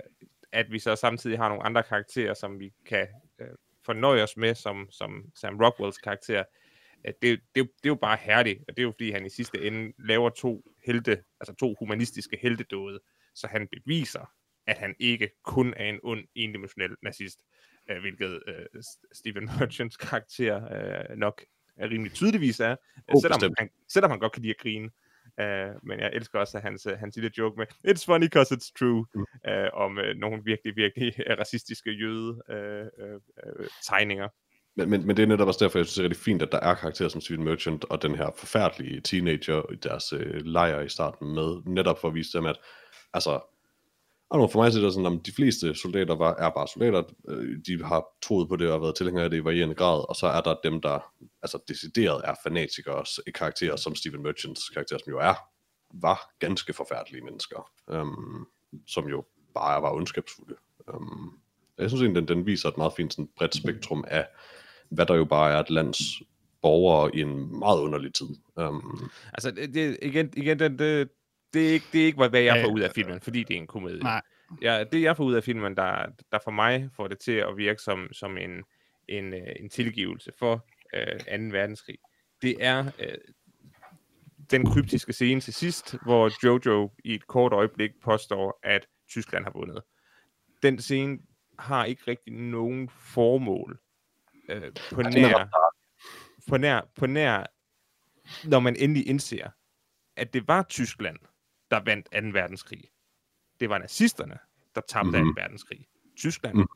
at 0.53 0.73
vi 0.73 0.79
så 0.79 0.97
samtidig 0.97 1.39
har 1.39 1.49
nogle 1.49 1.65
andre 1.65 1.83
karakterer, 1.83 2.35
som 2.35 2.61
vi 2.61 2.73
kan 2.87 3.07
uh, 3.41 3.47
fornøje 3.87 4.23
os 4.23 4.37
med, 4.37 4.55
som, 4.55 4.89
som 4.91 5.31
Sam 5.35 5.61
Rockwells 5.61 5.99
karakter. 5.99 6.45
Uh, 7.05 7.11
det, 7.23 7.23
det, 7.23 7.41
det, 7.55 7.65
er 7.65 7.89
jo 7.89 7.95
bare 7.95 8.19
herligt, 8.21 8.59
og 8.69 8.77
det 8.77 8.79
er 8.79 8.87
jo 8.87 8.91
fordi, 8.91 9.11
han 9.11 9.27
i 9.27 9.31
sidste 9.31 9.67
ende 9.67 9.93
laver 9.99 10.31
to 10.31 10.73
helte, 10.85 11.23
altså 11.41 11.55
to 11.55 11.77
humanistiske 11.79 12.39
heltedåde, 12.43 13.01
så 13.35 13.47
han 13.47 13.69
beviser, 13.69 14.33
at 14.67 14.79
han 14.79 14.95
ikke 14.99 15.31
kun 15.45 15.75
er 15.77 15.85
en 15.85 16.01
ond, 16.03 16.25
endimensionel 16.35 16.97
nazist, 17.03 17.41
øh, 17.91 18.01
hvilket 18.01 18.43
øh, 18.47 18.83
Stephen 19.13 19.45
Merchants 19.59 19.97
karakter 19.97 20.57
øh, 21.11 21.17
nok 21.17 21.43
er 21.77 21.91
rimelig 21.91 22.13
tydeligvis 22.13 22.61
er, 22.61 22.71
Oh, 22.71 23.17
oh, 23.17 23.21
selvom, 23.23 23.39
bestemt. 23.39 23.59
han, 23.59 23.71
selvom 23.89 24.11
han 24.11 24.21
godt 24.21 24.33
kan 24.33 24.43
lide 24.43 24.55
at 24.55 24.61
grine. 24.63 24.91
Uh, 25.39 25.89
men 25.89 26.01
jeg 26.01 26.11
elsker 26.13 26.39
også 26.39 26.59
hans, 26.59 26.87
øh, 26.87 26.99
hans 26.99 27.17
lille 27.17 27.31
joke 27.39 27.59
med, 27.59 27.67
it's 27.89 28.05
funny 28.07 28.25
because 28.27 28.55
it's 28.55 28.73
true, 28.79 29.07
Mm. 29.15 29.25
uh, 29.51 29.69
om 29.73 29.99
uh, 29.99 30.17
nogle 30.17 30.43
virkelig, 30.45 30.77
virkelig 30.77 31.15
racistiske 31.39 31.91
jøde 31.91 32.31
uh, 32.49 33.05
uh, 33.05 33.15
uh, 33.61 33.67
tegninger. 33.89 34.29
Men, 34.77 34.91
men, 34.91 35.07
men 35.07 35.17
det 35.17 35.23
er 35.23 35.27
netop 35.27 35.49
også 35.49 35.65
derfor, 35.65 35.79
jeg 35.79 35.87
synes, 35.87 35.95
det 35.95 36.01
er 36.05 36.09
rigtig 36.09 36.25
fint, 36.25 36.43
at 36.43 36.53
der 36.53 36.61
er 36.61 36.75
karakterer 36.75 37.09
som 37.09 37.21
Steven 37.21 37.45
Merchant 37.45 37.85
og 37.85 38.03
den 38.03 38.15
her 38.15 38.31
forfærdelige 38.37 39.01
teenager 39.01 39.73
i 39.73 39.77
deres 39.77 40.13
øh, 40.13 40.41
lejr 40.45 40.81
i 40.81 40.89
starten 40.89 41.35
med, 41.35 41.63
netop 41.67 42.01
for 42.01 42.09
at 42.09 42.15
vise 42.15 42.39
dem, 42.39 42.47
at 42.47 42.57
altså, 43.13 43.41
og 44.31 44.51
for 44.51 44.63
mig 44.63 44.73
så 44.73 44.79
er 44.79 44.83
det 44.83 44.95
sådan, 44.95 45.19
at 45.19 45.27
de 45.27 45.33
fleste 45.33 45.75
soldater 45.75 46.15
var, 46.15 46.35
er 46.35 46.51
bare 46.51 46.69
soldater, 46.69 47.03
øh, 47.29 47.59
de 47.67 47.85
har 47.85 48.05
troet 48.23 48.49
på 48.49 48.57
det 48.57 48.71
og 48.71 48.81
været 48.81 48.97
tilhængere 48.97 49.25
af 49.25 49.31
det 49.31 49.37
i 49.37 49.45
varierende 49.45 49.75
grad, 49.75 50.09
og 50.09 50.17
så 50.17 50.27
er 50.27 50.41
der 50.41 50.55
dem, 50.65 50.81
der 50.81 51.13
altså 51.43 51.59
decideret 51.69 52.21
er 52.25 52.35
fanatikere, 52.43 52.95
også, 52.95 53.23
karakterer 53.35 53.77
som 53.77 53.95
Steven 53.95 54.23
Merchants 54.23 54.69
karakter, 54.69 54.99
som 54.99 55.11
jo 55.13 55.19
er, 55.19 55.35
var 55.95 56.31
ganske 56.39 56.73
forfærdelige 56.73 57.25
mennesker, 57.25 57.71
øhm, 57.91 58.47
som 58.87 59.09
jo 59.09 59.25
bare 59.55 59.83
var 59.83 59.93
ondskabsfulde. 59.93 60.55
Øhm, 60.89 61.31
jeg 61.79 61.91
synes 61.91 62.03
egentlig, 62.03 62.29
den, 62.29 62.37
den 62.37 62.47
viser 62.47 62.69
et 62.69 62.77
meget 62.77 62.93
fint 62.97 63.13
sådan, 63.13 63.29
bredt 63.37 63.57
spektrum 63.57 64.05
af, 64.09 64.27
hvad 64.91 65.07
der 65.07 65.15
jo 65.15 65.25
bare 65.25 65.53
er 65.53 65.59
et 65.59 65.71
lands 65.71 65.99
borgere 66.63 67.17
i 67.17 67.21
en 67.21 67.59
meget 67.59 67.81
underlig 67.81 68.15
tid. 68.15 68.29
Um, 68.57 69.11
Altså, 69.33 69.51
det, 69.51 69.75
det, 69.75 69.99
igen, 70.03 70.33
igen 70.37 70.59
den, 70.59 70.79
det, 70.79 71.09
det, 71.55 71.69
er 71.69 71.73
ikke, 71.73 71.87
det 71.93 72.01
er 72.01 72.07
ikke, 72.07 72.29
hvad 72.29 72.41
jeg 72.41 72.65
får 72.65 72.73
ud 72.73 72.81
af 72.81 72.91
filmen, 72.91 73.21
fordi 73.21 73.45
det 73.45 73.55
er 73.55 73.59
en 73.59 73.67
komedie. 73.67 74.03
Nej. 74.03 74.23
Ja, 74.63 74.85
det 74.93 75.03
jeg 75.03 75.17
får 75.17 75.25
ud 75.25 75.35
af 75.35 75.45
filmen, 75.45 75.77
der, 75.77 76.07
der 76.33 76.39
for 76.45 76.51
mig 76.51 76.91
får 76.97 77.09
det 77.09 77.19
til 77.19 77.33
at 77.33 77.57
virke 77.57 77.83
som, 77.83 78.13
som 78.13 78.39
en, 78.39 78.65
en, 79.09 79.35
øh, 79.35 79.53
en 79.61 79.69
tilgivelse 79.69 80.33
for 80.39 80.67
øh, 80.95 81.19
2. 81.19 81.57
verdenskrig, 81.57 81.99
det 82.43 82.57
er 82.61 82.91
øh, 82.99 83.19
den 84.51 84.67
kryptiske 84.67 85.13
scene 85.13 85.41
til 85.41 85.55
sidst, 85.55 85.97
hvor 86.03 86.31
Jojo 86.45 86.91
i 87.05 87.15
et 87.15 87.27
kort 87.27 87.53
øjeblik 87.53 87.91
påstår, 88.05 88.59
at 88.63 88.87
Tyskland 89.09 89.45
har 89.45 89.53
vundet. 89.53 89.83
Den 90.63 90.79
scene 90.79 91.19
har 91.59 91.85
ikke 91.85 92.03
rigtig 92.09 92.33
nogen 92.33 92.89
formål 92.89 93.79
øh, 94.49 94.73
på, 94.93 95.03
nær, 95.03 95.49
på, 96.49 96.57
nær, 96.57 96.81
på 96.97 97.07
nær, 97.07 97.47
når 98.49 98.61
man 98.61 98.77
endelig 98.77 99.09
indser, 99.09 99.51
at 100.17 100.35
det 100.35 100.49
var 100.49 100.63
Tyskland, 100.63 101.17
der 101.71 101.81
vandt 101.85 102.09
2. 102.13 102.19
verdenskrig. 102.41 102.85
Det 103.61 103.69
var 103.69 103.79
nazisterne, 103.79 104.39
der 104.75 104.81
tabte 104.89 105.23
Mhm. 105.23 105.35
2. 105.35 105.41
verdenskrig. 105.41 105.87
Tyskland 106.17 106.57
Mhm. 106.57 106.67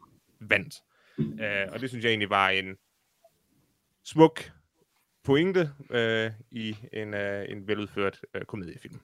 vandt. 0.41 0.75
Uh, 1.19 1.73
og 1.75 1.81
det 1.81 1.89
synes 1.89 2.05
jeg 2.05 2.11
egentlig 2.11 2.31
var 2.31 2.49
en 2.49 2.77
smuk 4.05 4.51
pointe 5.25 5.71
uh, 5.91 6.33
i 6.51 6.77
en, 6.93 7.15
uh, 7.15 7.51
en 7.51 7.69
veludført 7.69 8.21
uh, 8.37 8.43
komediefilm. 8.43 9.01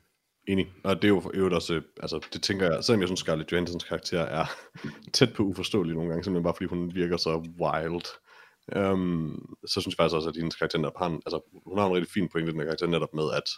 Enig. 0.48 0.72
Og 0.84 0.96
det 0.96 1.04
er 1.04 1.08
jo 1.08 1.20
for 1.20 1.30
øvrigt 1.34 1.54
også, 1.54 1.74
øh, 1.74 1.82
altså 2.02 2.26
det 2.32 2.42
tænker 2.42 2.72
jeg, 2.72 2.84
selvom 2.84 3.00
jeg 3.00 3.08
synes 3.08 3.20
Scarlett 3.20 3.52
Johansons 3.52 3.84
karakter 3.84 4.20
er 4.20 4.44
tæt 5.14 5.32
på 5.34 5.42
uforståelig 5.42 5.94
nogle 5.94 6.08
gange, 6.10 6.24
simpelthen 6.24 6.44
bare 6.44 6.54
fordi 6.54 6.66
hun 6.68 6.94
virker 6.94 7.16
så 7.16 7.36
wild. 7.60 8.06
Um, 8.92 9.56
så 9.66 9.80
synes 9.80 9.94
jeg 9.94 9.96
faktisk 9.96 10.14
også, 10.16 10.28
at 10.28 10.36
hendes 10.36 10.56
karakter 10.56 10.78
netop 10.78 10.96
har 10.98 11.06
en, 11.06 11.22
altså 11.26 11.60
hun 11.66 11.78
har 11.78 11.86
en 11.86 11.94
rigtig 11.94 12.12
fin 12.12 12.28
pointe, 12.28 12.52
den 12.52 12.60
her 12.60 12.66
karakter 12.66 12.86
netop 12.86 13.14
med, 13.14 13.24
at 13.36 13.48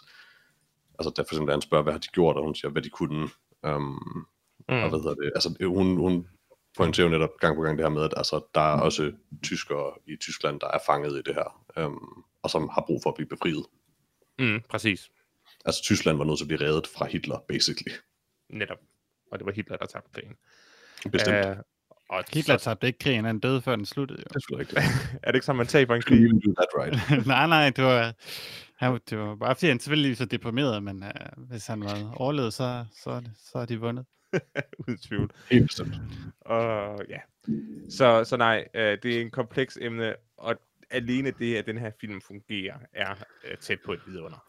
altså 0.99 1.13
der 1.15 1.23
for 1.23 1.33
eksempel, 1.33 1.53
han 1.53 1.61
spørger, 1.61 1.83
hvad 1.83 1.93
har 1.93 1.99
de 1.99 2.07
gjort, 2.07 2.37
og 2.37 2.43
hun 2.43 2.55
siger, 2.55 2.71
hvad 2.71 2.81
de 2.81 2.89
kunne. 2.89 3.29
Um, 3.63 4.27
mm. 4.69 4.83
Og 4.83 4.89
hvad 4.89 4.99
hedder 4.99 5.15
det, 5.15 5.31
altså 5.35 5.55
hun, 5.65 5.97
hun 5.97 6.27
pointerer 6.77 7.07
jo 7.07 7.11
netop 7.11 7.29
gang 7.39 7.55
på 7.55 7.61
gang 7.61 7.77
det 7.77 7.85
her 7.85 7.89
med, 7.89 8.03
at 8.03 8.13
altså, 8.17 8.41
der 8.55 8.61
er 8.61 8.81
også 8.81 9.11
tyskere 9.43 9.91
i 10.07 10.15
Tyskland, 10.15 10.59
der 10.59 10.67
er 10.67 10.79
fanget 10.85 11.11
i 11.11 11.21
det 11.21 11.35
her, 11.35 11.65
um, 11.85 12.25
og 12.43 12.49
som 12.49 12.69
har 12.69 12.83
brug 12.87 12.99
for 13.03 13.09
at 13.09 13.15
blive 13.15 13.27
befriet. 13.27 13.65
Mm, 14.39 14.61
præcis. 14.69 15.11
Altså 15.65 15.83
Tyskland 15.83 16.17
var 16.17 16.23
nødt 16.23 16.37
til 16.37 16.43
at 16.43 16.47
blive 16.47 16.69
reddet 16.69 16.87
fra 16.87 17.05
Hitler, 17.05 17.39
basically. 17.47 17.93
Netop. 18.49 18.77
Og 19.31 19.39
det 19.39 19.45
var 19.45 19.51
Hitler, 19.51 19.77
der 19.77 19.85
tabte 19.85 20.09
krigen. 20.13 20.35
Bestemt. 21.11 21.45
Uh, 21.45 21.57
og 22.17 22.23
Hitler 22.33 22.57
så, 22.57 22.63
tabte 22.63 22.87
ikke 22.87 22.99
krigen, 22.99 23.25
han 23.25 23.39
døde 23.39 23.61
før 23.61 23.75
den 23.75 23.85
sluttede 23.85 24.19
jo. 24.19 24.23
Det 24.29 24.35
er 24.35 24.39
selvfølgelig 24.39 24.77
rigtigt. 24.77 25.19
er 25.23 25.27
det 25.31 25.35
ikke 25.35 25.45
sådan, 25.45 25.57
man 25.57 25.67
taber 25.67 25.95
en 25.95 26.01
krig? 26.01 26.19
you 26.19 26.39
do 26.45 26.53
that 26.53 26.67
right? 26.77 27.27
nej, 27.27 27.47
nej, 27.47 27.69
det 27.69 27.83
var, 27.83 28.13
han, 28.75 28.99
det 29.09 29.17
var 29.17 29.35
bare 29.35 29.55
fordi 29.55 29.67
han 29.67 29.79
selvfølgelig 29.79 30.17
så 30.17 30.25
deprimeret, 30.25 30.83
men 30.83 31.03
uh, 31.03 31.43
hvis 31.49 31.67
han 31.67 31.83
var 31.83 32.13
overlevet, 32.15 32.53
så, 32.53 32.85
så, 33.03 33.19
det- 33.19 33.31
så 33.37 33.57
er 33.57 33.65
de 33.65 33.79
vundet. 33.79 34.05
Uden 34.87 34.97
tvivl. 34.97 35.31
Helt 35.51 35.65
bestemt. 35.67 35.93
Og 36.41 37.01
ja. 37.09 37.17
Så, 37.89 38.23
så 38.23 38.37
nej, 38.37 38.67
øh, 38.73 38.97
det 39.03 39.17
er 39.17 39.21
en 39.21 39.31
kompleks 39.31 39.77
emne, 39.81 40.15
og 40.37 40.55
alene 40.91 41.31
det, 41.39 41.55
at 41.55 41.65
den 41.65 41.77
her 41.77 41.91
film 42.01 42.21
fungerer, 42.21 42.75
er 42.93 43.15
øh, 43.51 43.57
tæt 43.57 43.79
på 43.85 43.93
et 43.93 43.99
vidunder. 44.07 44.43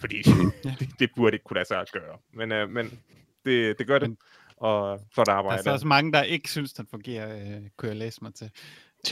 Fordi 0.00 0.22
Ja. 0.64 0.74
det, 0.78 0.88
det 0.98 1.10
burde 1.16 1.34
ikke 1.34 1.44
kunne 1.44 1.54
lade 1.54 1.68
sig 1.68 1.80
at 1.80 1.90
gøre. 1.92 2.18
Men, 2.34 2.52
øh, 2.52 2.70
men 2.70 3.00
det, 3.44 3.78
det 3.78 3.86
gør 3.86 3.98
det, 3.98 4.08
Men- 4.08 4.18
og 4.60 5.00
flot 5.14 5.26
Der 5.26 5.32
er 5.32 5.36
arbejde. 5.36 5.62
så 5.62 5.70
også 5.70 5.86
mange, 5.86 6.12
der 6.12 6.22
ikke 6.22 6.50
synes, 6.50 6.72
den 6.72 6.86
fungerer, 6.90 7.36
øh, 7.56 7.62
kunne 7.76 7.88
jeg 7.88 7.96
læse 7.96 8.18
mig 8.22 8.34
til. 8.34 8.50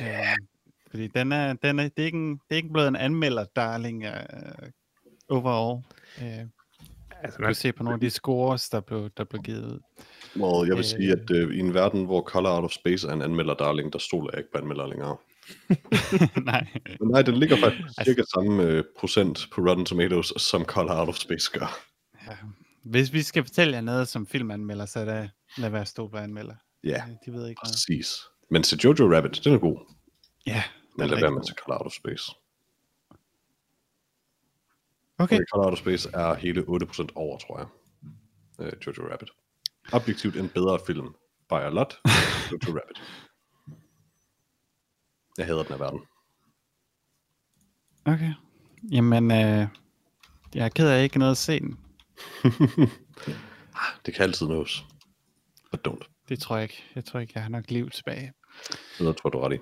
Øh, 0.03 0.09
fordi 0.91 1.07
den 1.07 1.33
er, 1.33 1.53
den 1.53 1.79
er, 1.79 1.83
det, 1.85 1.99
er 1.99 2.05
ikke 2.05 2.19
en, 2.19 2.33
det 2.33 2.41
er 2.51 2.57
ikke 2.57 2.73
blevet 2.73 2.89
en 2.89 2.97
anmelder, 2.97 3.45
darling, 3.57 4.05
øh, 4.05 4.13
overall. 5.29 5.85
Øh, 6.23 6.47
altså, 7.23 7.37
du 7.37 7.43
man, 7.43 7.49
kan 7.49 7.55
se 7.55 7.73
på 7.73 7.83
nogle 7.83 7.95
af 7.95 8.01
de 8.01 8.11
scores, 8.11 8.69
der 8.69 8.81
blev, 8.81 9.11
der 9.17 9.25
blev 9.25 9.43
givet 9.43 9.65
ud. 9.65 9.81
Well, 10.37 10.69
jeg 10.69 10.77
vil 10.77 10.79
Øh. 10.79 10.85
sige, 10.85 11.13
at 11.13 11.31
øh, 11.31 11.55
i 11.57 11.59
en 11.61 11.75
verden, 11.75 12.05
hvor 12.05 12.21
Color 12.23 12.51
Out 12.57 12.65
of 12.65 12.71
Space 12.71 13.09
er 13.09 13.13
en 13.13 13.23
anmelder 13.23 13.55
darling, 13.55 13.93
der 13.93 13.99
stoler 13.99 14.31
jeg 14.33 14.39
ikke 14.39 14.53
på 14.53 14.59
anmelder 14.59 14.87
længere. 14.87 15.17
nej. 16.53 16.67
Men 17.01 17.09
nej, 17.11 17.23
den 17.23 17.35
ligger 17.35 17.57
faktisk 17.57 17.83
Altså- 17.83 18.03
cirka 18.05 18.23
samme 18.35 18.63
øh, 18.63 18.85
procent 18.99 19.49
på 19.53 19.61
Rotten 19.61 19.87
Tomatoes, 19.87 20.33
som 20.37 20.65
Color 20.65 21.01
Out 21.01 21.09
of 21.09 21.15
Space 21.17 21.51
gør. 21.59 21.79
Ja. 22.27 22.37
Hvis 22.91 23.13
vi 23.13 23.23
skal 23.23 23.45
fortælle 23.45 23.75
jer 23.75 23.81
noget 23.81 24.09
som 24.09 24.27
filmanmelder, 24.27 24.87
så 24.87 25.01
er 25.01 25.05
det, 25.05 25.31
lad 25.59 25.71
være 25.71 25.87
stå 25.87 26.09
på 26.09 26.17
anmelder. 26.17 26.55
Ja, 26.85 27.05
Øh, 27.09 27.15
De 27.27 27.33
ved 27.33 27.49
ikke 27.49 27.61
noget. 27.65 27.73
præcis. 27.73 28.17
Men 28.51 28.63
til 28.63 28.79
Jojo 28.79 29.17
Rabbit, 29.17 29.41
den 29.45 29.55
er 29.55 29.59
god. 29.59 29.95
Ja, 30.47 30.63
Men 30.99 31.09
lad 31.09 31.21
være 31.21 31.31
med 31.31 31.45
til 31.45 31.55
Color 31.55 31.79
Out 31.79 31.87
of 31.87 31.93
Space. 31.93 32.25
Okay. 35.19 35.39
Color 35.53 35.65
Out 35.65 35.73
of 35.73 35.79
Space 35.79 36.09
er 36.15 36.35
hele 36.35 36.61
8% 36.63 37.07
over, 37.15 37.39
tror 37.39 37.59
jeg. 37.59 37.69
Øh, 38.61 38.73
Jojo 38.87 39.13
Rabbit. 39.13 39.31
objektivt 39.93 40.37
en 40.37 40.49
bedre 40.49 40.79
film. 40.87 41.07
By 41.49 41.53
a 41.55 41.69
lot. 41.69 41.95
Jojo 42.53 42.79
Rabbit. 42.81 43.03
Jeg 45.39 45.47
hader 45.47 45.63
den 45.63 45.73
af 45.73 45.81
verden. 45.81 46.01
Okay. 48.05 48.33
Jamen, 48.93 49.31
øh, 49.31 49.69
jeg 50.55 50.65
er 50.65 50.69
ked 50.69 50.89
af 50.89 51.03
ikke 51.03 51.19
noget 51.19 51.31
at 51.33 51.37
se 51.39 51.61
den. 51.61 51.79
Det 54.07 54.15
kan 54.15 54.23
altid 54.23 54.47
nås. 54.47 54.85
But 55.71 55.89
don't. 55.89 56.25
Det 56.29 56.39
tror 56.39 56.57
jeg 56.57 56.63
ikke. 56.63 56.85
Jeg 56.95 57.05
tror 57.05 57.21
ikke, 57.21 57.33
jeg 57.35 57.43
har 57.43 57.51
nok 57.51 57.71
liv 57.71 57.91
tilbage. 57.91 58.33
Det 58.99 59.17
tror 59.17 59.31
du 59.31 59.39
er 59.39 59.47
ret 59.47 59.55
i. 59.55 59.59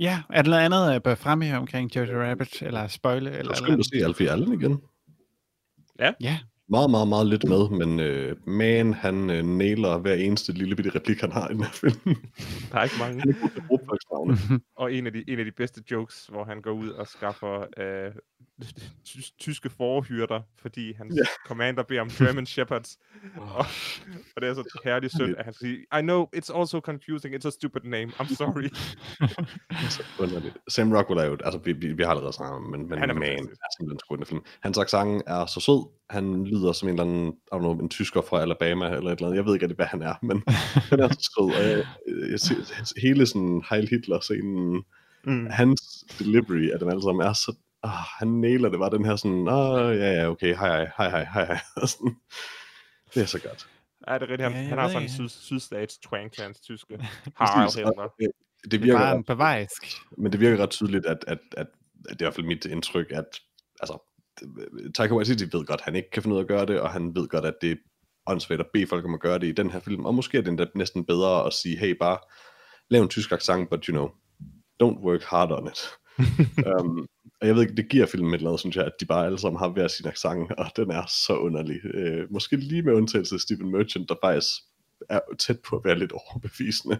Ja, 0.00 0.22
er 0.30 0.42
der 0.42 0.50
noget 0.50 0.64
andet, 0.64 0.92
jeg 0.92 1.02
bør 1.02 1.14
fremhæve 1.14 1.56
omkring 1.56 1.96
Jojo 1.96 2.22
Rabbit, 2.22 2.62
eller 2.62 2.88
spoile, 2.88 3.16
eller 3.16 3.32
Jeg 3.32 3.40
eller 3.40 3.54
skulle 3.54 3.78
at 3.78 3.84
se 3.84 4.04
Alfie 4.04 4.30
Allen 4.30 4.60
igen. 4.60 4.82
Ja, 5.98 6.12
Meget, 6.70 6.90
meget, 6.90 7.08
meget 7.08 7.26
lidt 7.26 7.44
med, 7.44 7.70
men 7.70 8.00
øh, 8.00 8.48
man, 8.48 8.94
han 8.94 9.30
øh, 9.30 9.44
nailer 9.44 9.98
hver 9.98 10.14
eneste 10.14 10.52
lille 10.52 10.76
bitte 10.76 10.90
replik, 10.94 11.20
han 11.20 11.32
har 11.32 11.48
i 11.48 11.52
den 11.52 11.62
her 11.62 11.70
film. 11.70 12.16
Der 12.72 12.78
er 12.78 12.84
ikke 12.84 12.96
mange. 13.00 13.20
han 13.20 13.30
er 13.30 13.68
god 13.68 14.36
til. 14.36 14.60
Og 14.76 14.92
en 14.92 15.06
af, 15.06 15.12
de, 15.12 15.24
en 15.28 15.38
af 15.38 15.44
de 15.44 15.52
bedste 15.52 15.82
jokes, 15.90 16.26
hvor 16.26 16.44
han 16.44 16.62
går 16.62 16.70
ud 16.70 16.88
og 16.88 17.06
skaffer 17.06 17.66
øh, 17.76 18.12
tyske 19.38 19.70
forhyrter, 19.70 20.40
fordi 20.62 20.92
hans 20.92 21.14
Ja. 21.16 21.22
commander 21.46 21.82
beder 21.82 22.00
om 22.00 22.08
German 22.18 22.46
Shepherds. 22.46 22.98
og, 23.36 23.56
og 24.36 24.42
det 24.42 24.48
er 24.48 24.54
så 24.54 24.80
herligt 24.84 25.16
sødt, 25.16 25.36
at 25.36 25.44
han 25.44 25.54
siger, 25.54 25.98
I 25.98 26.02
know, 26.02 26.26
it's 26.36 26.58
also 26.58 26.80
confusing, 26.80 27.34
it's 27.34 27.46
a 27.46 27.50
stupid 27.50 27.80
name, 27.84 28.12
I'm 28.20 28.34
sorry. 28.34 28.68
Sam 30.68 30.92
Rockwell 30.92 31.20
er 31.20 31.24
jo, 31.24 31.36
altså 31.44 31.60
vi, 31.64 31.72
vi, 31.72 31.92
vi 31.92 32.02
har 32.02 32.10
allerede 32.10 32.32
snakket 32.32 32.56
om, 32.56 32.62
men, 32.62 32.88
men 32.88 32.98
Han 32.98 33.10
er 33.10 33.14
man 33.14 33.22
er 33.32 33.76
simpelthen 33.78 34.26
film. 34.26 34.42
Hans 34.62 34.78
accent 34.78 35.22
er 35.26 35.46
så 35.46 35.60
sød, 35.60 35.88
han 36.10 36.44
lyder 36.44 36.72
som 36.72 36.88
en 36.88 36.94
eller 36.94 37.04
anden, 37.04 37.28
I 37.32 37.54
don't 37.54 37.58
know, 37.58 37.78
en 37.78 37.88
tysker 37.88 38.22
fra 38.22 38.40
Alabama 38.42 38.86
eller 38.96 39.10
et 39.10 39.18
eller 39.18 39.26
andet. 39.26 39.36
Jeg 39.36 39.44
ved 39.46 39.54
ikke 39.54 39.74
hvad 39.76 39.86
han 39.86 40.02
er, 40.02 40.14
men 40.22 40.42
han 40.90 41.00
er 41.00 41.08
så 41.08 41.30
sød. 41.36 41.54
Og 41.56 41.68
jeg, 41.68 41.86
jeg, 42.30 42.40
ser, 42.40 43.00
hele 43.00 43.26
sådan 43.26 43.62
Heil 43.70 43.88
Hitler-scenen, 43.88 44.82
Mm. 45.24 45.46
hans 45.50 46.04
delivery 46.18 46.70
af 46.70 46.78
dem 46.78 46.88
alle 46.88 47.02
sammen 47.02 47.26
er 47.26 47.32
så, 47.32 47.56
ah, 47.82 48.04
han 48.18 48.28
nailer 48.28 48.68
det 48.68 48.78
bare 48.78 48.90
den 48.90 49.04
her 49.04 49.16
sådan, 49.16 49.48
ah, 49.48 49.98
ja, 49.98 50.12
ja, 50.12 50.28
okay, 50.28 50.56
hej, 50.56 50.68
hej, 50.68 50.86
hej, 50.96 51.08
hej, 51.10 51.24
hej, 51.24 51.44
hej. 51.44 51.60
Det 53.14 53.22
er 53.22 53.26
så 53.26 53.40
godt. 53.40 53.68
Ja, 54.08 54.14
det 54.14 54.22
er 54.22 54.28
rigtigt. 54.28 54.42
Han, 54.42 54.52
Ja, 54.52 54.68
han 54.68 54.78
har 54.78 54.88
sådan 54.88 55.02
en 55.02 55.08
syd, 55.08 55.28
sydstats 55.28 55.98
twang 55.98 56.32
til 56.32 56.42
hans 56.42 56.60
tyske. 56.60 56.98
Harald 57.36 58.10
Det 58.20 58.30
det 58.64 58.74
er 58.74 58.78
virker 58.78 58.98
bare 58.98 59.10
ret 59.10 59.16
en 59.16 59.24
bevejsk. 59.24 59.82
Men 60.18 60.32
det 60.32 60.40
virker 60.40 60.62
ret 60.62 60.70
tydeligt, 60.70 61.06
at, 61.06 61.24
at, 61.26 61.38
at, 61.56 61.56
at 61.56 61.66
det 62.02 62.10
er 62.10 62.14
i 62.14 62.24
hvert 62.24 62.34
fald 62.34 62.46
mit 62.46 62.64
indtryk, 62.64 63.06
at 63.10 63.40
altså, 63.80 63.98
Taika 64.94 65.14
Waititi 65.14 65.44
ved 65.44 65.66
godt, 65.66 65.80
at 65.80 65.84
han 65.84 65.96
ikke 65.96 66.10
kan 66.10 66.22
finde 66.22 66.34
ud 66.34 66.40
af 66.40 66.44
at 66.44 66.48
gøre 66.48 66.66
det, 66.66 66.80
og 66.80 66.90
han 66.90 67.14
ved 67.14 67.28
godt, 67.28 67.44
at 67.44 67.54
det 67.62 67.70
er 67.70 67.76
åndssvagt 68.26 68.60
at 68.60 68.66
bede 68.72 68.86
folk 68.86 69.04
om 69.04 69.14
at 69.14 69.20
gøre 69.20 69.38
det 69.38 69.46
i 69.46 69.52
den 69.52 69.70
her 69.70 69.80
film, 69.80 70.04
og 70.04 70.14
måske 70.14 70.38
er 70.38 70.42
det 70.42 70.48
endda 70.48 70.66
næsten 70.74 71.04
bedre 71.04 71.46
at 71.46 71.52
sige, 71.52 71.78
hey, 71.78 71.96
bare 72.00 72.18
lav 72.90 73.02
en 73.02 73.08
tysk 73.08 73.32
accent, 73.32 73.70
but 73.70 73.84
you 73.84 73.92
know, 73.92 74.08
don't 74.82 75.04
work 75.04 75.22
hard 75.22 75.52
on 75.52 75.66
it. 75.66 75.78
Um, 76.80 77.06
og 77.40 77.46
jeg 77.46 77.54
ved 77.54 77.62
ikke, 77.62 77.74
det 77.74 77.88
giver 77.88 78.06
filmen 78.06 78.34
et 78.34 78.38
eller 78.38 78.50
andet, 78.50 78.60
synes 78.60 78.76
jeg, 78.76 78.84
at 78.84 78.92
de 79.00 79.06
bare 79.06 79.26
alle 79.26 79.38
sammen 79.38 79.58
har 79.58 79.68
hver 79.68 79.88
sin 79.88 80.06
accent, 80.06 80.52
og 80.52 80.70
den 80.76 80.90
er 80.90 81.06
så 81.26 81.36
underlig. 81.36 81.80
Uh, 81.84 82.32
måske 82.32 82.56
lige 82.56 82.82
med 82.82 82.92
undtagelse 82.92 83.34
af 83.34 83.40
Stephen 83.40 83.70
Merchant, 83.70 84.08
der 84.08 84.14
faktisk 84.24 84.48
er 85.08 85.20
tæt 85.38 85.60
på 85.68 85.76
at 85.76 85.84
være 85.84 85.98
lidt 85.98 86.12
overbevisende. 86.12 86.98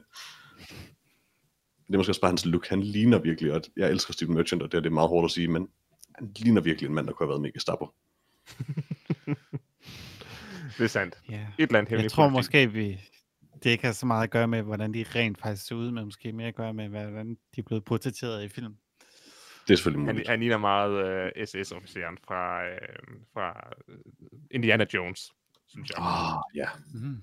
Det 1.86 1.94
er 1.94 1.98
måske 1.98 2.10
også 2.10 2.20
bare 2.20 2.30
hans 2.30 2.46
look. 2.46 2.66
Han 2.66 2.82
ligner 2.82 3.18
virkelig, 3.18 3.52
og 3.52 3.62
jeg 3.76 3.90
elsker 3.90 4.12
Stephen 4.12 4.34
Merchant, 4.34 4.62
og 4.62 4.72
det 4.72 4.78
er 4.78 4.82
det 4.82 4.92
meget 4.92 5.08
hårdt 5.08 5.24
at 5.24 5.30
sige, 5.30 5.48
men 5.48 5.68
han 6.14 6.32
ligner 6.36 6.60
virkelig 6.60 6.88
en 6.88 6.94
mand, 6.94 7.06
der 7.06 7.12
kunne 7.12 7.26
have 7.26 7.30
været 7.30 7.40
med 7.40 7.50
i 7.50 7.52
Gestapo. 7.52 7.88
Det 10.78 10.84
er 10.84 10.88
sandt. 10.88 11.18
Ja. 11.30 11.34
Et 11.34 11.42
eller 11.58 11.78
andet 11.78 11.90
Jeg 11.90 11.96
hemmeligt 11.96 12.12
tror 12.12 12.28
måske, 12.28 12.72
vi, 12.72 13.00
det 13.64 13.70
ikke 13.70 13.84
har 13.84 13.92
så 13.92 14.06
meget 14.06 14.22
at 14.22 14.30
gøre 14.30 14.48
med, 14.48 14.62
hvordan 14.62 14.94
de 14.94 15.04
rent 15.14 15.40
faktisk 15.40 15.66
ser 15.66 15.74
ud, 15.74 15.90
men 15.90 16.04
måske 16.04 16.32
mere 16.32 16.48
at 16.48 16.54
gøre 16.54 16.74
med, 16.74 16.88
hvordan 16.88 17.28
de 17.28 17.60
er 17.60 17.62
blevet 17.62 17.84
portrætteret 17.84 18.44
i 18.44 18.48
film. 18.48 18.74
Det 19.68 19.74
er 19.74 19.76
selvfølgelig 19.76 20.06
Han, 20.06 20.14
muligt. 20.14 20.28
han 20.28 20.40
ligner 20.40 20.58
meget 20.58 20.92
uh, 21.36 21.44
SS-officeren 21.44 22.18
fra, 22.26 22.68
uh, 22.68 23.20
fra 23.32 23.70
uh, 23.88 23.94
Indiana 24.50 24.86
Jones, 24.94 25.32
synes 25.66 25.90
jeg. 25.90 25.98
Ah, 26.00 26.42
ja. 26.54 26.68
Mm. 26.94 27.22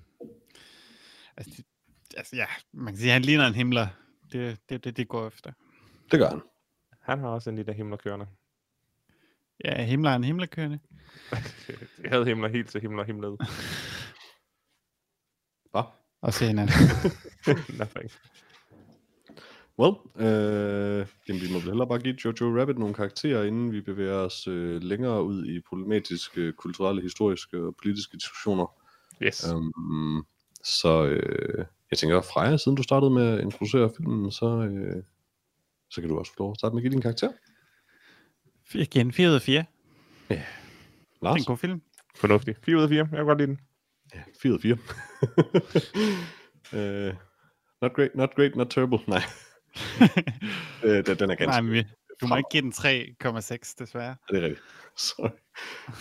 Altså, 1.36 1.62
altså, 2.16 2.36
ja, 2.36 2.46
man 2.72 2.92
kan 2.92 2.96
sige, 2.96 3.08
at 3.08 3.12
han 3.12 3.22
ligner 3.22 3.46
en 3.46 3.54
himler. 3.54 3.86
Det 4.32 4.48
er 4.50 4.56
det, 4.68 4.84
det, 4.84 4.96
det 4.96 5.08
går 5.08 5.26
efter. 5.26 5.52
Det 6.10 6.18
gør 6.18 6.28
han. 6.28 6.42
Han 7.02 7.18
har 7.18 7.28
også 7.28 7.50
en 7.50 7.56
lille 7.56 7.72
himler 7.72 7.96
kørende. 7.96 8.26
Ja, 9.64 9.82
himler 9.82 10.10
er 10.10 10.16
en 10.16 10.24
himlerkørende. 10.24 10.78
Jeg 12.02 12.10
havde 12.10 12.24
himler 12.24 12.48
helt 12.48 12.70
til 12.70 12.80
himler 12.80 13.04
himlede. 13.04 13.36
Hvad? 15.70 15.82
Og 16.20 16.34
senere. 16.34 16.66
Nothing. 17.78 18.10
Well, 19.78 19.94
øh, 20.16 21.06
jamen, 21.28 21.42
vi 21.42 21.52
må 21.52 21.58
vel 21.58 21.68
hellere 21.68 21.88
bare 21.88 21.98
give 21.98 22.16
Jojo 22.24 22.60
Rabbit 22.60 22.78
nogle 22.78 22.94
karakterer, 22.94 23.44
inden 23.44 23.72
vi 23.72 23.80
bevæger 23.80 24.14
os 24.14 24.46
øh, 24.46 24.82
længere 24.82 25.24
ud 25.24 25.46
i 25.46 25.60
problematiske, 25.60 26.52
kulturelle, 26.52 27.02
historiske 27.02 27.58
og 27.58 27.74
politiske 27.82 28.16
diskussioner. 28.16 28.66
Yes. 29.22 29.52
Um, 29.52 30.26
så 30.64 31.04
øh, 31.04 31.64
jeg 31.90 31.98
tænker, 31.98 32.20
Freja, 32.20 32.56
siden 32.56 32.76
du 32.76 32.82
startede 32.82 33.10
med 33.10 33.26
at 33.26 33.40
introducere 33.40 33.90
filmen, 33.96 34.30
så, 34.30 34.46
øh, 34.46 35.02
så 35.90 36.00
kan 36.00 36.10
du 36.10 36.18
også 36.18 36.32
få 36.32 36.42
lov 36.42 36.50
at 36.50 36.58
starte 36.58 36.74
med 36.74 36.80
at 36.80 36.82
give 36.82 36.92
din 36.92 37.02
karakter. 37.02 37.32
Igen, 38.74 39.12
4 39.12 39.28
ud 39.28 39.34
af 39.34 39.42
4. 39.42 39.64
Det 40.28 40.36
er 40.36 40.42
Lars? 41.22 41.40
en 41.40 41.44
god 41.44 41.56
film. 41.56 41.82
Fornuftigt. 42.16 42.64
4 42.64 42.76
ud 42.76 42.82
af 42.82 42.88
4. 42.88 42.98
Jeg 42.98 43.08
kan 43.08 43.24
godt 43.24 43.38
lide 43.38 43.48
den. 43.48 43.60
Ja, 44.14 44.22
4 44.42 44.52
ud 44.52 44.56
af 44.56 44.62
4. 44.62 44.76
uh, 47.10 47.14
not 47.82 47.92
great, 47.92 48.14
not 48.14 48.34
great, 48.34 48.56
not 48.56 48.70
terrible. 48.70 48.98
Nej. 49.06 49.22
Øh, 50.84 51.06
den, 51.06 51.30
er 51.30 51.34
ganske 51.34 51.46
Nej, 51.46 51.60
men 51.60 51.84
du 52.20 52.26
må 52.26 52.36
ikke 52.36 52.48
give 52.50 52.62
den 52.62 52.72
3,6, 52.72 53.74
desværre. 53.78 54.16
Ja, 54.30 54.36
det 54.36 54.42
er 54.42 54.46
rigtigt. 54.46 54.62
Sorry. 54.96 55.28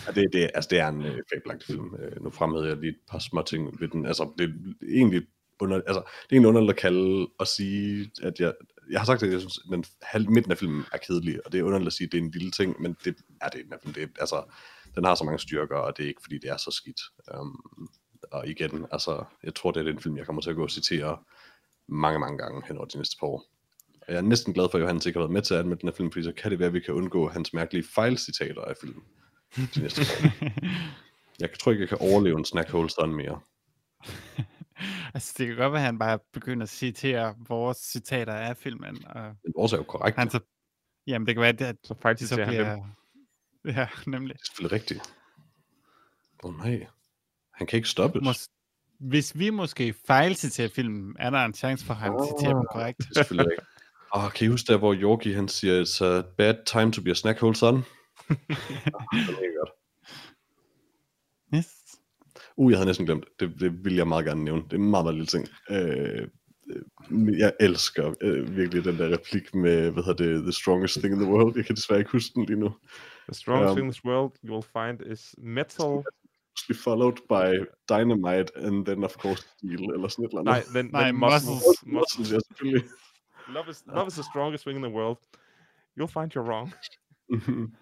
Ja, 0.07 0.11
det, 0.21 0.33
det, 0.33 0.51
altså, 0.53 0.67
det 0.71 0.79
er 0.79 0.87
en 0.87 1.01
øh, 1.05 1.19
fabelagtig 1.33 1.65
film. 1.67 1.95
Øh, 1.95 2.23
nu 2.23 2.29
fremhævede 2.29 2.69
jeg 2.69 2.77
lige 2.77 2.89
et 2.89 2.97
par 3.11 3.19
små 3.19 3.41
ting 3.41 3.79
ved 3.79 3.87
den. 3.87 4.05
Altså, 4.05 4.31
det 4.37 4.43
er 4.49 4.85
egentlig 4.95 5.21
under, 5.59 5.75
altså, 5.77 5.93
det 5.93 6.29
er 6.29 6.33
egentlig 6.35 6.47
underligt 6.49 6.71
at 6.71 6.77
kalde 6.81 7.27
og 7.39 7.47
sige, 7.47 8.11
at 8.23 8.39
jeg, 8.39 8.53
jeg 8.91 8.99
har 8.99 9.05
sagt, 9.05 9.23
at 9.23 9.31
jeg 9.31 9.39
synes, 9.39 9.57
at 9.57 9.71
den 9.71 9.85
halv, 10.01 10.29
midten 10.29 10.51
af 10.51 10.57
filmen 10.57 10.85
er 10.93 10.97
kedelig, 10.97 11.45
og 11.45 11.51
det 11.51 11.59
er 11.59 11.63
underligt 11.63 11.87
at 11.87 11.93
sige, 11.93 12.05
at 12.05 12.11
det 12.11 12.17
er 12.17 12.21
en 12.23 12.31
lille 12.31 12.51
ting, 12.51 12.81
men 12.81 12.95
det 13.03 13.15
er 13.41 13.49
det. 13.49 13.59
i 13.59 13.63
film. 13.83 13.93
Det, 13.93 14.03
er- 14.03 14.07
altså, 14.19 14.43
den 14.95 15.05
har 15.05 15.15
så 15.15 15.23
mange 15.23 15.39
styrker, 15.39 15.75
og 15.75 15.97
det 15.97 16.03
er 16.03 16.07
ikke, 16.07 16.21
fordi 16.23 16.37
det 16.37 16.49
er 16.49 16.57
så 16.57 16.71
skidt. 16.71 17.01
Um, 17.39 17.89
og 18.31 18.47
igen, 18.47 18.85
altså, 18.91 19.23
jeg 19.43 19.55
tror, 19.55 19.71
det 19.71 19.79
er 19.79 19.83
den 19.91 19.99
film, 19.99 20.17
jeg 20.17 20.25
kommer 20.25 20.41
til 20.41 20.49
at 20.49 20.55
gå 20.55 20.63
og 20.63 20.71
citere 20.71 21.17
mange, 21.87 22.19
mange 22.19 22.37
gange 22.37 22.63
hen 22.67 22.77
over 22.77 22.85
de 22.85 22.97
næste 22.97 23.17
par 23.19 23.27
år. 23.27 23.43
Og 24.07 24.13
jeg 24.13 24.17
er 24.17 24.21
næsten 24.21 24.53
glad 24.53 24.67
for, 24.71 24.77
at 24.77 24.81
Johannes 24.81 25.05
ikke 25.05 25.19
har 25.19 25.23
været 25.23 25.33
med 25.33 25.41
til 25.41 25.53
at 25.53 25.59
anmelde 25.59 25.81
den 25.81 25.89
her 25.89 25.95
film, 25.95 26.11
fordi 26.11 26.23
så 26.23 26.31
kan 26.31 26.51
det 26.51 26.59
være, 26.59 26.67
at 26.67 26.73
vi 26.73 26.79
kan 26.79 26.93
undgå 26.93 27.29
hans 27.29 27.53
mærkelige 27.53 27.83
fejlcitater 27.95 28.61
af 28.61 28.73
filmen 28.81 29.03
de 29.75 29.81
næste. 29.81 30.01
Jeg 31.39 31.49
tror 31.59 31.71
ikke, 31.71 31.81
jeg 31.81 31.89
kan 31.89 31.97
overleve 32.01 32.37
en 32.39 32.45
snack 32.45 32.69
hole 32.69 32.89
sådan 32.89 33.15
mere. 33.15 33.39
altså, 35.13 35.33
det 35.37 35.47
kan 35.47 35.55
godt 35.55 35.71
være, 35.73 35.81
at 35.81 35.85
han 35.85 35.99
bare 35.99 36.19
begynder 36.33 36.63
at 36.63 36.69
citere 36.69 37.35
vores 37.47 37.77
citater 37.77 38.33
af 38.33 38.57
filmen. 38.57 39.05
Og 39.07 39.23
Men 39.43 39.53
vores 39.55 39.73
er 39.73 39.77
jo 39.77 39.83
korrekt. 39.83 40.17
han 40.17 40.29
så, 40.29 40.39
jamen, 41.07 41.27
det 41.27 41.35
kan 41.35 41.41
være, 41.41 41.67
at 41.69 41.77
Så 41.83 41.95
faktisk 42.01 42.29
så 42.29 42.35
ser 42.35 42.45
han 42.45 42.53
dem. 42.53 42.63
bliver... 42.65 42.85
Ja, 43.81 43.87
nemlig. 44.07 44.33
Det 44.33 44.41
er 44.41 44.45
selvfølgelig 44.45 44.75
rigtigt. 44.81 45.13
Åh 46.43 46.49
oh, 46.49 46.57
nej. 46.57 46.87
Han 47.53 47.67
kan 47.67 47.77
ikke 47.77 47.89
stoppes. 47.89 48.21
Mås- 48.27 48.49
hvis 48.99 49.37
vi 49.39 49.49
måske 49.49 49.93
fejlciterer 50.07 50.69
filmen, 50.69 51.15
er 51.19 51.29
der 51.29 51.45
en 51.45 51.53
chance 51.53 51.85
for, 51.85 51.93
at 51.93 51.99
han 51.99 52.11
citerer 52.11 52.53
dem 52.53 52.65
korrekt. 52.71 52.97
Det 52.97 53.05
er 53.09 53.13
selvfølgelig 53.13 53.51
rigtigt. 53.51 53.67
Åh, 54.15 54.31
kan 54.31 54.47
I 54.47 54.49
huske 54.49 54.71
der, 54.73 54.77
hvor 54.77 54.93
Yorkie 54.93 55.35
han 55.35 55.47
siger, 55.47 55.83
it's 55.83 56.03
a 56.05 56.21
bad 56.37 56.55
time 56.65 56.91
to 56.91 57.01
be 57.01 57.11
a 57.11 57.13
snack 57.13 57.39
hole 57.39 57.55
son? 57.55 57.75
Det 57.77 58.35
er 59.29 59.59
godt. 59.59 59.71
Yes. 61.55 61.67
Uh, 62.57 62.71
jeg 62.71 62.77
havde 62.77 62.87
næsten 62.87 63.05
glemt. 63.05 63.25
det. 63.39 63.59
Det, 63.59 63.85
vil 63.85 63.95
jeg 63.95 64.07
meget 64.07 64.25
gerne 64.25 64.43
nævne. 64.43 64.61
Det 64.63 64.73
er 64.73 64.77
en 64.77 64.89
meget, 64.89 65.05
meget 65.05 65.15
lille 65.15 65.27
ting. 65.27 65.47
Øh, 65.69 66.27
øh, 67.11 67.39
jeg 67.39 67.53
elsker 67.59 68.13
øh, 68.21 68.57
virkelig 68.57 68.83
den 68.85 68.97
der 68.97 69.09
replik 69.13 69.55
med, 69.55 69.91
hvad 69.91 70.03
hedder 70.03 70.23
det, 70.25 70.43
the 70.43 70.51
strongest 70.51 70.99
thing 70.99 71.13
in 71.13 71.19
the 71.19 71.31
world. 71.31 71.55
Jeg 71.55 71.65
kan 71.65 71.75
desværre 71.75 71.99
ikke 71.99 72.11
huske 72.11 72.31
den 72.35 72.45
lige 72.45 72.59
nu. 72.59 72.69
The 73.27 73.33
strongest 73.33 73.69
Um, 73.69 73.75
thing 73.75 73.87
in 73.87 73.91
this 73.91 74.05
world 74.05 74.31
you 74.43 74.53
will 74.53 74.65
find 74.77 75.11
is 75.13 75.35
metal. 75.37 76.03
Be 76.67 76.73
followed 76.73 77.17
by 77.29 77.65
dynamite, 77.89 78.57
and 78.57 78.85
then 78.85 79.03
of 79.03 79.13
course 79.15 79.41
steel, 79.57 79.89
eller 79.95 80.07
sådan 80.07 80.25
et 80.25 80.29
eller 80.29 80.39
andet. 80.39 80.53
Nej, 80.53 80.81
then, 80.81 80.91
Nej, 80.91 81.03
then 81.03 81.15
muscles. 81.15 81.45
muscles. 81.45 81.85
Muscles, 81.85 82.19
muscles. 82.19 82.31
ja, 82.31 82.39
selvfølgelig. 82.47 82.83
Love 83.47 83.69
is, 83.69 83.83
love 83.87 84.07
is 84.07 84.15
the 84.15 84.23
strongest 84.23 84.63
thing 84.63 84.75
in 84.75 84.81
the 84.81 84.89
world. 84.89 85.17
You'll 85.95 86.07
find 86.07 86.33
you're 86.33 86.43
wrong. 86.43 86.73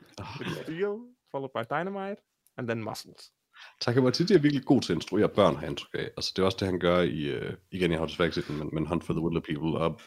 Steel, 0.64 1.00
followed 1.32 1.52
by 1.54 1.64
dynamite, 1.64 2.20
and 2.58 2.68
then 2.68 2.84
muscles. 2.84 3.32
Taika 3.80 4.00
Waititi 4.00 4.34
er 4.34 4.40
virkelig 4.40 4.66
god 4.66 4.82
til 4.82 4.94
at 4.94 4.98
instruere 4.98 5.30
børn, 5.30 5.56
har 5.56 5.68
indtryk 5.68 5.94
af. 5.94 6.10
Altså, 6.18 6.34
det 6.36 6.42
er 6.42 6.46
også 6.46 6.58
det, 6.60 6.68
han 6.68 6.80
gør 6.80 7.00
i, 7.02 7.38
uh, 7.38 7.54
igen, 7.72 7.92
jeg 7.92 8.00
har 8.00 8.06
desværre 8.06 8.28
ikke 8.28 8.36
set 8.36 8.48
den, 8.48 8.58
men, 8.58 8.70
men 8.74 8.88
Hunt 8.88 9.04
for 9.04 9.14
the 9.14 9.22
Wilder 9.22 9.42
People, 9.42 9.80
og 9.80 10.02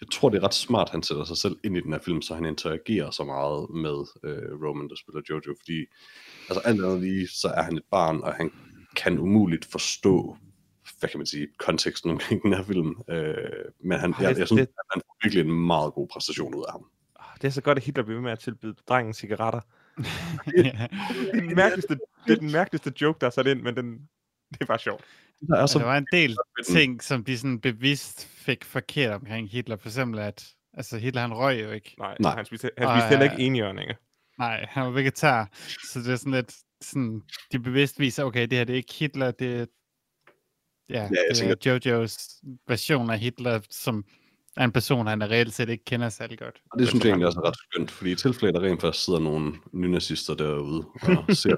jeg 0.00 0.08
tror, 0.12 0.28
det 0.28 0.38
er 0.38 0.44
ret 0.44 0.54
smart, 0.54 0.90
han 0.90 1.02
sætter 1.02 1.24
sig 1.24 1.36
selv 1.36 1.56
ind 1.64 1.76
i 1.76 1.80
den 1.80 1.92
her 1.92 2.00
film, 2.00 2.22
så 2.22 2.34
han 2.34 2.44
interagerer 2.44 3.10
så 3.10 3.24
meget 3.24 3.70
med 3.70 3.98
uh, 4.28 4.66
Roman, 4.66 4.88
der 4.88 4.96
spiller 4.96 5.22
Jojo, 5.30 5.54
fordi 5.60 5.86
altså 6.48 6.60
alt 6.64 6.84
andet 6.84 7.00
lige, 7.00 7.28
så 7.28 7.48
er 7.48 7.62
han 7.62 7.76
et 7.76 7.84
barn, 7.90 8.20
og 8.20 8.34
han 8.34 8.52
kan 8.96 9.18
umuligt 9.18 9.64
forstå, 9.64 10.36
hvad 11.02 11.10
kan 11.10 11.18
man 11.18 11.26
sige, 11.26 11.48
konteksten 11.58 12.10
omkring 12.10 12.42
den 12.42 12.52
her 12.54 12.62
film. 12.64 12.94
Øh, 13.08 13.34
men 13.84 13.98
han, 14.00 14.10
Ej, 14.12 14.16
jeg, 14.22 14.38
jeg 14.38 14.46
synes, 14.46 14.60
det- 14.60 14.68
han 14.92 15.02
får 15.06 15.16
virkelig 15.24 15.44
en 15.44 15.66
meget 15.66 15.92
god 15.94 16.08
præstation 16.08 16.54
ud 16.54 16.64
af 16.68 16.72
ham. 16.72 16.84
Ah, 17.20 17.36
Det 17.42 17.44
er 17.44 17.50
så 17.52 17.60
godt, 17.62 17.78
at 17.78 17.84
Hitler 17.84 18.04
bliver 18.04 18.16
ved 18.16 18.22
med 18.22 18.32
at 18.32 18.38
tilbyde 18.38 18.74
drengen 18.88 19.14
cigaretter. 19.14 19.60
Det 20.56 20.66
er 20.66 20.88
den 21.32 21.54
mærkeligste, 21.56 21.94
det 22.26 22.32
er 22.32 22.40
den 22.40 22.52
mærkeligste 22.52 22.92
joke, 23.00 23.18
der 23.20 23.26
er 23.26 23.30
sat 23.30 23.46
ind, 23.46 23.62
men 23.62 23.76
den, 23.76 23.92
det 24.52 24.60
er 24.60 24.66
bare 24.66 24.78
sjovt. 24.78 25.04
Der 25.48 25.56
er 25.56 25.66
Så 25.66 25.72
så 25.72 25.78
der 25.78 25.84
var 25.84 25.96
en 25.98 26.06
del 26.12 26.36
ting, 26.74 27.02
som 27.02 27.24
de 27.24 27.38
sådan 27.38 27.60
bevidst 27.60 28.26
fik 28.26 28.64
forkert 28.64 29.12
omkring 29.14 29.50
Hitler. 29.50 29.76
For 29.76 29.88
eksempel, 29.88 30.20
at 30.20 30.48
altså 30.74 30.98
Hitler 30.98 31.20
han 31.20 31.34
røg 31.34 31.62
jo 31.64 31.70
ikke. 31.70 31.94
Nej, 31.98 32.16
Nej. 32.20 32.34
han 32.34 32.44
spiste, 32.44 32.70
han 32.78 32.86
Og, 32.86 32.92
spiste 32.96 33.08
heller 33.08 33.26
øh, 33.26 33.32
ikke 33.32 33.46
enhjørninger. 33.46 33.94
Nej, 34.38 34.66
han 34.68 34.84
var 34.84 34.90
vegetar. 34.90 35.48
Så 35.92 35.98
det 35.98 36.08
er 36.12 36.16
sådan 36.16 36.32
lidt, 36.32 36.54
sådan, 36.80 37.22
de 37.52 37.58
bevidst 37.58 37.98
viser, 38.00 38.24
okay, 38.24 38.42
det 38.46 38.58
her 38.58 38.64
det 38.64 38.72
er 38.72 38.76
ikke 38.76 38.94
Hitler, 38.98 39.30
det 39.30 39.60
er, 39.60 39.66
ja, 40.92 41.08
det 41.28 41.36
tænker- 41.36 41.72
er 41.72 41.78
Jojos 41.86 42.18
version 42.68 43.10
af 43.10 43.18
Hitler, 43.18 43.60
som 43.70 44.04
er 44.56 44.64
en 44.64 44.72
person, 44.72 45.06
han 45.06 45.22
reelt 45.30 45.52
set 45.54 45.68
ikke 45.68 45.84
kender 45.84 46.08
særlig 46.08 46.38
godt. 46.38 46.62
Og 46.72 46.78
det 46.78 46.88
synes 46.88 47.04
jeg 47.04 47.10
egentlig 47.10 47.26
også 47.26 47.40
er 47.40 47.48
ret 47.48 47.56
skønt, 47.56 47.90
fordi 47.90 48.12
i 48.12 48.14
tilfælde, 48.14 48.52
der 48.60 48.60
rent 48.66 48.80
faktisk 48.80 49.04
sidder 49.04 49.18
nogle 49.18 49.52
nynazister 49.72 50.34
derude 50.34 50.84
og 51.02 51.24
ser 51.36 51.56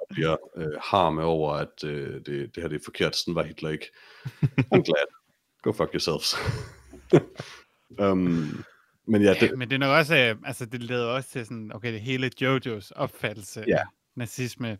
og 0.00 0.06
bliver 0.10 0.36
øh, 0.56 0.66
harme 0.82 1.22
over, 1.22 1.52
at 1.52 1.84
øh, 1.84 2.14
det, 2.14 2.26
det 2.26 2.50
her 2.62 2.68
det 2.68 2.76
er 2.80 2.84
forkert, 2.84 3.16
sådan 3.16 3.34
var 3.34 3.42
Hitler 3.42 3.70
ikke. 3.70 3.86
I'm 4.74 4.82
glad. 4.82 5.06
Go 5.62 5.72
fuck 5.72 5.90
yourselves. 5.94 6.36
um, 7.98 8.64
men 9.08 9.22
ja, 9.22 9.34
det, 9.40 9.58
Men 9.58 9.68
det 9.68 9.74
er 9.74 9.78
nok 9.78 9.98
også, 9.98 10.16
øh, 10.16 10.36
altså 10.44 10.66
det 10.66 10.82
leder 10.82 11.06
også 11.06 11.28
til 11.30 11.44
sådan, 11.46 11.70
okay, 11.74 11.92
det 11.92 12.00
hele 12.00 12.30
Jojos 12.40 12.90
opfattelse 12.90 13.64
Ja. 13.68 13.76
af 13.76 13.84
nazisme 14.16 14.78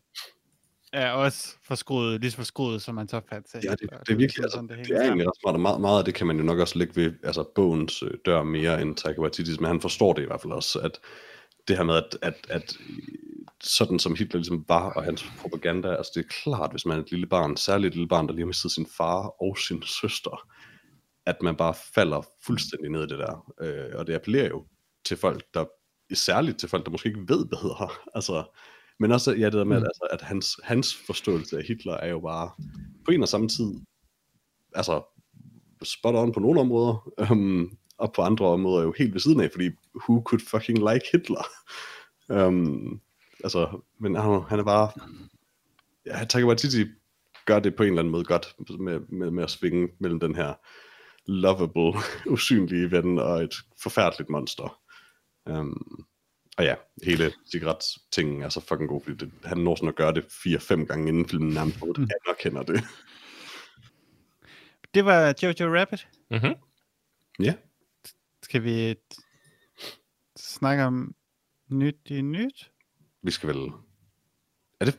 er 0.96 1.10
også 1.10 1.56
forskruet, 1.62 2.20
lige 2.20 2.30
så 2.30 2.36
forskruet, 2.36 2.82
som 2.82 2.96
hans 2.96 3.12
opfattelse 3.12 3.58
af 3.58 3.62
ja, 3.62 3.70
det, 3.70 3.80
Hitler. 3.80 3.98
det 3.98 4.12
er 4.12 4.16
virkelig, 4.16 4.42
altså, 4.42 4.60
det, 4.60 4.88
det 4.88 4.96
er 4.96 5.02
egentlig 5.02 5.26
ret 5.26 5.40
smart, 5.42 5.54
og 5.54 5.60
meget, 5.60 5.80
meget 5.80 5.98
af 5.98 6.04
det 6.04 6.14
kan 6.14 6.26
man 6.26 6.36
jo 6.36 6.42
nok 6.42 6.58
også 6.58 6.78
lægge 6.78 6.96
ved 6.96 7.12
altså, 7.22 7.44
bogens 7.54 8.02
øh, 8.02 8.10
dør 8.26 8.42
mere 8.42 8.82
end 8.82 8.96
Taika 8.96 9.20
Waititi's, 9.20 9.60
men 9.60 9.66
han 9.66 9.80
forstår 9.80 10.12
det 10.12 10.22
i 10.22 10.26
hvert 10.26 10.40
fald 10.40 10.52
også, 10.52 10.78
at 10.78 11.00
det 11.68 11.76
her 11.76 11.84
med, 11.84 11.94
at, 11.94 12.18
at, 12.22 12.46
at 12.48 12.76
sådan 13.60 13.98
som 13.98 14.14
Hitler 14.14 14.38
ligesom 14.38 14.64
var, 14.68 14.90
og 14.90 15.04
hans 15.04 15.24
propaganda, 15.40 15.94
altså 15.96 16.12
det 16.14 16.24
er 16.24 16.28
klart, 16.28 16.70
hvis 16.70 16.86
man 16.86 16.98
er 16.98 17.02
et 17.02 17.10
lille 17.10 17.26
barn, 17.26 17.56
særligt 17.56 17.88
et 17.88 17.94
lille 17.94 18.08
barn, 18.08 18.26
der 18.26 18.32
lige 18.32 18.42
har 18.42 18.46
mistet 18.46 18.72
sin 18.72 18.86
far 18.96 19.42
og 19.42 19.58
sin 19.58 19.82
søster, 19.82 20.48
at 21.26 21.42
man 21.42 21.56
bare 21.56 21.74
falder 21.94 22.26
fuldstændig 22.46 22.90
ned 22.90 23.02
i 23.02 23.06
det 23.06 23.18
der. 23.18 23.52
Øh, 23.60 23.98
og 23.98 24.06
det 24.06 24.14
appellerer 24.14 24.48
jo 24.48 24.66
til 25.04 25.16
folk, 25.16 25.44
der, 25.54 25.64
særligt 26.14 26.58
til 26.58 26.68
folk, 26.68 26.84
der 26.84 26.90
måske 26.90 27.08
ikke 27.08 27.28
ved 27.28 27.46
bedre. 27.46 27.88
Altså, 28.14 28.44
men 29.00 29.12
også 29.12 29.32
ja, 29.32 29.44
det 29.44 29.52
der 29.52 29.64
med, 29.64 29.76
at, 29.76 29.82
altså, 29.82 30.08
at 30.10 30.22
hans, 30.22 30.60
hans 30.64 30.94
forståelse 31.06 31.58
af 31.58 31.64
Hitler 31.64 31.94
er 31.94 32.08
jo 32.08 32.20
bare 32.20 32.50
på 33.04 33.10
en 33.10 33.22
og 33.22 33.28
samme 33.28 33.48
tid, 33.48 33.74
altså 34.74 35.02
spot 35.82 36.14
on 36.14 36.32
på 36.32 36.40
nogle 36.40 36.60
områder, 36.60 37.12
um, 37.30 37.78
og 37.98 38.12
på 38.12 38.22
andre 38.22 38.46
områder 38.46 38.84
jo 38.84 38.94
helt 38.98 39.12
ved 39.12 39.20
siden 39.20 39.40
af, 39.40 39.50
fordi 39.50 39.70
who 40.08 40.22
could 40.22 40.40
fucking 40.40 40.78
like 40.78 41.06
Hitler? 41.12 41.46
um, 42.28 43.00
altså, 43.44 43.80
men 44.00 44.14
han, 44.14 44.42
han 44.48 44.58
er 44.58 44.64
bare, 44.64 44.90
ja, 46.06 46.24
Taika 46.24 46.46
Waititi 46.46 46.84
gør 47.46 47.58
det 47.58 47.76
på 47.76 47.82
en 47.82 47.88
eller 47.88 48.00
anden 48.00 48.12
måde 48.12 48.24
godt, 48.24 48.54
med, 48.80 49.00
med, 49.00 49.30
med 49.30 49.44
at 49.44 49.50
svinge 49.50 49.88
mellem 50.00 50.20
den 50.20 50.34
her 50.34 50.54
lovable, 51.26 52.00
usynlige 52.34 52.90
ven 52.90 53.18
og 53.18 53.44
et 53.44 53.54
forfærdeligt 53.82 54.30
monster. 54.30 54.80
Um, 55.50 56.06
og 56.56 56.64
ja, 56.64 56.74
hele 57.04 57.32
cigaret-tingen 57.52 58.42
er 58.42 58.48
så 58.48 58.60
fucking 58.60 58.88
god, 58.88 59.02
fordi 59.02 59.16
det, 59.16 59.32
han 59.44 59.58
når 59.58 59.74
sådan 59.74 59.88
at 59.88 59.96
gøre 59.96 60.14
det 60.14 60.24
4-5 60.24 60.84
gange 60.84 61.08
inden 61.08 61.28
filmen 61.28 61.54
nærmest 61.54 61.78
mm. 61.82 62.08
anerkender 62.26 62.62
det. 62.62 62.84
Det 64.94 65.04
var 65.04 65.34
Jojo 65.42 65.78
Rabbit. 65.78 66.08
Mm-hmm. 66.30 66.54
Ja, 67.44 67.54
Skal 68.42 68.64
vi 68.64 68.94
snakke 70.36 70.84
om 70.84 71.14
nyt 71.68 71.98
i 72.06 72.20
nyt? 72.20 72.70
vi 73.26 73.30
skal 73.30 73.48
vel... 73.48 73.70
Er 74.80 74.84
det, 74.84 74.98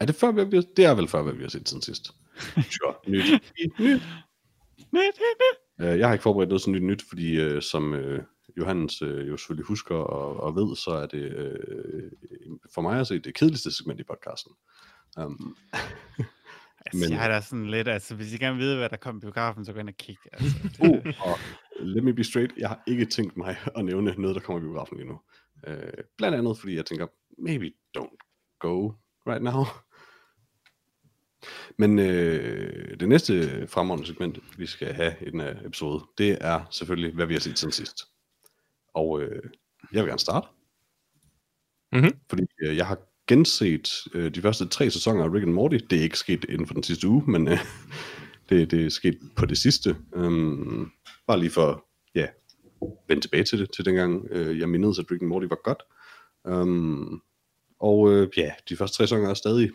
er 0.00 0.06
det 0.06 0.14
før, 0.14 0.30
hvad 0.30 0.44
vi 0.44 0.56
har... 0.56 0.64
Det 0.76 0.84
er 0.84 0.94
vel 0.94 1.08
før, 1.08 1.22
hvad 1.22 1.32
vi 1.32 1.42
har 1.42 1.48
set 1.48 1.68
siden 1.68 1.82
sidst. 1.82 2.10
Sure. 2.74 2.94
Nyt. 3.06 3.24
nyt. 3.78 4.02
Nyt 4.92 5.16
i 5.18 5.30
nyt. 5.42 5.58
Uh, 5.78 5.98
jeg 5.98 6.06
har 6.06 6.12
ikke 6.12 6.22
forberedt 6.22 6.48
noget 6.48 6.62
sådan 6.62 6.74
nyt 6.74 6.82
nyt, 6.82 7.02
fordi 7.08 7.46
uh, 7.46 7.62
som 7.62 7.92
uh, 7.92 8.18
Johannes 8.58 9.02
uh, 9.02 9.28
jo 9.28 9.36
selvfølgelig 9.36 9.66
husker 9.66 9.94
og, 9.94 10.40
og 10.40 10.56
ved, 10.56 10.76
så 10.76 10.90
er 10.90 11.06
det 11.06 11.24
uh, 11.36 12.58
for 12.74 12.82
mig 12.82 13.00
at 13.00 13.06
se 13.06 13.18
det 13.18 13.34
kedeligste 13.34 13.72
segment 13.72 14.00
i 14.00 14.04
podcasten. 14.04 14.52
Um, 15.20 15.56
Altså, 16.86 17.04
Men- 17.04 17.10
jeg 17.10 17.20
har 17.20 17.28
da 17.28 17.40
sådan 17.40 17.70
lidt, 17.70 17.88
altså 17.88 18.14
hvis 18.14 18.32
I 18.32 18.36
gerne 18.38 18.56
vil 18.56 18.64
vide, 18.64 18.76
hvad 18.76 18.88
der 18.88 18.96
kommer 18.96 19.20
i 19.20 19.22
biografen, 19.22 19.64
så 19.64 19.72
gå 19.72 19.80
ind 19.80 19.88
og 19.88 19.94
kig. 19.94 20.16
Altså, 20.32 20.56
uh, 20.88 21.28
og 21.28 21.38
let 21.80 22.04
me 22.04 22.14
be 22.14 22.24
straight, 22.24 22.52
jeg 22.58 22.68
har 22.68 22.82
ikke 22.86 23.04
tænkt 23.04 23.36
mig 23.36 23.56
at 23.76 23.84
nævne 23.84 24.14
noget, 24.18 24.34
der 24.34 24.40
kommer 24.40 24.60
i 24.60 24.64
biografen 24.64 24.96
lige 24.96 25.08
nu. 25.08 25.20
Uh, 25.68 26.04
blandt 26.18 26.38
andet, 26.38 26.58
fordi 26.58 26.76
jeg 26.76 26.86
tænker, 26.86 27.06
maybe 27.38 27.70
don't 27.98 28.16
go 28.58 28.92
right 29.26 29.42
now. 29.42 29.64
Men 31.80 31.98
øh, 31.98 33.00
det 33.00 33.08
næste 33.08 33.66
fremragende 33.66 34.06
segment, 34.06 34.58
vi 34.58 34.66
skal 34.66 34.92
have 34.92 35.14
i 35.20 35.30
den 35.30 35.40
her 35.40 35.66
episode, 35.66 36.04
det 36.18 36.38
er 36.40 36.64
selvfølgelig, 36.70 37.14
hvad 37.14 37.26
vi 37.26 37.32
har 37.32 37.40
set 37.40 37.58
siden 37.58 37.72
sidst. 37.72 37.96
Og 38.98 39.22
øh, 39.22 39.42
jeg 39.92 40.02
vil 40.02 40.08
gerne 40.08 40.18
starte. 40.18 40.46
Mhm. 41.92 42.12
Fordi 42.30 42.42
øh, 42.62 42.76
jeg 42.76 42.86
har 42.86 42.98
genset 43.28 43.90
øh, 44.14 44.34
de 44.34 44.42
første 44.42 44.68
tre 44.68 44.90
sæsoner 44.90 45.24
af 45.24 45.32
Rick 45.32 45.42
and 45.42 45.52
Morty. 45.52 45.78
Det 45.90 45.98
er 45.98 46.02
ikke 46.02 46.18
sket 46.18 46.44
inden 46.48 46.66
for 46.66 46.74
den 46.74 46.82
sidste 46.82 47.08
uge, 47.08 47.22
men 47.26 47.48
øh, 47.48 47.58
det, 48.48 48.70
det 48.70 48.86
er 48.86 48.90
sket 48.90 49.18
på 49.36 49.46
det 49.46 49.58
sidste. 49.58 49.96
Um, 50.12 50.92
bare 51.26 51.38
lige 51.38 51.50
for, 51.50 51.84
ja, 52.14 52.26
vende 53.08 53.22
tilbage 53.22 53.44
til 53.44 53.58
det, 53.58 53.70
til 53.72 53.84
dengang 53.84 54.26
øh, 54.30 54.58
jeg 54.58 54.68
mindede, 54.68 54.94
at 54.98 55.10
Rick 55.10 55.22
and 55.22 55.28
Morty 55.28 55.46
var 55.46 55.60
godt. 55.64 55.82
Um, 56.44 57.22
og 57.80 58.12
øh, 58.12 58.28
ja, 58.36 58.50
de 58.68 58.76
første 58.76 58.96
tre 58.96 59.04
sæsoner 59.04 59.30
er 59.30 59.34
stadig 59.34 59.70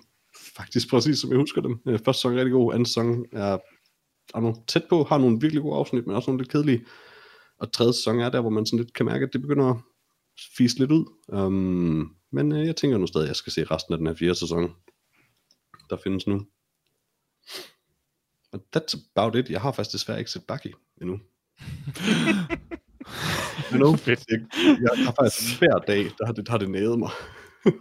faktisk 0.56 0.90
præcis 0.90 1.20
som 1.20 1.30
jeg 1.30 1.40
husker 1.40 1.62
dem. 1.62 1.80
Øh, 1.88 2.00
første 2.06 2.20
sæson 2.20 2.34
er 2.34 2.38
rigtig 2.38 2.52
god, 2.52 2.74
anden 2.74 2.86
sæson 2.86 3.26
er, 3.32 3.58
er 4.36 4.40
nogle 4.40 4.56
tæt 4.68 4.84
på, 4.90 5.04
har 5.04 5.18
nogle 5.18 5.38
virkelig 5.42 5.62
gode 5.62 5.76
afsnit, 5.76 6.08
men 6.08 6.16
også 6.16 6.32
nogle 6.32 6.44
lidt 6.44 6.52
kedelige. 6.52 6.86
Og 7.60 7.72
tredje 7.72 7.94
sæson 7.94 8.20
er 8.20 8.30
der, 8.30 8.42
hvor 8.42 8.50
man 8.50 8.66
sådan 8.66 8.80
lidt 8.80 8.94
kan 8.94 9.06
mærke, 9.06 9.26
at 9.26 9.34
det 9.34 9.42
begynder 9.42 9.70
at 9.70 9.78
fise 10.58 10.80
lidt 10.80 10.92
ud. 10.92 11.06
Um, 11.28 12.16
men 12.32 12.52
øh, 12.52 12.66
jeg 12.66 12.76
tænker 12.76 12.98
nu 12.98 13.08
stadig, 13.08 13.26
at 13.26 13.28
jeg 13.28 13.36
skal 13.36 13.54
se 13.54 13.64
resten 13.64 13.94
af 13.94 13.98
den 13.98 14.08
her 14.08 14.16
fjerde 14.16 14.36
sæson, 14.36 14.76
der 15.90 15.98
findes 16.04 16.28
nu. 16.28 16.46
Og 18.52 18.60
that's 18.76 19.12
about 19.16 19.36
it. 19.36 19.50
Jeg 19.50 19.62
har 19.62 19.72
faktisk 19.72 19.94
desværre 19.94 20.20
ikke 20.20 20.32
set 20.32 20.44
Bucky 20.48 20.74
endnu. 21.02 21.20
You 23.72 23.78
know, 23.78 23.96
Fedt. 23.96 24.26
jeg, 24.30 24.40
jeg 24.82 25.06
har 25.06 25.14
faktisk 25.22 25.60
hver 25.60 25.78
dag, 25.88 26.04
der 26.18 26.26
har 26.26 26.34
det, 26.34 26.48
har 26.48 26.58
det 26.58 26.70
næget 26.70 27.00
mig. 27.00 27.10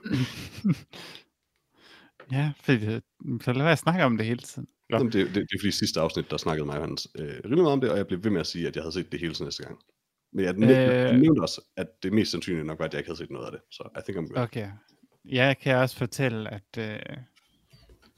ja, 2.37 2.53
fordi, 2.61 3.01
så 3.45 3.53
lad 3.53 3.63
være 3.63 3.73
at 3.73 3.79
snakke 3.79 4.05
om 4.05 4.17
det 4.17 4.27
hele 4.27 4.39
tiden. 4.39 4.69
Nå. 4.93 4.99
Jamen, 4.99 5.13
det, 5.13 5.27
det, 5.27 5.35
det 5.35 5.43
er 5.55 5.59
fordi 5.61 5.71
sidste 5.71 6.01
afsnit, 6.01 6.31
der 6.31 6.37
snakkede 6.37 6.67
mig 6.67 6.77
og 6.79 6.85
Hans 6.85 7.09
øh, 7.19 7.25
rimelig 7.45 7.63
meget 7.63 7.73
om 7.73 7.81
det, 7.81 7.91
og 7.91 7.97
jeg 7.97 8.07
blev 8.07 8.25
ved 8.25 8.31
med 8.31 8.41
at 8.41 8.47
sige, 8.47 8.69
at 8.69 8.77
jeg 8.77 8.83
havde 8.83 8.93
set 8.95 9.13
det 9.13 9.21
hele 9.21 9.35
til 9.35 9.45
næste 9.45 9.63
gang. 9.63 9.79
Men 10.33 10.45
jeg, 10.45 10.53
nævnte, 10.53 10.77
Øh. 10.77 11.19
nævnte 11.21 11.41
også, 11.41 11.61
at 11.77 11.87
det 12.03 12.13
mest 12.13 12.31
sandsynlige 12.31 12.65
nok 12.65 12.79
var, 12.79 12.85
at 12.85 12.93
jeg 12.93 12.99
ikke 13.01 13.09
havde 13.09 13.19
set 13.19 13.31
noget 13.31 13.47
af 13.47 13.53
det. 13.53 13.61
Så 13.71 13.89
I 13.99 14.13
think 14.13 14.19
I'm 14.29 14.35
good. 14.35 14.43
Okay. 14.45 14.69
Jeg 15.25 15.59
kan 15.59 15.77
også 15.77 15.97
fortælle, 15.97 16.51
at 16.51 16.79
øh, 16.79 17.17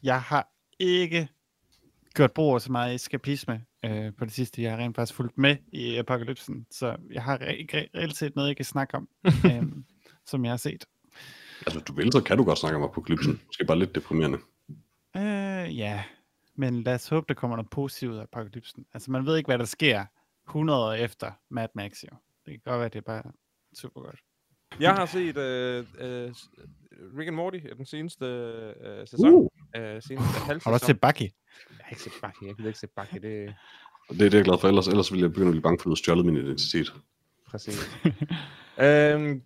jeg 0.03 0.21
har 0.23 0.49
ikke 0.79 1.29
gjort 2.15 2.33
brug 2.33 2.55
af 2.55 2.61
så 2.61 2.73
meget 2.73 2.95
eskapisme 2.95 3.63
øh, 3.85 4.13
på 4.19 4.25
det 4.25 4.33
sidste. 4.33 4.63
Jeg 4.63 4.71
har 4.71 4.79
rent 4.79 4.97
faktisk 4.97 5.17
fulgt 5.17 5.39
med 5.39 5.57
i 5.73 5.97
apokalypsen, 5.97 6.67
så 6.71 6.97
jeg 7.13 7.23
har 7.23 7.39
ikke 7.39 7.81
re- 7.81 7.99
reelt 7.99 8.17
set 8.17 8.37
noget, 8.37 8.49
jeg 8.49 8.57
kan 8.57 8.65
snakke 8.65 8.95
om, 8.97 9.09
øh, 9.47 9.63
som 10.27 10.45
jeg 10.45 10.53
har 10.53 10.57
set. 10.57 10.85
Altså, 11.67 11.81
du 11.81 11.93
vil, 11.93 12.13
så 12.13 12.21
kan 12.21 12.37
du 12.37 12.45
godt 12.45 12.59
snakke 12.59 12.77
om 12.77 12.83
apokalypsen. 12.83 13.41
Måske 13.47 13.65
bare 13.65 13.79
lidt 13.79 13.95
deprimerende. 13.95 14.39
Øh, 15.17 15.79
ja, 15.79 16.03
men 16.55 16.83
lad 16.83 16.95
os 16.95 17.09
håbe, 17.09 17.25
der 17.29 17.35
kommer 17.35 17.57
noget 17.57 17.71
positivt 17.71 18.13
ud 18.13 18.17
af 18.17 18.23
apokalypsen. 18.23 18.87
Altså, 18.95 19.11
man 19.11 19.27
ved 19.27 19.37
ikke, 19.37 19.49
hvad 19.49 19.59
der 19.59 19.65
sker 19.65 20.05
100 20.49 20.79
år 20.79 20.93
efter 20.93 21.33
Mad 21.49 21.69
Max, 21.75 22.03
jo. 22.03 22.17
Det 22.47 22.53
kan 22.53 22.61
godt 22.65 22.81
være, 22.81 22.89
det 22.89 22.97
er 22.97 23.01
bare 23.01 23.23
super 23.75 24.01
godt. 24.01 24.21
Jeg 24.81 24.95
har 24.95 25.07
set 25.07 25.37
øh, 25.37 25.87
øh, 25.99 26.33
Rick 27.19 27.29
and 27.29 27.37
Morty 27.37 27.59
den 27.77 27.87
seneste 27.87 28.25
øh, 28.81 29.09
sæson. 29.09 29.35
Uh, 29.35 29.49
Øh, 29.77 30.03
seneste 30.03 30.41
halv 30.47 30.61
Har 30.65 30.71
du 30.71 30.75
også 30.75 30.87
set 30.87 31.01
Bucky? 31.01 31.21
Jeg 31.21 31.81
har 31.81 31.91
ikke 31.91 32.03
set 32.03 32.13
Bucky. 32.23 32.47
Jeg 32.47 32.57
kan 32.57 32.67
ikke 32.67 32.79
se 32.79 32.87
Bucky. 32.87 33.23
Det 33.23 33.45
er 33.45 33.53
det 34.11 34.21
er 34.21 34.31
det, 34.31 34.35
jeg 34.35 34.41
er 34.41 34.45
glad 34.45 34.59
for. 34.61 34.69
Ellers, 34.69 34.89
ellers 34.89 35.13
ville 35.13 35.23
jeg 35.23 35.33
begynde 35.33 35.49
at 35.49 35.53
blive 35.53 35.63
bange 35.63 35.79
for, 35.79 35.91
at 35.91 35.91
du 35.91 35.97
stjålet 35.97 36.27
min 36.27 36.37
identitet. 36.37 36.93
præcis. 37.47 37.91
øhm, 38.85 39.43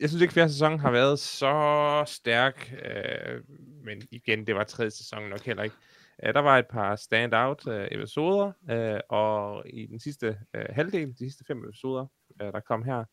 jeg 0.00 0.08
synes 0.08 0.22
ikke, 0.22 0.34
fjerde 0.34 0.52
sæson 0.52 0.78
har 0.78 0.90
været 0.90 1.18
så 1.18 2.04
stærk. 2.06 2.74
Øh, 2.84 3.40
men 3.84 4.02
igen, 4.10 4.46
det 4.46 4.54
var 4.54 4.64
tredje 4.64 4.90
sæson 4.90 5.22
nok 5.22 5.40
heller 5.40 5.62
ikke. 5.62 5.76
Øh, 6.22 6.34
der 6.34 6.40
var 6.40 6.58
et 6.58 6.66
par 6.66 6.96
standout 6.96 7.62
episoder, 7.66 8.52
øh, 8.70 9.00
og 9.08 9.62
i 9.70 9.86
den 9.86 10.00
sidste 10.00 10.38
øh, 10.54 10.64
halvdel, 10.70 11.08
de 11.08 11.18
sidste 11.18 11.44
fem 11.44 11.64
episoder, 11.64 12.06
der 12.40 12.60
kom 12.60 12.82
her, 12.84 13.04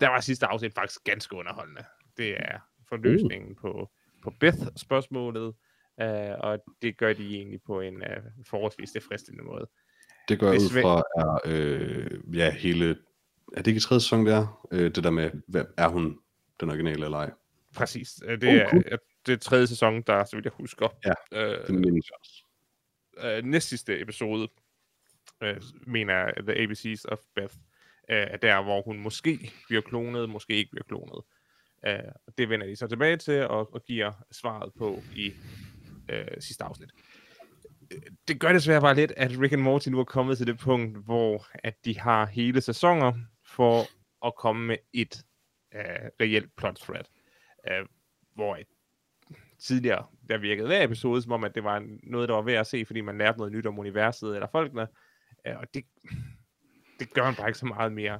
der 0.00 0.08
var 0.08 0.20
sidste 0.20 0.46
afsnit 0.46 0.74
faktisk 0.74 1.04
ganske 1.04 1.36
underholdende. 1.36 1.84
Det 2.16 2.36
er 2.36 2.58
forløsningen 2.88 3.56
på, 3.56 3.90
på 4.22 4.32
Beth-spørgsmålet, 4.40 5.54
og 6.38 6.58
det 6.82 6.98
gør 6.98 7.12
de 7.12 7.36
egentlig 7.36 7.62
på 7.66 7.80
en 7.80 8.02
forholdsvis 8.46 8.90
tilfredsstillende 8.90 9.44
måde. 9.44 9.66
Det 10.28 10.38
går 10.38 10.46
jeg 10.46 10.60
ud 10.60 10.82
fra 10.82 11.02
er, 11.16 11.40
øh, 11.44 12.36
ja, 12.36 12.50
hele, 12.50 12.96
er 13.52 13.56
det 13.56 13.66
ikke 13.66 13.78
i 13.78 13.80
tredje 13.80 14.00
sæson, 14.00 14.26
det 14.26 14.34
er? 14.34 14.68
Øh, 14.72 14.94
det 14.94 15.04
der 15.04 15.10
med, 15.10 15.30
hvad, 15.48 15.64
er 15.76 15.88
hun 15.88 16.18
den 16.60 16.68
originale 16.68 17.04
eller 17.04 17.18
ej? 17.18 17.30
Præcis. 17.74 18.12
Det, 18.12 18.62
Oh, 18.62 18.70
cool. 18.70 18.82
er 18.86 18.96
det 19.26 19.32
er 19.32 19.36
tredje 19.36 19.66
sæson, 19.66 20.02
der, 20.02 20.24
så 20.24 20.36
vidt 20.36 20.44
jeg 20.44 20.52
husker. 20.56 20.88
Ja, 21.04 21.12
Uh, 21.60 21.66
Det 21.66 21.74
mindes 21.74 22.10
jeg 22.10 22.16
også. 22.20 22.44
øh, 23.38 23.44
næst 23.44 23.68
sidste 23.68 24.00
episode, 24.00 24.48
øh, 25.42 25.62
mener 25.86 26.14
jeg, 26.14 26.34
The 26.36 26.62
ABCs 26.62 27.04
of 27.04 27.18
Beth, 27.34 27.54
øh, 28.10 28.16
er 28.16 28.36
der, 28.36 28.62
hvor 28.62 28.82
hun 28.82 28.98
måske 28.98 29.52
bliver 29.66 29.82
klonet, 29.82 30.30
måske 30.30 30.52
ikke 30.54 30.70
bliver 30.70 30.84
klonet. 30.84 31.24
Øh, 31.86 32.12
det 32.38 32.48
vender 32.48 32.66
de 32.66 32.76
så 32.76 32.86
tilbage 32.86 33.16
til, 33.16 33.42
og, 33.46 33.74
og 33.74 33.82
giver 33.84 34.12
svaret 34.32 34.72
på 34.78 35.02
i 35.16 35.32
øh, 36.10 36.26
sidste 36.40 36.64
afsnit. 36.64 36.90
Øh, 37.92 38.02
Det 38.28 38.40
gør 38.40 38.52
desværre 38.52 38.80
bare 38.80 38.94
lidt, 38.94 39.12
at 39.16 39.30
Rick 39.40 39.52
and 39.52 39.62
Morty 39.62 39.88
nu 39.88 40.00
er 40.00 40.04
kommet 40.04 40.36
til 40.38 40.46
det 40.46 40.58
punkt, 40.58 41.04
hvor 41.04 41.46
at 41.54 41.84
de 41.84 41.98
har 42.00 42.26
hele 42.26 42.60
sæsoner 42.60 43.12
for 43.46 43.82
at 44.26 44.34
komme 44.34 44.66
med 44.66 44.76
et 44.92 45.24
øh, 45.74 45.80
reelt 46.20 46.56
plot 46.56 46.76
thread. 46.76 47.04
Øh, 47.70 47.86
hvor 48.34 48.56
tidligere, 49.66 50.04
der 50.28 50.38
virkede 50.38 50.66
hver 50.66 50.84
episode, 50.84 51.22
som 51.22 51.32
om, 51.32 51.44
at 51.44 51.54
det 51.54 51.64
var 51.64 51.86
noget, 52.02 52.28
der 52.28 52.34
var 52.34 52.42
værd 52.42 52.60
at 52.60 52.66
se, 52.66 52.84
fordi 52.86 53.00
man 53.00 53.18
lærte 53.18 53.38
noget 53.38 53.52
nyt 53.52 53.66
om 53.66 53.78
universet 53.78 54.34
eller 54.34 54.48
folkene. 54.52 54.86
Øh, 55.46 55.52
og 55.58 55.66
det, 55.74 55.84
det 56.98 57.14
gør 57.14 57.22
man 57.24 57.34
bare 57.34 57.48
ikke 57.48 57.58
så 57.58 57.66
meget 57.66 57.92
mere. 57.92 58.14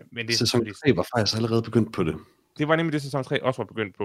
Øh, 0.00 0.06
Men 0.12 0.26
det, 0.26 0.34
Sæson 0.34 0.46
selvfølgelig- 0.46 0.94
3 0.94 0.96
var 0.96 1.06
faktisk 1.16 1.36
allerede 1.36 1.62
begyndt 1.62 1.92
på 1.92 2.04
det. 2.04 2.16
det 2.58 2.68
var 2.68 2.76
nemlig 2.76 2.92
det, 2.92 3.02
sæson 3.02 3.24
3 3.24 3.42
også 3.42 3.58
var 3.62 3.66
begyndt 3.66 3.96
på. 3.96 4.04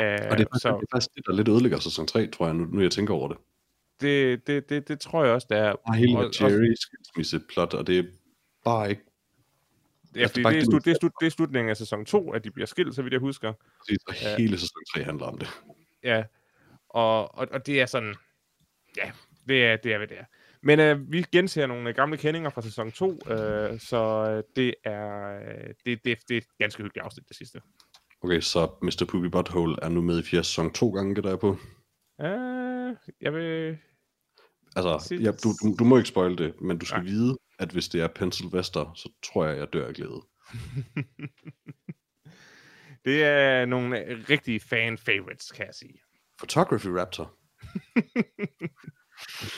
Uh, 0.00 0.04
Og 0.04 0.06
det 0.08 0.20
er, 0.20 0.28
faktisk, 0.28 0.52
det 0.52 0.60
så 0.62 0.68
er 0.68 0.80
faktisk 0.92 1.14
det, 1.14 1.26
der 1.26 1.32
lidt 1.32 1.48
ødelægger 1.48 1.78
sæson 1.78 2.06
3, 2.06 2.26
tror 2.26 2.46
jeg, 2.46 2.54
nu, 2.54 2.64
nu 2.64 2.82
jeg 2.82 2.90
tænker 2.90 3.14
over 3.14 3.28
det. 3.28 3.36
det, 4.00 4.46
det, 4.46 4.68
det, 4.68 4.88
det 4.88 5.00
tror 5.00 5.24
jeg 5.24 5.32
også, 5.34 5.46
der 5.50 5.56
er. 5.56 5.72
Er 5.86 5.92
hele 5.92 6.18
Og- 6.18 6.24
og, 6.24 6.50
Jerry 6.50 6.74
skilsmisse 6.80 7.40
plot, 7.48 7.74
og 7.74 7.86
det 7.86 7.98
er 7.98 8.04
bare 8.64 8.90
ikke 8.90 9.02
Ja, 10.16 10.20
Altså, 10.20 10.42
fordi 10.42 10.54
det, 10.56 10.62
er 10.62 10.64
slut, 10.70 10.84
det, 10.84 10.90
er 10.90 10.96
slut, 11.00 11.12
det 11.20 11.26
er 11.26 11.30
slutningen 11.30 11.70
af 11.70 11.76
sæson 11.76 12.04
2, 12.04 12.32
at 12.32 12.44
de 12.44 12.50
bliver 12.50 12.66
skilt, 12.66 12.94
så 12.94 13.02
vidt 13.02 13.12
jeg 13.12 13.20
husker. 13.20 13.52
præcis, 13.52 13.98
og 14.08 14.14
hele 14.38 14.58
sæson 14.58 14.80
3 14.94 15.02
handler 15.02 15.26
om 15.26 15.38
det. 15.38 15.48
Ja, 16.02 16.24
og, 16.88 17.34
og, 17.34 17.48
og 17.50 17.66
det 17.66 17.80
er 17.80 17.86
sådan, 17.86 18.14
ja, 18.96 19.10
det 19.48 19.64
er, 19.64 19.76
det 19.76 19.92
er, 19.92 19.98
hvad 19.98 20.08
det 20.08 20.18
er. 20.18 20.24
Men 20.62 20.80
øh, 20.80 21.12
vi 21.12 21.24
genser 21.32 21.66
nogle 21.66 21.92
gamle 21.92 22.16
kendinger 22.16 22.50
fra 22.50 22.62
sæson 22.62 22.92
2, 22.92 23.10
øh, 23.30 23.80
så 23.80 23.96
øh, 24.30 24.42
det 24.56 24.74
er, 24.84 25.38
øh, 25.38 25.74
det, 25.86 26.04
det, 26.04 26.18
det 26.28 26.34
er 26.34 26.38
et 26.38 26.46
ganske 26.58 26.82
hyggeligt 26.82 27.04
afsnit, 27.04 27.28
det 27.28 27.36
sidste. 27.36 27.60
Okay, 28.22 28.40
så 28.40 28.70
Mr. 28.82 29.06
Poopy 29.08 29.26
Butthole 29.26 29.76
er 29.82 29.88
nu 29.88 30.02
med 30.02 30.18
i 30.18 30.22
fjerde 30.22 30.44
sæson 30.44 30.72
to 30.72 30.90
gange, 30.90 31.14
det 31.14 31.24
der 31.24 31.32
er 31.32 31.36
på. 31.36 31.50
Uh, 32.18 33.12
jeg 33.20 33.34
vil... 33.34 33.78
Altså, 34.76 35.14
ja, 35.14 35.30
du, 35.30 35.48
du, 35.62 35.76
du 35.78 35.84
må 35.84 35.96
ikke 35.96 36.08
spoil 36.08 36.38
det, 36.38 36.60
men 36.60 36.78
du 36.78 36.86
skal 36.86 36.98
Nej. 36.98 37.10
vide, 37.10 37.38
at 37.58 37.70
hvis 37.70 37.88
det 37.88 38.00
er 38.00 38.08
Pencil 38.08 38.46
Vester, 38.52 38.92
så 38.94 39.12
tror 39.22 39.44
jeg, 39.44 39.58
jeg 39.58 39.72
dør 39.72 39.86
af 39.86 39.94
glæde. 39.94 40.22
det 43.06 43.24
er 43.24 43.64
nogle 43.64 44.04
øh, 44.04 44.24
rigtige 44.30 44.60
fan-favorites, 44.60 45.50
kan 45.54 45.66
jeg 45.66 45.74
sige. 45.74 46.00
Photography 46.38 46.86
Raptor. 46.86 47.34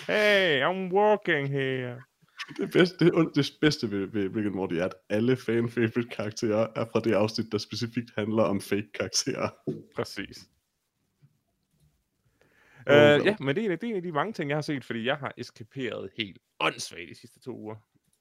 Hey, 0.07 0.63
I'm 0.63 0.93
walking 0.93 1.49
here. 1.49 2.03
Det 2.57 2.71
bedste, 2.73 3.05
det, 3.05 3.31
det 3.35 3.51
bedste 3.61 3.91
ved, 3.91 4.07
ved 4.07 4.23
Rick 4.37 4.47
and 4.47 4.55
Morty 4.55 4.75
er, 4.75 4.85
at 4.85 4.95
alle 5.11 5.37
fan-favorite 5.37 6.09
karakterer 6.09 6.67
er 6.77 6.85
fra 6.93 7.01
det 7.01 7.15
afsnit, 7.15 7.53
der 7.53 7.59
specifikt 7.59 8.11
handler 8.17 8.43
om 8.43 8.61
fake 8.61 8.93
karakterer. 8.95 9.49
Præcis. 9.97 10.39
Oh, 12.87 12.95
Uh, 12.95 12.95
well. 12.95 13.25
ja, 13.25 13.37
men 13.41 13.57
det 13.57 13.63
er, 13.63 13.65
en 13.67 13.71
af- 13.73 13.79
det 13.79 13.87
er 13.87 13.91
en 13.91 13.97
af 13.97 14.03
de 14.03 14.13
mange 14.13 14.33
ting, 14.33 14.51
jeg 14.51 14.57
har 14.57 14.63
set, 14.63 14.85
fordi 14.85 15.05
jeg 15.05 15.17
har 15.17 15.33
eskaperet 15.39 16.11
helt 16.17 16.39
åndssvagt 16.61 17.09
de 17.09 17.15
sidste 17.15 17.41
to 17.41 17.57
uger. 17.59 17.77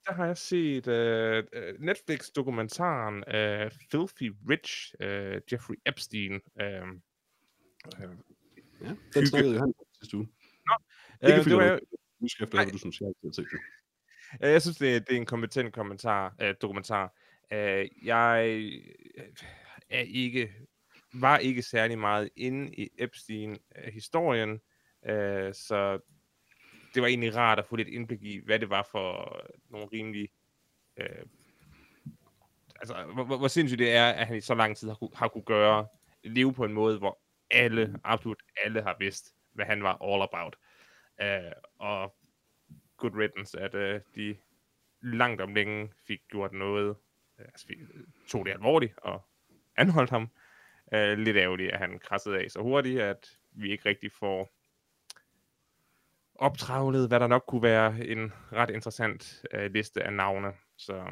Der 0.08 0.14
har 0.14 0.26
jeg 0.26 0.38
set 0.38 0.88
uh, 0.88 1.82
Netflix-dokumentaren 1.86 3.16
uh, 3.16 3.72
Filthy 3.92 4.34
Rich, 4.50 4.94
uh, 5.00 5.08
Jeffrey 5.52 5.76
Epstein. 5.86 6.34
Uh, 6.34 6.88
uh, 8.04 8.16
Ja, 8.82 8.96
den 9.14 9.28
snakkede 9.28 9.60
om 9.62 9.74
sidste 10.02 10.18
uge. 10.18 10.28
uh, 11.24 11.30
Ikke 11.30 11.44
fordi 11.44 11.50
det 11.50 11.58
var, 11.58 11.64
du 11.64 11.70
jeg, 11.72 11.80
nu 12.20 12.28
skal 12.28 12.44
efter, 12.44 12.58
hvad 12.64 12.72
du 12.72 12.78
synes, 12.78 13.02
jeg 13.02 13.08
har 13.24 13.32
set 13.32 13.46
det. 13.52 14.48
jeg 14.52 14.62
synes, 14.62 14.78
det, 14.78 14.96
er- 14.96 15.00
det 15.00 15.12
er 15.12 15.18
en 15.18 15.26
kompetent 15.26 15.74
kommentar, 15.74 16.36
uh, 16.44 16.50
dokumentar. 16.62 17.14
Uh, 17.52 18.06
jeg 18.06 18.46
øh, 19.18 19.24
er 19.90 20.00
ikke, 20.00 20.54
var 21.14 21.38
ikke 21.38 21.62
særlig 21.62 22.00
meget 22.00 22.30
inde 22.36 22.74
i 22.76 22.90
Epstein-historien, 23.00 24.52
uh, 25.10 25.54
så 25.54 26.00
det 26.98 27.02
var 27.02 27.08
egentlig 27.08 27.36
rart 27.36 27.60
at 27.60 27.66
få 27.66 27.76
lidt 27.76 27.88
indblik 27.88 28.24
i, 28.24 28.42
hvad 28.46 28.60
det 28.60 28.70
var 28.70 28.88
for 28.92 29.38
øh, 29.44 29.50
nogle 29.70 29.88
rimelig... 29.94 30.30
Øh, 30.98 31.26
altså, 32.76 33.04
hvor, 33.14 33.38
hvor, 33.38 33.48
sindssygt 33.48 33.80
det 33.80 33.92
er, 33.94 34.10
at 34.10 34.28
han 34.28 34.38
i 34.38 34.42
så 34.42 34.56
lang 34.56 34.78
tid 34.78 34.88
har, 34.88 35.16
har 35.16 35.28
kunne 35.28 35.44
gøre, 35.44 35.88
leve 36.24 36.54
på 36.54 36.66
en 36.66 36.74
måde, 36.74 36.98
hvor 36.98 37.20
alle, 37.52 38.00
absolut 38.04 38.44
alle 38.66 38.82
har 38.82 38.96
vidst, 39.00 39.36
hvad 39.54 39.66
han 39.66 39.84
var 39.84 40.14
all 40.14 40.22
about. 40.22 40.56
Øh, 41.22 41.52
og 41.80 42.16
good 42.98 43.16
riddance, 43.16 43.60
at 43.60 43.76
øh, 43.76 44.02
de 44.16 44.38
langt 45.02 45.42
om 45.42 45.54
længe 45.54 45.92
fik 46.08 46.20
gjort 46.30 46.54
noget, 46.54 46.96
øh, 47.40 47.46
altså 47.46 47.68
vi 47.68 47.74
øh, 47.74 48.04
tog 48.28 48.46
det 48.46 48.52
alvorligt 48.52 48.94
og 48.98 49.22
anholdt 49.78 50.10
ham. 50.10 50.30
Øh, 50.94 51.18
lidt 51.18 51.38
ærgerligt, 51.38 51.72
at 51.72 51.80
han 51.80 52.00
krassede 52.00 52.40
af 52.40 52.52
så 52.52 52.62
hurtigt, 52.62 53.02
at 53.02 53.38
vi 53.52 53.72
ikke 53.72 53.90
rigtig 53.90 54.12
får 54.12 54.57
optravlet, 56.40 57.08
hvad 57.08 57.20
der 57.20 57.28
nok 57.28 57.44
kunne 57.48 57.62
være 57.62 58.08
en 58.08 58.34
ret 58.54 58.70
interessant 58.70 59.46
øh, 59.54 59.72
liste 59.72 60.04
af 60.04 60.14
navne. 60.14 60.48
Så 60.78 61.04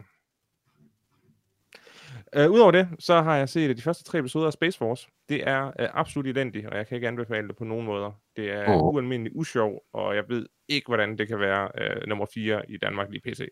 øh, 2.35 2.51
Udover 2.51 2.71
det, 2.71 2.89
så 2.99 3.21
har 3.21 3.35
jeg 3.35 3.49
set 3.49 3.77
de 3.77 3.81
første 3.81 4.03
tre 4.03 4.19
episoder 4.19 4.47
af 4.47 4.53
Space 4.53 4.77
Force. 4.77 5.07
Det 5.29 5.47
er 5.47 5.67
øh, 5.67 5.89
absolut 5.93 6.27
elendigt, 6.27 6.67
og 6.67 6.77
jeg 6.77 6.87
kan 6.87 6.95
ikke 6.95 7.07
anbefale 7.07 7.47
det 7.47 7.55
på 7.55 7.63
nogen 7.63 7.85
måder. 7.85 8.21
Det 8.35 8.51
er 8.51 8.69
oh. 8.69 8.93
ualmindeligt 8.93 9.35
usjov, 9.35 9.83
og 9.93 10.15
jeg 10.15 10.23
ved 10.29 10.47
ikke, 10.67 10.87
hvordan 10.87 11.17
det 11.17 11.27
kan 11.27 11.39
være 11.39 11.69
øh, 11.77 12.07
nummer 12.07 12.25
4 12.33 12.71
i 12.71 12.77
Danmark 12.77 13.09
lige 13.09 13.21
PC. 13.21 13.47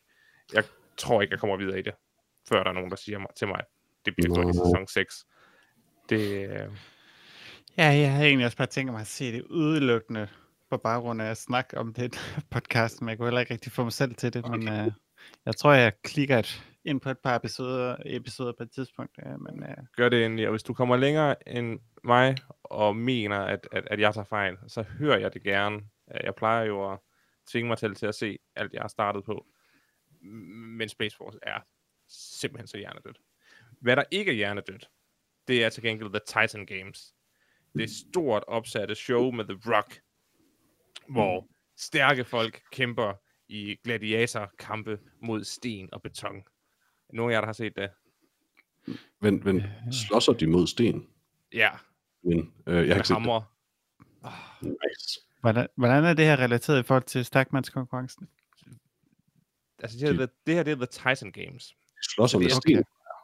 Jeg 0.54 0.64
tror 0.98 1.22
ikke, 1.22 1.32
jeg 1.32 1.40
kommer 1.40 1.58
videre 1.58 1.80
i 1.80 1.82
det, 1.82 1.94
før 2.50 2.64
der 2.64 2.70
er 2.70 2.74
nogen, 2.74 2.90
der 2.90 2.96
siger 2.96 3.20
mig, 3.20 3.30
til 3.38 3.48
mig, 3.48 3.60
at 3.60 3.66
det 4.06 4.16
bliver 4.16 4.36
godt 4.36 4.56
i 4.56 4.58
sæson 4.58 4.88
6. 4.88 5.26
Det, 6.10 6.50
øh, 6.50 6.70
Ja, 7.78 7.86
jeg 7.86 8.12
havde 8.14 8.28
egentlig 8.28 8.46
også 8.46 8.58
bare 8.58 8.68
tænkt 8.68 8.92
mig 8.92 9.02
at 9.02 9.08
se 9.08 9.32
det 9.32 9.42
udelukkende 9.42 10.28
på 10.74 10.78
baggrund 10.78 11.22
af 11.22 11.26
at 11.26 11.38
snakke 11.38 11.78
om 11.78 11.94
det 11.94 12.20
podcast, 12.52 13.02
men 13.02 13.10
jeg 13.10 13.18
kunne 13.18 13.28
heller 13.28 13.40
ikke 13.40 13.54
rigtig 13.54 13.72
få 13.72 13.84
mig 13.84 13.94
selv 13.94 14.16
til 14.16 14.34
det, 14.34 14.50
men 14.50 14.62
uh, 14.62 14.94
jeg 15.46 15.56
tror, 15.56 15.74
jeg 15.74 15.94
klikker 16.04 16.40
et, 16.40 16.64
ind 16.86 17.02
på 17.02 17.10
et 17.10 17.18
par 17.24 17.36
episoder, 17.36 17.96
episoder 18.06 18.54
på 18.58 18.64
et 18.64 18.72
tidspunkt, 18.72 19.18
uh, 19.26 19.42
men 19.42 19.64
uh, 19.64 19.86
gør 19.98 20.10
det 20.10 20.26
endelig. 20.26 20.48
Og 20.48 20.52
hvis 20.52 20.64
du 20.64 20.74
kommer 20.74 20.98
længere 20.98 21.48
end 21.50 21.80
mig 22.04 22.36
og 22.64 22.96
mener, 22.96 23.40
at, 23.40 23.68
at, 23.72 23.88
at 23.92 24.00
jeg 24.00 24.14
tager 24.14 24.26
fejl, 24.26 24.58
så 24.68 24.82
hører 24.84 25.18
jeg 25.18 25.34
det 25.34 25.44
gerne. 25.44 25.76
Øh, 26.14 26.20
Jeg 26.24 26.36
plejer 26.36 26.66
jo 26.66 26.92
at 26.92 27.00
tvinge 27.52 27.68
mig 27.68 27.78
til, 27.78 27.96
til 27.96 28.06
at 28.06 28.16
se 28.16 28.38
alt, 28.56 28.74
jeg 28.74 28.82
har 28.82 28.88
startet 28.88 29.24
på. 29.24 29.46
Men 30.78 30.90
Space 30.90 31.18
Force 31.18 31.40
er 31.42 31.60
simpelthen 32.40 32.68
så 32.68 32.78
hjernedødt. 32.78 33.18
Hvad 33.82 33.96
der 33.96 34.04
ikke 34.12 34.32
er 34.32 34.36
hjernedødt, 34.36 34.90
det 35.48 35.64
er 35.64 35.70
til 35.70 35.84
gengæld 35.84 36.10
The 36.10 36.22
Titan 36.28 36.66
Games. 36.66 37.14
Det 37.78 37.90
stort 37.90 38.44
opsatte 38.48 38.96
show 38.96 39.32
med 39.32 39.46
The 39.46 39.76
Rock, 39.76 40.02
hvor 41.10 41.48
stærke 41.78 42.24
folk 42.26 42.62
kæmper 42.72 43.14
i 43.48 43.76
gladiatorkampe 43.84 45.00
mod 45.22 45.44
sten 45.44 45.90
og 45.94 46.02
beton. 46.02 46.44
Nogle 47.14 47.34
af 47.34 47.36
jer, 47.36 47.42
der 47.42 47.46
har 47.46 47.54
set 47.54 47.76
det? 47.76 47.90
Vent, 49.22 49.46
vent. 49.46 49.64
Slåsser 49.92 50.34
de 50.34 50.48
mod 50.48 50.68
sten? 50.68 51.08
Ja, 51.54 51.70
Men, 52.24 52.54
øh, 52.68 52.76
jeg 52.76 52.96
har 52.96 52.96
ikke 52.96 53.08
set 53.08 53.16
hammer. 53.16 53.42
det. 54.24 54.32
Nice. 54.62 55.20
hvordan, 55.42 55.68
hvordan 55.76 56.04
er 56.04 56.14
det 56.14 56.26
her 56.26 56.40
relateret 56.40 56.80
i 56.80 56.84
forhold 56.84 57.04
til 57.04 57.26
stærkmandskonkurrencen? 57.26 58.30
Altså, 59.80 59.98
det 60.00 60.08
her, 60.08 60.18
det, 60.18 60.30
det 60.46 60.56
her 60.56 60.64
det 60.64 60.72
er 60.72 60.76
The 60.76 60.86
Titan 60.86 61.32
Games. 61.32 61.68
De 61.68 62.14
slåsser 62.14 62.40
med 62.40 62.46
det 62.46 62.54
er 62.54 62.60
sten. 62.60 62.84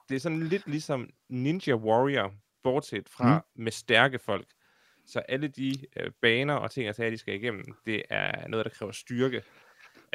Det 0.09 0.15
er 0.15 0.19
sådan 0.19 0.43
lidt 0.43 0.67
ligesom 0.67 1.09
Ninja 1.29 1.75
Warrior, 1.75 2.33
bortset 2.63 3.09
fra 3.09 3.37
mm. 3.37 3.63
med 3.63 3.71
stærke 3.71 4.19
folk. 4.19 4.47
Så 5.09 5.19
alle 5.19 5.47
de 5.47 5.75
øh, 5.97 6.11
baner 6.21 6.53
og 6.53 6.71
ting, 6.71 6.85
jeg 6.85 6.95
sagde, 6.95 7.11
de 7.11 7.17
skal 7.17 7.35
igennem, 7.35 7.63
det 7.85 8.03
er 8.09 8.47
noget, 8.47 8.65
der 8.65 8.71
kræver 8.71 8.91
styrke. 8.91 9.43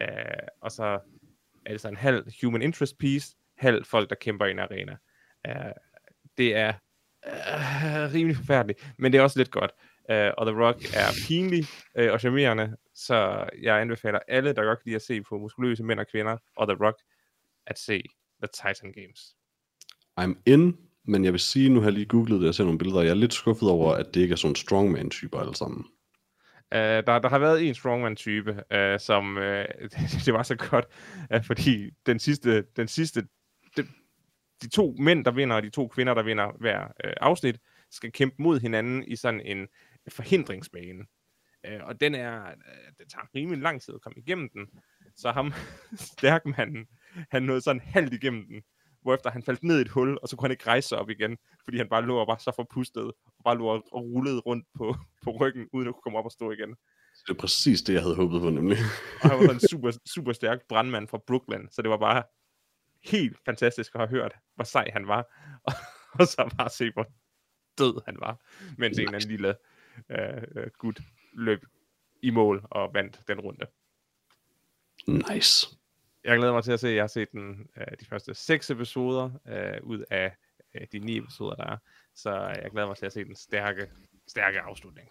Øh, 0.00 0.08
og 0.60 0.72
så 0.72 1.00
er 1.66 1.70
det 1.70 1.80
så 1.80 1.88
en 1.88 1.96
halv 1.96 2.26
human 2.42 2.62
interest 2.62 2.98
piece, 2.98 3.36
halv 3.56 3.84
folk, 3.84 4.10
der 4.10 4.16
kæmper 4.16 4.46
i 4.46 4.50
en 4.50 4.58
arena. 4.58 4.96
Øh, 5.46 5.72
det 6.38 6.56
er 6.56 6.72
øh, 7.26 8.14
rimelig 8.14 8.36
forfærdeligt, 8.36 8.92
men 8.98 9.12
det 9.12 9.18
er 9.18 9.22
også 9.22 9.38
lidt 9.38 9.50
godt. 9.50 9.70
Øh, 10.10 10.30
og 10.38 10.46
The 10.46 10.64
Rock 10.64 10.78
er 10.96 11.26
pinlig 11.28 11.64
øh, 11.94 12.12
og 12.12 12.20
charmerende, 12.20 12.76
så 12.94 13.48
jeg 13.62 13.80
anbefaler 13.80 14.18
alle, 14.28 14.52
der 14.52 14.64
godt 14.64 14.78
kan 14.78 14.86
lide 14.86 14.96
at 14.96 15.02
se 15.02 15.22
på 15.22 15.38
muskuløse 15.38 15.84
mænd 15.84 16.00
og 16.00 16.06
kvinder, 16.06 16.36
og 16.56 16.68
The 16.68 16.84
Rock, 16.84 16.98
at 17.66 17.78
se 17.78 18.02
The 18.42 18.48
Titan 18.52 18.92
Games. 18.92 19.36
I'm 20.20 20.42
in, 20.46 20.78
men 21.04 21.24
jeg 21.24 21.32
vil 21.32 21.40
sige, 21.40 21.68
nu 21.68 21.80
har 21.80 21.86
jeg 21.86 21.92
lige 21.92 22.06
googlet 22.06 22.40
det 22.40 22.48
og 22.48 22.54
set 22.54 22.66
nogle 22.66 22.78
billeder, 22.78 22.98
og 22.98 23.04
jeg 23.04 23.10
er 23.10 23.14
lidt 23.14 23.34
skuffet 23.34 23.68
over, 23.70 23.94
at 23.94 24.14
det 24.14 24.20
ikke 24.20 24.32
er 24.32 24.36
sådan 24.36 24.54
strongman-typer 24.54 25.38
alle 25.38 25.54
sammen. 25.54 25.84
Uh, 26.74 26.78
der, 26.80 27.18
der 27.18 27.28
har 27.28 27.38
været 27.38 27.68
en 27.68 27.74
strongman-type, 27.74 28.50
uh, 28.52 29.00
som 29.00 29.36
uh, 29.36 29.42
det 30.24 30.34
var 30.34 30.42
så 30.42 30.56
godt, 30.56 30.84
uh, 31.34 31.44
fordi 31.44 31.90
den 32.06 32.18
sidste, 32.18 32.64
den 32.76 32.88
sidste 32.88 33.22
de, 33.76 33.86
de 34.62 34.68
to 34.68 34.96
mænd, 34.98 35.24
der 35.24 35.30
vinder, 35.30 35.56
og 35.56 35.62
de 35.62 35.70
to 35.70 35.88
kvinder, 35.88 36.14
der 36.14 36.22
vinder 36.22 36.52
hver 36.60 36.84
uh, 36.84 37.12
afsnit, 37.20 37.58
skal 37.90 38.12
kæmpe 38.12 38.36
mod 38.38 38.60
hinanden 38.60 39.04
i 39.04 39.16
sådan 39.16 39.40
en 39.40 39.68
forhindringsbane. 40.08 41.04
Uh, 41.68 41.88
og 41.88 42.00
den 42.00 42.14
er, 42.14 42.42
uh, 42.42 42.92
det 42.98 43.08
tager 43.08 43.26
rimelig 43.34 43.62
lang 43.62 43.82
tid 43.82 43.94
at 43.94 44.00
komme 44.00 44.18
igennem 44.18 44.48
den. 44.54 44.66
Så 45.16 45.32
ham, 45.32 45.52
stærkmanden, 46.12 46.86
han 47.30 47.42
nåede 47.42 47.60
sådan 47.60 47.80
halvt 47.80 48.12
igennem 48.12 48.46
den, 48.46 48.62
hvorefter 49.04 49.30
han 49.30 49.42
faldt 49.42 49.62
ned 49.62 49.78
i 49.78 49.80
et 49.80 49.88
hul, 49.88 50.18
og 50.22 50.28
så 50.28 50.36
kunne 50.36 50.44
han 50.46 50.50
ikke 50.50 50.66
rejse 50.66 50.88
sig 50.88 50.98
op 50.98 51.10
igen, 51.10 51.38
fordi 51.64 51.76
han 51.76 51.88
bare 51.88 52.06
lå 52.06 52.16
og 52.16 52.26
var 52.26 52.36
så 52.36 52.52
forpustet, 52.56 53.02
og 53.04 53.42
bare 53.44 53.58
lå 53.58 53.66
og 53.66 53.84
rullede 53.92 54.40
rundt 54.40 54.66
på, 54.74 54.96
på 55.24 55.30
ryggen, 55.30 55.68
uden 55.72 55.88
at 55.88 55.94
kunne 55.94 56.02
komme 56.02 56.18
op 56.18 56.24
og 56.24 56.32
stå 56.32 56.50
igen. 56.50 56.68
Det 57.26 57.30
er 57.30 57.40
præcis 57.40 57.82
det, 57.82 57.94
jeg 57.94 58.02
havde 58.02 58.16
håbet 58.16 58.40
på, 58.40 58.50
nemlig. 58.50 58.78
Og 59.22 59.30
han 59.30 59.38
var 59.38 59.52
en 59.52 59.60
super, 59.70 59.92
super 60.06 60.32
stærk 60.32 60.58
brandmand 60.68 61.08
fra 61.08 61.18
Brooklyn, 61.26 61.68
så 61.70 61.82
det 61.82 61.90
var 61.90 61.96
bare 61.96 62.22
helt 63.04 63.36
fantastisk 63.44 63.94
at 63.94 64.00
have 64.00 64.08
hørt, 64.08 64.34
hvor 64.54 64.64
sej 64.64 64.90
han 64.92 65.08
var, 65.08 65.22
og, 65.64 65.72
og 66.20 66.26
så 66.26 66.54
bare 66.58 66.70
se, 66.70 66.90
hvor 66.92 67.06
død 67.78 68.02
han 68.06 68.16
var, 68.20 68.40
mens 68.78 68.98
en 68.98 69.04
eller 69.04 69.14
anden 69.14 69.30
lille 69.30 69.54
uh, 70.10 70.66
gut 70.78 71.00
løb 71.32 71.60
i 72.22 72.30
mål 72.30 72.66
og 72.70 72.94
vandt 72.94 73.20
den 73.28 73.40
runde. 73.40 73.66
Nice. 75.06 75.76
Jeg 76.24 76.38
glæder 76.38 76.52
mig 76.52 76.64
til 76.64 76.72
at 76.72 76.80
se, 76.80 76.88
jeg 76.88 77.02
har 77.02 77.06
set 77.06 77.32
den, 77.32 77.68
uh, 77.76 77.92
de 78.00 78.04
første 78.04 78.34
seks 78.34 78.70
episoder 78.70 79.24
uh, 79.24 79.88
ud 79.88 80.04
af 80.10 80.36
uh, 80.74 80.86
de 80.92 80.98
ni 80.98 81.18
episoder, 81.18 81.54
der 81.54 81.64
er. 81.64 81.76
Så 82.14 82.30
jeg 82.62 82.70
glæder 82.70 82.86
mig 82.86 82.96
til 82.96 83.06
at 83.06 83.12
se 83.12 83.24
den 83.24 83.36
stærke, 83.36 83.90
stærke 84.28 84.60
afslutning. 84.60 85.08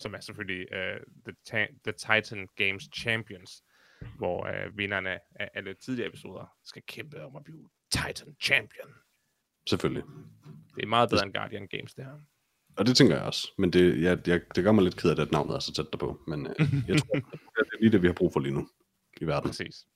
Som 0.00 0.14
er 0.14 0.20
selvfølgelig 0.20 0.66
uh, 0.72 1.02
the, 1.24 1.36
Ta- 1.44 1.72
the 1.84 1.92
Titan 1.92 2.48
Games 2.56 2.88
Champions, 2.96 3.62
hvor 4.16 4.48
uh, 4.48 4.78
vinderne 4.78 5.18
af 5.40 5.50
alle 5.54 5.74
tidligere 5.74 6.08
episoder 6.08 6.56
skal 6.64 6.82
kæmpe 6.86 7.24
om 7.24 7.36
at 7.36 7.44
blive 7.44 7.68
Titan 7.90 8.36
Champion. 8.40 8.94
Selvfølgelig. 9.68 10.02
Det 10.76 10.82
er 10.82 10.86
meget 10.86 11.10
bedre 11.10 11.24
end 11.24 11.34
Guardian 11.34 11.68
Games, 11.68 11.94
det 11.94 12.04
her. 12.04 12.20
Og 12.76 12.86
det 12.86 12.96
tænker 12.96 13.16
jeg 13.16 13.24
også. 13.24 13.52
Men 13.58 13.72
det, 13.72 14.02
jeg, 14.02 14.28
jeg, 14.28 14.40
det 14.54 14.64
gør 14.64 14.72
mig 14.72 14.84
lidt 14.84 14.96
ked 14.96 15.10
af, 15.10 15.20
at 15.20 15.32
navnet 15.32 15.54
er 15.54 15.58
så 15.58 15.72
tæt 15.72 15.92
derpå. 15.92 16.20
Men 16.26 16.46
øh, 16.46 16.66
jeg 16.88 16.98
tror, 16.98 17.14
det 17.56 17.72
er 17.72 17.80
lige 17.80 17.92
det, 17.92 18.02
vi 18.02 18.06
har 18.06 18.14
brug 18.14 18.32
for 18.32 18.40
lige 18.40 18.54
nu 18.54 18.68
i 19.20 19.26
verden. 19.26 19.50
Præcis. 19.50 19.86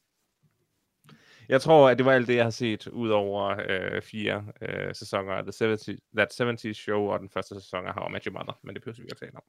Jeg 1.48 1.60
tror, 1.60 1.90
at 1.90 1.98
det 1.98 2.06
var 2.06 2.12
alt 2.12 2.28
det, 2.28 2.36
jeg 2.36 2.44
har 2.44 2.50
set, 2.50 2.86
ud 2.86 3.10
over 3.10 3.56
øh, 3.68 4.02
fire 4.02 4.46
øh, 4.62 4.94
sæsoner 4.94 5.32
af 5.32 5.42
The 5.42 5.52
70, 5.58 6.00
That 6.16 6.40
70's 6.40 6.72
Show, 6.72 7.00
og 7.00 7.20
den 7.20 7.30
første 7.30 7.54
sæson 7.54 7.86
af 7.86 7.94
How 7.94 8.08
I 8.08 8.12
Met 8.12 8.24
Your 8.24 8.32
Mother, 8.32 8.58
men 8.62 8.74
det 8.74 8.82
behøver 8.82 8.96
vi 8.96 9.02
ikke 9.02 9.12
at 9.12 9.18
tale 9.18 9.36
om. 9.36 9.42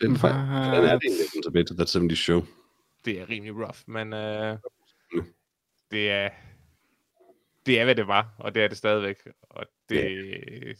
Den, 0.00 0.10
er 0.12 0.80
det 0.80 1.04
egentlig 1.04 1.42
tilbage 1.44 1.64
til 1.64 1.76
That 1.76 1.96
70's 1.96 2.14
Show? 2.14 2.42
Det 3.04 3.20
er 3.20 3.28
rimelig 3.28 3.54
rough, 3.54 3.78
men 3.86 4.12
øh, 4.12 4.58
det 5.90 6.10
er 6.10 6.30
det 7.68 7.80
er, 7.80 7.84
hvad 7.84 7.94
det 7.94 8.06
var, 8.06 8.34
og 8.38 8.54
det 8.54 8.64
er 8.64 8.68
det 8.68 8.76
stadigvæk, 8.76 9.16
og 9.42 9.66
det 9.88 10.04
er 10.04 10.74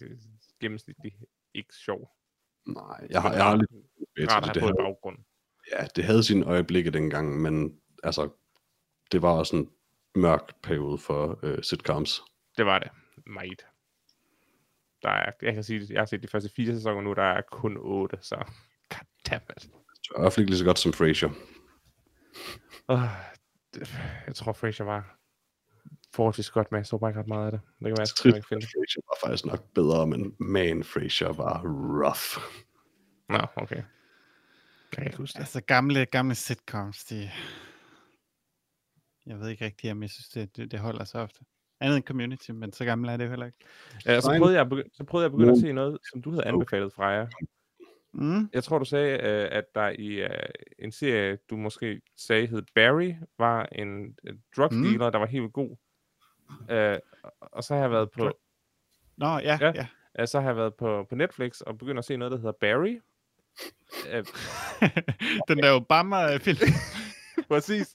gennemsnitligt 0.61 1.17
ikke 1.55 1.75
sjov. 1.75 2.11
Nej, 2.67 3.07
jeg 3.11 3.23
har, 3.23 3.33
jeg 3.33 3.45
har 3.45 3.57
lidt 3.57 4.33
rart 4.33 4.57
at 4.57 4.63
have 4.63 4.73
på 4.73 4.77
baggrund. 4.83 5.19
Ja, 5.73 5.87
det 5.97 6.05
havde 6.05 6.25
sine 6.25 6.47
øjeblikke 6.47 6.91
dengang, 6.91 7.43
men 7.43 7.81
altså, 8.03 8.31
det 9.13 9.23
var 9.23 9.31
også 9.33 9.57
en 9.57 9.71
mørk 10.15 10.63
periode 10.63 10.99
for 10.99 11.39
øh, 11.43 11.63
sitcoms. 11.63 12.23
Det 12.57 12.67
var 12.67 12.79
det. 12.79 12.91
Meget. 13.27 13.67
Der 15.03 15.11
er, 15.11 15.33
jeg 15.43 15.55
kan 15.55 15.65
sige, 15.65 15.87
jeg 15.91 16.01
har 16.01 16.07
set 16.07 16.23
de 16.23 16.29
første 16.29 16.51
fire 16.57 16.75
sæsoner 16.75 17.01
nu, 17.01 17.13
der 17.13 17.23
er 17.23 17.43
kun 17.53 17.77
otte, 17.77 18.19
så 18.21 18.45
goddammit. 18.89 19.63
Det 20.03 20.15
er 20.15 20.19
i 20.19 20.21
hvert 20.21 20.33
fald 20.33 20.43
ikke 20.43 20.51
lige 20.51 20.59
så 20.59 20.65
godt 20.65 20.79
som 20.79 20.93
Frasier. 20.93 21.29
Uh, 22.89 23.03
det, 23.75 23.99
jeg 24.27 24.35
tror, 24.35 24.53
Frasier 24.53 24.87
var 24.87 25.19
forholdsvis 26.15 26.51
godt 26.51 26.73
med. 26.73 26.79
Jeg 26.79 26.87
så 26.87 26.99
bare 26.99 27.11
ikke 27.11 27.21
ret 27.21 27.29
meget 27.29 27.47
af 27.47 27.53
det. 27.53 27.61
Det 27.61 27.87
kan 27.87 27.97
være, 27.99 28.07
jeg 28.25 28.37
ikke 28.37 28.49
finde. 28.49 28.67
Frasier 28.67 29.03
var 29.09 29.29
faktisk 29.29 29.47
nok 29.47 29.73
bedre, 29.75 30.07
men 30.07 30.37
man, 30.39 30.85
Frasier 30.85 31.33
var 31.33 31.63
rough. 32.05 32.45
Nå, 33.29 33.47
okay. 33.57 33.77
Jeg 33.77 33.85
kan 34.93 35.05
ikke 35.05 35.17
huske 35.17 35.35
det. 35.35 35.41
Altså 35.41 35.61
gamle, 35.61 36.07
gamle 36.07 36.35
sitcoms, 36.35 37.05
de... 37.05 37.31
Jeg 39.29 39.41
ved 39.41 39.49
ikke 39.49 39.65
rigtig, 39.65 39.91
om 39.91 40.03
jeg 40.03 40.11
synes, 40.11 40.29
det, 40.29 40.57
det, 40.57 40.71
det 40.71 40.81
holder 40.81 41.05
så 41.05 41.19
ofte. 41.19 41.41
Andet 41.81 41.97
end 41.97 42.05
community, 42.05 42.51
men 42.51 42.73
så 42.73 42.85
gammel 42.85 43.11
er 43.11 43.17
det 43.17 43.25
jo 43.25 43.31
heller 43.31 43.47
ikke. 43.47 43.59
Ja, 44.07 44.21
så, 44.21 44.37
prøvede 44.39 44.57
jeg, 44.59 44.85
så 44.93 45.05
prøvede 45.05 45.25
jeg 45.25 45.27
at 45.27 45.33
begynde 45.33 45.53
at 45.53 45.59
se 45.59 45.73
noget, 45.73 45.99
som 46.11 46.23
du 46.23 46.31
havde 46.31 46.47
anbefalet, 46.47 46.93
Freja. 46.93 47.27
Mm. 48.13 48.51
Jeg 48.53 48.65
tror, 48.65 48.79
du 48.79 48.85
sagde, 48.85 49.19
at 49.19 49.65
der 49.75 49.89
i 49.89 50.25
uh, 50.25 50.31
en 50.79 50.93
serie, 50.93 51.39
du 51.51 51.57
måske 51.57 52.01
sagde 52.17 52.47
hed 52.47 52.63
Barry, 52.75 53.15
var 53.39 53.69
en 53.73 54.17
drug 54.57 54.71
dealer, 54.71 55.07
mm. 55.07 55.13
der 55.13 55.19
var 55.19 55.27
helt 55.27 55.53
god. 55.53 55.77
Uh, 56.51 56.99
og 57.41 57.65
så 57.65 57.75
har 57.75 57.81
jeg 57.81 57.91
været 57.91 58.11
på... 58.11 58.39
Nå, 59.17 59.27
ja, 59.27 59.59
ja. 59.61 59.87
ja. 60.19 60.27
Så 60.27 60.41
har 60.41 60.49
jeg 60.49 60.57
været 60.57 60.75
på, 60.75 61.07
på 61.09 61.15
Netflix 61.15 61.61
og 61.61 61.79
begyndt 61.79 61.99
at 61.99 62.05
se 62.05 62.17
noget, 62.17 62.33
der 62.33 62.39
hedder 62.39 62.53
Barry. 62.53 63.01
Den 65.49 65.59
der 65.59 65.73
Obama-film. 65.73 66.59
Præcis. 67.53 67.95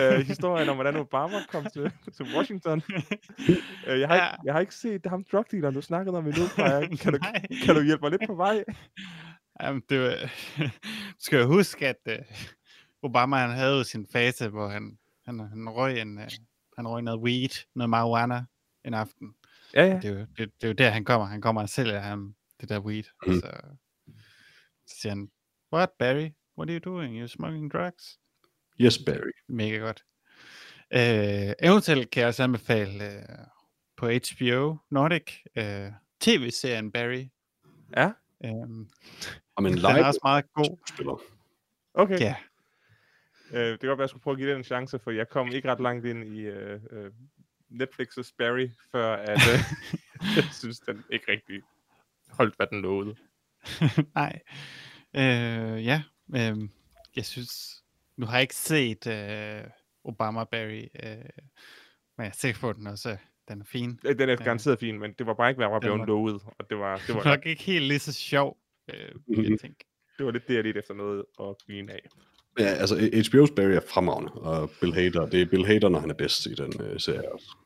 Uh, 0.00 0.14
historien 0.14 0.68
om, 0.68 0.76
hvordan 0.76 0.96
Obama 0.96 1.46
kom 1.48 1.66
til, 1.72 1.92
til 2.16 2.26
Washington. 2.36 2.82
Uh, 2.88 3.98
jeg, 4.00 4.08
har 4.08 4.16
ja. 4.16 4.30
ikke, 4.30 4.38
jeg 4.44 4.54
har 4.54 4.60
ikke 4.60 4.74
set 4.74 5.06
ham 5.06 5.24
drug 5.32 5.44
dealer, 5.50 5.70
du 5.70 5.82
snakkede 5.82 6.18
om 6.18 6.26
endnu. 6.26 6.42
Kan 7.02 7.12
du, 7.12 7.18
kan 7.64 7.74
du 7.74 7.82
hjælpe 7.82 8.02
mig 8.02 8.10
lidt 8.10 8.22
på 8.26 8.34
vej? 8.34 8.64
Jamen, 9.62 9.82
det 9.88 10.00
var, 10.00 10.14
du 11.10 11.18
skal 11.18 11.38
jo 11.40 11.46
huske, 11.46 11.88
at 11.88 11.96
uh, 12.06 12.14
Obama 13.02 13.36
han 13.36 13.50
havde 13.50 13.76
jo 13.76 13.82
sin 13.84 14.06
fase, 14.12 14.48
hvor 14.48 14.68
han, 14.68 14.98
han, 15.24 15.40
han 15.40 15.68
røg 15.68 16.00
en, 16.00 16.18
uh, 16.18 16.24
han 16.76 16.88
røg 16.88 17.02
noget 17.02 17.20
weed, 17.20 17.66
noget 17.74 17.90
marijuana 17.90 18.44
en 18.84 18.94
aften. 18.94 19.34
Ja, 19.74 19.84
ja. 19.86 19.96
Det 19.96 20.04
er, 20.04 20.12
jo, 20.12 20.18
det, 20.18 20.38
det 20.38 20.52
er 20.62 20.68
jo 20.68 20.72
der, 20.72 20.90
han 20.90 21.04
kommer. 21.04 21.26
Han 21.26 21.40
kommer 21.40 21.62
og 21.62 21.68
sælger 21.68 22.00
ham 22.00 22.34
det 22.60 22.68
der 22.68 22.80
weed. 22.80 23.04
Mm. 23.26 23.34
Så, 23.34 23.50
så 24.86 25.00
siger 25.00 25.10
han, 25.10 25.30
What, 25.72 25.90
Barry? 25.98 26.30
What 26.58 26.70
are 26.70 26.78
you 26.78 26.92
doing? 26.92 27.22
You're 27.22 27.26
smoking 27.28 27.72
drugs? 27.72 28.18
Yes, 28.80 28.98
Barry. 29.06 29.32
Mega 29.48 29.76
godt. 29.76 30.04
Uh, 30.94 31.68
eventuelt 31.68 32.10
kan 32.10 32.20
jeg 32.20 32.28
også 32.28 32.42
anbefale 32.42 33.04
uh, 33.04 33.46
på 33.96 34.06
HBO 34.06 34.76
Nordic 34.90 35.32
uh, 35.56 35.92
tv-serien 36.20 36.92
Barry. 36.92 37.24
Ja. 37.96 38.10
Um, 38.44 38.90
Om 39.56 39.66
en 39.66 39.72
den 39.72 39.84
er 39.84 40.04
også 40.04 40.20
meget 40.24 40.52
god. 40.54 40.78
Spiller. 40.88 41.22
Okay. 41.94 42.20
Ja. 42.20 42.34
Uh, 43.50 43.58
det 43.58 43.80
kan 43.80 43.88
godt 43.88 43.88
være, 43.88 43.92
at 43.92 43.98
jeg 43.98 44.08
skulle 44.08 44.22
prøve 44.22 44.34
at 44.34 44.38
give 44.38 44.50
den 44.50 44.58
en 44.58 44.64
chance, 44.64 44.98
for 44.98 45.10
jeg 45.10 45.28
kom 45.28 45.48
ikke 45.48 45.70
ret 45.70 45.80
langt 45.80 46.06
ind 46.06 46.24
i 46.24 46.48
uh, 46.50 46.56
uh, 46.56 47.06
Netflix's 47.70 48.34
Barry, 48.38 48.68
før 48.92 49.16
at, 49.16 49.36
uh, 49.36 49.60
jeg 50.36 50.44
synes, 50.52 50.78
den 50.80 51.04
ikke 51.10 51.32
rigtig 51.32 51.62
holdt, 52.30 52.56
hvad 52.56 52.66
den 52.66 52.82
lovede. 52.82 53.16
Nej. 54.14 54.40
Uh, 55.14 55.84
ja, 55.84 56.02
uh, 56.28 56.68
jeg 57.16 57.24
synes, 57.24 57.81
nu 58.16 58.26
har 58.26 58.32
jeg 58.32 58.42
ikke 58.42 58.54
set 58.54 59.06
uh, 59.06 59.70
Obama 60.04 60.44
Barry, 60.44 60.88
uh, 61.04 61.08
men 62.16 62.24
jeg 62.24 62.26
er 62.26 62.32
sikker 62.32 62.60
på, 62.60 62.70
at 62.70 62.76
den 62.76 62.86
også 62.86 63.16
den 63.48 63.60
er 63.60 63.64
fin. 63.64 64.00
Den 64.02 64.28
er 64.28 64.36
garanteret 64.36 64.78
fin, 64.78 64.98
men 64.98 65.12
det 65.18 65.26
var 65.26 65.34
bare 65.34 65.50
ikke, 65.50 65.58
hvad 65.58 65.66
jeg 65.66 65.72
var 65.72 65.80
blevet 65.80 65.98
var... 65.98 66.06
lovet. 66.06 66.42
Og 66.58 66.70
det 66.70 66.78
var, 66.78 66.96
det 67.06 67.14
var 67.16 67.24
nok 67.24 67.46
ikke 67.46 67.62
helt 67.62 67.84
lige 67.84 67.98
så 67.98 68.12
sjov, 68.12 68.56
øh, 68.94 68.96
mm-hmm. 69.14 69.42
jeg 69.42 69.60
tænker. 69.60 69.84
Det 70.18 70.26
var 70.26 70.32
lidt 70.32 70.48
det, 70.48 70.54
jeg 70.54 70.62
lidt 70.62 70.76
efter 70.76 70.94
noget 70.94 71.24
at 71.40 71.56
grine 71.66 71.92
af. 71.92 72.08
Ja, 72.58 72.64
altså 72.64 72.94
HBO's 72.96 73.54
Barry 73.54 73.70
er 73.70 73.80
fremragende, 73.88 74.32
og 74.32 74.70
Bill 74.80 74.94
Hader, 74.94 75.26
det 75.26 75.42
er 75.42 75.46
Bill 75.46 75.66
Hader, 75.66 75.88
når 75.88 76.00
han 76.00 76.10
er 76.10 76.14
bedst 76.14 76.46
i 76.46 76.54
den 76.54 76.80
uh, 76.80 76.98
serie 76.98 77.32
også. 77.32 77.56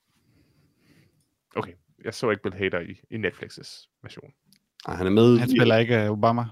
Okay, 1.57 1.73
jeg 2.05 2.15
så 2.15 2.31
ikke 2.31 2.43
Bill 2.43 2.55
Hader 2.55 2.81
i, 2.81 3.01
i 3.11 3.17
Netflix's 3.17 3.99
version. 4.03 4.33
Nej, 4.87 4.97
han 4.97 5.07
er 5.07 5.11
med 5.11 5.39
Han 5.39 5.49
spiller 5.49 5.77
ikke 5.77 6.11
uh, 6.11 6.19
Obama? 6.19 6.45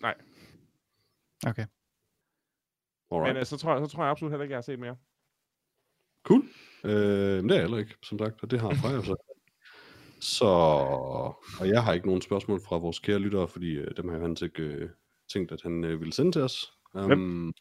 Nej. 0.00 0.14
Okay. 1.46 1.66
Alright. 3.10 3.34
Men 3.34 3.40
uh, 3.40 3.46
så, 3.46 3.56
tror 3.56 3.76
jeg, 3.76 3.86
så 3.86 3.92
tror 3.92 4.02
jeg 4.02 4.10
absolut 4.10 4.32
heller 4.32 4.42
ikke, 4.42 4.52
jeg 4.52 4.56
har 4.56 4.62
set 4.62 4.78
mere. 4.78 4.96
Cool. 6.22 6.42
Øh, 6.84 7.36
men 7.36 7.48
det 7.48 7.56
er 7.56 7.60
heller 7.60 7.78
ikke, 7.78 7.94
som 8.02 8.18
sagt, 8.18 8.42
og 8.42 8.50
det 8.50 8.60
har 8.60 8.74
Freja 8.74 9.02
så. 9.02 9.16
Så, 10.20 10.44
og 11.60 11.68
jeg 11.68 11.84
har 11.84 11.92
ikke 11.92 12.06
nogen 12.06 12.22
spørgsmål 12.22 12.60
fra 12.68 12.76
vores 12.76 12.98
kære 12.98 13.18
lyttere, 13.18 13.48
fordi 13.48 13.72
øh, 13.72 13.96
dem 13.96 14.08
har 14.08 14.18
han 14.18 14.36
ikke 14.42 14.62
øh, 14.62 14.90
tænkt, 15.32 15.52
at 15.52 15.62
han 15.62 15.84
øh, 15.84 16.00
ville 16.00 16.12
sende 16.12 16.32
til 16.32 16.42
os. 16.42 16.72
Um, 16.94 17.52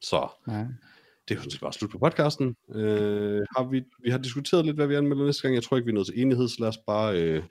så 0.00 0.28
ja. 0.48 0.52
det 0.52 1.30
er 1.30 1.34
jo 1.34 1.40
sådan 1.40 1.50
set 1.50 1.60
bare 1.60 1.72
slut 1.72 1.90
på 1.90 1.98
podcasten. 1.98 2.56
Øh, 2.74 3.42
har 3.56 3.64
vi, 3.64 3.84
vi 4.02 4.10
har 4.10 4.18
diskuteret 4.18 4.64
lidt, 4.64 4.76
hvad 4.76 4.86
vi 4.86 4.94
anmelder 4.94 5.24
næste 5.24 5.42
gang. 5.42 5.54
Jeg 5.54 5.62
tror 5.62 5.76
ikke, 5.76 5.86
vi 5.86 5.90
er 5.90 5.94
nået 5.94 6.06
til 6.06 6.20
enighed, 6.20 6.48
så 6.48 6.56
lad 6.58 6.68
os 6.68 6.78
bare 6.86 7.22
øh, 7.22 7.42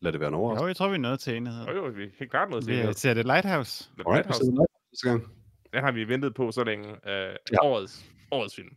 lade 0.00 0.12
det 0.12 0.20
være 0.20 0.28
en 0.28 0.34
overraskelse. 0.34 0.62
Jo, 0.62 0.66
jeg 0.66 0.76
tror, 0.76 0.88
vi 0.88 0.94
er 0.94 0.98
nået 0.98 1.20
til 1.20 1.36
enighed. 1.36 1.64
Jo, 1.66 1.72
jo, 1.72 1.90
vi 1.90 2.02
er 2.02 2.08
helt 2.18 2.30
klart 2.30 2.50
nået 2.50 2.64
til 2.64 2.72
enighed. 2.72 2.94
Vi 2.94 2.98
ser 2.98 3.14
det 3.14 3.26
Lighthouse. 3.26 3.84
The 3.84 4.04
Alright, 4.06 4.26
Lighthouse. 4.26 4.40
vi 4.40 4.96
ser 4.96 5.10
det 5.10 5.20
næste 5.20 5.28
gang. 5.28 5.41
Den 5.72 5.84
har 5.84 5.92
vi 5.92 6.08
ventet 6.08 6.34
på 6.34 6.52
så 6.52 6.64
længe. 6.64 6.88
Øh, 6.88 7.36
ja. 7.52 7.62
årets, 7.62 8.04
årets 8.30 8.54
film. 8.54 8.76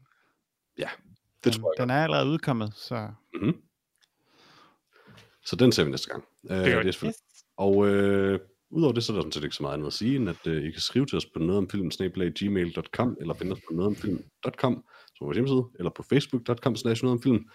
Ja, 0.77 0.89
det 1.43 1.53
den, 1.53 1.61
tror 1.61 1.73
jeg 1.77 1.81
Den 1.81 1.89
er 1.89 2.03
allerede 2.03 2.29
udkommet, 2.29 2.73
så... 2.73 3.09
Mm-hmm. 3.33 3.61
Så 5.45 5.55
den 5.55 5.71
ser 5.71 5.83
vi 5.83 5.89
næste 5.89 6.09
gang. 6.09 6.23
Det 6.41 6.51
uh, 6.51 6.65
vi. 6.65 6.71
det 6.71 6.77
er 6.77 7.05
yes. 7.05 7.23
Og 7.57 7.87
øh, 7.87 8.39
Udover 8.69 8.93
det, 8.93 9.03
så 9.03 9.11
er 9.11 9.15
der 9.15 9.21
sådan 9.21 9.31
set 9.31 9.43
ikke 9.43 9.55
så 9.55 9.63
meget 9.63 9.73
andet 9.73 9.87
at 9.87 9.93
sige, 9.93 10.15
end 10.15 10.29
at 10.29 10.47
uh, 10.47 10.53
I 10.53 10.71
kan 10.71 10.81
skrive 10.81 11.05
til 11.05 11.17
os 11.17 11.25
på 11.25 11.39
noget 11.39 11.57
om 11.57 11.69
film, 11.69 11.89
gmail.com, 11.89 13.17
eller 13.21 13.33
finde 13.33 13.53
os 13.53 13.59
på 13.67 13.73
noget 13.73 13.87
om 13.87 13.95
film.com, 13.95 14.83
som 15.15 15.23
er 15.23 15.25
vores 15.25 15.35
hjemmeside, 15.35 15.63
eller 15.79 15.89
på 15.89 16.03
facebook.com, 16.03 16.75
slash 16.75 17.03
noget 17.03 17.17
om 17.17 17.21
film. 17.21 17.49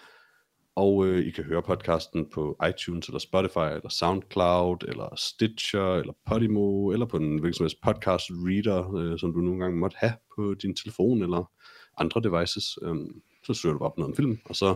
Og 0.75 1.07
øh, 1.07 1.25
I 1.27 1.31
kan 1.31 1.43
høre 1.43 1.61
podcasten 1.61 2.29
på 2.29 2.57
iTunes, 2.69 3.07
eller 3.07 3.19
Spotify, 3.19 3.57
eller 3.75 3.89
SoundCloud, 3.89 4.77
eller 4.87 5.15
Stitcher, 5.17 5.95
eller 5.95 6.13
Podimo, 6.25 6.91
eller 6.91 7.05
på 7.05 7.17
en 7.17 7.39
hvilken 7.39 7.53
som 7.53 7.63
helst 7.63 7.81
podcast 7.83 8.25
reader, 8.29 8.95
øh, 8.95 9.19
som 9.19 9.33
du 9.33 9.39
nogle 9.39 9.59
gange 9.59 9.77
måtte 9.77 9.97
have 9.99 10.13
på 10.35 10.53
din 10.53 10.75
telefon, 10.75 11.21
eller 11.21 11.51
andre 11.97 12.21
devices. 12.21 12.77
Øh, 12.81 12.95
så 13.45 13.53
søger 13.53 13.73
du 13.73 13.79
bare 13.79 13.89
på 13.89 13.95
noget 13.97 14.11
om 14.11 14.15
film, 14.15 14.39
og 14.45 14.55
så 14.55 14.75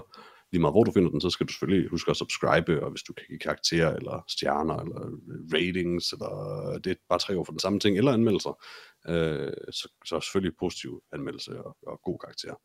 lige 0.51 0.61
meget 0.61 0.73
hvor 0.73 0.83
du 0.83 0.91
finder 0.91 1.09
den, 1.09 1.21
så 1.21 1.29
skal 1.29 1.47
du 1.47 1.53
selvfølgelig 1.53 1.89
huske 1.89 2.11
at 2.11 2.17
subscribe, 2.17 2.83
og 2.83 2.89
hvis 2.91 3.03
du 3.03 3.13
kan 3.13 3.25
give 3.29 3.39
karakterer, 3.39 3.95
eller 3.95 4.23
stjerner, 4.27 4.77
eller 4.77 5.01
øh, 5.05 5.13
ratings, 5.53 6.11
eller 6.11 6.33
øh, 6.69 6.79
det 6.83 6.91
er 6.91 6.95
bare 7.09 7.19
tre 7.19 7.37
år 7.39 7.43
for 7.43 7.51
den 7.51 7.59
samme 7.59 7.79
ting, 7.79 7.97
eller 7.97 8.13
anmeldelser, 8.13 8.63
øh, 9.07 9.53
så, 9.71 9.85
så 10.05 10.19
selvfølgelig 10.19 10.57
positiv 10.59 11.01
anmeldelse 11.13 11.63
og, 11.65 11.77
og 11.87 12.01
god 12.03 12.19
karakter. 12.19 12.55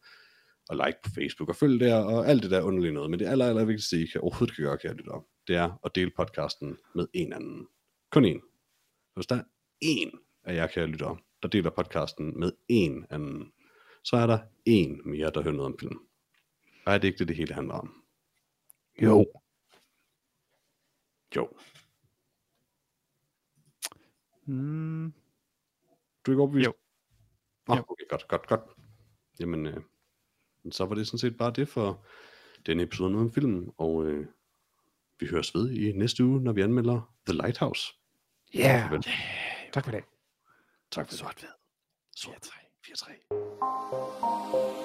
Og 0.70 0.76
like 0.76 0.98
på 1.04 1.10
Facebook, 1.14 1.48
og 1.48 1.56
følg 1.56 1.80
der, 1.80 2.04
og 2.04 2.28
alt 2.28 2.42
det 2.42 2.50
der 2.50 2.62
underlige 2.62 2.92
noget. 2.92 3.10
Men 3.10 3.18
det 3.20 3.26
aller, 3.26 3.46
aller 3.46 3.64
vigtigste, 3.64 4.02
I 4.02 4.06
kan 4.06 4.20
overhovedet 4.20 4.56
kan 4.56 4.64
gøre, 4.64 4.78
kære 4.78 4.94
lytter, 4.94 5.26
det 5.46 5.56
er 5.56 5.80
at 5.84 5.94
dele 5.94 6.10
podcasten 6.16 6.76
med 6.94 7.06
en 7.12 7.32
anden. 7.32 7.68
Kun 8.10 8.24
en. 8.24 8.42
Hvis 9.14 9.26
der 9.26 9.36
er 9.36 9.42
en 9.80 10.10
af 10.44 10.54
jer, 10.54 10.66
kære 10.66 10.86
lytter, 10.86 11.16
der 11.42 11.48
deler 11.48 11.70
podcasten 11.70 12.40
med 12.40 12.52
en 12.68 13.06
anden, 13.10 13.52
så 14.04 14.16
er 14.16 14.26
der 14.26 14.38
en 14.64 15.00
mere, 15.04 15.30
der 15.30 15.42
hører 15.42 15.54
noget 15.54 15.72
om 15.72 15.78
film. 15.80 15.98
Og 16.86 16.94
er 16.94 16.98
det 16.98 17.08
ikke 17.08 17.18
det, 17.18 17.28
det 17.28 17.36
hele 17.36 17.54
handler 17.54 17.74
om? 17.74 18.04
Jo. 19.02 19.32
Jo. 21.36 21.48
Mm, 24.46 25.12
Du 26.26 26.30
er 26.30 26.34
ikke 26.34 26.42
overbevist? 26.42 26.66
Jo. 26.66 26.72
Nå, 27.68 27.74
Jo. 27.76 27.84
okay, 27.88 28.04
godt, 28.08 28.28
godt, 28.28 28.46
godt. 28.46 28.60
Jamen, 29.40 29.66
øh, 29.66 29.76
så 30.70 30.84
var 30.84 30.94
det 30.94 31.06
sådan 31.06 31.18
set 31.18 31.36
bare 31.36 31.50
det 31.50 31.68
for 31.68 32.04
denne 32.66 32.82
episode 32.82 33.16
om 33.16 33.32
filmen, 33.32 33.70
og 33.78 34.06
øh, 34.06 34.26
vi 35.20 35.26
høres 35.26 35.54
ved 35.54 35.70
i 35.70 35.92
næste 35.92 36.24
uge, 36.24 36.42
når 36.42 36.52
vi 36.52 36.62
anmelder 36.62 37.14
The 37.26 37.36
Lighthouse. 37.36 37.92
Ja. 38.54 38.60
Yeah. 38.60 38.82
Farvel. 38.82 39.06
Tak 39.72 39.84
for 39.84 39.90
det. 39.90 40.04
Tak 40.90 41.06
for 41.06 41.10
det. 41.10 41.18
sort-hvid. 41.18 41.48
Sort 42.16 42.36
4-3. 42.36 42.60
4-3. 42.86 44.79